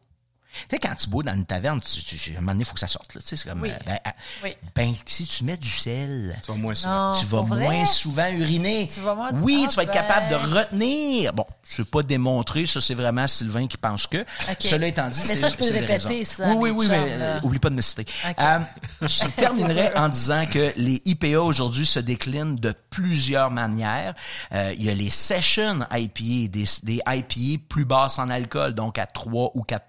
Tu 0.70 0.76
sais, 0.76 0.80
quand 0.80 0.96
tu 0.96 1.10
bois 1.10 1.24
dans 1.24 1.34
une 1.34 1.46
taverne, 1.46 1.82
tu, 1.82 2.02
tu, 2.04 2.16
tu- 2.18 2.36
à 2.36 2.38
un 2.38 2.42
moment 2.42 2.52
donné, 2.54 2.62
il 2.64 2.66
faut 2.66 2.74
que 2.74 2.80
ça 2.80 2.88
sorte. 2.88 3.16
Là. 3.16 3.22
Tu 3.22 3.28
sais, 3.28 3.36
c'est 3.36 3.50
comme, 3.50 3.62
Oui. 3.62 3.72
euh, 3.72 3.78
ben, 3.86 4.00
Oui. 4.44 4.56
ben, 4.76 4.94
si 5.06 5.26
tu 5.26 5.44
mets 5.44 5.58
du 5.58 5.70
sel, 5.70 6.38
Tu 6.46 6.52
vas 6.52 6.58
moins 6.58 6.74
souvent. 6.76 7.12
Non, 7.12 7.20
tu 7.20 7.26
vas 7.26 7.42
moins 7.42 7.86
souvent 7.86 8.30
uriner. 8.30 8.90
Tu 8.94 9.00
vas 9.02 9.16
moins- 9.16 9.32
oui, 9.42 9.64
Ah, 9.66 9.70
tu 9.70 9.76
vas 9.78 9.84
être 9.84 9.88
ben. 9.94 9.94
capable 9.94 10.30
de 10.30 10.56
retenir. 10.56 11.34
Bon, 11.34 11.46
je 11.68 11.82
ne 11.82 11.86
pas 11.88 12.04
démontrer, 12.04 12.66
ça 12.66 12.80
c'est 12.82 12.94
vraiment 12.94 13.28
Sylvain 13.28 13.68
qui 13.68 13.78
pense 13.78 14.08
que. 14.08 14.26
Cela 14.60 14.88
étant 14.88 15.10
dit, 15.10 15.20
Mais 15.24 15.28
c'est 15.28 15.36
ça, 15.38 15.48
je 15.50 15.56
peux 15.58 15.70
le 15.72 15.80
répéter, 15.80 16.24
ça, 16.24 16.50
Oui, 16.50 16.70
oui, 16.70 16.72
oui, 16.72 16.88
mais 16.90 17.08
euh, 17.12 17.40
oublie 17.44 17.60
pas 17.60 17.70
de 17.70 17.76
me 17.76 17.82
citer. 17.82 18.06
Euh, 18.40 18.60
je 19.02 19.26
terminerai 19.36 19.96
en 19.96 20.10
disant 20.10 20.46
que 20.46 20.72
les 20.76 21.02
IPA 21.06 21.40
aujourd'hui 21.42 21.86
se 21.86 22.00
déclinent 22.00 22.56
de 22.58 22.74
plusieurs 22.90 23.52
manières. 23.52 24.14
Euh, 24.54 24.74
il 24.78 24.84
y 24.84 24.90
a 24.90 24.94
les 24.94 25.10
session 25.10 25.80
IPA, 25.92 26.50
des, 26.52 26.66
des 26.84 27.02
IPA 27.08 27.64
plus 27.68 27.86
basses 27.86 28.20
en 28.20 28.30
alcool, 28.30 28.74
donc 28.76 28.98
à 28.98 29.06
3 29.06 29.52
ou 29.56 29.64
4 29.64 29.84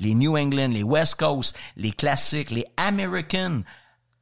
Les 0.00 0.14
New 0.14 0.36
England, 0.36 0.68
les 0.68 0.82
West 0.82 1.16
Coast, 1.16 1.56
les 1.76 1.92
classiques, 1.92 2.50
les 2.50 2.66
American 2.76 3.62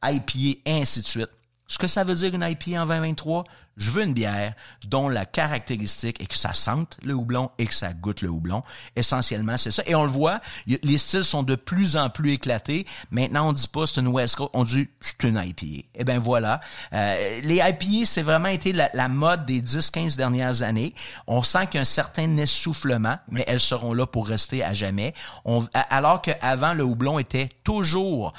IPA, 0.04 0.60
ainsi 0.66 1.00
de 1.02 1.06
suite. 1.06 1.30
Ce 1.66 1.78
que 1.78 1.86
ça 1.86 2.04
veut 2.04 2.14
dire 2.14 2.34
une 2.34 2.46
IPA 2.48 2.82
en 2.82 2.86
2023, 2.86 3.44
je 3.76 3.90
veux 3.90 4.02
une 4.02 4.14
bière 4.14 4.54
dont 4.86 5.08
la 5.08 5.26
caractéristique 5.26 6.20
est 6.20 6.26
que 6.26 6.36
ça 6.36 6.54
sente 6.54 6.96
le 7.02 7.12
houblon 7.12 7.50
et 7.58 7.66
que 7.66 7.74
ça 7.74 7.92
goûte 7.92 8.22
le 8.22 8.30
houblon. 8.30 8.62
Essentiellement, 8.96 9.56
c'est 9.56 9.70
ça. 9.70 9.82
Et 9.86 9.94
on 9.94 10.04
le 10.04 10.10
voit, 10.10 10.40
les 10.66 10.98
styles 10.98 11.24
sont 11.24 11.42
de 11.42 11.56
plus 11.56 11.96
en 11.96 12.08
plus 12.08 12.32
éclatés. 12.32 12.86
Maintenant, 13.10 13.48
on 13.48 13.52
dit 13.52 13.68
pas 13.68 13.86
c'est 13.86 14.00
une 14.00 14.08
West 14.08 14.36
Coast, 14.36 14.50
on 14.54 14.64
dit 14.64 14.88
c'est 15.00 15.22
une 15.24 15.36
IPA. 15.36 15.86
Eh 15.94 16.04
ben 16.04 16.18
voilà. 16.18 16.60
Euh, 16.92 17.40
les 17.42 17.56
IPA, 17.56 18.06
c'est 18.06 18.22
vraiment 18.22 18.48
été 18.48 18.72
la, 18.72 19.08
mode 19.08 19.44
des 19.44 19.60
10-15 19.60 20.16
dernières 20.16 20.62
années. 20.62 20.94
On 21.26 21.42
sent 21.42 21.66
qu'il 21.66 21.74
y 21.74 21.78
a 21.78 21.82
un 21.82 21.84
certain 21.84 22.36
essoufflement, 22.38 23.18
mais 23.30 23.44
elles 23.46 23.60
seront 23.60 23.92
là 23.92 24.06
pour 24.06 24.26
rester 24.26 24.64
à 24.64 24.72
jamais. 24.72 25.14
On, 25.44 25.66
alors 25.74 26.22
qu'avant, 26.22 26.72
le 26.72 26.82
houblon 26.82 27.18
était 27.18 27.50
toujours 27.62 28.32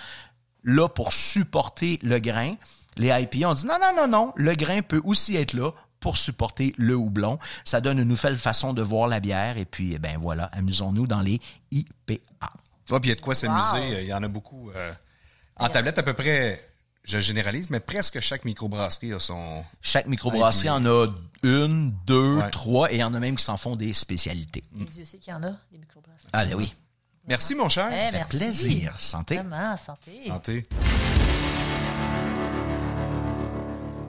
là 0.63 0.89
pour 0.89 1.13
supporter 1.13 1.99
le 2.01 2.19
grain. 2.19 2.55
Les 2.98 3.08
IPA 3.10 3.50
ont 3.50 3.54
dit 3.54 3.66
non, 3.66 3.78
non, 3.82 3.93
non, 3.95 4.08
non, 4.08 4.34
le 4.36 4.56
grain 4.56 4.82
peut 4.82 5.02
aussi 5.04 5.36
être 5.36 5.54
là 5.54 5.72
pour 6.00 6.18
supporter 6.18 6.74
le 6.78 6.95
houblon. 6.95 7.39
Ça 7.66 7.82
donne 7.82 8.00
une 8.00 8.08
nouvelle 8.08 8.38
façon 8.38 8.74
de 8.74 8.82
voir 8.82 9.08
la 9.08 9.20
bière 9.20 9.58
et 9.58 9.66
puis, 9.66 9.93
eh 9.93 10.00
ben 10.00 10.18
voilà, 10.20 10.45
amusons-nous 10.54 11.08
dans 11.08 11.22
les 11.22 11.39
IPA. 11.72 12.14
Ouais, 12.89 13.00
puis 13.00 13.00
il 13.04 13.10
y 13.10 13.12
a 13.12 13.16
de 13.16 13.22
quoi 13.22 13.36
s'amuser. 13.36 14.02
Il 14.02 14.08
y 14.08 14.14
en 14.14 14.24
a 14.24 14.28
beaucoup. 14.28 14.72
euh, 14.72 14.91
en 15.58 15.70
tablette, 15.70 15.98
à 15.98 16.04
peu 16.04 16.14
près, 16.14 16.64
je 17.04 17.20
généralise, 17.20 17.70
mais 17.70 17.80
presque 17.80 18.20
chaque 18.20 18.45
microbrasserie 18.45 19.14
a 19.14 19.20
son. 19.20 19.64
Chaque 19.82 20.06
microbrasserie 20.08 20.70
en 20.70 20.86
a 20.86 21.08
une, 21.43 21.93
deux, 22.06 22.38
Ouais. 22.38 22.50
trois 22.52 22.91
et 22.91 22.95
il 22.95 23.00
y 23.00 23.04
en 23.04 23.14
a 23.14 23.20
même 23.20 23.36
qui 23.36 23.43
s'en 23.43 23.58
font 23.58 23.76
des 23.76 23.93
spécialités. 23.93 24.64
Et 24.80 24.86
Dieu 24.86 25.04
sait 25.06 25.18
qu'il 25.18 25.32
y 25.34 25.36
en 25.36 25.43
a, 25.43 25.52
des 25.72 25.78
microbrasseries. 25.80 26.30
Ah 26.34 26.45
ben 26.45 26.56
oui, 26.56 26.74
Merci, 27.28 27.56
mon 27.56 27.68
cher. 27.68 27.88
Eh, 27.91 28.12
fait 28.12 28.12
merci. 28.20 28.38
plaisir. 28.38 28.93
Santé. 28.98 29.36
Vraiment, 29.36 29.76
santé. 29.78 30.22
Santé. 30.22 30.68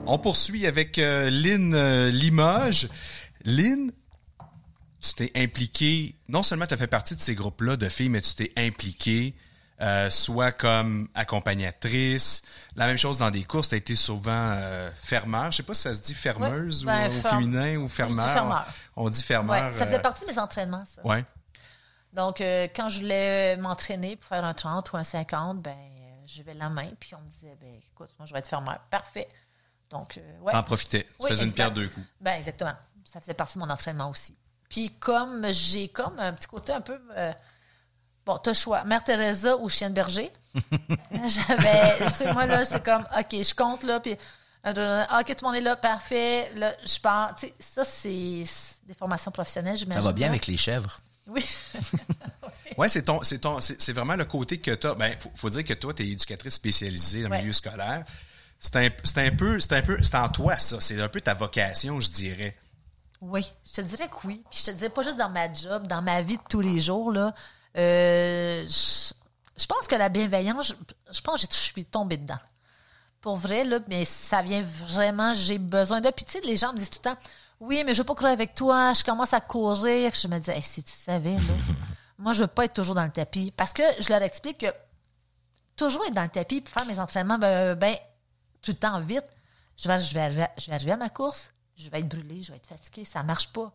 On 0.09 0.17
poursuit 0.17 0.65
avec 0.65 0.97
euh, 0.97 1.29
Lynn 1.29 1.73
euh, 1.73 2.09
Limoges. 2.11 2.89
Lynn, 3.45 3.91
tu 5.01 5.13
t'es 5.13 5.31
impliqué, 5.35 6.15
non 6.27 6.43
seulement 6.43 6.65
tu 6.65 6.73
as 6.73 6.77
fait 6.77 6.87
partie 6.87 7.15
de 7.15 7.21
ces 7.21 7.35
groupes-là 7.35 7.77
de 7.77 7.87
filles, 7.89 8.09
mais 8.09 8.21
tu 8.21 8.35
t'es 8.35 8.51
impliqué 8.57 9.35
euh, 9.81 10.09
soit 10.09 10.51
comme 10.51 11.07
accompagnatrice. 11.13 12.41
La 12.75 12.87
même 12.87 12.97
chose 12.97 13.17
dans 13.19 13.31
des 13.31 13.43
courses, 13.43 13.69
tu 13.69 13.75
as 13.75 13.77
été 13.77 13.95
souvent 13.95 14.31
euh, 14.33 14.89
fermeur. 14.99 15.51
Je 15.51 15.57
sais 15.57 15.63
pas 15.63 15.73
si 15.73 15.83
ça 15.83 15.95
se 15.95 16.01
dit 16.01 16.13
fermeuse 16.13 16.83
ben, 16.83 17.09
ou, 17.09 17.19
au 17.19 17.21
féminin 17.21 17.77
ou 17.77 17.87
fermeur. 17.87 18.33
fermeur. 18.33 18.67
On 18.95 19.09
dit 19.09 19.23
fermeur. 19.23 19.67
Ouais, 19.67 19.71
ça 19.71 19.85
faisait 19.85 19.99
euh, 19.99 20.01
partie 20.01 20.25
de 20.25 20.31
mes 20.31 20.39
entraînements, 20.39 20.83
ça. 20.85 21.05
ouais. 21.05 21.23
Donc, 22.13 22.41
euh, 22.41 22.67
quand 22.75 22.89
je 22.89 23.01
voulais 23.01 23.55
m'entraîner 23.57 24.15
pour 24.15 24.27
faire 24.27 24.43
un 24.43 24.53
30 24.53 24.91
ou 24.91 24.97
un 24.97 25.03
50, 25.03 25.61
ben, 25.61 25.71
euh, 25.71 26.23
j'avais 26.25 26.53
la 26.55 26.69
main, 26.69 26.89
puis 26.99 27.13
on 27.15 27.21
me 27.21 27.29
disait, 27.29 27.55
ben, 27.61 27.69
écoute, 27.91 28.09
moi, 28.17 28.25
je 28.25 28.33
vais 28.33 28.39
être 28.39 28.47
fermeur. 28.47 28.79
Parfait. 28.89 29.27
Donc, 29.89 30.17
euh, 30.17 30.39
ouais. 30.41 30.53
En 30.53 30.63
profitais. 30.63 31.03
Tu 31.03 31.09
Oui, 31.19 31.29
faisais 31.29 31.45
une 31.45 31.53
pierre 31.53 31.71
deux 31.71 31.87
coups. 31.89 32.05
Ben, 32.21 32.33
exactement. 32.33 32.73
Ça 33.05 33.19
faisait 33.19 33.33
partie 33.33 33.55
de 33.55 33.59
mon 33.59 33.69
entraînement 33.69 34.09
aussi. 34.09 34.35
Puis, 34.69 34.91
comme 34.99 35.51
j'ai 35.51 35.87
comme 35.89 36.19
un 36.19 36.31
petit 36.33 36.47
côté 36.47 36.71
un 36.73 36.81
peu. 36.81 36.99
euh, 37.17 37.33
bon, 38.25 38.37
t'as 38.37 38.51
le 38.51 38.55
choix. 38.55 38.83
Mère 38.83 39.03
Teresa 39.03 39.57
ou 39.57 39.67
Chienne 39.69 39.93
Berger? 39.93 40.31
J'avais. 41.27 42.07
C'est 42.09 42.31
moi, 42.33 42.45
là, 42.45 42.63
c'est 42.65 42.83
comme, 42.83 43.01
OK, 43.17 43.31
je 43.31 43.53
compte, 43.55 43.83
là, 43.83 43.99
puis. 43.99 44.15
euh, 44.65 45.03
OK, 45.19 45.25
tout 45.27 45.35
le 45.41 45.47
monde 45.47 45.55
est 45.55 45.61
là, 45.61 45.75
parfait. 45.75 46.51
Là, 46.55 46.75
je 46.85 46.99
pars. 46.99 47.35
Tu 47.35 47.47
sais, 47.47 47.53
ça, 47.59 47.83
c'est 47.83 48.43
des 48.85 48.93
formations 48.93 49.31
professionnelles, 49.31 49.77
Ça 49.77 49.81
j'imagine. 49.85 50.03
va 50.03 50.11
bien 50.13 50.27
là. 50.27 50.31
avec 50.33 50.45
les 50.47 50.57
chèvres. 50.57 50.99
Oui. 51.27 51.43
Ouais, 52.77 52.87
c'est 52.87 53.03
ton, 53.03 53.21
c'est 53.23 53.39
ton, 53.39 53.59
c'est 53.59 53.91
vraiment 53.91 54.15
le 54.15 54.23
côté 54.23 54.57
que 54.57 54.71
t'as. 54.71 54.95
Ben, 54.95 55.13
faut, 55.19 55.31
faut 55.35 55.49
dire 55.49 55.65
que 55.65 55.73
toi, 55.73 55.93
t'es 55.93 56.05
éducatrice 56.07 56.53
spécialisée 56.53 57.23
dans 57.23 57.27
le 57.27 57.33
Ouais. 57.33 57.41
milieu 57.41 57.51
scolaire. 57.51 58.05
C'est 58.59 58.75
un, 58.75 58.89
c'est 59.05 59.25
un 59.25 59.35
peu, 59.35 59.59
c'est 59.59 59.73
un 59.73 59.81
peu, 59.81 59.97
c'est 60.03 60.15
en 60.15 60.27
toi 60.27 60.57
ça. 60.57 60.81
C'est 60.81 61.01
un 61.01 61.07
peu 61.07 61.21
ta 61.21 61.33
vocation, 61.33 61.99
je 61.99 62.11
dirais. 62.11 62.57
Oui, 63.21 63.49
je 63.65 63.73
te 63.73 63.81
dirais 63.81 64.09
que 64.09 64.27
oui. 64.27 64.43
Puis 64.49 64.59
je 64.59 64.71
te 64.71 64.75
dirais 64.75 64.89
pas 64.89 65.01
juste 65.01 65.17
dans 65.17 65.29
ma 65.29 65.51
job, 65.51 65.87
dans 65.87 66.01
ma 66.01 66.21
vie 66.21 66.37
de 66.37 66.43
tous 66.49 66.61
les 66.61 66.79
jours. 66.79 67.11
Là, 67.11 67.33
euh, 67.77 68.65
je, 68.67 69.13
je 69.57 69.65
pense 69.65 69.87
que 69.87 69.95
la 69.95 70.09
bienveillance, 70.09 70.69
je, 70.69 71.13
je 71.13 71.21
pense 71.21 71.45
que 71.45 71.53
je 71.53 71.57
suis 71.57 71.85
tombée 71.85 72.17
dedans. 72.17 72.39
Pour 73.21 73.37
vrai, 73.37 73.63
là, 73.63 73.79
mais 73.87 74.05
ça 74.05 74.41
vient 74.41 74.63
vraiment, 74.63 75.33
j'ai 75.33 75.57
besoin 75.57 76.01
de. 76.01 76.09
Puis 76.09 76.25
tu 76.25 76.33
sais, 76.33 76.41
les 76.41 76.57
gens 76.57 76.73
me 76.73 76.77
disent 76.77 76.89
tout 76.89 76.99
le 77.03 77.09
temps, 77.11 77.17
oui, 77.61 77.83
mais 77.85 77.93
je 77.93 77.99
veux 77.99 78.05
pas 78.05 78.15
courir 78.15 78.31
avec 78.31 78.55
toi, 78.55 78.93
je 78.93 79.03
commence 79.03 79.33
à 79.33 79.41
courir. 79.41 80.11
Puis 80.11 80.21
je 80.21 80.27
me 80.27 80.39
dis, 80.39 80.49
Hey, 80.49 80.61
si 80.61 80.83
tu 80.83 80.93
savais, 80.93 81.35
là, 81.35 81.53
moi, 82.17 82.33
je 82.33 82.41
veux 82.41 82.47
pas 82.47 82.65
être 82.65 82.73
toujours 82.73 82.95
dans 82.95 83.03
le 83.03 83.11
tapis. 83.11 83.53
Parce 83.55 83.73
que 83.73 83.83
je 83.99 84.09
leur 84.09 84.21
explique 84.21 84.59
que 84.59 84.73
toujours 85.75 86.05
être 86.05 86.13
dans 86.13 86.23
le 86.23 86.29
tapis 86.29 86.61
puis 86.61 86.73
faire 86.73 86.85
mes 86.85 86.99
entraînements, 86.99 87.37
ben, 87.37 87.75
ben, 87.75 87.95
tout 88.61 88.71
le 88.71 88.77
temps 88.77 88.99
vite, 89.01 89.25
je 89.77 89.87
vais, 89.87 89.99
je, 90.01 90.17
arriver, 90.19 90.43
à- 90.91 90.93
à 90.93 90.97
ma 90.97 91.09
course, 91.09 91.51
je 91.77 91.89
vais 91.89 91.99
être 91.99 92.09
brûlée, 92.09 92.43
je 92.43 92.51
vais 92.51 92.57
être 92.57 92.67
fatiguée, 92.67 93.05
ça 93.05 93.23
marche 93.23 93.49
pas. 93.53 93.71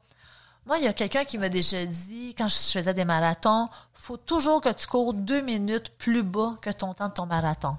Moi, 0.66 0.78
il 0.78 0.84
y 0.84 0.88
a 0.88 0.92
quelqu'un 0.94 1.24
qui 1.24 1.36
m'a 1.38 1.48
déjà 1.50 1.84
dit, 1.84 2.34
quand 2.36 2.48
je 2.48 2.56
faisais 2.56 2.94
des 2.94 3.04
marathons, 3.04 3.68
faut 3.92 4.16
toujours 4.16 4.60
que 4.60 4.72
tu 4.72 4.86
cours 4.86 5.12
deux 5.12 5.42
minutes 5.42 5.90
plus 5.98 6.22
bas 6.22 6.56
que 6.62 6.70
ton 6.70 6.94
temps 6.94 7.08
de 7.08 7.14
ton 7.14 7.26
marathon. 7.26 7.76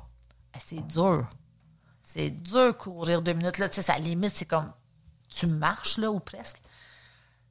Ben, 0.53 0.59
c'est 0.63 0.85
dur. 0.87 1.27
C'est 2.03 2.29
dur 2.29 2.77
courir 2.77 3.23
deux 3.23 3.33
minutes. 3.33 3.57
Là, 3.57 3.69
tu 3.69 3.75
sais, 3.75 3.81
ça 3.81 3.97
limite, 3.97 4.35
c'est 4.35 4.45
comme 4.45 4.71
tu 5.29 5.47
marches, 5.47 5.97
là, 5.97 6.11
ou 6.11 6.19
presque. 6.19 6.61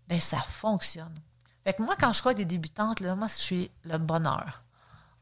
Ben, 0.07 0.21
ça 0.21 0.39
fonctionne. 0.39 1.15
Fait 1.65 1.75
que 1.75 1.83
moi, 1.83 1.97
quand 1.99 2.13
je 2.13 2.21
crois 2.21 2.35
des 2.35 2.45
débutantes, 2.45 3.01
là, 3.01 3.17
moi, 3.17 3.27
je 3.27 3.35
suis 3.35 3.71
le 3.85 3.99
bonheur. 3.99 4.63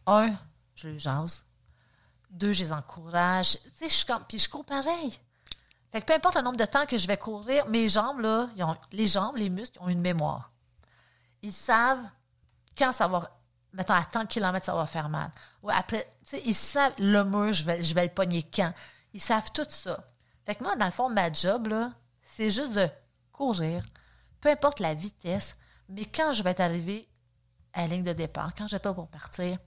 Un, 0.06 0.34
je 0.74 0.98
jase. 0.98 1.44
Deux, 2.32 2.52
je 2.52 2.64
les 2.64 2.72
encourage. 2.72 3.52
Tu 3.52 3.70
sais, 3.74 3.88
je 3.88 4.06
comme. 4.06 4.24
Puis 4.26 4.38
je 4.38 4.48
cours 4.48 4.64
pareil. 4.64 5.18
Fait 5.92 6.00
que 6.00 6.06
peu 6.06 6.14
importe 6.14 6.36
le 6.36 6.42
nombre 6.42 6.56
de 6.56 6.64
temps 6.64 6.86
que 6.86 6.96
je 6.96 7.06
vais 7.06 7.18
courir, 7.18 7.66
mes 7.68 7.88
jambes, 7.88 8.20
les 8.90 9.06
jambes, 9.06 9.36
les 9.36 9.50
muscles, 9.50 9.78
ont 9.80 9.88
une 9.88 10.00
mémoire. 10.00 10.50
Ils 11.42 11.52
savent 11.52 12.02
quand 12.76 12.92
ça 12.92 13.06
va. 13.06 13.30
Mettons, 13.74 13.94
à 13.94 14.04
tant 14.04 14.24
de 14.24 14.28
kilomètres, 14.28 14.66
ça 14.66 14.74
va 14.74 14.86
faire 14.86 15.08
mal. 15.08 15.30
Ou 15.62 15.70
après, 15.70 16.10
tu 16.24 16.36
sais, 16.36 16.42
ils 16.44 16.54
savent 16.54 16.94
le 16.98 17.22
mur, 17.24 17.52
je 17.52 17.64
vais, 17.64 17.82
je 17.82 17.94
vais 17.94 18.04
le 18.04 18.12
pogner 18.12 18.42
quand. 18.42 18.72
Ils 19.12 19.20
savent 19.20 19.50
tout 19.52 19.66
ça. 19.68 19.98
Fait 20.44 20.54
que 20.54 20.64
moi, 20.64 20.76
dans 20.76 20.86
le 20.86 20.90
fond, 20.90 21.08
ma 21.08 21.32
job, 21.32 21.72
c'est 22.22 22.50
juste 22.50 22.72
de 22.72 22.88
courir, 23.30 23.84
peu 24.40 24.50
importe 24.50 24.80
la 24.80 24.94
vitesse, 24.94 25.56
mais 25.88 26.04
quand 26.04 26.32
je 26.32 26.42
vais 26.42 26.50
être 26.50 26.60
arrivé 26.60 27.08
à 27.72 27.82
la 27.82 27.88
ligne 27.88 28.04
de 28.04 28.12
départ, 28.12 28.52
quand 28.56 28.66
je 28.66 28.76
vais 28.76 28.80
pas 28.80 28.94
pour 28.94 29.08
partir, 29.08 29.58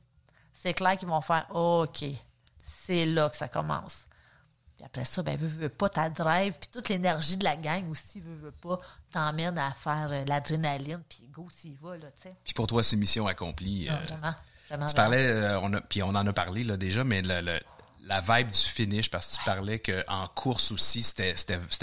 c'est 0.53 0.73
clair 0.73 0.97
qu'ils 0.97 1.07
vont 1.07 1.21
faire 1.21 1.47
OK, 1.55 2.03
c'est 2.85 3.05
là 3.05 3.29
que 3.29 3.35
ça 3.37 3.47
commence. 3.47 4.05
Puis 4.75 4.85
après 4.85 5.05
ça, 5.05 5.23
ben, 5.23 5.37
veux, 5.37 5.47
veux 5.47 5.69
pas, 5.69 5.87
ta 5.89 6.09
drive, 6.09 6.53
puis 6.59 6.67
toute 6.69 6.89
l'énergie 6.89 7.37
de 7.37 7.43
la 7.45 7.55
gang 7.55 7.89
aussi, 7.89 8.19
veux, 8.19 8.35
veux 8.35 8.51
pas, 8.51 8.77
t'emmène 9.11 9.57
à 9.57 9.71
faire 9.71 10.09
euh, 10.11 10.25
l'adrénaline, 10.25 11.01
puis 11.07 11.27
go, 11.31 11.47
s'il 11.49 11.77
va, 11.77 11.95
là, 11.95 12.07
tu 12.17 12.23
sais. 12.23 12.35
Puis 12.43 12.53
pour 12.53 12.67
toi, 12.67 12.83
c'est 12.83 12.97
mission 12.97 13.25
accomplie. 13.27 13.87
Euh, 13.89 13.93
Vraiment, 14.07 14.35
vraiment. 14.67 14.85
Tu 14.85 14.93
parlais, 14.95 15.25
euh, 15.25 15.59
on 15.61 15.73
a, 15.73 15.81
puis 15.81 16.03
on 16.03 16.09
en 16.09 16.27
a 16.27 16.33
parlé 16.33 16.63
là 16.65 16.75
déjà, 16.75 17.03
mais 17.05 17.21
le, 17.21 17.39
le- 17.41 17.59
la 18.07 18.19
vibe 18.21 18.49
du 18.49 18.59
finish, 18.59 19.09
parce 19.09 19.29
que 19.31 19.37
tu 19.37 19.43
parlais 19.45 19.79
qu'en 19.79 20.27
course 20.35 20.71
aussi, 20.71 21.01
c'était, 21.01 21.33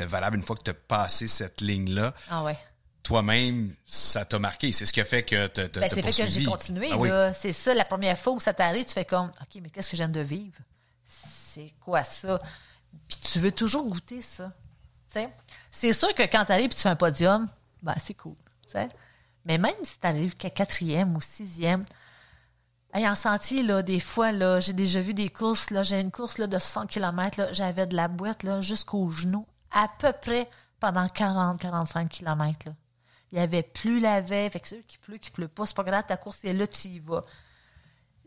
valable 0.05 0.36
une 0.36 0.42
fois 0.44 0.55
que 0.55 0.62
tu 0.62 0.70
as 0.70 0.74
passé 0.74 1.26
cette 1.26 1.61
ligne-là. 1.62 2.14
Ah 2.30 2.44
ouais. 2.44 2.57
Toi-même, 3.03 3.74
ça 3.84 4.24
t'a 4.24 4.38
marqué. 4.38 4.70
C'est 4.70 4.86
ce 4.86 4.92
qui 4.92 5.00
a 5.00 5.05
fait 5.05 5.24
que 5.24 5.48
tu 5.48 5.80
Ben, 5.80 5.88
c'est 5.90 6.00
fait 6.03 6.12
que 6.22 6.26
j'ai 6.30 6.44
continué. 6.44 6.90
Ah 6.92 6.96
oui. 6.96 7.09
C'est 7.34 7.53
ça, 7.53 7.74
la 7.74 7.84
première 7.84 8.16
fois 8.16 8.34
où 8.34 8.38
ça 8.40 8.55
t'arrive, 8.55 8.84
tu 8.84 8.92
fais 8.92 9.05
comme, 9.05 9.28
OK, 9.40 9.61
mais 9.61 9.70
qu'est-ce 9.70 9.88
que 9.90 9.96
je 9.96 10.03
viens 10.03 10.09
de 10.09 10.20
vivre? 10.20 10.57
C'est 11.55 11.74
quoi 11.80 12.03
ça? 12.03 12.40
Puis 13.09 13.18
tu 13.22 13.38
veux 13.40 13.53
toujours 13.53 13.86
goûter 13.86 14.22
ça. 14.22 14.53
C'est 15.70 15.92
sûr 15.92 16.14
que 16.14 16.22
quand 16.22 16.46
tu 16.46 16.53
arrives 16.53 16.70
et 16.72 16.74
tu 16.74 16.80
fais 16.80 16.88
un 16.88 16.96
podium, 16.96 17.46
ben, 17.82 17.94
c'est 17.98 18.14
cool. 18.14 18.36
Mais 19.44 19.59
même 19.59 19.74
si 19.82 19.98
tu 19.98 20.07
arrives 20.07 20.34
qu'à 20.34 20.48
quatrième 20.48 21.14
ou 21.14 21.20
sixième, 21.20 21.84
hey, 22.94 23.07
en 23.07 23.14
sentier, 23.14 23.62
là, 23.62 23.82
des 23.82 24.00
fois, 24.00 24.32
là, 24.32 24.61
j'ai 24.61 24.72
déjà 24.72 25.03
vu 25.03 25.12
des 25.12 25.28
courses. 25.28 25.70
Là, 25.70 25.82
j'ai 25.82 26.00
une 26.00 26.11
course 26.11 26.38
là, 26.38 26.46
de 26.46 26.59
60 26.59 26.88
km, 26.88 27.48
j'avais 27.53 27.86
de 27.86 27.96
la 27.96 28.09
boîte 28.09 28.44
là, 28.44 28.62
jusqu'au 28.62 29.11
genou, 29.11 29.46
à 29.70 29.88
peu 29.98 30.12
près 30.12 30.48
pendant 30.80 31.07
40-45 31.07 32.09
km. 32.09 32.68
Là. 32.68 32.74
Il 33.30 33.36
n'y 33.36 33.40
avait 33.40 33.62
plus 33.62 33.98
la 33.98 34.22
veille. 34.22 34.48
Fait 34.48 34.61
que 34.61 34.68
c'est 34.68 34.86
qui 34.86 34.96
pleut, 34.96 35.18
qui 35.18 35.30
pleut 35.30 35.48
pas. 35.48 35.66
C'est 35.66 35.76
pas 35.76 35.84
grave, 35.84 36.05
ta 36.07 36.16
course 36.16 36.44
est 36.44 36.55
là, 36.55 36.66
tu 36.66 36.88
y 36.88 36.98
vas. 37.00 37.22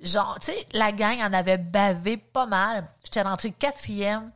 Genre, 0.06 0.38
tu 0.40 0.48
sais, 0.48 0.68
la 0.74 0.92
gang 0.92 1.20
en 1.20 1.34
avait 1.34 1.58
bavé 1.58 2.18
pas 2.18 2.46
mal. 2.46 2.88
J'étais 3.04 3.22
rentrée 3.24 3.52
quatrième. 3.52 4.32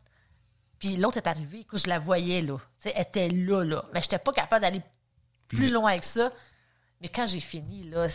Puis 0.79 0.95
l'autre 0.97 1.17
est 1.17 1.27
arrivée. 1.27 1.59
Écoute, 1.61 1.79
je 1.83 1.87
la 1.89 1.99
voyais, 1.99 2.41
là. 2.41 2.57
Tu 2.57 2.89
sais, 2.89 2.93
elle 2.95 3.01
était 3.03 3.29
là, 3.29 3.63
là. 3.63 3.85
Mais 3.93 4.01
j'étais 4.01 4.17
pas 4.19 4.31
capable 4.31 4.61
d'aller 4.61 4.81
plus 5.47 5.69
loin 5.69 5.97
que 5.99 6.05
ça. 6.05 6.31
Mais 7.01 7.09
quand 7.09 7.25
j'ai 7.25 7.39
fini, 7.39 7.83
là, 7.89 8.07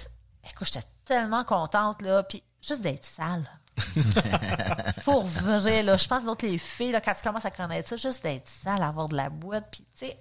écoute, 0.50 0.68
j'étais 0.72 0.86
tellement 1.04 1.44
contente, 1.44 2.02
là. 2.02 2.22
Puis 2.22 2.42
juste 2.62 2.80
d'être 2.80 3.04
sale. 3.04 3.44
Pour 5.04 5.26
vrai, 5.26 5.82
là. 5.82 5.96
Je 5.96 6.06
pense 6.08 6.24
que 6.36 6.46
les 6.46 6.58
filles, 6.58 6.92
là, 6.92 7.00
quand 7.00 7.14
tu 7.14 7.22
commences 7.22 7.44
à 7.44 7.50
connaître 7.50 7.88
ça, 7.88 7.96
juste 7.96 8.22
d'être 8.22 8.48
sale, 8.48 8.82
avoir 8.82 9.08
de 9.08 9.16
la 9.16 9.28
boîte, 9.28 9.66
puis, 9.70 9.80
tu 9.98 10.06
sais, 10.06 10.18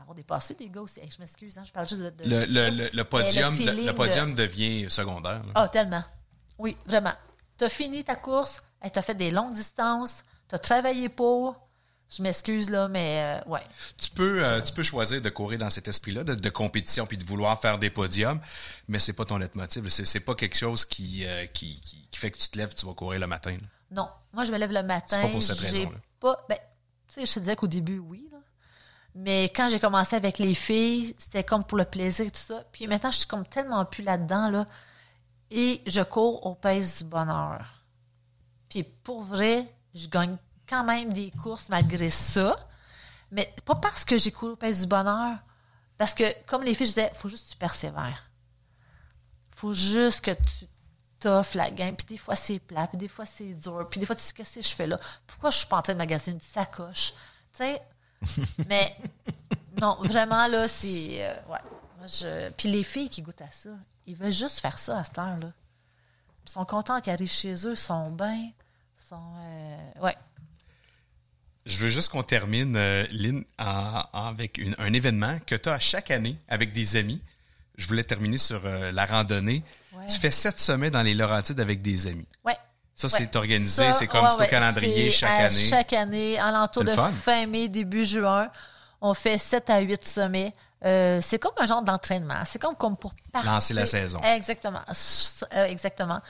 avoir 0.00 0.14
dépassé 0.14 0.54
des 0.54 0.68
gars 0.68 0.82
aussi. 0.82 1.00
Hey, 1.00 1.10
je 1.10 1.18
m'excuse, 1.20 1.58
hein, 1.58 1.64
je 1.66 1.72
parle 1.72 1.88
juste 1.88 2.00
de. 2.00 2.10
de- 2.10 2.24
Le, 2.28 2.44
le, 2.46 2.90
le, 2.92 3.92
podium 3.92 4.34
devient 4.34 4.86
secondaire. 4.90 5.42
là. 5.44 5.52
Ah, 5.54 5.68
tellement. 5.68 6.04
Oui, 6.58 6.76
vraiment. 6.86 7.14
Tu 7.58 7.64
as 7.64 7.68
fini 7.68 8.04
ta 8.04 8.16
course, 8.16 8.62
tu 8.82 8.98
as 8.98 9.02
fait 9.02 9.14
des 9.14 9.30
longues 9.30 9.54
distances, 9.54 10.22
tu 10.48 10.54
as 10.54 10.58
travaillé 10.58 11.08
pour. 11.08 11.56
Je 12.08 12.22
m'excuse, 12.22 12.70
là, 12.70 12.86
mais 12.86 13.40
euh, 13.44 13.50
ouais. 13.50 13.62
Tu 14.00 14.10
peux, 14.10 14.44
euh, 14.44 14.60
tu 14.60 14.72
peux 14.72 14.84
choisir 14.84 15.20
de 15.20 15.28
courir 15.28 15.58
dans 15.58 15.70
cet 15.70 15.88
esprit-là, 15.88 16.22
de, 16.22 16.36
de 16.36 16.48
compétition, 16.50 17.04
puis 17.04 17.16
de 17.16 17.24
vouloir 17.24 17.60
faire 17.60 17.80
des 17.80 17.90
podiums, 17.90 18.40
mais 18.86 19.00
c'est 19.00 19.12
pas 19.12 19.24
ton 19.24 19.38
leitmotiv. 19.38 19.88
C'est, 19.88 20.04
c'est 20.04 20.20
pas 20.20 20.36
quelque 20.36 20.56
chose 20.56 20.84
qui, 20.84 21.26
euh, 21.26 21.46
qui, 21.46 21.80
qui, 21.80 22.06
qui 22.08 22.18
fait 22.18 22.30
que 22.30 22.38
tu 22.38 22.48
te 22.48 22.56
lèves, 22.58 22.74
tu 22.76 22.86
vas 22.86 22.94
courir 22.94 23.18
le 23.18 23.26
matin. 23.26 23.50
là. 23.50 23.66
Non, 23.90 24.08
moi, 24.32 24.44
je 24.44 24.52
me 24.52 24.58
lève 24.58 24.70
le 24.70 24.84
matin. 24.84 25.16
C'est 25.20 25.22
pas 25.22 25.28
pour 25.28 25.42
cette 25.42 25.58
raison-là. 25.58 25.96
Pas, 26.20 26.46
ben, 26.48 26.58
tu 27.08 27.14
sais, 27.14 27.26
je 27.26 27.32
te 27.34 27.40
disais 27.40 27.56
qu'au 27.56 27.66
début, 27.66 27.98
oui. 27.98 28.28
là. 28.30 28.38
Mais 29.16 29.44
quand 29.46 29.68
j'ai 29.68 29.80
commencé 29.80 30.14
avec 30.14 30.38
les 30.38 30.54
filles, 30.54 31.12
c'était 31.18 31.42
comme 31.42 31.64
pour 31.64 31.78
le 31.78 31.86
plaisir 31.86 32.26
et 32.26 32.30
tout 32.30 32.38
ça. 32.38 32.62
Puis 32.70 32.86
maintenant, 32.86 33.10
je 33.10 33.18
suis 33.18 33.26
comme 33.26 33.46
tellement 33.46 33.84
plus 33.84 34.04
là-dedans, 34.04 34.48
là. 34.48 34.66
Et 35.50 35.82
je 35.86 36.00
cours 36.02 36.44
au 36.46 36.54
pèse 36.54 36.98
du 36.98 37.04
bonheur. 37.04 37.84
Puis 38.68 38.82
pour 38.82 39.22
vrai, 39.22 39.72
je 39.94 40.08
gagne 40.08 40.36
quand 40.68 40.84
même 40.84 41.12
des 41.12 41.30
courses 41.30 41.68
malgré 41.68 42.08
ça. 42.08 42.56
Mais 43.30 43.54
pas 43.64 43.76
parce 43.76 44.04
que 44.04 44.18
j'ai 44.18 44.32
couru 44.32 44.52
au 44.52 44.56
pèse 44.56 44.80
du 44.80 44.86
bonheur. 44.86 45.38
Parce 45.98 46.14
que, 46.14 46.24
comme 46.46 46.62
les 46.62 46.74
filles, 46.74 46.86
je 46.86 46.90
disais, 46.92 47.12
faut 47.14 47.28
juste 47.28 47.46
que 47.46 47.52
tu 47.52 47.58
persévères. 47.58 48.30
faut 49.54 49.72
juste 49.72 50.20
que 50.20 50.32
tu 50.32 50.66
t'offres 51.18 51.56
la 51.56 51.70
game. 51.70 51.96
Puis 51.96 52.06
des 52.06 52.18
fois, 52.18 52.36
c'est 52.36 52.58
plat, 52.58 52.86
puis 52.86 52.98
des 52.98 53.08
fois, 53.08 53.24
c'est 53.24 53.54
dur. 53.54 53.86
Puis 53.90 53.98
des 54.00 54.06
fois, 54.06 54.14
tu 54.14 54.22
te 54.22 54.26
dis, 54.26 54.34
qu'est-ce 54.34 54.56
que 54.56 54.62
je 54.62 54.74
fais 54.74 54.86
là? 54.86 54.98
Pourquoi 55.26 55.50
je 55.50 55.58
suis 55.58 55.66
pas 55.66 55.78
en 55.78 55.82
train 55.82 55.94
de 55.94 55.98
magasiner 55.98 56.34
une 56.34 56.40
sacoche? 56.40 57.14
Tu 57.52 57.64
sais? 57.64 57.82
Mais 58.68 58.96
non, 59.80 59.96
vraiment, 60.02 60.46
là, 60.46 60.68
c'est... 60.68 61.24
euh, 61.24 61.34
ouais. 61.50 61.60
Je... 62.06 62.50
Puis 62.50 62.68
les 62.70 62.82
filles 62.82 63.08
qui 63.08 63.22
goûtent 63.22 63.42
à 63.42 63.50
ça, 63.50 63.70
ils 64.06 64.14
veulent 64.16 64.32
juste 64.32 64.60
faire 64.60 64.78
ça 64.78 64.98
à 64.98 65.04
cette 65.04 65.18
heure-là. 65.18 65.52
Ils 66.46 66.50
sont 66.50 66.64
contents 66.64 67.00
qu'ils 67.00 67.12
arrivent 67.12 67.32
chez 67.32 67.66
eux, 67.66 67.74
sont 67.74 68.10
bien, 68.10 68.50
sont... 68.96 69.20
euh, 69.38 70.00
Ouais. 70.02 70.16
Je 71.64 71.78
veux 71.78 71.88
juste 71.88 72.10
qu'on 72.10 72.22
termine, 72.22 72.76
euh, 72.76 73.04
Lynn, 73.10 73.44
en- 73.58 74.02
en- 74.12 74.26
avec 74.28 74.56
une- 74.58 74.76
un 74.78 74.92
événement 74.92 75.38
que 75.44 75.56
tu 75.56 75.68
as 75.68 75.80
chaque 75.80 76.10
année 76.10 76.36
avec 76.48 76.72
des 76.72 76.96
amis. 76.96 77.20
je 77.78 77.86
voulais 77.88 78.04
terminer 78.04 78.38
sur 78.38 78.64
euh, 78.64 78.90
la 78.90 79.04
randonnée. 79.04 79.62
Ouais. 79.92 80.06
Tu 80.06 80.18
fais 80.18 80.30
sept 80.30 80.58
sommets 80.58 80.88
dans 80.90 81.02
les 81.02 81.12
Laurentides 81.12 81.60
avec 81.60 81.82
des 81.82 82.06
amis. 82.06 82.26
Ouais. 82.42 82.56
Ça, 82.94 83.06
Ouais. 83.08 83.12
c'est 83.18 83.36
organisé, 83.36 83.92
c'est 83.92 84.06
comme 84.06 84.24
ouais, 84.24 84.30
c'est 84.30 84.36
au 84.36 84.40
ouais, 84.40 84.48
calendrier 84.48 85.04
c'est 85.10 85.18
chaque 85.18 85.30
à 85.40 85.44
année. 85.48 85.68
Chaque 85.68 85.92
année, 85.92 86.38
alentour 86.38 86.84
de 86.84 86.92
fin 87.12 87.46
mai, 87.46 87.68
début 87.68 88.06
juin, 88.06 88.50
on 89.02 89.12
fait 89.12 89.36
7 89.36 89.68
à 89.68 89.80
8 89.80 90.02
sommets. 90.06 90.54
Euh, 90.86 91.18
c'est 91.20 91.38
comme 91.38 91.52
un 91.58 91.66
genre 91.66 91.82
d'entraînement. 91.82 92.42
C'est 92.46 92.60
comme, 92.60 92.76
comme 92.76 92.96
pour 92.96 93.12
partir. 93.32 93.52
Lancer 93.52 93.74
la 93.74 93.86
saison. 93.86 94.20
Exactement. 94.20 94.82
Euh, 95.54 95.64
exactement. 95.64 96.20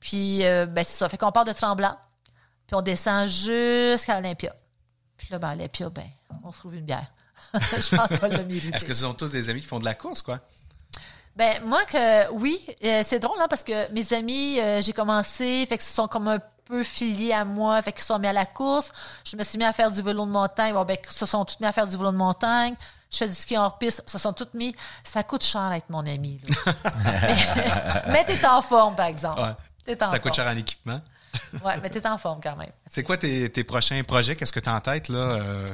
Puis, 0.00 0.44
euh, 0.44 0.66
ben, 0.66 0.84
c'est 0.84 0.98
ça. 0.98 1.08
Fait 1.08 1.16
qu'on 1.16 1.32
part 1.32 1.44
de 1.44 1.52
Tremblant, 1.52 1.96
puis 2.66 2.76
on 2.76 2.82
descend 2.82 3.26
jusqu'à 3.26 4.18
Olympia. 4.18 4.54
Puis 5.16 5.28
là, 5.30 5.38
ben, 5.38 5.48
à 5.48 5.52
Olympia, 5.54 5.88
ben, 5.88 6.08
on 6.44 6.52
se 6.52 6.58
trouve 6.58 6.74
une 6.74 6.84
bière. 6.84 7.06
Je 7.54 7.96
pense 7.96 8.20
qu'on 8.20 8.28
l'a 8.28 8.44
mérité. 8.44 8.74
Est-ce 8.74 8.84
que 8.84 8.92
ce 8.92 9.02
sont 9.02 9.14
tous 9.14 9.30
des 9.30 9.48
amis 9.48 9.60
qui 9.60 9.66
font 9.66 9.78
de 9.78 9.84
la 9.84 9.94
course, 9.94 10.22
quoi? 10.22 10.40
Ben 11.34 11.64
moi 11.64 11.82
que 11.86 12.30
oui, 12.32 12.60
euh, 12.84 13.02
c'est 13.06 13.18
drôle 13.18 13.38
hein, 13.40 13.46
parce 13.48 13.64
que 13.64 13.90
mes 13.92 14.12
amis, 14.12 14.58
j'ai 14.82 14.92
commencé, 14.92 15.64
fait 15.66 15.78
que 15.78 15.82
ce 15.82 15.90
sont 15.90 16.06
comme 16.06 16.28
un 16.28 16.40
peu 16.66 16.82
filiés 16.82 17.32
à 17.32 17.46
moi, 17.46 17.80
fait 17.80 17.92
qu'ils 17.92 18.02
se 18.02 18.08
sont 18.08 18.18
mis 18.18 18.26
à 18.26 18.34
la 18.34 18.44
course. 18.44 18.92
Je 19.24 19.34
me 19.38 19.42
suis 19.42 19.56
mis 19.56 19.64
à 19.64 19.72
faire 19.72 19.90
du 19.90 20.02
vélo 20.02 20.26
de 20.26 20.30
montagne. 20.30 20.74
Bon 20.74 20.84
ben, 20.84 20.98
se 21.08 21.24
sont 21.24 21.46
tous 21.46 21.58
mis 21.58 21.66
à 21.66 21.72
faire 21.72 21.86
du 21.86 21.96
vélo 21.96 22.12
de 22.12 22.18
montagne. 22.18 22.76
Je 23.12 23.18
fais 23.18 23.28
du 23.28 23.34
ski 23.34 23.56
hors 23.58 23.76
piste. 23.78 24.02
Se 24.08 24.16
sont 24.18 24.32
tous 24.32 24.48
mis. 24.54 24.74
Ça 25.04 25.22
coûte 25.22 25.44
cher 25.44 25.70
être 25.72 25.90
mon 25.90 26.06
ami. 26.06 26.40
Là. 26.66 26.72
mais 28.06 28.12
mais 28.12 28.24
t'es 28.24 28.44
en 28.46 28.62
forme 28.62 28.96
par 28.96 29.06
exemple. 29.06 29.40
Ouais. 29.40 29.54
T'es 29.84 30.02
en 30.02 30.08
Ça 30.08 30.18
coûte 30.18 30.34
cher 30.34 30.46
en 30.46 30.56
équipement. 30.56 31.00
Ouais, 31.64 31.78
mais 31.82 31.88
t'es 31.88 32.06
en 32.06 32.18
forme 32.18 32.40
quand 32.42 32.56
même. 32.56 32.70
C'est 32.90 33.02
quoi 33.02 33.16
tes, 33.16 33.50
tes 33.50 33.64
prochains 33.64 34.02
projets? 34.04 34.36
Qu'est-ce 34.36 34.52
que 34.52 34.60
tu 34.60 34.68
as 34.68 34.74
en 34.74 34.80
tête, 34.82 35.08
là? 35.08 35.18
euh? 35.18 35.66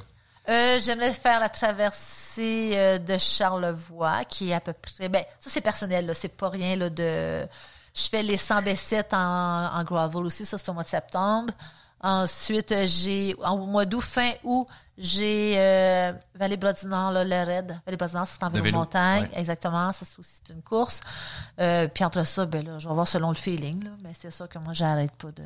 Euh, 0.48 0.78
J'aimerais 0.80 1.12
faire 1.12 1.40
la 1.40 1.48
traversée 1.48 2.70
euh, 2.74 2.98
de 2.98 3.18
Charlevoix, 3.18 4.24
qui 4.24 4.50
est 4.50 4.54
à 4.54 4.60
peu 4.60 4.72
près. 4.72 5.08
Ben, 5.08 5.24
ça, 5.40 5.50
c'est 5.50 5.60
personnel, 5.60 6.06
là. 6.06 6.14
C'est 6.14 6.28
pas 6.36 6.48
rien, 6.48 6.76
là, 6.76 6.88
de. 6.90 7.44
Je 7.92 8.08
fais 8.08 8.22
les 8.22 8.36
100 8.36 8.62
B7 8.62 9.06
en, 9.12 9.78
en 9.80 9.82
gravel 9.84 10.24
aussi, 10.26 10.46
ça, 10.46 10.56
c'est 10.58 10.68
au 10.68 10.74
mois 10.74 10.84
de 10.84 10.88
septembre. 10.88 11.52
Ensuite, 12.00 12.74
j'ai. 12.86 13.34
Au 13.34 13.56
mois 13.66 13.84
d'août, 13.84 14.00
fin 14.02 14.30
août, 14.44 14.66
j'ai 14.96 15.54
euh, 15.56 16.12
Vallée 16.34 16.56
Bras 16.56 16.72
du 16.72 16.86
Nord, 16.86 17.10
là, 17.12 17.24
le 17.24 17.44
raid. 17.46 17.80
Vallée 17.84 17.96
Bras 17.96 18.08
du 18.08 18.14
Nord, 18.14 18.26
c'est 18.26 18.42
en 18.42 18.48
De 18.50 18.52
vélo 18.52 18.62
de 18.64 18.64
vélo, 18.66 18.78
montagne. 18.78 19.22
ouais. 19.24 19.38
Exactement. 19.40 19.92
Ça, 19.92 20.06
c'est 20.08 20.18
aussi 20.18 20.40
une 20.50 20.62
course. 20.62 21.00
Euh, 21.60 21.88
puis 21.88 22.04
entre 22.04 22.24
ça, 22.24 22.46
ben 22.46 22.64
là, 22.64 22.78
je 22.78 22.88
vais 22.88 22.94
voir 22.94 23.08
selon 23.08 23.30
le 23.30 23.34
feeling, 23.36 23.84
là. 23.84 23.90
Mais 24.02 24.12
c'est 24.14 24.30
sûr 24.30 24.48
que 24.48 24.58
moi, 24.58 24.72
j'arrête 24.74 25.12
pas 25.12 25.32
de, 25.32 25.42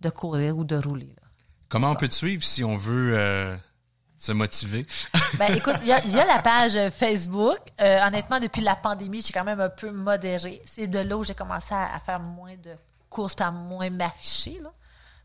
de 0.00 0.10
courir 0.10 0.56
ou 0.58 0.64
de 0.64 0.76
rouler, 0.76 1.14
là. 1.16 1.22
Comment 1.68 1.90
on 1.90 1.96
peut 1.96 2.08
te 2.08 2.14
suivre 2.14 2.44
si 2.44 2.62
on 2.62 2.76
veut 2.76 3.12
euh, 3.16 3.56
se 4.18 4.32
motiver? 4.32 4.86
Ben, 5.38 5.54
écoute, 5.54 5.74
il 5.82 5.88
y, 5.88 5.92
a- 5.92 6.04
il 6.04 6.12
y 6.12 6.18
a 6.20 6.24
la 6.24 6.40
page 6.40 6.74
euh, 6.76 6.90
Facebook. 6.90 7.58
Honnêtement, 7.80 8.40
depuis 8.40 8.62
la 8.62 8.74
pandémie, 8.76 9.20
j'ai 9.20 9.32
quand 9.32 9.44
même 9.44 9.60
un 9.60 9.68
peu 9.68 9.90
modéré. 9.90 10.62
C'est 10.64 10.86
de 10.86 10.98
là 11.00 11.16
où 11.16 11.24
j'ai 11.24 11.34
commencé 11.34 11.74
à, 11.74 11.94
à 11.94 12.00
faire 12.00 12.20
moins 12.20 12.54
de 12.54 12.70
courses, 13.10 13.34
à 13.40 13.50
moins 13.50 13.90
m'afficher, 13.90 14.60
là. 14.62 14.70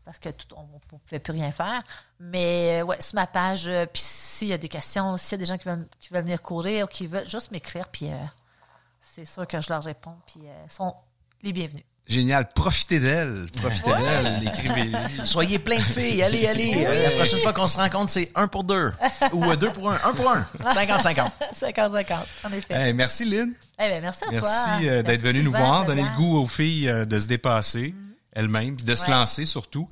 Parce 0.04 0.18
que 0.18 0.30
tout, 0.30 0.46
on 0.56 0.62
ne 0.62 0.98
pouvait 0.98 1.20
plus 1.20 1.32
rien 1.32 1.52
faire. 1.52 1.82
Mais 2.18 2.80
euh, 2.80 2.84
ouais, 2.84 3.00
sur 3.00 3.14
ma 3.14 3.26
page, 3.26 3.68
euh, 3.68 3.86
puis 3.86 4.02
s'il 4.04 4.48
y 4.48 4.52
a 4.52 4.58
des 4.58 4.68
questions, 4.68 5.16
s'il 5.16 5.32
y 5.32 5.34
a 5.36 5.38
des 5.38 5.44
gens 5.44 5.58
qui 5.58 5.68
veulent, 5.68 5.86
qui 6.00 6.12
veulent 6.12 6.24
venir 6.24 6.42
courir 6.42 6.86
ou 6.86 6.88
qui 6.88 7.06
veulent 7.06 7.28
juste 7.28 7.50
m'écrire, 7.52 7.88
puis 7.88 8.10
euh, 8.10 8.16
c'est 9.00 9.24
sûr 9.24 9.46
que 9.46 9.60
je 9.60 9.68
leur 9.68 9.82
réponds, 9.82 10.16
puis 10.26 10.40
euh, 10.44 10.68
sont 10.68 10.94
les 11.42 11.52
bienvenus. 11.52 11.84
Génial. 12.08 12.48
Profitez 12.52 13.00
d'elle. 13.00 13.46
Profitez 13.60 13.90
d'elle. 13.90 14.42
Écrivez-lui. 14.46 14.92
Soyez 15.24 15.58
plein 15.58 15.76
de 15.76 15.82
filles, 15.82 16.22
allez, 16.22 16.46
allez. 16.46 16.84
Euh, 16.84 17.04
la 17.04 17.10
prochaine 17.12 17.40
fois 17.40 17.52
qu'on 17.52 17.66
se 17.66 17.78
rencontre, 17.78 18.10
c'est 18.10 18.30
un 18.34 18.48
pour 18.48 18.64
deux. 18.64 18.92
Ou 19.32 19.44
euh, 19.44 19.56
deux 19.56 19.72
pour 19.72 19.90
un. 19.90 19.98
Un 20.04 20.12
pour 20.12 20.28
un. 20.30 20.46
50-50. 20.60 21.30
50-50, 21.54 22.16
en 22.44 22.52
effet. 22.52 22.74
Hey, 22.74 22.92
merci, 22.92 23.24
Lynn. 23.24 23.54
Eh 23.78 23.88
ben, 23.88 24.02
merci 24.02 24.24
à 24.24 24.38
toi. 24.38 24.40
Merci 24.40 24.86
d'être 24.86 25.06
Merci, 25.06 25.24
venu 25.24 25.42
nous 25.44 25.52
voir, 25.52 25.84
donner 25.84 26.02
le 26.02 26.16
goût 26.16 26.38
aux 26.38 26.46
filles 26.46 26.88
euh, 26.88 27.04
de 27.04 27.18
se 27.18 27.28
dépasser 27.28 27.94
elles-mêmes, 28.32 28.76
puis 28.76 28.84
de 28.84 28.94
se 28.94 29.10
lancer 29.10 29.46
surtout. 29.46 29.88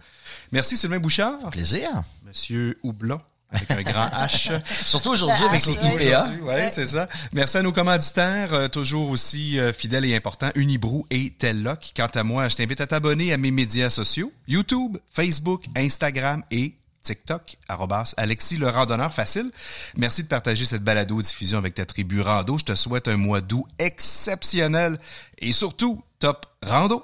Merci, 0.52 0.76
Sylvain 0.76 0.98
Bouchard. 0.98 1.50
Plaisir. 1.50 2.02
Monsieur 2.26 2.78
Houblon, 2.82 3.20
avec 3.50 3.70
un 3.70 3.82
grand 3.82 4.06
H. 4.08 4.60
Surtout 4.84 5.10
aujourd'hui 5.10 5.44
avec 5.44 5.66
l'équipe 5.66 5.92
ouais. 5.92 5.98
Léa. 5.98 6.22
Aujourd'hui, 6.22 6.42
ouais, 6.42 6.70
c'est 6.70 6.86
ça. 6.86 7.08
Merci 7.32 7.58
à 7.58 7.62
nos 7.62 7.72
commanditaires, 7.72 8.52
euh, 8.54 8.68
toujours 8.68 9.10
aussi 9.10 9.58
euh, 9.58 9.72
fidèles 9.72 10.04
et 10.04 10.14
importants, 10.14 10.50
Unibrou 10.54 11.06
et 11.10 11.30
Telloc. 11.30 11.92
Quant 11.96 12.10
à 12.14 12.22
moi, 12.22 12.48
je 12.48 12.56
t'invite 12.56 12.80
à 12.80 12.86
t'abonner 12.86 13.32
à 13.32 13.36
mes 13.36 13.50
médias 13.50 13.90
sociaux, 13.90 14.32
YouTube, 14.46 14.98
Facebook, 15.10 15.64
Instagram 15.76 16.42
et 16.50 16.74
TikTok, 17.02 17.56
arrobas 17.68 18.14
Alexis 18.16 18.58
le 18.58 18.68
randonneur 18.68 19.12
facile. 19.12 19.50
Merci 19.96 20.22
de 20.24 20.28
partager 20.28 20.64
cette 20.64 20.84
balado-diffusion 20.84 21.58
avec 21.58 21.74
ta 21.74 21.86
tribu 21.86 22.20
rando. 22.20 22.58
Je 22.58 22.64
te 22.64 22.74
souhaite 22.74 23.08
un 23.08 23.16
mois 23.16 23.40
d'août 23.40 23.64
exceptionnel 23.78 24.98
et 25.38 25.52
surtout, 25.52 26.02
top 26.20 26.44
rando. 26.66 27.02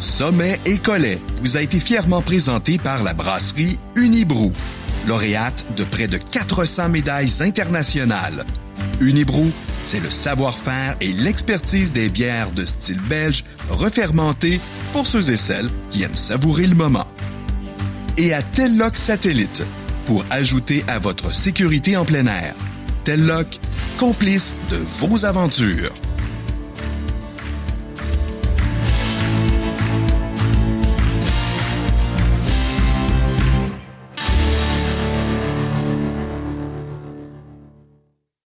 Sommet 0.00 0.58
et 0.64 0.78
Collet 0.78 1.18
vous 1.42 1.58
a 1.58 1.60
été 1.60 1.78
fièrement 1.78 2.22
présenté 2.22 2.78
par 2.78 3.02
la 3.02 3.12
brasserie 3.12 3.78
Unibrou, 3.94 4.52
lauréate 5.06 5.66
de 5.76 5.84
près 5.84 6.08
de 6.08 6.16
400 6.16 6.88
médailles 6.88 7.42
internationales. 7.42 8.46
Unibrou, 9.00 9.52
c'est 9.84 10.00
le 10.00 10.10
savoir-faire 10.10 10.96
et 11.02 11.12
l'expertise 11.12 11.92
des 11.92 12.08
bières 12.08 12.50
de 12.52 12.64
style 12.64 13.00
belge 13.00 13.44
refermentées 13.68 14.60
pour 14.92 15.06
ceux 15.06 15.30
et 15.30 15.36
celles 15.36 15.70
qui 15.90 16.02
aiment 16.02 16.16
savourer 16.16 16.66
le 16.66 16.74
moment. 16.74 17.06
Et 18.16 18.32
à 18.32 18.42
Telloc 18.42 18.96
Satellite, 18.96 19.62
pour 20.06 20.24
ajouter 20.30 20.82
à 20.88 20.98
votre 20.98 21.34
sécurité 21.34 21.96
en 21.96 22.06
plein 22.06 22.26
air. 22.26 22.54
Telloc, 23.04 23.58
complice 23.98 24.52
de 24.70 24.76
vos 24.98 25.24
aventures. 25.24 25.92